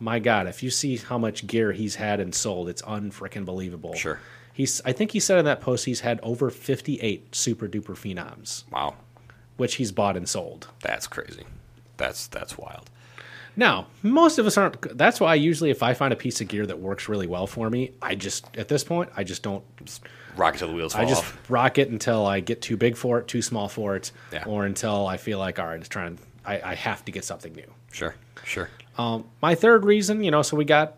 my 0.00 0.18
God, 0.18 0.46
if 0.46 0.62
you 0.62 0.70
see 0.70 0.96
how 0.96 1.18
much 1.18 1.46
gear 1.46 1.72
he's 1.72 1.96
had 1.96 2.20
and 2.20 2.34
sold, 2.34 2.68
it's 2.68 2.82
unfreaking 2.82 3.44
believable. 3.44 3.94
Sure. 3.94 4.20
He's, 4.52 4.80
I 4.84 4.92
think 4.92 5.12
he 5.12 5.20
said 5.20 5.38
in 5.38 5.44
that 5.44 5.60
post 5.60 5.84
he's 5.84 6.00
had 6.00 6.18
over 6.22 6.50
58 6.50 7.34
super 7.34 7.68
duper 7.68 7.94
phenoms, 7.96 8.64
Wow. 8.72 8.96
which 9.56 9.76
he's 9.76 9.92
bought 9.92 10.16
and 10.16 10.28
sold. 10.28 10.68
That's 10.82 11.06
crazy. 11.06 11.44
That's 11.96 12.26
that's 12.28 12.56
wild. 12.58 12.90
Now, 13.56 13.88
most 14.04 14.38
of 14.38 14.46
us 14.46 14.56
aren't. 14.56 14.96
That's 14.96 15.18
why 15.20 15.34
usually, 15.34 15.70
if 15.70 15.82
I 15.82 15.92
find 15.94 16.12
a 16.12 16.16
piece 16.16 16.40
of 16.40 16.46
gear 16.46 16.64
that 16.66 16.78
works 16.78 17.08
really 17.08 17.26
well 17.26 17.48
for 17.48 17.68
me, 17.68 17.90
I 18.00 18.14
just 18.14 18.56
at 18.56 18.68
this 18.68 18.84
point, 18.84 19.10
I 19.16 19.24
just 19.24 19.42
don't. 19.42 19.64
Rock 20.36 20.54
it 20.54 20.58
till 20.58 20.68
the 20.68 20.74
wheels 20.74 20.92
fall 20.92 21.02
I 21.02 21.06
just 21.08 21.22
off. 21.24 21.50
rock 21.50 21.78
it 21.78 21.88
until 21.88 22.24
I 22.24 22.38
get 22.38 22.62
too 22.62 22.76
big 22.76 22.96
for 22.96 23.18
it, 23.18 23.26
too 23.26 23.42
small 23.42 23.68
for 23.68 23.96
it, 23.96 24.12
Yeah. 24.32 24.44
or 24.46 24.64
until 24.64 25.08
I 25.08 25.16
feel 25.16 25.40
like 25.40 25.58
all 25.58 25.66
right, 25.66 25.80
it's 25.80 25.88
trying. 25.88 26.18
I, 26.48 26.70
I 26.70 26.74
have 26.74 27.04
to 27.04 27.12
get 27.12 27.24
something 27.24 27.52
new. 27.52 27.70
Sure. 27.92 28.14
Sure. 28.44 28.70
Um, 28.96 29.26
my 29.42 29.54
third 29.54 29.84
reason, 29.84 30.24
you 30.24 30.30
know, 30.30 30.42
so 30.42 30.56
we 30.56 30.64
got 30.64 30.96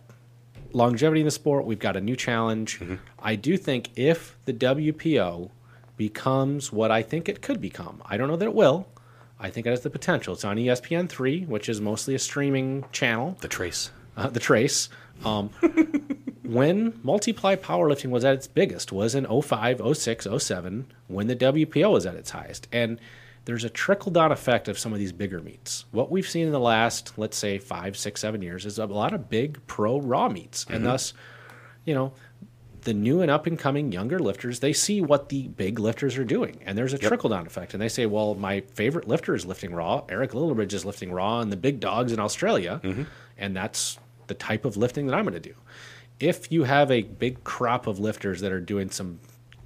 longevity 0.73 1.21
in 1.21 1.25
the 1.25 1.33
sport. 1.33 1.65
We've 1.65 1.79
got 1.79 1.97
a 1.97 2.01
new 2.01 2.15
challenge. 2.15 2.79
Mm-hmm. 2.79 2.95
I 3.19 3.35
do 3.35 3.57
think 3.57 3.91
if 3.97 4.37
the 4.45 4.53
WPO 4.53 5.51
becomes 5.97 6.73
what 6.73 6.91
I 6.93 7.03
think 7.03 7.29
it 7.29 7.43
could 7.43 7.61
become, 7.61 8.01
I 8.07 8.17
don't 8.17 8.29
know 8.29 8.37
that 8.37 8.45
it 8.45 8.55
will. 8.55 8.87
I 9.41 9.51
think 9.51 9.67
it 9.67 9.71
has 9.71 9.81
the 9.81 9.91
potential. 9.91 10.35
It's 10.35 10.45
on 10.45 10.57
ESPN 10.57 11.09
three, 11.09 11.45
which 11.45 11.69
is 11.69 11.81
mostly 11.81 12.15
a 12.15 12.19
streaming 12.19 12.85
channel. 12.93 13.37
The 13.41 13.49
trace. 13.49 13.91
uh, 14.17 14.29
the 14.29 14.41
trace. 14.41 14.89
Um, 15.25 15.49
when 16.45 16.99
multiply 17.03 17.57
powerlifting 17.57 18.11
was 18.11 18.25
at 18.25 18.35
its 18.35 18.47
biggest 18.47 18.93
was 18.93 19.15
in 19.15 19.27
05, 19.27 19.81
06, 19.97 20.27
07, 20.39 20.87
when 21.09 21.27
the 21.27 21.37
WPO 21.37 21.91
was 21.91 22.07
at 22.07 22.15
its 22.15 22.31
highest. 22.31 22.69
And 22.71 23.01
there's 23.51 23.65
a 23.65 23.71
trickle 23.71 24.13
down 24.13 24.31
effect 24.31 24.69
of 24.69 24.79
some 24.79 24.93
of 24.93 25.01
these 25.01 25.11
bigger 25.11 25.41
meets. 25.41 25.85
What 25.91 26.09
we've 26.09 26.29
seen 26.29 26.47
in 26.47 26.53
the 26.53 26.61
last, 26.61 27.19
let's 27.19 27.37
say, 27.37 27.59
five, 27.59 27.97
six, 27.97 28.21
seven 28.21 28.43
years 28.43 28.65
is 28.65 28.79
a 28.79 28.87
lot 28.87 29.13
of 29.13 29.29
big 29.29 29.59
pro 29.67 29.99
raw 29.99 30.29
meets. 30.29 30.65
And 30.67 30.77
mm-hmm. 30.77 30.85
thus, 30.85 31.15
you 31.85 31.93
know, 31.93 32.13
the 32.83 32.95
new 32.95 33.23
and 33.23 33.31
up 33.31 33.49
and 33.49 33.59
coming 33.59 33.91
younger 33.91 34.21
lifters, 34.21 34.61
they 34.61 34.73
see 34.73 35.01
what 35.01 35.31
the 35.31 35.49
big 35.49 35.81
lifters 35.81 36.17
are 36.17 36.25
doing. 36.25 36.61
And 36.65 36.79
there's 36.79 36.93
a 36.93 36.99
trickle 36.99 37.29
down 37.29 37.45
effect. 37.45 37.75
And 37.75 37.83
they 37.83 37.89
say, 37.89 38.07
well, 38.07 38.37
my 38.37 38.61
favorite 38.75 39.09
lifter 39.09 39.35
is 39.35 39.45
lifting 39.45 39.75
raw. 39.75 40.05
Eric 40.09 40.31
Lillibridge 40.31 40.73
is 40.73 40.85
lifting 40.85 41.11
raw 41.11 41.41
and 41.41 41.51
the 41.51 41.57
big 41.57 41.81
dogs 41.81 42.13
in 42.13 42.21
Australia. 42.21 42.81
Mm-hmm. 42.85 43.03
And 43.37 43.57
that's 43.57 43.99
the 44.29 44.35
type 44.35 44.65
of 44.65 44.77
lifting 44.77 45.09
that 45.09 45.17
I'm 45.17 45.25
going 45.25 45.35
to 45.35 45.41
do. 45.41 45.57
If 46.21 46.53
you 46.53 46.63
have 46.63 46.93
a 46.93 47.03
big 47.03 47.43
crop 47.43 47.89
of 47.89 47.99
lifters 47.99 48.43
that 48.43 48.53
are 48.53 48.61
doing 48.61 48.91
some 48.91 49.19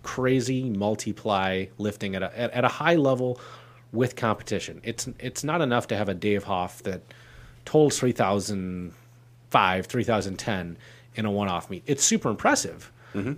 crazy 0.03 0.71
multiply 0.71 1.67
lifting 1.77 2.15
at 2.15 2.23
a, 2.23 2.39
at, 2.39 2.51
at 2.53 2.65
a 2.65 2.69
high 2.69 2.95
level 2.95 3.39
with 3.95 4.17
competition, 4.17 4.81
it's, 4.85 5.09
it's 5.19 5.45
not 5.45 5.61
enough 5.61 5.87
to 5.89 5.97
have 5.97 6.09
a 6.09 6.15
Dave 6.15 6.45
Hoff 6.45 6.83
that 6.83 7.03
totals 7.65 7.99
3005, 7.99 9.87
3010 9.87 10.77
in 11.15 11.25
a 11.25 11.31
one-off 11.31 11.71
meet. 11.71 11.83
It's 11.87 12.05
super 12.05 12.29
impressive. 12.29 12.91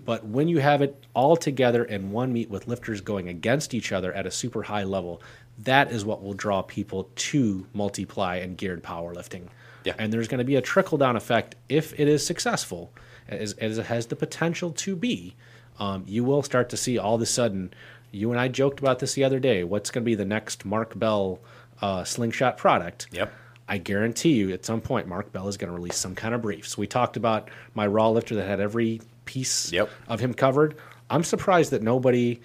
But 0.04 0.24
when 0.24 0.48
you 0.48 0.59
have 0.59 0.80
it 0.80 1.04
all 1.14 1.36
together 1.36 1.84
in 1.84 2.11
one 2.11 2.32
meet 2.32 2.48
with 2.48 2.66
lifters 2.66 3.02
going 3.02 3.28
against 3.28 3.74
each 3.74 3.92
other 3.92 4.12
at 4.14 4.26
a 4.26 4.30
super 4.30 4.62
high 4.62 4.84
level, 4.84 5.20
that 5.59 5.92
is 5.92 6.04
what 6.04 6.22
will 6.22 6.32
draw 6.32 6.62
people 6.62 7.11
to 7.14 7.66
multiply 7.74 8.36
and 8.36 8.57
geared 8.57 8.82
powerlifting. 8.82 9.48
Yeah. 9.84 9.94
And 9.98 10.12
there's 10.12 10.28
going 10.28 10.38
to 10.38 10.44
be 10.44 10.57
a 10.57 10.62
trickle 10.62 10.98
down 10.98 11.14
effect 11.14 11.57
if 11.68 11.98
it 11.98 12.09
is 12.09 12.26
successful, 12.26 12.90
as, 13.28 13.52
as 13.54 13.78
it 13.78 13.86
has 13.86 14.07
the 14.07 14.16
potential 14.16 14.70
to 14.72 14.96
be. 14.96 15.34
Um, 15.78 16.04
you 16.07 16.24
will 16.24 16.42
start 16.42 16.70
to 16.70 16.76
see 16.76 16.96
all 16.96 17.16
of 17.16 17.22
a 17.22 17.26
sudden. 17.26 17.72
You 18.16 18.30
and 18.32 18.40
I 18.40 18.48
joked 18.48 18.80
about 18.80 18.98
this 18.98 19.14
the 19.14 19.24
other 19.24 19.38
day. 19.38 19.62
What's 19.64 19.90
going 19.90 20.02
to 20.02 20.06
be 20.06 20.14
the 20.14 20.24
next 20.24 20.64
Mark 20.64 20.98
Bell 20.98 21.38
uh, 21.82 22.04
slingshot 22.04 22.56
product? 22.56 23.06
Yep. 23.12 23.32
I 23.68 23.78
guarantee 23.78 24.32
you, 24.34 24.52
at 24.52 24.64
some 24.64 24.80
point, 24.80 25.08
Mark 25.08 25.32
Bell 25.32 25.48
is 25.48 25.56
going 25.56 25.68
to 25.70 25.74
release 25.76 25.96
some 25.96 26.14
kind 26.14 26.34
of 26.34 26.42
briefs. 26.42 26.78
We 26.78 26.86
talked 26.86 27.16
about 27.16 27.50
my 27.74 27.86
raw 27.86 28.10
lifter 28.10 28.36
that 28.36 28.46
had 28.46 28.60
every 28.60 29.00
piece 29.24 29.72
Yep. 29.72 29.90
of 30.08 30.20
him 30.20 30.34
covered. 30.34 30.76
I'm 31.10 31.24
surprised 31.24 31.72
that 31.72 31.82
nobody. 31.82 32.40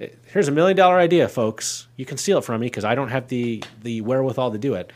eh, 0.00 0.08
Here's 0.26 0.48
a 0.48 0.52
million 0.52 0.76
dollar 0.76 0.98
idea, 0.98 1.28
folks. 1.28 1.86
You 1.96 2.04
can 2.06 2.16
steal 2.16 2.38
it 2.38 2.44
from 2.44 2.60
me 2.60 2.66
because 2.66 2.84
I 2.84 2.94
don't 2.94 3.08
have 3.10 3.28
the 3.28 3.62
the 3.82 4.00
wherewithal 4.00 4.52
to 4.52 4.58
do 4.58 4.74
it. 4.74 4.92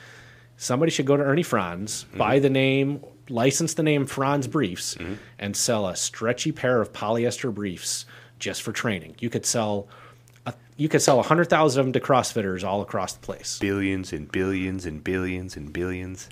Somebody 0.56 0.90
should 0.90 1.04
go 1.06 1.16
to 1.16 1.22
Ernie 1.22 1.42
Frantz, 1.42 2.04
buy 2.16 2.38
the 2.38 2.48
name, 2.48 3.04
license 3.28 3.74
the 3.74 3.82
name 3.82 4.06
Frantz 4.06 4.46
Briefs, 4.46 4.96
and 5.38 5.54
sell 5.54 5.86
a 5.86 5.94
stretchy 5.94 6.50
pair 6.52 6.80
of 6.80 6.94
polyester 6.94 7.52
briefs 7.52 8.06
just 8.38 8.62
for 8.62 8.72
training. 8.72 9.16
You 9.20 9.28
could 9.30 9.44
sell. 9.44 9.88
You 10.76 10.88
could 10.88 11.02
sell 11.02 11.22
hundred 11.22 11.46
thousand 11.48 11.80
of 11.80 11.86
them 11.86 11.92
to 11.94 12.00
CrossFitters 12.00 12.62
all 12.66 12.82
across 12.82 13.12
the 13.14 13.20
place. 13.20 13.58
Billions 13.58 14.12
and 14.12 14.30
billions 14.30 14.84
and 14.86 15.02
billions 15.02 15.56
and 15.56 15.72
billions. 15.72 16.28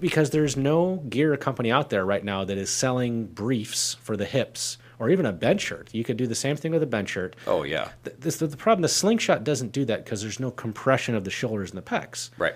because 0.00 0.30
there's 0.30 0.56
no 0.56 0.96
gear 1.08 1.36
company 1.36 1.70
out 1.70 1.90
there 1.90 2.04
right 2.04 2.24
now 2.24 2.42
that 2.44 2.56
is 2.58 2.70
selling 2.70 3.26
briefs 3.26 3.94
for 4.00 4.16
the 4.16 4.24
hips 4.24 4.78
or 4.98 5.10
even 5.10 5.26
a 5.26 5.32
bench 5.32 5.60
shirt. 5.60 5.88
You 5.92 6.04
could 6.04 6.16
do 6.16 6.26
the 6.26 6.34
same 6.34 6.56
thing 6.56 6.72
with 6.72 6.82
a 6.82 6.86
bench 6.86 7.10
shirt. 7.10 7.36
Oh 7.46 7.62
yeah. 7.64 7.90
Th- 8.04 8.16
This, 8.18 8.36
the 8.38 8.48
problem, 8.48 8.82
the 8.82 8.88
slingshot 8.88 9.44
doesn't 9.44 9.72
do 9.72 9.84
that 9.84 10.04
because 10.04 10.22
there's 10.22 10.40
no 10.40 10.50
compression 10.50 11.14
of 11.14 11.24
the 11.24 11.30
shoulders 11.30 11.70
and 11.70 11.78
the 11.78 11.82
pecs. 11.82 12.30
Right. 12.38 12.54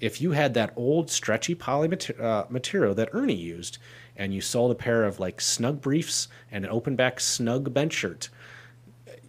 If 0.00 0.20
you 0.20 0.32
had 0.32 0.52
that 0.54 0.74
old 0.76 1.10
stretchy 1.10 1.54
poly 1.54 1.88
mater- 1.88 2.22
uh, 2.22 2.44
material 2.50 2.94
that 2.96 3.08
Ernie 3.12 3.34
used, 3.34 3.78
and 4.18 4.34
you 4.34 4.40
sold 4.42 4.70
a 4.70 4.74
pair 4.74 5.04
of 5.04 5.18
like 5.18 5.40
snug 5.40 5.80
briefs 5.80 6.28
and 6.52 6.64
an 6.66 6.70
open 6.70 6.96
back 6.96 7.18
snug 7.20 7.72
bench 7.72 7.94
shirt, 7.94 8.28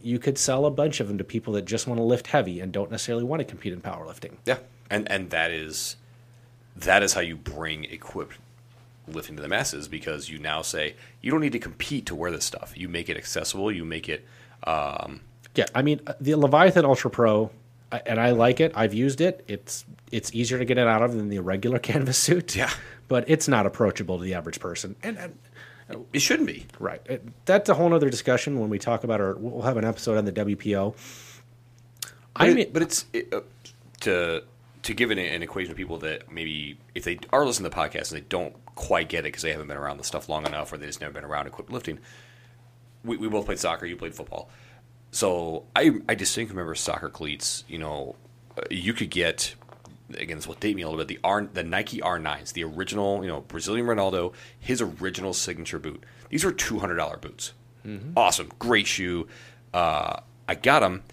you 0.07 0.19
could 0.19 0.37
sell 0.37 0.65
a 0.65 0.71
bunch 0.71 0.99
of 0.99 1.07
them 1.07 1.17
to 1.17 1.23
people 1.23 1.53
that 1.53 1.65
just 1.65 1.85
want 1.87 1.99
to 1.99 2.03
lift 2.03 2.27
heavy 2.27 2.59
and 2.61 2.71
don't 2.71 2.89
necessarily 2.89 3.23
want 3.23 3.41
to 3.41 3.43
compete 3.45 3.73
in 3.73 3.81
powerlifting. 3.81 4.35
Yeah, 4.45 4.59
and 4.89 5.09
and 5.11 5.29
that 5.31 5.51
is 5.51 5.97
that 6.75 7.03
is 7.03 7.13
how 7.13 7.21
you 7.21 7.35
bring 7.35 7.83
equipped 7.85 8.37
lifting 9.07 9.35
to 9.35 9.41
the 9.41 9.47
masses 9.47 9.87
because 9.87 10.29
you 10.29 10.37
now 10.37 10.61
say 10.61 10.95
you 11.21 11.31
don't 11.31 11.41
need 11.41 11.51
to 11.53 11.59
compete 11.59 12.05
to 12.05 12.15
wear 12.15 12.31
this 12.31 12.45
stuff. 12.45 12.73
You 12.75 12.87
make 12.89 13.09
it 13.09 13.17
accessible. 13.17 13.71
You 13.71 13.83
make 13.85 14.07
it. 14.09 14.25
Um, 14.63 15.21
Yeah, 15.55 15.65
I 15.75 15.81
mean 15.81 15.99
the 16.21 16.35
Leviathan 16.35 16.85
Ultra 16.85 17.09
Pro, 17.11 17.51
and 17.91 18.19
I 18.19 18.31
like 18.31 18.59
it. 18.59 18.71
I've 18.75 18.93
used 18.93 19.21
it. 19.21 19.43
It's 19.47 19.85
it's 20.11 20.33
easier 20.33 20.57
to 20.57 20.65
get 20.65 20.77
it 20.77 20.87
out 20.87 21.01
of 21.01 21.13
than 21.13 21.29
the 21.29 21.39
regular 21.39 21.79
canvas 21.91 22.17
suit. 22.17 22.55
Yeah. 22.55 22.71
but 23.09 23.23
it's 23.29 23.47
not 23.47 23.65
approachable 23.65 24.17
to 24.17 24.23
the 24.23 24.33
average 24.33 24.59
person. 24.59 24.95
And, 25.03 25.17
and 25.17 25.37
it 26.13 26.19
shouldn't 26.19 26.47
be. 26.47 26.65
right, 26.79 27.01
it, 27.05 27.23
that's 27.45 27.69
a 27.69 27.73
whole 27.73 27.93
other 27.93 28.09
discussion 28.09 28.59
when 28.59 28.69
we 28.69 28.79
talk 28.79 29.03
about 29.03 29.21
our. 29.21 29.35
We'll 29.35 29.61
have 29.63 29.77
an 29.77 29.85
episode 29.85 30.17
on 30.17 30.25
the 30.25 30.31
WPO. 30.31 30.95
But, 32.01 32.11
I 32.35 32.47
it- 32.47 32.55
mean, 32.55 32.69
but 32.73 32.81
it's 32.81 33.05
it, 33.13 33.33
uh, 33.33 33.41
to 34.01 34.43
to 34.83 34.93
give 34.93 35.11
an, 35.11 35.17
an 35.19 35.43
equation 35.43 35.69
to 35.71 35.75
people 35.75 35.97
that 35.99 36.31
maybe 36.31 36.77
if 36.95 37.03
they 37.03 37.19
are 37.31 37.45
listening 37.45 37.69
to 37.69 37.75
the 37.75 37.81
podcast 37.81 38.11
and 38.11 38.21
they 38.21 38.25
don't 38.29 38.53
quite 38.75 39.09
get 39.09 39.19
it 39.21 39.23
because 39.29 39.41
they 39.41 39.51
haven't 39.51 39.67
been 39.67 39.77
around 39.77 39.97
the 39.97 40.03
stuff 40.03 40.29
long 40.29 40.45
enough 40.45 40.71
or 40.71 40.77
they 40.77 40.85
just 40.85 41.01
never 41.01 41.13
been 41.13 41.25
around 41.25 41.47
equipped 41.47 41.71
lifting. 41.71 41.99
We, 43.03 43.17
we 43.17 43.27
both 43.27 43.45
played 43.47 43.59
soccer. 43.59 43.85
You 43.85 43.95
played 43.97 44.13
football. 44.15 44.49
So 45.11 45.65
I 45.75 45.99
I 46.07 46.15
distinctly 46.15 46.53
remember 46.55 46.75
soccer 46.75 47.09
cleats. 47.09 47.63
You 47.67 47.79
know, 47.79 48.15
uh, 48.57 48.61
you 48.69 48.93
could 48.93 49.09
get 49.09 49.55
again. 50.15 50.37
This 50.37 50.47
will 50.47 50.55
date 50.55 50.75
me 50.75 50.81
a 50.81 50.87
little 50.89 50.99
bit. 50.99 51.07
The 51.07 51.19
R 51.23 51.47
the 51.51 51.63
Nike 51.63 51.99
R9s, 51.99 52.53
the 52.53 52.63
original. 52.63 53.23
You 53.23 53.29
know, 53.29 53.41
Brazilian 53.41 53.85
Ronaldo, 53.87 54.33
his 54.59 54.81
original 54.81 55.33
signature 55.33 55.79
boot. 55.79 56.03
These 56.29 56.43
were 56.43 56.51
two 56.51 56.79
hundred 56.79 56.95
dollar 56.95 57.17
boots. 57.17 57.53
Awesome, 58.17 58.51
great 58.59 58.85
shoe. 58.85 59.27
Uh, 59.73 60.19
I 60.49 60.55
got 60.55 60.81
them, 60.81 61.03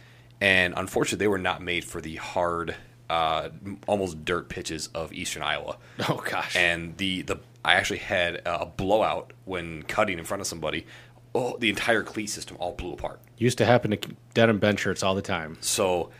and 0.40 0.74
unfortunately, 0.76 1.22
they 1.22 1.28
were 1.28 1.38
not 1.38 1.62
made 1.62 1.84
for 1.84 2.00
the 2.00 2.16
hard, 2.16 2.74
uh, 3.08 3.50
almost 3.86 4.24
dirt 4.24 4.48
pitches 4.48 4.88
of 4.88 5.12
Eastern 5.12 5.44
Iowa. 5.44 5.76
oh 6.08 6.20
gosh, 6.28 6.56
And 6.56 6.96
the, 6.96 7.22
the 7.22 7.36
I 7.64 7.74
actually 7.74 7.98
had 7.98 8.42
a 8.44 8.66
blowout 8.66 9.32
when 9.44 9.84
cutting 9.84 10.18
in 10.18 10.24
front 10.24 10.40
of 10.40 10.48
somebody. 10.48 10.84
Oh, 11.32 11.56
the 11.58 11.68
entire 11.70 12.02
cleat 12.02 12.30
system 12.30 12.56
all 12.58 12.72
blew 12.72 12.92
apart. 12.92 13.20
used 13.38 13.58
to 13.58 13.64
happen 13.64 13.92
to 13.92 13.98
denim 14.34 14.58
bench 14.58 14.80
shirts 14.80 15.02
all 15.04 15.14
the 15.14 15.22
time. 15.22 15.58
So 15.60 16.10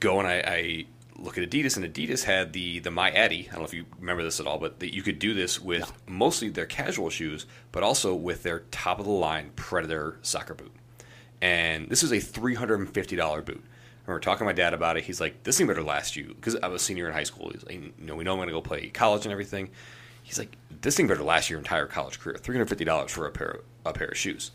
go 0.00 0.18
and 0.18 0.26
I, 0.26 0.42
I 0.46 0.86
look 1.22 1.38
at 1.38 1.48
Adidas, 1.48 1.76
and 1.76 1.86
Adidas 1.86 2.24
had 2.24 2.52
the 2.52 2.80
the 2.80 2.90
My 2.90 3.10
Addy. 3.12 3.46
I 3.48 3.52
don't 3.52 3.60
know 3.60 3.66
if 3.66 3.74
you 3.74 3.86
remember 3.98 4.22
this 4.22 4.40
at 4.40 4.46
all, 4.46 4.58
but 4.58 4.80
that 4.80 4.94
you 4.94 5.02
could 5.02 5.18
do 5.18 5.32
this 5.32 5.60
with 5.60 5.92
mostly 6.06 6.48
their 6.48 6.66
casual 6.66 7.08
shoes, 7.08 7.46
but 7.70 7.82
also 7.82 8.14
with 8.14 8.42
their 8.42 8.60
top 8.70 8.98
of 8.98 9.06
the 9.06 9.12
line 9.12 9.52
Predator 9.56 10.18
soccer 10.22 10.54
boot. 10.54 10.72
And 11.40 11.88
this 11.88 12.02
is 12.02 12.12
a 12.12 12.20
three 12.20 12.54
hundred 12.54 12.80
and 12.80 12.92
fifty 12.92 13.16
dollar 13.16 13.40
boot. 13.40 13.62
I 13.62 14.10
remember 14.10 14.20
talking 14.20 14.40
to 14.40 14.44
my 14.46 14.52
dad 14.52 14.74
about 14.74 14.96
it. 14.96 15.04
He's 15.04 15.20
like, 15.20 15.44
"This 15.44 15.58
thing 15.58 15.68
better 15.68 15.82
last 15.82 16.16
you," 16.16 16.34
because 16.34 16.56
I 16.56 16.68
was 16.68 16.82
a 16.82 16.84
senior 16.84 17.06
in 17.06 17.14
high 17.14 17.22
school. 17.22 17.50
He's 17.50 17.64
like, 17.64 17.74
"You 17.74 17.92
know, 17.98 18.16
we 18.16 18.24
know 18.24 18.32
I'm 18.32 18.38
going 18.38 18.48
to 18.48 18.52
go 18.52 18.60
play 18.60 18.88
college 18.88 19.24
and 19.24 19.32
everything." 19.32 19.70
He's 20.24 20.38
like, 20.38 20.56
"This 20.82 20.96
thing 20.96 21.06
better 21.06 21.22
last 21.22 21.50
your 21.50 21.58
entire 21.58 21.86
college 21.86 22.18
career. 22.18 22.36
Three 22.36 22.56
hundred 22.56 22.68
fifty 22.68 22.84
dollars 22.84 23.12
for 23.12 23.26
a 23.26 23.30
pair 23.30 23.48
of, 23.48 23.60
a 23.86 23.92
pair 23.92 24.08
of 24.08 24.18
shoes," 24.18 24.50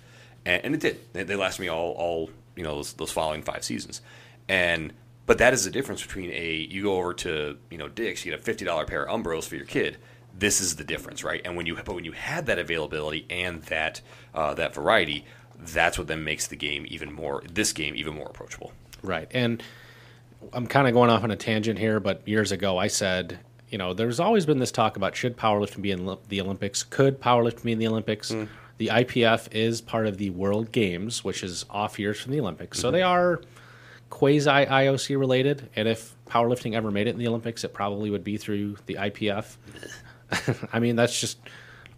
and, 0.46 0.66
and 0.66 0.76
it 0.76 0.82
did. 0.82 1.14
They, 1.14 1.24
they 1.24 1.36
lasted 1.36 1.62
me 1.62 1.70
all 1.70 1.92
all 1.92 2.30
you 2.58 2.64
know 2.64 2.76
those, 2.76 2.94
those 2.94 3.12
following 3.12 3.42
five 3.42 3.64
seasons. 3.64 4.02
And 4.50 4.94
but 5.28 5.38
that 5.38 5.54
is 5.54 5.66
the 5.66 5.70
difference 5.70 6.02
between 6.02 6.32
a 6.32 6.54
you 6.54 6.84
go 6.84 6.98
over 6.98 7.14
to 7.14 7.58
you 7.70 7.78
know 7.78 7.88
Dick's, 7.88 8.26
you 8.26 8.32
get 8.32 8.40
a 8.40 8.44
fifty 8.44 8.66
dollar 8.66 8.86
pair 8.86 9.08
of 9.08 9.22
Umbros 9.22 9.44
for 9.44 9.56
your 9.56 9.66
kid. 9.66 9.98
This 10.36 10.62
is 10.62 10.76
the 10.76 10.84
difference, 10.84 11.24
right? 11.24 11.42
And 11.46 11.56
when 11.56 11.68
you 11.68 11.76
but 11.76 11.94
when 11.94 12.06
you 12.06 12.14
had 12.14 12.48
that 12.48 12.58
availability 12.58 13.28
and 13.30 13.62
that 13.64 14.02
uh, 14.34 14.56
that 14.56 14.74
variety, 14.74 15.26
that's 15.60 15.98
what 16.00 16.08
then 16.08 16.24
makes 16.24 16.48
the 16.48 16.56
game 16.56 16.86
even 16.88 17.14
more 17.14 17.44
this 17.52 17.74
game 17.74 17.94
even 17.96 18.16
more 18.16 18.28
approachable. 18.28 18.72
Right. 19.04 19.28
And 19.32 19.62
I'm 20.54 20.66
kind 20.66 20.88
of 20.88 20.94
going 20.94 21.10
off 21.10 21.24
on 21.24 21.32
a 21.32 21.36
tangent 21.36 21.78
here, 21.78 22.00
but 22.00 22.28
years 22.28 22.52
ago 22.52 22.78
I 22.78 22.88
said, 22.88 23.40
you 23.70 23.78
know, 23.78 23.94
there's 23.94 24.20
always 24.20 24.46
been 24.46 24.60
this 24.60 24.72
talk 24.72 24.96
about 24.96 25.16
should 25.16 25.36
powerlifting 25.36 25.82
be 25.82 25.92
in 25.92 26.18
the 26.30 26.42
Olympics? 26.42 26.84
Could 26.84 27.20
powerlifting 27.20 27.64
be 27.64 27.72
in 27.74 27.80
the 27.80 27.88
Olympics? 27.88 28.34
The 28.78 28.88
IPF 28.88 29.52
is 29.52 29.82
part 29.82 30.06
of 30.06 30.18
the 30.18 30.30
World 30.30 30.72
Games, 30.72 31.24
which 31.24 31.44
is 31.44 31.66
off 31.70 31.98
years 31.98 32.20
from 32.20 32.32
the 32.32 32.40
Olympics. 32.40 32.80
So 32.80 32.92
they 32.92 33.02
are 33.02 33.42
quasi 34.18 34.50
IOC 34.50 35.20
related. 35.20 35.70
And 35.76 35.88
if 35.88 36.16
powerlifting 36.26 36.74
ever 36.74 36.90
made 36.90 37.06
it 37.06 37.12
in 37.12 37.20
the 37.20 37.28
Olympics, 37.28 37.64
it 37.64 37.72
probably 37.72 38.10
would 38.10 38.24
be 38.24 38.38
through 38.38 38.78
the 38.88 38.96
IPF. 38.96 39.58
I 40.74 40.80
mean, 40.80 40.96
that's 40.96 41.20
just, 41.20 41.38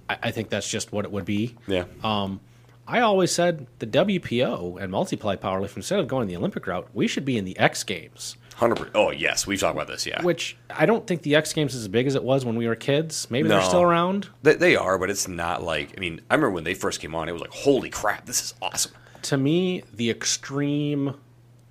I, 0.09 0.17
I 0.23 0.31
think 0.31 0.49
that's 0.49 0.69
just 0.69 0.91
what 0.91 1.05
it 1.05 1.11
would 1.11 1.23
be. 1.23 1.55
Yeah. 1.65 1.85
Um, 2.03 2.41
I 2.85 2.99
always 3.01 3.31
said 3.31 3.67
the 3.77 3.87
WPO 3.87 4.81
and 4.81 4.91
multiply 4.91 5.37
powerlifting, 5.37 5.77
instead 5.77 5.99
of 5.99 6.09
going 6.09 6.27
the 6.27 6.35
Olympic 6.35 6.67
route, 6.67 6.89
we 6.93 7.07
should 7.07 7.23
be 7.23 7.37
in 7.37 7.45
the 7.45 7.57
X 7.57 7.83
Games, 7.83 8.35
Hundred. 8.55 8.91
Oh 8.93 9.11
yes, 9.11 9.47
we've 9.47 9.57
talked 9.57 9.75
about 9.75 9.87
this. 9.87 10.05
Yeah, 10.05 10.21
which 10.21 10.57
I 10.69 10.85
don't 10.85 11.07
think 11.07 11.21
the 11.21 11.35
X 11.35 11.53
Games 11.53 11.73
is 11.73 11.83
as 11.83 11.87
big 11.87 12.07
as 12.07 12.15
it 12.15 12.23
was 12.25 12.43
when 12.43 12.57
we 12.57 12.67
were 12.67 12.75
kids. 12.75 13.31
Maybe 13.31 13.47
they're 13.47 13.61
still 13.61 13.83
around. 13.83 14.27
they, 14.43 14.55
they 14.55 14.75
are, 14.75 14.97
but 14.97 15.09
it's 15.09 15.29
not 15.29 15.63
like. 15.63 15.93
I 15.95 16.01
mean, 16.01 16.19
I 16.29 16.35
remember 16.35 16.51
when 16.51 16.65
they 16.65 16.73
first 16.73 16.99
came 16.99 17.15
on, 17.15 17.29
it 17.29 17.31
was 17.31 17.41
like, 17.41 17.53
holy 17.53 17.89
crap, 17.89 18.25
this 18.25 18.43
is 18.43 18.53
awesome. 18.61 18.91
To 19.21 19.37
me, 19.37 19.83
the 19.93 20.09
extreme, 20.09 21.13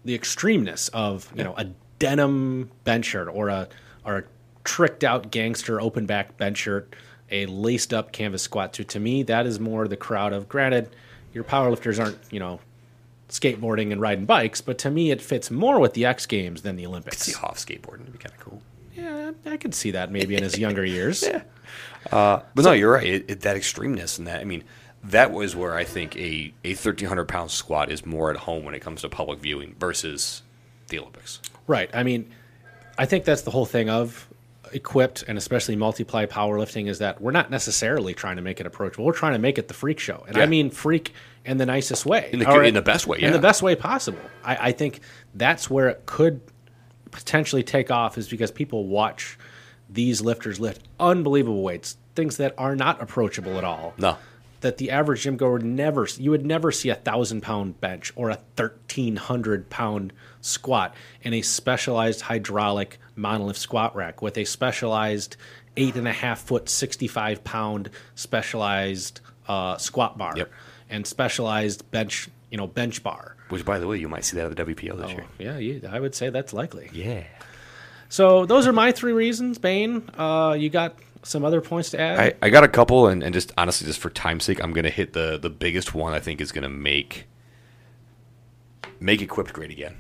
the 0.05 0.19
extremeness 0.19 0.91
of 0.93 1.31
you 1.35 1.45
know 1.45 1.55
a 1.57 1.67
denim 1.99 2.71
bench 2.85 3.07
shirt 3.07 3.29
or 3.29 3.49
a 3.49 3.69
or 4.05 4.19
a 4.19 4.25
tricked 4.65 5.05
out 5.05 5.31
gangster 5.31 5.81
open 5.81 6.07
back 6.07 6.37
bench 6.37 6.59
shirt, 6.59 6.95
a 7.31 7.47
laced 7.47 7.93
up 7.95 8.13
canvas 8.13 8.43
squat 8.43 8.75
suit. 8.77 8.89
To 8.89 9.01
me, 9.01 9.23
that 9.25 9.47
is 9.47 9.59
more 9.59 9.89
the 9.89 9.97
crowd 9.97 10.33
of. 10.33 10.49
Granted, 10.49 10.91
your 11.33 11.45
powerlifters 11.45 12.03
aren't 12.03 12.19
you 12.31 12.41
know 12.41 12.61
skateboarding 13.29 13.93
and 13.93 14.01
riding 14.01 14.25
bikes, 14.25 14.61
but 14.61 14.79
to 14.79 14.91
me, 14.91 15.11
it 15.11 15.21
fits 15.21 15.51
more 15.51 15.79
with 15.79 15.95
the 15.95 16.05
X 16.05 16.27
Games 16.27 16.63
than 16.63 16.77
the 16.77 16.87
Olympics. 16.87 17.17
I 17.17 17.25
could 17.25 17.35
See 17.35 17.41
Hoff 17.41 17.59
skateboarding 17.59 18.05
would 18.05 18.13
be 18.13 18.19
kind 18.19 18.35
of 18.35 18.41
cool. 18.41 18.63
Yeah, 18.95 19.33
I 19.47 19.57
could 19.57 19.75
see 19.75 19.93
that 19.93 20.11
maybe 20.11 20.35
in 20.35 20.43
his 20.43 20.59
younger 20.59 20.85
years. 20.85 21.25
Yeah. 22.11 22.17
Uh, 22.17 22.43
but 22.55 22.65
no, 22.65 22.73
you're 22.73 22.93
right. 22.93 23.07
It, 23.07 23.25
it, 23.29 23.41
that 23.41 23.57
extremeness 23.57 24.19
and 24.19 24.27
that, 24.27 24.41
I 24.41 24.45
mean, 24.45 24.65
that 25.05 25.31
was 25.33 25.55
where 25.55 25.75
I 25.75 25.85
think 25.85 26.17
a, 26.17 26.53
a 26.65 26.71
1,300 26.71 27.27
pound 27.27 27.51
squat 27.51 27.91
is 27.91 28.05
more 28.05 28.31
at 28.31 28.37
home 28.37 28.65
when 28.65 28.75
it 28.75 28.81
comes 28.81 29.03
to 29.03 29.09
public 29.09 29.41
viewing 29.41 29.75
versus 29.79 30.43
the 30.89 30.99
Olympics. 30.99 31.41
Right. 31.67 31.91
I 31.95 32.03
mean, 32.03 32.31
I 32.97 33.07
think 33.07 33.25
that's 33.25 33.43
the 33.43 33.51
whole 33.51 33.67
thing 33.67 33.89
of 33.91 34.29
equipped 34.73 35.25
and 35.27 35.39
especially 35.39 35.77
multiply 35.77 36.27
powerlifting 36.27 36.89
is 36.89 36.99
that 36.99 37.21
we're 37.23 37.31
not 37.31 37.51
necessarily 37.51 38.13
trying 38.13 38.37
to 38.37 38.43
make 38.43 38.61
it 38.61 38.67
approachable. 38.67 39.05
We're 39.07 39.13
trying 39.13 39.33
to 39.33 39.39
make 39.39 39.57
it 39.57 39.69
the 39.69 39.75
freak 39.75 39.99
show. 39.99 40.25
And 40.29 40.37
I 40.37 40.47
mean 40.47 40.71
freak 40.71 41.15
in 41.45 41.57
the 41.57 41.65
nicest 41.67 42.05
way. 42.05 42.29
In 42.33 42.41
the- 42.41 42.61
in 42.63 42.75
the 42.75 42.83
best 42.83 43.07
way, 43.07 43.21
In 43.21 43.33
the 43.33 43.39
best 43.39 43.63
way 43.63 43.75
possible. 43.77 44.21
I, 44.45 44.69
I 44.69 44.73
think 44.73 45.01
that's 45.35 45.71
where 45.71 45.89
it 45.89 46.05
could 46.07 46.41
potentially 47.11 47.63
take 47.63 47.91
off 47.91 48.19
is 48.19 48.29
because 48.29 48.51
people 48.51 48.87
watch 48.87 49.39
these 49.89 50.21
lifters 50.21 50.61
lift 50.61 50.87
unbelievable 51.01 51.63
weights, 51.63 51.97
things 52.15 52.37
that 52.37 52.55
are 52.59 52.77
not 52.77 53.01
approachable 53.01 53.57
at 53.57 53.65
all. 53.65 53.95
No. 53.97 54.19
That 54.61 54.79
the 54.79 54.91
average 54.91 55.23
gym 55.23 55.37
goer 55.37 55.53
would 55.53 55.65
never 55.65 56.09
you 56.19 56.31
would 56.33 56.45
never 56.45 56.73
see 56.73 56.89
a 56.89 56.95
thousand 56.97 57.43
pound 57.43 57.81
bench 57.81 58.13
or 58.17 58.31
a 58.31 58.41
thirteen 58.57 59.15
hundred 59.17 59.71
pound 59.71 60.13
squat 60.41 60.95
in 61.23 61.33
a 61.33 61.43
specialized 61.43 62.23
hydraulic 62.23 62.99
monolith 63.15 63.57
squat 63.57 63.95
rack 63.95 64.21
with 64.21 64.37
a 64.37 64.45
specialized 64.45 65.37
eight 65.77 65.95
and 65.95 66.09
a 66.09 66.13
half 66.13 66.41
foot, 66.41 66.69
sixty 66.69 67.07
five 67.07 67.45
pound 67.45 67.91
specialized 68.17 69.21
uh, 69.47 69.77
squat 69.77 70.19
bar 70.19 70.35
Yep. 70.37 70.51
and 70.91 71.07
specialized 71.07 71.89
bench 71.91 72.29
you 72.51 72.57
know 72.59 72.67
bench 72.67 73.03
bar. 73.03 73.37
Which, 73.51 73.65
by 73.65 73.79
the 73.79 73.87
way, 73.87 73.97
you 73.99 74.09
might 74.09 74.25
see 74.25 74.37
that 74.39 74.51
at 74.51 74.57
the 74.57 74.65
WPO 74.75 74.99
this 75.01 75.11
year. 75.13 75.25
Yeah, 75.39 75.57
you, 75.59 75.83
I 75.89 76.01
would 76.01 76.15
say 76.15 76.31
that's 76.31 76.53
likely. 76.53 76.91
Yeah. 76.93 77.25
So 78.11 78.45
those 78.47 78.67
are 78.67 78.73
my 78.73 78.93
three 78.93 79.13
reasons, 79.13 79.59
Bain. 79.59 80.09
Uh, 80.17 80.55
you 80.59 80.69
got 80.71 80.97
some 81.29 81.45
other 81.45 81.61
points 81.61 81.91
to 81.91 82.01
add? 82.01 82.19
I, 82.19 82.47
I 82.47 82.51
got 82.51 82.65
a 82.65 82.69
couple, 82.69 83.07
and, 83.07 83.23
and 83.23 83.35
just 83.35 83.53
honestly, 83.59 83.87
just 83.87 84.01
for 84.01 84.11
time's 84.11 84.45
sake, 84.45 84.63
I'm 84.63 84.73
going 84.73 84.85
to 84.85 84.91
hit 84.91 85.13
the 85.13 85.39
the 85.39 85.51
biggest 85.51 85.95
one. 85.95 86.15
I 86.15 86.21
think 86.21 86.41
is 86.41 86.53
going 86.53 86.63
to 86.63 86.69
make 86.69 87.27
make 89.01 89.23
equipped 89.23 89.53
great 89.53 89.71
again. 89.71 89.97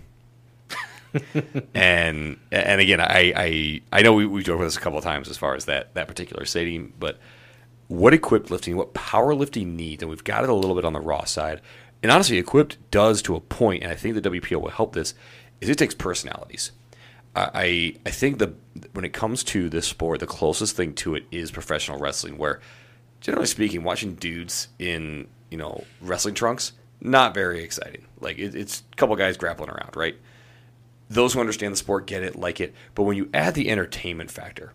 and 1.75 2.39
and 2.51 2.81
again, 2.81 3.01
I 3.01 3.33
I, 3.37 3.81
I 3.93 4.03
know 4.03 4.15
we 4.15 4.27
we 4.27 4.43
joked 4.43 4.61
with 4.61 4.69
this 4.69 4.77
a 4.77 4.81
couple 4.81 4.99
of 4.99 5.05
times 5.05 5.29
as 5.29 5.37
far 5.37 5.55
as 5.55 5.67
that 5.67 5.95
that 5.95 6.09
particular 6.09 6.45
stadium, 6.45 6.95
but 6.99 7.19
what 7.89 8.13
equipped 8.13 8.51
lifting, 8.51 8.77
what 8.77 8.95
powerlifting 8.95 9.75
needs, 9.75 10.03
and 10.03 10.11
we've 10.11 10.25
got 10.25 10.45
it 10.45 10.51
a 10.51 10.55
little 10.55 10.75
bit 10.75 10.85
on 10.85 10.93
the 10.93 11.01
raw 11.01 11.25
side. 11.25 11.61
And 12.03 12.13
honestly, 12.13 12.39
equipped 12.39 12.79
does 12.91 13.23
to 13.23 13.35
a 13.35 13.41
point, 13.41 13.83
and 13.83 13.91
I 13.91 13.97
think 13.97 14.15
the 14.15 14.31
WPO 14.31 14.61
will 14.61 14.71
help 14.71 14.93
this. 14.93 15.15
Is 15.61 15.69
it 15.69 15.79
takes 15.79 15.95
personalities. 15.95 16.71
I 17.37 17.95
I 18.07 18.11
think 18.11 18.39
the 18.39 18.55
when 18.93 19.05
it 19.05 19.13
comes 19.13 19.45
to 19.45 19.69
this 19.69 19.87
sport, 19.87 20.21
the 20.21 20.27
closest 20.27 20.75
thing 20.77 20.95
to 20.95 21.15
it 21.15 21.25
is 21.31 21.51
professional 21.51 21.99
wrestling, 21.99 22.39
where 22.39 22.61
generally 23.21 23.47
speaking, 23.47 23.85
watching 23.85 24.15
dudes 24.15 24.69
in 24.79 25.29
you 25.51 25.59
know 25.59 25.85
wrestling 26.01 26.35
trunks 26.35 26.73
not 27.01 27.33
very 27.33 27.63
exciting. 27.63 28.05
Like 28.21 28.39
it, 28.39 28.55
it's 28.57 28.83
a 28.93 28.97
couple 28.97 29.15
guys 29.17 29.37
grappling 29.37 29.71
around, 29.71 29.95
right? 29.97 30.17
Those 31.09 31.33
who 31.33 31.41
understand 31.41 31.73
the 31.73 31.77
sport 31.77 32.07
get 32.07 32.23
it, 32.23 32.35
like 32.37 32.61
it. 32.61 32.75
But 32.95 33.05
when 33.05 33.17
you 33.17 33.31
add 33.33 33.55
the 33.55 33.71
entertainment 33.71 34.31
factor, 34.31 34.73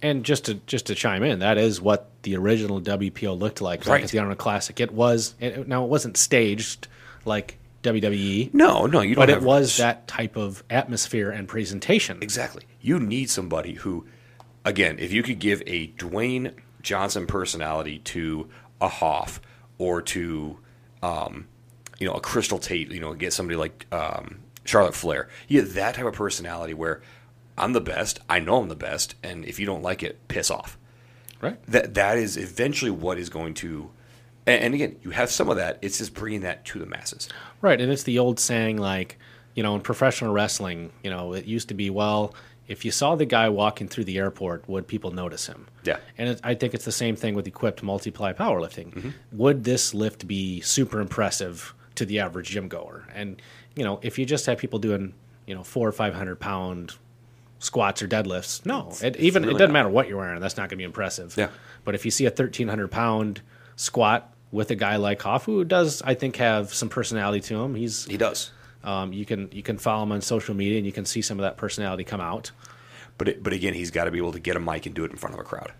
and 0.00 0.24
just 0.24 0.44
to 0.44 0.54
just 0.66 0.86
to 0.86 0.94
chime 0.94 1.22
in, 1.24 1.40
that 1.40 1.58
is 1.58 1.80
what 1.80 2.10
the 2.22 2.36
original 2.36 2.80
WPO 2.80 3.38
looked 3.38 3.60
like 3.60 3.80
back 3.80 3.88
Right. 3.88 4.04
at 4.04 4.10
the 4.10 4.18
Arnold 4.20 4.38
Classic. 4.38 4.78
It 4.78 4.92
was 4.92 5.34
it, 5.40 5.66
now 5.66 5.84
it 5.84 5.88
wasn't 5.88 6.16
staged 6.16 6.86
like 7.24 7.58
WWE, 7.86 8.52
no, 8.52 8.86
no, 8.86 9.00
you 9.00 9.14
don't. 9.14 9.22
but 9.22 9.30
it 9.30 9.42
was 9.42 9.76
that 9.78 10.06
type 10.06 10.36
of 10.36 10.62
atmosphere 10.68 11.30
and 11.30 11.48
presentation. 11.48 12.18
Exactly. 12.22 12.64
You 12.80 12.98
need 12.98 13.30
somebody 13.30 13.74
who, 13.74 14.06
again, 14.64 14.98
if 14.98 15.12
you 15.12 15.22
could 15.22 15.38
give 15.38 15.62
a 15.66 15.88
Dwayne 15.92 16.54
Johnson 16.82 17.26
personality 17.26 17.98
to 18.00 18.48
a 18.80 18.88
Hoff 18.88 19.40
or 19.78 20.02
to, 20.02 20.58
um, 21.02 21.46
you 21.98 22.06
know, 22.06 22.14
a 22.14 22.20
Crystal 22.20 22.58
Tate, 22.58 22.90
you 22.90 23.00
know, 23.00 23.14
get 23.14 23.32
somebody 23.32 23.56
like 23.56 23.86
um, 23.92 24.40
Charlotte 24.64 24.94
Flair, 24.94 25.28
you 25.48 25.62
get 25.62 25.74
that 25.74 25.94
type 25.94 26.04
of 26.04 26.14
personality 26.14 26.74
where 26.74 27.02
I'm 27.58 27.72
the 27.72 27.80
best, 27.80 28.20
I 28.28 28.40
know 28.40 28.60
I'm 28.60 28.68
the 28.68 28.76
best, 28.76 29.14
and 29.22 29.44
if 29.44 29.58
you 29.58 29.66
don't 29.66 29.82
like 29.82 30.02
it, 30.02 30.28
piss 30.28 30.50
off. 30.50 30.78
Right. 31.40 31.58
That 31.66 31.94
that 31.94 32.18
is 32.18 32.36
eventually 32.36 32.90
what 32.90 33.18
is 33.18 33.28
going 33.28 33.54
to, 33.54 33.90
and, 34.46 34.64
and 34.64 34.74
again, 34.74 34.96
you 35.02 35.10
have 35.10 35.30
some 35.30 35.48
of 35.48 35.56
that. 35.56 35.78
It's 35.82 35.98
just 35.98 36.14
bringing 36.14 36.42
that 36.42 36.64
to 36.66 36.78
the 36.78 36.86
masses. 36.86 37.28
Right, 37.60 37.80
and 37.80 37.90
it's 37.90 38.04
the 38.04 38.18
old 38.18 38.38
saying 38.40 38.78
like, 38.78 39.18
you 39.54 39.62
know, 39.62 39.74
in 39.74 39.80
professional 39.80 40.32
wrestling, 40.32 40.92
you 41.02 41.10
know, 41.10 41.32
it 41.32 41.46
used 41.46 41.68
to 41.68 41.74
be, 41.74 41.90
well, 41.90 42.34
if 42.68 42.84
you 42.84 42.90
saw 42.90 43.14
the 43.14 43.24
guy 43.24 43.48
walking 43.48 43.88
through 43.88 44.04
the 44.04 44.18
airport, 44.18 44.68
would 44.68 44.88
people 44.88 45.12
notice 45.12 45.46
him? 45.46 45.66
Yeah. 45.84 45.98
And 46.18 46.30
it, 46.30 46.40
I 46.42 46.54
think 46.54 46.74
it's 46.74 46.84
the 46.84 46.92
same 46.92 47.14
thing 47.16 47.34
with 47.34 47.46
equipped 47.46 47.82
multiply 47.82 48.32
powerlifting. 48.32 48.92
Mm-hmm. 48.92 49.10
Would 49.32 49.64
this 49.64 49.94
lift 49.94 50.26
be 50.26 50.60
super 50.62 51.00
impressive 51.00 51.74
to 51.94 52.04
the 52.04 52.18
average 52.18 52.48
gym 52.50 52.68
goer? 52.68 53.06
And 53.14 53.40
you 53.76 53.84
know, 53.84 54.00
if 54.02 54.18
you 54.18 54.26
just 54.26 54.46
have 54.46 54.58
people 54.58 54.78
doing, 54.78 55.14
you 55.46 55.54
know, 55.54 55.62
four 55.62 55.88
or 55.88 55.92
five 55.92 56.14
hundred 56.14 56.40
pound 56.40 56.94
squats 57.58 58.02
or 58.02 58.08
deadlifts, 58.08 58.66
no, 58.66 58.92
it, 59.00 59.16
even 59.16 59.42
really 59.42 59.54
it 59.54 59.58
doesn't 59.58 59.72
not. 59.72 59.84
matter 59.84 59.88
what 59.88 60.08
you're 60.08 60.18
wearing. 60.18 60.40
That's 60.40 60.56
not 60.56 60.62
going 60.62 60.70
to 60.70 60.76
be 60.76 60.84
impressive. 60.84 61.34
Yeah. 61.36 61.50
But 61.84 61.94
if 61.94 62.04
you 62.04 62.10
see 62.10 62.26
a 62.26 62.30
thirteen 62.30 62.68
hundred 62.68 62.90
pound 62.90 63.42
squat 63.76 64.32
with 64.52 64.70
a 64.70 64.74
guy 64.76 64.96
like 64.96 65.20
Hoff, 65.22 65.44
who 65.44 65.64
does 65.64 66.02
I 66.02 66.14
think 66.14 66.36
have 66.36 66.72
some 66.72 66.88
personality 66.88 67.40
to 67.42 67.60
him, 67.62 67.74
he's 67.74 68.04
He 68.06 68.16
does. 68.16 68.50
um, 68.84 69.12
you 69.12 69.24
can 69.24 69.48
you 69.52 69.62
can 69.62 69.78
follow 69.78 70.02
him 70.04 70.12
on 70.12 70.20
social 70.20 70.54
media 70.54 70.78
and 70.78 70.86
you 70.86 70.92
can 70.92 71.04
see 71.04 71.22
some 71.22 71.38
of 71.38 71.42
that 71.42 71.56
personality 71.56 72.04
come 72.04 72.20
out. 72.20 72.52
But 73.18 73.28
it, 73.28 73.42
but 73.42 73.52
again, 73.52 73.74
he's 73.74 73.90
got 73.90 74.04
to 74.04 74.10
be 74.10 74.18
able 74.18 74.32
to 74.32 74.40
get 74.40 74.56
a 74.56 74.60
mic 74.60 74.86
and 74.86 74.94
do 74.94 75.04
it 75.04 75.10
in 75.10 75.16
front 75.16 75.34
of 75.34 75.40
a 75.40 75.44
crowd. 75.44 75.72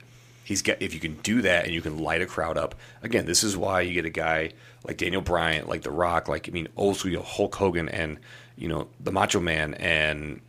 He's 0.43 0.63
got 0.63 0.81
if 0.81 0.95
you 0.95 1.01
can 1.01 1.15
do 1.23 1.43
that 1.43 1.65
and 1.65 1.75
you 1.75 1.83
can 1.83 1.99
light 1.99 2.23
a 2.23 2.27
crowd 2.27 2.57
up. 2.57 2.75
Again, 3.03 3.27
this 3.27 3.43
is 3.43 3.57
why 3.57 3.81
you 3.83 3.95
get 3.95 4.07
a 4.07 4.11
guy 4.11 4.53
like 4.85 4.97
Daniel 4.97 5.21
Bryan, 5.23 5.67
like 5.67 5.83
The 5.83 5.91
Rock, 5.91 6.29
like 6.29 6.49
I 6.49 6.53
mean, 6.53 6.69
old 6.77 6.97
school 6.97 7.11
you 7.11 7.17
know, 7.19 7.25
Hulk 7.25 7.55
Hogan, 7.57 7.89
and 7.89 8.19
you 8.57 8.69
know 8.69 8.89
the 9.01 9.11
Macho 9.13 9.41
Man, 9.41 9.75
and 9.75 10.41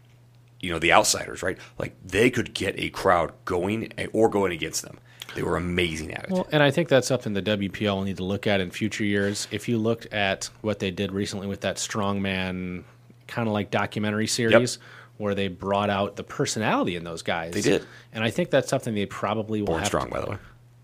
you 0.59 0.71
know 0.71 0.79
the 0.79 0.93
Outsiders, 0.93 1.43
right? 1.43 1.57
Like 1.77 1.95
they 2.05 2.29
could 2.29 2.53
get 2.53 2.75
a 2.79 2.89
crowd 2.89 3.33
going 3.45 3.91
or 4.13 4.29
going 4.29 4.51
against 4.51 4.83
them. 4.83 4.99
They 5.37 5.43
were 5.43 5.55
amazing 5.55 6.15
at 6.15 6.23
it. 6.23 6.31
Well, 6.31 6.47
and 6.51 6.63
I 6.63 6.71
think 6.71 6.89
that's 6.89 7.07
something 7.07 7.33
the 7.33 7.43
WPL 7.43 7.95
will 7.97 8.01
need 8.01 8.17
to 8.17 8.23
look 8.23 8.47
at 8.47 8.59
in 8.59 8.71
future 8.71 9.03
years. 9.03 9.47
If 9.51 9.69
you 9.69 9.77
looked 9.77 10.07
at 10.07 10.49
what 10.61 10.79
they 10.79 10.89
did 10.89 11.11
recently 11.11 11.45
with 11.45 11.61
that 11.61 11.75
strongman 11.75 12.83
kind 13.27 13.47
of 13.47 13.53
like 13.53 13.69
documentary 13.69 14.25
series 14.25 14.79
where 15.17 15.35
they 15.35 15.47
brought 15.47 15.91
out 15.91 16.15
the 16.15 16.23
personality 16.23 16.95
in 16.95 17.03
those 17.03 17.21
guys. 17.21 17.53
They 17.53 17.61
did. 17.61 17.85
And 18.13 18.23
I 18.23 18.31
think 18.31 18.49
that's 18.49 18.67
something 18.67 18.95
they 18.95 19.05
probably 19.05 19.61
will 19.61 19.67
Born 19.67 19.79
have 19.81 19.87
Strong, 19.87 20.05
to- 20.07 20.11
by 20.11 20.21
the 20.21 20.29
way. 20.31 20.37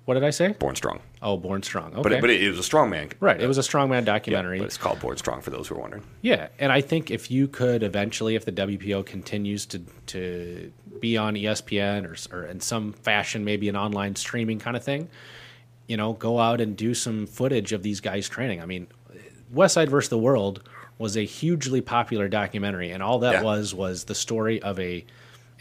What 0.06 0.16
did 0.16 0.24
I 0.26 0.32
say? 0.32 0.50
Born 0.60 0.76
Strong. 0.76 1.00
Oh, 1.22 1.38
Born 1.38 1.64
Strong. 1.64 1.94
Okay. 1.94 2.02
But 2.02 2.12
it, 2.12 2.22
but 2.22 2.30
it, 2.30 2.44
it 2.44 2.50
was 2.50 2.60
a 2.60 2.64
strong 2.64 2.90
man. 2.90 3.10
right. 3.22 3.40
It 3.40 3.48
was 3.48 3.58
a 3.58 3.62
strongman 3.62 4.00
Yeah, 4.02 4.02
documentary. 4.02 4.60
but 4.60 4.66
it's 4.66 4.78
called 4.78 5.00
Born 5.00 5.16
Strong 5.16 5.42
for 5.42 5.50
those 5.50 5.68
who 5.70 5.76
are 5.76 5.80
wondering. 5.80 6.04
Yeah, 6.22 6.50
and 6.60 6.72
I 6.74 6.82
think 6.82 7.10
if 7.10 7.32
you 7.32 7.48
could 7.48 7.84
eventually, 7.84 8.36
if 8.36 8.44
the 8.44 8.52
WPO 8.52 9.06
continues 9.06 9.66
to 9.68 9.80
to 10.08 10.74
be 11.00 11.16
on 11.18 11.36
ESPN 11.36 12.06
or, 12.06 12.38
or 12.38 12.46
in 12.46 12.60
some 12.60 12.92
fashion, 12.94 13.46
maybe 13.46 13.70
an 13.70 13.78
online 13.78 14.16
streaming 14.18 14.60
kind 14.60 14.76
of 14.76 14.84
thing, 14.84 15.08
you 15.88 15.96
know, 15.96 16.14
go 16.14 16.38
out 16.40 16.60
and 16.60 16.76
do 16.76 16.94
some 16.94 17.26
footage 17.26 17.72
of 17.72 17.82
these 17.84 18.02
guys 18.02 18.28
training. 18.28 18.62
I 18.62 18.66
mean, 18.66 18.88
Westside 19.54 19.88
versus 19.90 20.10
the 20.10 20.18
World 20.18 20.68
was 20.98 21.16
a 21.16 21.24
hugely 21.26 21.80
popular 21.80 22.28
documentary, 22.28 22.92
and 22.92 23.02
all 23.02 23.20
that 23.20 23.36
Yeah. 23.36 23.42
was 23.44 23.74
was 23.74 24.04
the 24.04 24.16
story 24.16 24.62
of 24.62 24.78
a, 24.82 25.06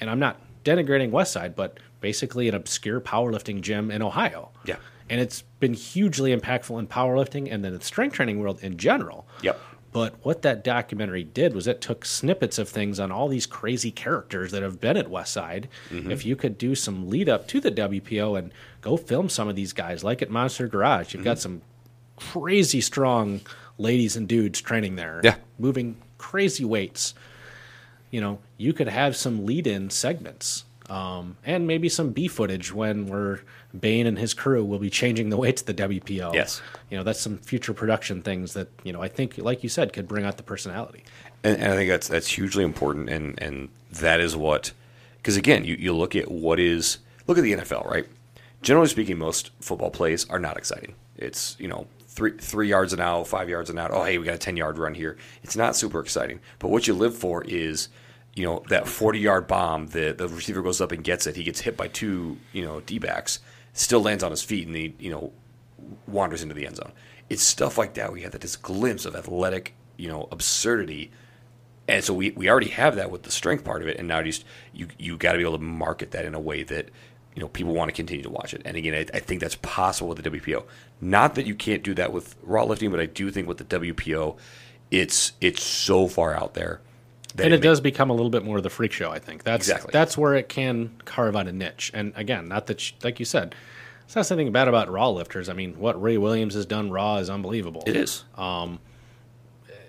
and 0.01 0.11
I'm 0.11 0.19
not 0.19 0.41
denigrating 0.65 1.11
Westside, 1.11 1.55
but 1.55 1.79
basically 2.03 2.49
an 2.49 2.55
obscure 2.55 3.01
powerlifting 3.01 3.63
gym 3.63 3.91
in 3.91 4.03
Ohio. 4.03 4.51
Yeah. 4.67 4.77
And 5.09 5.21
it's 5.21 5.43
been 5.61 5.75
hugely 5.75 6.37
impactful 6.37 6.79
in 6.79 6.87
powerlifting 6.87 7.51
and 7.51 7.65
then 7.65 7.73
the 7.73 7.81
strength 7.83 8.15
training 8.17 8.41
world 8.41 8.61
in 8.63 8.77
general. 8.77 9.27
Yep. 9.43 9.59
But 9.93 10.15
what 10.23 10.41
that 10.43 10.65
documentary 10.65 11.23
did 11.23 11.55
was 11.55 11.67
it 11.67 11.83
took 11.83 12.07
snippets 12.07 12.59
of 12.59 12.69
things 12.69 12.99
on 12.99 13.13
all 13.13 13.29
these 13.29 13.45
crazy 13.45 13.91
characters 13.91 14.51
that 14.51 14.63
have 14.63 14.81
been 14.81 14.97
at 14.97 15.09
Westside. 15.09 15.67
Mm-hmm. 15.91 16.11
If 16.11 16.25
you 16.25 16.35
could 16.35 16.57
do 16.57 16.75
some 16.75 17.11
lead 17.11 17.29
up 17.29 17.47
to 17.49 17.61
the 17.61 17.71
WPO 17.71 18.39
and 18.39 18.53
go 18.81 18.97
film 18.97 19.29
some 19.29 19.49
of 19.49 19.57
these 19.57 19.75
guys, 19.75 20.03
like 20.03 20.23
at 20.23 20.31
Monster 20.31 20.67
Garage, 20.67 21.13
you've 21.13 21.25
got 21.25 21.37
mm-hmm. 21.37 21.43
some 21.43 21.63
crazy 22.17 22.81
strong 22.81 23.43
ladies 23.77 24.17
and 24.17 24.27
dudes 24.27 24.63
training 24.63 24.97
there, 24.97 25.21
Yeah. 25.23 25.37
moving 25.59 25.97
crazy 26.17 26.65
weights. 26.65 27.15
You 28.11 28.21
know, 28.23 28.39
you 28.57 28.73
could 28.73 28.89
have 28.89 29.15
some 29.15 29.45
lead 29.45 29.67
in 29.67 29.91
segments. 29.91 30.65
Um, 30.93 31.39
and 31.47 31.67
maybe 31.67 31.89
some 31.89 32.11
B 32.11 32.29
footage 32.29 32.71
when 32.71 33.07
we're 33.07 33.41
Bain 33.79 34.07
and 34.07 34.19
his 34.19 34.35
crew 34.35 34.63
will 34.63 34.79
be 34.79 34.91
changing 34.91 35.31
the 35.31 35.39
weights 35.39 35.63
at 35.63 35.75
the 35.75 35.89
WPO. 35.89 36.35
Yes. 36.35 36.61
You 36.91 36.99
know, 36.99 37.03
that's 37.03 37.19
some 37.19 37.39
future 37.39 37.73
production 37.73 38.21
things 38.21 38.53
that, 38.53 38.69
you 38.85 38.93
know, 38.93 39.01
I 39.01 39.09
think, 39.09 39.39
like 39.39 39.63
you 39.63 39.71
said, 39.71 39.95
could 39.95 40.07
bring 40.07 40.27
out 40.27 40.37
the 40.37 40.43
personality. 40.43 41.03
And, 41.45 41.57
and 41.57 41.73
I 41.73 41.77
think 41.77 41.89
that's 41.89 42.09
that's 42.09 42.29
hugely 42.29 42.63
important, 42.63 43.09
and 43.09 43.41
and 43.43 43.69
that 43.91 44.21
is 44.21 44.37
what 44.37 44.73
because 45.17 45.37
again, 45.37 45.65
you, 45.65 45.77
you 45.77 45.93
look 45.93 46.15
at 46.15 46.31
what 46.31 46.61
is 46.61 46.99
look 47.27 47.39
at 47.39 47.43
the 47.43 47.55
NFL, 47.55 47.91
right? 47.91 48.07
Generally 48.61 48.89
speaking, 48.89 49.19
most 49.19 49.51
football 49.61 49.91
plays 49.91 50.29
are 50.29 50.39
not 50.39 50.57
exciting. 50.57 50.95
It's 51.17 51.57
you 51.59 51.69
know 51.69 51.87
three 52.07 52.33
three 52.39 52.69
yards 52.69 52.93
an 52.93 53.01
out, 53.01 53.27
five 53.27 53.49
yards 53.49 53.71
an 53.71 53.79
out. 53.79 53.91
Oh, 53.93 54.05
hey, 54.05 54.19
we 54.19 54.25
got 54.25 54.35
a 54.35 54.39
ten 54.39 54.57
yard 54.57 54.79
run 54.79 54.95
here. 54.95 55.17
It's 55.43 55.57
not 55.57 55.75
super 55.75 56.01
exciting, 56.01 56.39
but 56.59 56.69
what 56.69 56.87
you 56.87 56.95
live 56.95 57.17
for 57.17 57.43
is 57.45 57.89
you 58.35 58.45
know 58.45 58.63
that 58.69 58.89
forty 58.89 59.21
yard 59.21 59.47
bomb. 59.47 59.89
The 59.89 60.15
the 60.17 60.29
receiver 60.29 60.63
goes 60.63 60.81
up 60.81 60.93
and 60.93 61.05
gets 61.05 61.27
it. 61.27 61.37
He 61.37 61.45
gets 61.45 61.61
hit 61.61 61.77
by 61.77 61.89
two 61.89 62.39
you 62.53 62.65
know 62.65 62.81
d 62.81 62.99
backs, 62.99 63.41
still 63.73 64.03
lands 64.03 64.25
on 64.25 64.31
his 64.31 64.43
feet, 64.43 64.67
and 64.67 64.77
he 64.77 64.95
you 64.99 65.11
know 65.11 65.33
wanders 66.07 66.43
into 66.43 66.55
the 66.55 66.67
end 66.67 66.77
zone. 66.77 66.93
It's 67.29 67.43
stuff 67.43 67.79
like 67.79 67.95
that. 67.95 68.13
We 68.13 68.23
have 68.23 68.33
that 68.33 68.41
this 68.41 68.57
glimpse 68.57 69.05
of 69.05 69.15
athletic, 69.15 69.75
you 69.97 70.09
know, 70.09 70.29
absurdity, 70.31 71.11
and 71.89 72.05
so 72.05 72.15
we, 72.15 72.31
we 72.31 72.49
already 72.49 72.69
have 72.71 72.97
that 72.97 73.11
with 73.11 73.23
the 73.23 73.31
strength 73.31 73.65
part 73.65 73.83
of 73.83 73.89
it. 73.89 73.99
And 73.99 74.09
now 74.09 74.23
just 74.23 74.45
you 74.73 74.89
you 74.99 75.17
got 75.17 75.33
to 75.33 75.39
be 75.39 75.45
able 75.45 75.59
to 75.59 75.65
market 75.65 76.13
that 76.13 76.25
in 76.25 76.35
a 76.35 76.41
way 76.41 76.63
that 76.63 76.89
you 77.35 77.41
know 77.41 77.49
people 77.49 77.75
want 77.75 77.89
to 77.89 77.93
continue 77.93 78.23
to 78.23 78.31
watch 78.31 78.55
it. 78.55 78.63
And 78.65 78.77
again, 78.77 78.95
I, 78.95 79.17
I 79.17 79.21
think 79.21 79.41
that's 79.41 79.57
possible 79.57 80.09
with 80.09 80.23
the 80.23 80.31
WPO. 80.31 80.65
Not 81.01 81.35
that 81.35 81.47
you 81.47 81.55
can't 81.55 81.83
do 81.83 81.95
that 81.95 82.13
with 82.13 82.37
raw 82.43 82.65
lifting, 82.65 82.91
but 82.91 83.01
I 83.01 83.07
do 83.07 83.31
think 83.31 83.49
with 83.49 83.59
the 83.59 83.65
WPO, 83.79 84.37
it's 84.91 85.33
it's 85.41 85.63
so 85.63 86.09
far 86.09 86.35
out 86.35 86.55
there. 86.55 86.81
That 87.37 87.45
and 87.47 87.55
it 87.55 87.59
does 87.63 87.81
become 87.81 88.11
a 88.11 88.13
little 88.13 88.31
bit 88.31 88.45
more 88.45 88.59
of 88.59 88.63
the 88.63 88.71
freak 88.71 88.93
show. 88.93 89.11
I 89.11 89.19
think 89.19 89.43
that's 89.45 89.67
Exactly. 89.69 89.91
that's 89.93 90.19
where 90.19 90.35
it 90.35 90.49
can 90.49 90.91
carve 91.05 91.35
out 91.37 91.49
a 91.49 91.53
niche. 91.53 91.91
And 91.95 92.13
again, 92.17 92.49
not 92.49 92.67
that 92.67 92.81
sh- 92.81 92.93
like 93.03 93.19
you 93.19 93.25
said, 93.25 93.55
It's 94.05 94.15
not 94.17 94.27
something 94.27 94.53
bad 94.53 94.69
about 94.69 94.91
raw 94.91 95.09
lifters. 95.09 95.49
I 95.49 95.55
mean, 95.55 95.79
what 95.79 96.01
Ray 96.01 96.19
Williams 96.19 96.55
has 96.55 96.67
done 96.67 96.91
raw 96.91 97.17
is 97.17 97.31
unbelievable. 97.31 97.83
It 97.87 97.97
is. 97.97 98.25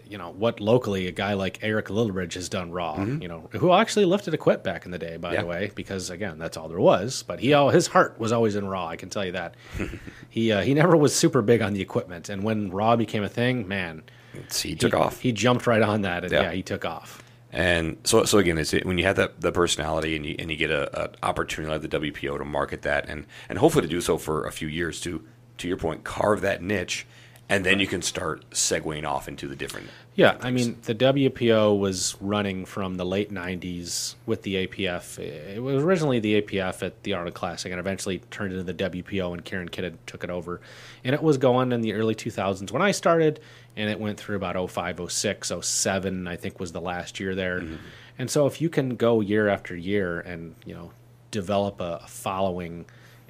You 0.06 0.20
know 0.20 0.30
what 0.32 0.60
locally 0.60 1.08
a 1.08 1.12
guy 1.12 1.34
like 1.34 1.60
Eric 1.64 1.88
Lillibridge 1.88 2.34
has 2.36 2.48
done 2.48 2.72
raw. 2.72 2.96
Mm-hmm. 2.98 3.22
You 3.24 3.28
know 3.30 3.50
who 3.54 3.72
actually 3.74 4.06
lifted 4.06 4.34
equipped 4.36 4.64
back 4.64 4.86
in 4.86 4.92
the 4.92 5.00
day, 5.00 5.18
by 5.18 5.34
Yeah. 5.34 5.42
the 5.42 5.48
way, 5.48 5.72
because 5.74 6.12
again 6.12 6.38
that's 6.38 6.56
all 6.56 6.68
there 6.70 6.80
was. 6.80 7.24
But 7.24 7.40
he 7.40 7.54
all 7.54 7.70
his 7.72 7.88
heart 7.88 8.20
was 8.20 8.32
always 8.32 8.56
in 8.56 8.68
raw. 8.68 8.86
I 8.88 8.96
can 8.96 9.10
tell 9.10 9.26
you 9.26 9.32
that. 9.32 9.56
he 10.30 10.52
uh, 10.52 10.62
he 10.62 10.76
never 10.76 10.96
was 10.96 11.16
super 11.16 11.42
big 11.42 11.62
on 11.64 11.74
the 11.74 11.82
equipment, 11.82 12.30
and 12.30 12.44
when 12.44 12.70
raw 12.70 12.96
became 12.96 13.24
a 13.24 13.30
thing, 13.30 13.68
man, 13.68 14.04
It's- 14.36 14.62
he 14.62 14.76
took 14.76 14.94
he, 14.94 15.00
off. 15.00 15.20
He 15.22 15.32
jumped 15.32 15.66
right 15.66 15.82
on 15.82 16.02
that, 16.02 16.24
and 16.26 16.32
Yeah. 16.32 16.42
yeah, 16.44 16.52
he 16.52 16.62
took 16.62 16.86
off. 16.86 17.23
And 17.54 17.98
so, 18.04 18.26
so 18.26 18.40
again, 18.40 18.58
it's 18.58 18.72
when 18.72 18.98
you 18.98 19.04
have 19.04 19.16
that 19.18 19.40
the 19.40 19.52
personality 19.52 20.16
and 20.16 20.26
you 20.26 20.36
and 20.40 20.50
you 20.50 20.58
get 20.58 20.72
a, 20.72 21.04
an 21.04 21.16
opportunity 21.22 21.72
like 21.72 21.88
the 21.88 22.00
WPO 22.00 22.40
to 22.40 22.46
market 22.46 22.82
that 22.82 23.08
and 23.08 23.26
and 23.48 23.60
hopefully 23.60 23.84
to 23.84 23.88
do 23.88 24.02
so 24.02 24.18
for 24.18 24.46
a 24.48 24.52
few 24.52 24.68
years 24.68 25.00
to 25.02 25.24
to 25.60 25.68
your 25.68 25.78
point, 25.78 26.04
carve 26.04 26.42
that 26.42 26.64
niche, 26.64 27.06
and 27.50 27.66
then 27.66 27.80
you 27.80 27.88
can 27.88 28.02
start 28.02 28.50
segueing 28.52 29.06
off 29.06 29.28
into 29.28 29.48
the 29.48 29.56
different. 29.56 29.90
Yeah, 30.16 30.38
I 30.42 30.52
mean, 30.52 30.78
the 30.84 30.94
WPO 30.94 31.78
was 31.80 32.16
running 32.22 32.66
from 32.66 32.96
the 32.96 33.06
late 33.06 33.32
90s 33.34 34.14
with 34.28 34.44
the 34.44 34.68
APF. 34.68 35.18
It 35.18 35.62
was 35.62 35.84
originally 35.84 36.20
the 36.20 36.42
APF 36.42 36.84
at 36.84 37.02
the 37.02 37.14
Arnold 37.14 37.34
Classic 37.34 37.72
and 37.72 37.80
eventually 37.80 38.20
turned 38.30 38.54
into 38.54 38.64
the 38.64 38.76
WPO 38.76 39.34
and 39.34 39.44
Karen 39.44 39.70
Kidd 39.70 39.98
took 40.06 40.24
it 40.24 40.30
over. 40.30 40.62
And 41.04 41.16
it 41.16 41.24
was 41.24 41.38
going 41.38 41.72
in 41.72 41.82
the 41.82 41.94
early 41.94 42.14
2000s 42.14 42.72
when 42.72 42.84
I 42.84 42.92
started, 42.92 43.40
and 43.76 43.90
it 43.90 44.00
went 44.00 44.20
through 44.20 44.36
about 44.36 44.70
05, 44.70 45.12
06, 45.12 45.52
07, 45.62 46.28
I 46.28 46.36
think 46.36 46.60
was 46.60 46.74
the 46.74 46.82
last 46.82 47.20
year 47.20 47.34
there. 47.34 47.62
Mm-hmm. 47.62 47.76
And 48.20 48.30
so 48.30 48.46
if 48.46 48.62
you 48.62 48.70
can 48.70 48.96
go 48.96 49.20
year 49.20 49.48
after 49.48 49.76
year 49.76 50.20
and, 50.20 50.54
you 50.64 50.76
know, 50.76 50.92
develop 51.32 51.82
a 51.82 52.06
following 52.08 52.86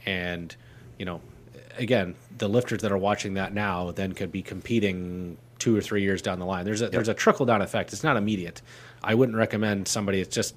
and, 0.05 0.53
you 0.99 1.05
know, 1.05 1.21
again, 1.77 2.15
the 2.37 2.47
lifters 2.47 2.81
that 2.81 2.91
are 2.91 2.97
watching 2.97 3.35
that 3.35 3.53
now 3.53 3.91
then 3.91 4.13
could 4.13 4.31
be 4.31 4.41
competing 4.41 5.37
two 5.59 5.75
or 5.75 5.81
three 5.81 6.01
years 6.01 6.21
down 6.21 6.39
the 6.39 6.45
line. 6.45 6.65
There's 6.65 6.81
a 6.81 6.89
there's 6.89 7.07
a 7.07 7.13
trickle 7.13 7.45
down 7.45 7.61
effect. 7.61 7.93
It's 7.93 8.03
not 8.03 8.17
immediate. 8.17 8.61
I 9.03 9.15
wouldn't 9.15 9.37
recommend 9.37 9.87
somebody. 9.87 10.19
It's 10.19 10.35
just 10.35 10.55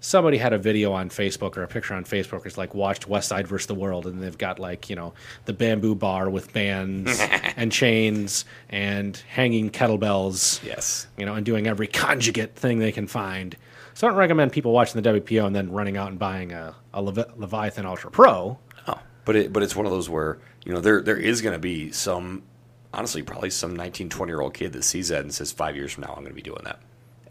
somebody 0.00 0.36
had 0.36 0.52
a 0.52 0.58
video 0.58 0.92
on 0.92 1.08
Facebook 1.08 1.56
or 1.56 1.62
a 1.62 1.68
picture 1.68 1.94
on 1.94 2.04
Facebook. 2.04 2.44
It's 2.44 2.58
like 2.58 2.74
watched 2.74 3.08
Westside 3.08 3.46
versus 3.46 3.68
the 3.68 3.74
World, 3.74 4.06
and 4.06 4.22
they've 4.22 4.36
got 4.36 4.58
like 4.58 4.90
you 4.90 4.96
know 4.96 5.14
the 5.46 5.52
bamboo 5.52 5.94
bar 5.94 6.28
with 6.28 6.52
bands 6.52 7.20
and 7.56 7.72
chains 7.72 8.44
and 8.68 9.16
hanging 9.28 9.70
kettlebells. 9.70 10.62
Yes. 10.64 11.06
You 11.16 11.24
know, 11.24 11.34
and 11.34 11.46
doing 11.46 11.66
every 11.66 11.86
conjugate 11.86 12.56
thing 12.56 12.78
they 12.78 12.92
can 12.92 13.06
find. 13.06 13.56
So 13.94 14.06
I 14.06 14.10
don't 14.10 14.18
recommend 14.18 14.52
people 14.52 14.72
watching 14.72 15.00
the 15.00 15.20
WPO 15.20 15.46
and 15.46 15.54
then 15.54 15.70
running 15.70 15.96
out 15.96 16.08
and 16.08 16.18
buying 16.18 16.52
a, 16.52 16.74
a 16.94 17.02
Levi- 17.02 17.30
Leviathan 17.36 17.84
Ultra 17.86 18.10
Pro. 18.10 18.58
But 19.24 19.36
it 19.36 19.52
but 19.52 19.62
it's 19.62 19.76
one 19.76 19.86
of 19.86 19.92
those 19.92 20.08
where 20.08 20.38
you 20.64 20.72
know 20.72 20.80
there 20.80 21.00
there 21.00 21.16
is 21.16 21.42
going 21.42 21.54
to 21.54 21.58
be 21.58 21.92
some 21.92 22.42
honestly 22.92 23.22
probably 23.22 23.50
some 23.50 23.74
19 23.76 24.08
20 24.08 24.30
year 24.30 24.40
old 24.40 24.54
kid 24.54 24.72
that 24.72 24.84
sees 24.84 25.08
that 25.08 25.20
and 25.20 25.32
says 25.32 25.52
five 25.52 25.76
years 25.76 25.92
from 25.92 26.02
now 26.02 26.10
I'm 26.10 26.22
going 26.22 26.28
to 26.28 26.34
be 26.34 26.42
doing 26.42 26.62
that. 26.64 26.80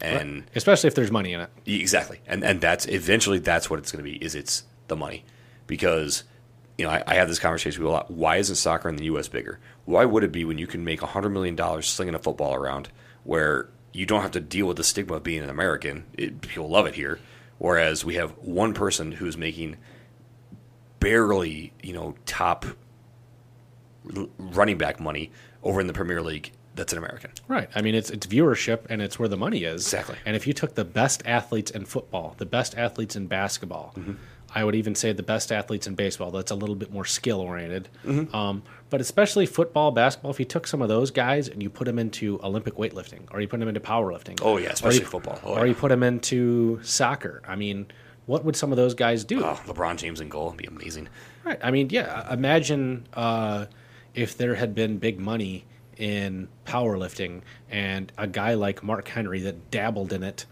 And 0.00 0.44
especially 0.56 0.88
if 0.88 0.96
there's 0.96 1.12
money 1.12 1.32
in 1.32 1.40
it. 1.40 1.50
exactly. 1.64 2.20
And 2.26 2.42
and 2.42 2.60
that's 2.60 2.86
eventually 2.86 3.38
that's 3.38 3.70
what 3.70 3.78
it's 3.78 3.92
going 3.92 4.04
to 4.04 4.10
be 4.10 4.16
is 4.16 4.34
it's 4.34 4.64
the 4.88 4.96
money. 4.96 5.24
Because 5.66 6.24
you 6.76 6.84
know 6.84 6.90
I, 6.90 7.02
I 7.06 7.14
have 7.14 7.28
this 7.28 7.38
conversation 7.38 7.82
with 7.82 7.90
a 7.90 7.92
lot. 7.92 8.10
Why 8.10 8.36
isn't 8.36 8.56
soccer 8.56 8.88
in 8.88 8.96
the 8.96 9.04
U.S. 9.04 9.28
bigger? 9.28 9.60
Why 9.84 10.04
would 10.04 10.24
it 10.24 10.32
be 10.32 10.44
when 10.44 10.58
you 10.58 10.66
can 10.66 10.84
make 10.84 11.02
a 11.02 11.06
hundred 11.06 11.30
million 11.30 11.54
dollars 11.54 11.88
slinging 11.88 12.14
a 12.14 12.18
football 12.18 12.54
around 12.54 12.88
where 13.24 13.68
you 13.92 14.06
don't 14.06 14.22
have 14.22 14.32
to 14.32 14.40
deal 14.40 14.66
with 14.66 14.76
the 14.76 14.84
stigma 14.84 15.16
of 15.16 15.22
being 15.22 15.42
an 15.42 15.50
American? 15.50 16.04
It, 16.14 16.40
people 16.40 16.68
love 16.68 16.86
it 16.86 16.94
here. 16.94 17.20
Whereas 17.58 18.04
we 18.04 18.16
have 18.16 18.32
one 18.38 18.74
person 18.74 19.12
who's 19.12 19.36
making 19.36 19.76
barely, 21.02 21.72
you 21.82 21.92
know, 21.92 22.14
top 22.26 22.64
running 24.38 24.78
back 24.78 25.00
money 25.00 25.30
over 25.62 25.80
in 25.80 25.86
the 25.86 25.92
Premier 25.92 26.22
League 26.22 26.52
that's 26.74 26.92
an 26.94 26.98
American. 26.98 27.30
Right. 27.48 27.68
I 27.74 27.82
mean, 27.82 27.94
it's 27.94 28.08
it's 28.08 28.26
viewership 28.26 28.86
and 28.88 29.02
it's 29.02 29.18
where 29.18 29.28
the 29.28 29.36
money 29.36 29.64
is. 29.64 29.82
Exactly. 29.86 30.16
And 30.24 30.34
if 30.34 30.46
you 30.46 30.54
took 30.54 30.74
the 30.74 30.86
best 30.86 31.22
athletes 31.26 31.70
in 31.70 31.84
football, 31.84 32.34
the 32.38 32.46
best 32.46 32.76
athletes 32.78 33.14
in 33.16 33.26
basketball, 33.26 33.92
Mm-hmm. 33.98 34.12
I 34.54 34.64
would 34.64 34.74
even 34.74 34.94
say 34.94 35.12
the 35.14 35.22
best 35.22 35.50
athletes 35.50 35.86
in 35.86 35.94
baseball. 35.94 36.30
That's 36.30 36.50
a 36.50 36.54
little 36.54 36.74
bit 36.74 36.92
more 36.92 37.06
skill 37.06 37.40
oriented. 37.40 37.88
Mm-hmm. 38.04 38.34
Um, 38.36 38.62
but 38.90 39.00
especially 39.00 39.46
football, 39.46 39.92
basketball. 39.92 40.30
If 40.30 40.38
you 40.40 40.44
took 40.44 40.66
some 40.66 40.82
of 40.82 40.88
those 40.88 41.10
guys 41.10 41.48
and 41.48 41.62
you 41.62 41.70
put 41.70 41.86
them 41.86 41.98
into 41.98 42.38
Olympic 42.42 42.74
weightlifting, 42.74 43.20
or 43.30 43.40
you 43.40 43.48
put 43.48 43.60
them 43.60 43.68
into 43.70 43.80
powerlifting, 43.80 44.38
Oh, 44.42 44.58
yeah, 44.58 44.74
or 44.84 44.92
you- 44.92 45.00
football. 45.06 45.38
Oh, 45.42 45.54
or 45.54 45.58
yeah. 45.60 45.64
you 45.70 45.74
put 45.74 45.88
them 45.88 46.02
into 46.02 46.80
soccer. 46.82 47.40
I 47.48 47.56
mean, 47.56 47.86
what 48.26 48.44
would 48.44 48.56
some 48.56 48.70
of 48.72 48.76
those 48.76 48.94
guys 48.94 49.24
do? 49.24 49.42
Oh, 49.44 49.60
LeBron 49.66 49.96
James 49.96 50.20
in 50.20 50.28
goal 50.28 50.48
would 50.48 50.56
be 50.56 50.66
amazing. 50.66 51.08
Right. 51.44 51.58
I 51.62 51.70
mean, 51.70 51.90
yeah. 51.90 52.32
Imagine 52.32 53.06
uh, 53.14 53.66
if 54.14 54.36
there 54.36 54.54
had 54.54 54.74
been 54.74 54.98
big 54.98 55.18
money 55.18 55.64
in 55.96 56.48
powerlifting 56.64 57.42
and 57.70 58.12
a 58.16 58.26
guy 58.26 58.54
like 58.54 58.82
Mark 58.82 59.08
Henry 59.08 59.40
that 59.42 59.70
dabbled 59.70 60.12
in 60.12 60.22
it, 60.22 60.46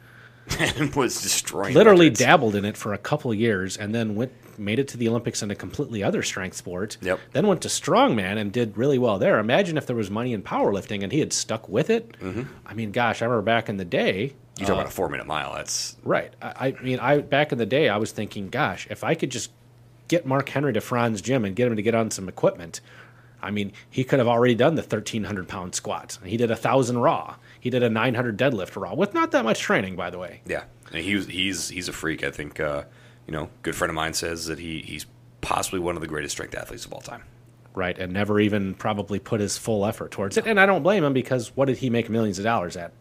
and 0.59 0.95
was 0.97 1.23
destroying. 1.23 1.75
literally 1.75 2.07
records. 2.07 2.19
dabbled 2.19 2.55
in 2.57 2.65
it 2.65 2.77
for 2.77 2.93
a 2.93 2.99
couple 2.99 3.31
of 3.31 3.39
years, 3.39 3.77
and 3.77 3.95
then 3.95 4.17
went 4.17 4.33
made 4.59 4.79
it 4.79 4.89
to 4.89 4.97
the 4.99 5.09
Olympics 5.09 5.43
in 5.43 5.51
a 5.51 5.55
completely 5.55 6.03
other 6.03 6.23
strength 6.23 6.57
sport. 6.57 6.99
Yep. 7.01 7.19
Then 7.33 7.47
went 7.47 7.63
to 7.63 7.69
strongman 7.69 8.37
and 8.37 8.53
did 8.53 8.77
really 8.77 8.99
well 8.99 9.19
there. 9.19 9.39
Imagine 9.39 9.79
if 9.79 9.87
there 9.87 9.97
was 9.97 10.11
money 10.11 10.33
in 10.35 10.43
powerlifting 10.43 11.03
and 11.03 11.11
he 11.13 11.21
had 11.21 11.33
stuck 11.33 11.69
with 11.69 11.89
it. 11.89 12.13
Mm-hmm. 12.21 12.43
I 12.67 12.75
mean, 12.75 12.91
gosh, 12.93 13.23
I 13.23 13.25
remember 13.25 13.43
back 13.43 13.69
in 13.71 13.79
the 13.79 13.85
day. 13.87 14.35
You 14.61 14.67
talk 14.67 14.75
about 14.75 14.87
a 14.87 14.91
four 14.91 15.09
minute 15.09 15.27
mile. 15.27 15.55
That's 15.55 15.97
Right. 16.05 16.33
I, 16.41 16.75
I 16.79 16.83
mean, 16.83 16.99
I 16.99 17.19
back 17.19 17.53
in 17.53 17.59
the 17.59 17.67
day, 17.67 17.89
I 17.89 17.97
was 17.97 18.13
thinking, 18.13 18.49
gosh, 18.49 18.87
if 18.91 19.03
I 19.03 19.15
could 19.15 19.31
just 19.31 19.51
get 20.09 20.27
Mark 20.27 20.49
Henry 20.49 20.73
to 20.73 20.81
Frantz 20.81 21.21
gym 21.21 21.45
and 21.45 21.57
get 21.57 21.69
him 21.69 21.77
to 21.77 21.83
get 21.83 21.95
on 21.95 22.11
some 22.11 22.29
equipment, 22.29 22.81
I 23.43 23.51
mean, 23.51 23.73
he 23.89 24.05
could 24.05 24.19
have 24.19 24.29
already 24.29 24.55
done 24.55 24.75
the 24.75 24.83
thirteen 24.83 25.25
hundred 25.25 25.49
pound 25.49 25.75
squat. 25.75 26.19
He 26.25 26.37
did 26.37 26.51
a 26.51 26.57
thousand 26.57 26.99
raw. 26.99 27.37
He 27.59 27.71
did 27.71 27.83
a 27.83 27.91
nine 27.91 28.15
hundred 28.15 28.39
deadlift 28.39 28.81
raw 28.81 28.95
with 28.95 29.15
not 29.15 29.31
that 29.33 29.45
much 29.45 29.61
training, 29.61 29.97
by 29.97 30.11
the 30.11 30.19
way. 30.19 30.43
yeah. 30.47 30.65
And 30.93 31.05
he 31.05 31.15
was, 31.15 31.27
he's 31.27 31.69
he's 31.69 31.89
a 31.89 31.93
freak. 31.93 32.25
I 32.25 32.31
think 32.31 32.59
uh, 32.59 32.83
you 33.27 33.33
know, 33.33 33.49
good 33.63 33.77
friend 33.77 33.91
of 33.91 33.95
mine 33.95 34.13
says 34.15 34.47
that 34.47 34.59
he 34.59 34.81
he's 34.83 35.07
possibly 35.41 35.79
one 35.79 35.95
of 35.95 36.01
the 36.03 36.09
greatest 36.09 36.33
strength 36.33 36.55
athletes 36.55 36.85
of 36.85 36.93
all 36.93 37.01
time. 37.01 37.23
Right, 37.73 37.97
and 37.97 38.13
never 38.13 38.41
even 38.41 38.75
probably 38.75 39.21
put 39.21 39.41
his 39.41 39.57
full 39.57 39.87
effort 39.87 40.11
towards 40.11 40.37
it. 40.37 40.45
And 40.47 40.59
I 40.59 40.67
don't 40.67 40.83
blame 40.83 41.05
him 41.05 41.13
because 41.13 41.55
what 41.57 41.67
did 41.67 41.79
he 41.79 41.89
make 41.89 42.11
millions 42.11 42.41
of 42.41 42.45
dollars 42.45 42.77
at? 42.77 42.93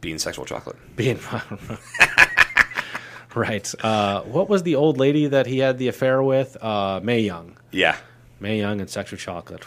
Being 0.00 0.18
sexual 0.18 0.44
chocolate. 0.44 0.76
Being 0.96 1.18
right. 3.34 3.74
Uh, 3.84 4.22
what 4.22 4.48
was 4.48 4.62
the 4.62 4.76
old 4.76 4.98
lady 4.98 5.26
that 5.26 5.46
he 5.46 5.58
had 5.58 5.78
the 5.78 5.88
affair 5.88 6.22
with? 6.22 6.56
Uh, 6.62 7.00
Mae 7.02 7.20
Young. 7.20 7.56
Yeah. 7.70 7.96
Mae 8.40 8.58
Young 8.58 8.80
and 8.80 8.88
sexual 8.88 9.18
chocolate. 9.18 9.64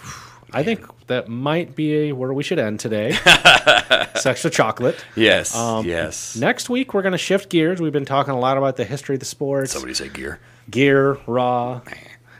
I 0.53 0.63
think 0.63 0.85
that 1.07 1.29
might 1.29 1.75
be 1.75 2.11
where 2.11 2.33
we 2.33 2.43
should 2.43 2.59
end 2.59 2.79
today. 2.79 3.11
sexual 4.15 4.51
chocolate. 4.51 5.03
Yes. 5.15 5.55
Um, 5.55 5.85
yes. 5.85 6.35
Next 6.35 6.69
week 6.69 6.93
we're 6.93 7.03
going 7.03 7.13
to 7.13 7.17
shift 7.17 7.49
gears. 7.49 7.79
We've 7.79 7.93
been 7.93 8.05
talking 8.05 8.33
a 8.33 8.39
lot 8.39 8.57
about 8.57 8.75
the 8.77 8.85
history 8.85 9.15
of 9.15 9.19
the 9.19 9.25
sports, 9.25 9.71
Somebody 9.71 9.93
say 9.93 10.09
gear. 10.09 10.39
gear, 10.69 11.17
raw, 11.25 11.81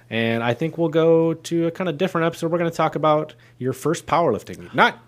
and 0.09 0.43
I 0.43 0.53
think 0.53 0.77
we'll 0.77 0.89
go 0.89 1.34
to 1.34 1.68
a 1.68 1.72
kind 1.72 1.89
of 1.89 1.97
different 1.97 2.27
episode. 2.27 2.51
We're 2.51 2.57
going 2.57 2.72
to 2.72 2.76
talk 2.76 2.95
about 2.95 3.34
your 3.59 3.72
first 3.72 4.07
powerlifting 4.07 4.57
meet, 4.59 4.76
not 4.76 4.99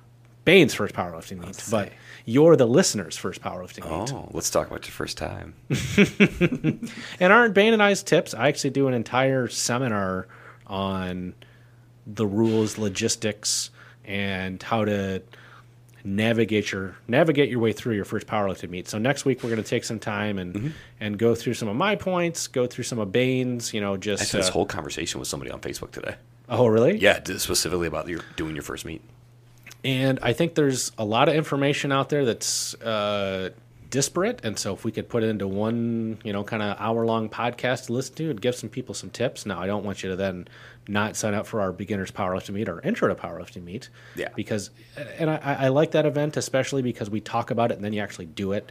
Bain's 0.45 0.73
first 0.73 0.95
powerlifting 0.95 1.45
meet, 1.45 1.61
but 1.69 1.91
you're 2.25 2.55
the 2.55 2.65
listener's 2.67 3.17
first 3.17 3.41
powerlifting 3.41 3.83
meet. 3.89 4.13
Oh, 4.13 4.29
let's 4.31 4.49
talk 4.49 4.67
about 4.67 4.85
your 4.85 4.93
first 4.93 5.17
time. 5.17 5.53
And 7.19 7.33
aren't 7.33 7.53
Bain 7.53 7.73
and 7.73 7.81
I's 7.83 8.03
tips? 8.03 8.33
I 8.33 8.47
actually 8.47 8.69
do 8.71 8.87
an 8.87 8.93
entire 8.93 9.47
seminar 9.47 10.27
on 10.67 11.33
the 12.07 12.25
rules, 12.25 12.77
logistics, 12.77 13.69
and 14.05 14.61
how 14.61 14.85
to 14.85 15.21
navigate 16.05 16.71
your 16.73 16.95
navigate 17.07 17.49
your 17.49 17.59
way 17.59 17.71
through 17.71 17.95
your 17.95 18.03
first 18.05 18.27
powerlifting 18.27 18.69
meet. 18.69 18.89
So 18.89 18.97
next 18.97 19.23
week 19.23 19.41
we're 19.41 19.49
going 19.49 19.63
to 19.63 19.69
take 19.69 19.85
some 19.85 19.99
time 19.99 20.37
and 20.37 20.53
Mm-hmm. 20.53 20.67
and 20.99 21.17
go 21.17 21.33
through 21.35 21.53
some 21.53 21.69
of 21.69 21.75
my 21.77 21.95
points, 21.95 22.47
go 22.47 22.67
through 22.67 22.83
some 22.83 22.99
of 22.99 23.11
Bain's. 23.11 23.73
You 23.73 23.79
know, 23.81 23.93
I 23.93 23.97
just 23.97 24.31
had 24.31 24.39
this 24.41 24.49
uh, 24.49 24.53
whole 24.53 24.65
conversation 24.65 25.19
with 25.19 25.29
somebody 25.29 25.49
on 25.51 25.61
Facebook 25.61 25.91
today. 25.91 26.15
oh 26.49 26.67
really? 26.67 26.97
Yeah, 26.97 27.21
specifically 27.37 27.87
about 27.87 28.07
your 28.09 28.19
doing 28.35 28.53
your 28.55 28.63
first 28.63 28.83
meet. 28.85 29.01
And 29.84 30.19
I 30.22 30.34
think 30.34 30.55
there's 30.55 30.91
a 30.97 31.03
lot 31.05 31.27
of 31.30 31.35
information 31.35 31.91
out 31.91 32.10
there 32.10 32.23
that's 32.23 32.73
uh, 32.76 33.49
disparate, 33.89 34.39
and 34.43 34.57
so 34.57 34.73
if 34.73 34.85
we 34.85 34.91
could 34.91 35.10
put 35.10 35.23
it 35.23 35.27
into 35.27 35.45
one, 35.47 36.18
you 36.23 36.31
know, 36.31 36.43
kind 36.43 36.64
of 36.64 36.77
hour 36.80 37.05
long 37.05 37.30
podcast 37.30 37.88
to 37.88 37.93
listen 37.93 38.15
to, 38.15 38.30
and 38.30 38.39
give 38.41 38.55
some 38.55 38.69
people 38.69 38.95
some 38.95 39.10
tips. 39.10 39.45
Now, 39.45 39.60
I 39.60 39.68
don't 39.68 39.84
want 39.84 40.01
you 40.01 40.10
to 40.10 40.15
then 40.15 40.47
not 40.88 41.15
sign 41.18 41.34
up 41.34 41.45
for 41.47 41.60
our 41.61 41.72
beginners 41.73 42.11
powerlifting 42.11 42.51
meet 42.51 42.69
or 42.69 42.80
intro 42.81 43.07
to 43.07 43.15
powerlifting 43.15 43.64
meet, 43.64 43.89
Yeah. 44.15 44.30
because 44.35 44.69
and 45.19 45.30
I, 45.30 45.38
I 45.38 45.68
like 45.69 45.91
that 45.91 46.05
event 46.05 46.38
especially 46.38 46.81
because 46.81 47.10
we 47.10 47.19
talk 47.22 47.51
about 47.51 47.72
it 47.72 47.76
and 47.76 47.84
then 47.84 47.93
you 47.93 48.01
actually 48.01 48.26
do 48.27 48.51
it. 48.53 48.69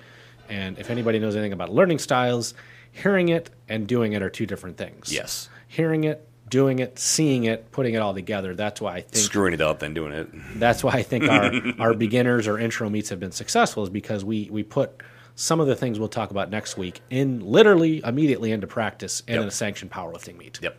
And 0.49 0.79
if 0.79 0.91
anybody 0.91 1.19
knows 1.19 1.35
anything 1.37 1.53
about 1.53 1.71
learning 1.73 1.99
styles, 2.01 2.53
hearing 2.91 3.29
it 3.31 3.49
and 3.69 3.87
doing 3.87 4.13
it 4.13 4.23
are 4.23 4.29
two 4.31 4.45
different 4.47 4.77
things. 4.77 5.13
Yes. 5.13 5.49
hearing 5.69 6.05
it. 6.05 6.27
Doing 6.53 6.81
it, 6.81 6.99
seeing 6.99 7.45
it, 7.45 7.73
putting 7.73 7.95
it 7.95 7.99
all 7.99 8.13
together. 8.13 8.55
That's 8.55 8.79
why 8.79 8.97
I 8.97 9.01
think 9.01 9.17
Screwing 9.25 9.55
it 9.55 9.63
up, 9.63 9.79
then 9.79 9.95
doing 9.95 10.13
it. 10.13 10.29
that's 10.59 10.85
why 10.85 10.93
I 10.93 11.03
think 11.03 11.25
our, 11.27 11.51
our 11.79 11.95
beginners 11.95 12.47
or 12.47 12.59
intro 12.59 12.91
meets 12.91 13.09
have 13.09 13.19
been 13.19 13.33
successful 13.33 13.83
is 13.85 13.89
because 13.89 14.23
we, 14.23 14.49
we 14.51 14.63
put 14.63 15.03
some 15.35 15.61
of 15.61 15.67
the 15.67 15.75
things 15.75 15.99
we'll 15.99 16.09
talk 16.09 16.31
about 16.31 16.51
next 16.51 16.77
week 16.77 17.01
in 17.09 17.41
literally 17.41 18.03
immediately 18.05 18.53
into 18.53 18.67
practice 18.67 19.23
in 19.27 19.37
Yep. 19.37 19.45
a 19.47 19.51
sanctioned 19.51 19.91
powerlifting 19.91 20.37
meet. 20.37 20.59
Yep. 20.63 20.77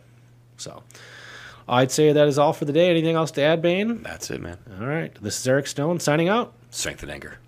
So, 0.58 0.84
I'd 1.68 1.90
say 1.90 2.12
that 2.12 2.28
is 2.28 2.38
all 2.38 2.52
for 2.52 2.66
the 2.66 2.72
day. 2.72 2.88
Anything 2.90 3.16
else 3.16 3.32
to 3.32 3.42
add, 3.42 3.60
Bain? 3.60 4.02
That's 4.04 4.30
it, 4.30 4.40
man. 4.40 4.58
All 4.80 4.86
right. 4.86 5.12
This 5.20 5.40
is 5.40 5.48
Eric 5.48 5.66
Stone 5.66 5.98
signing 5.98 6.28
out. 6.28 6.52
Strength 6.70 7.02
and 7.02 7.10
anger. 7.10 7.38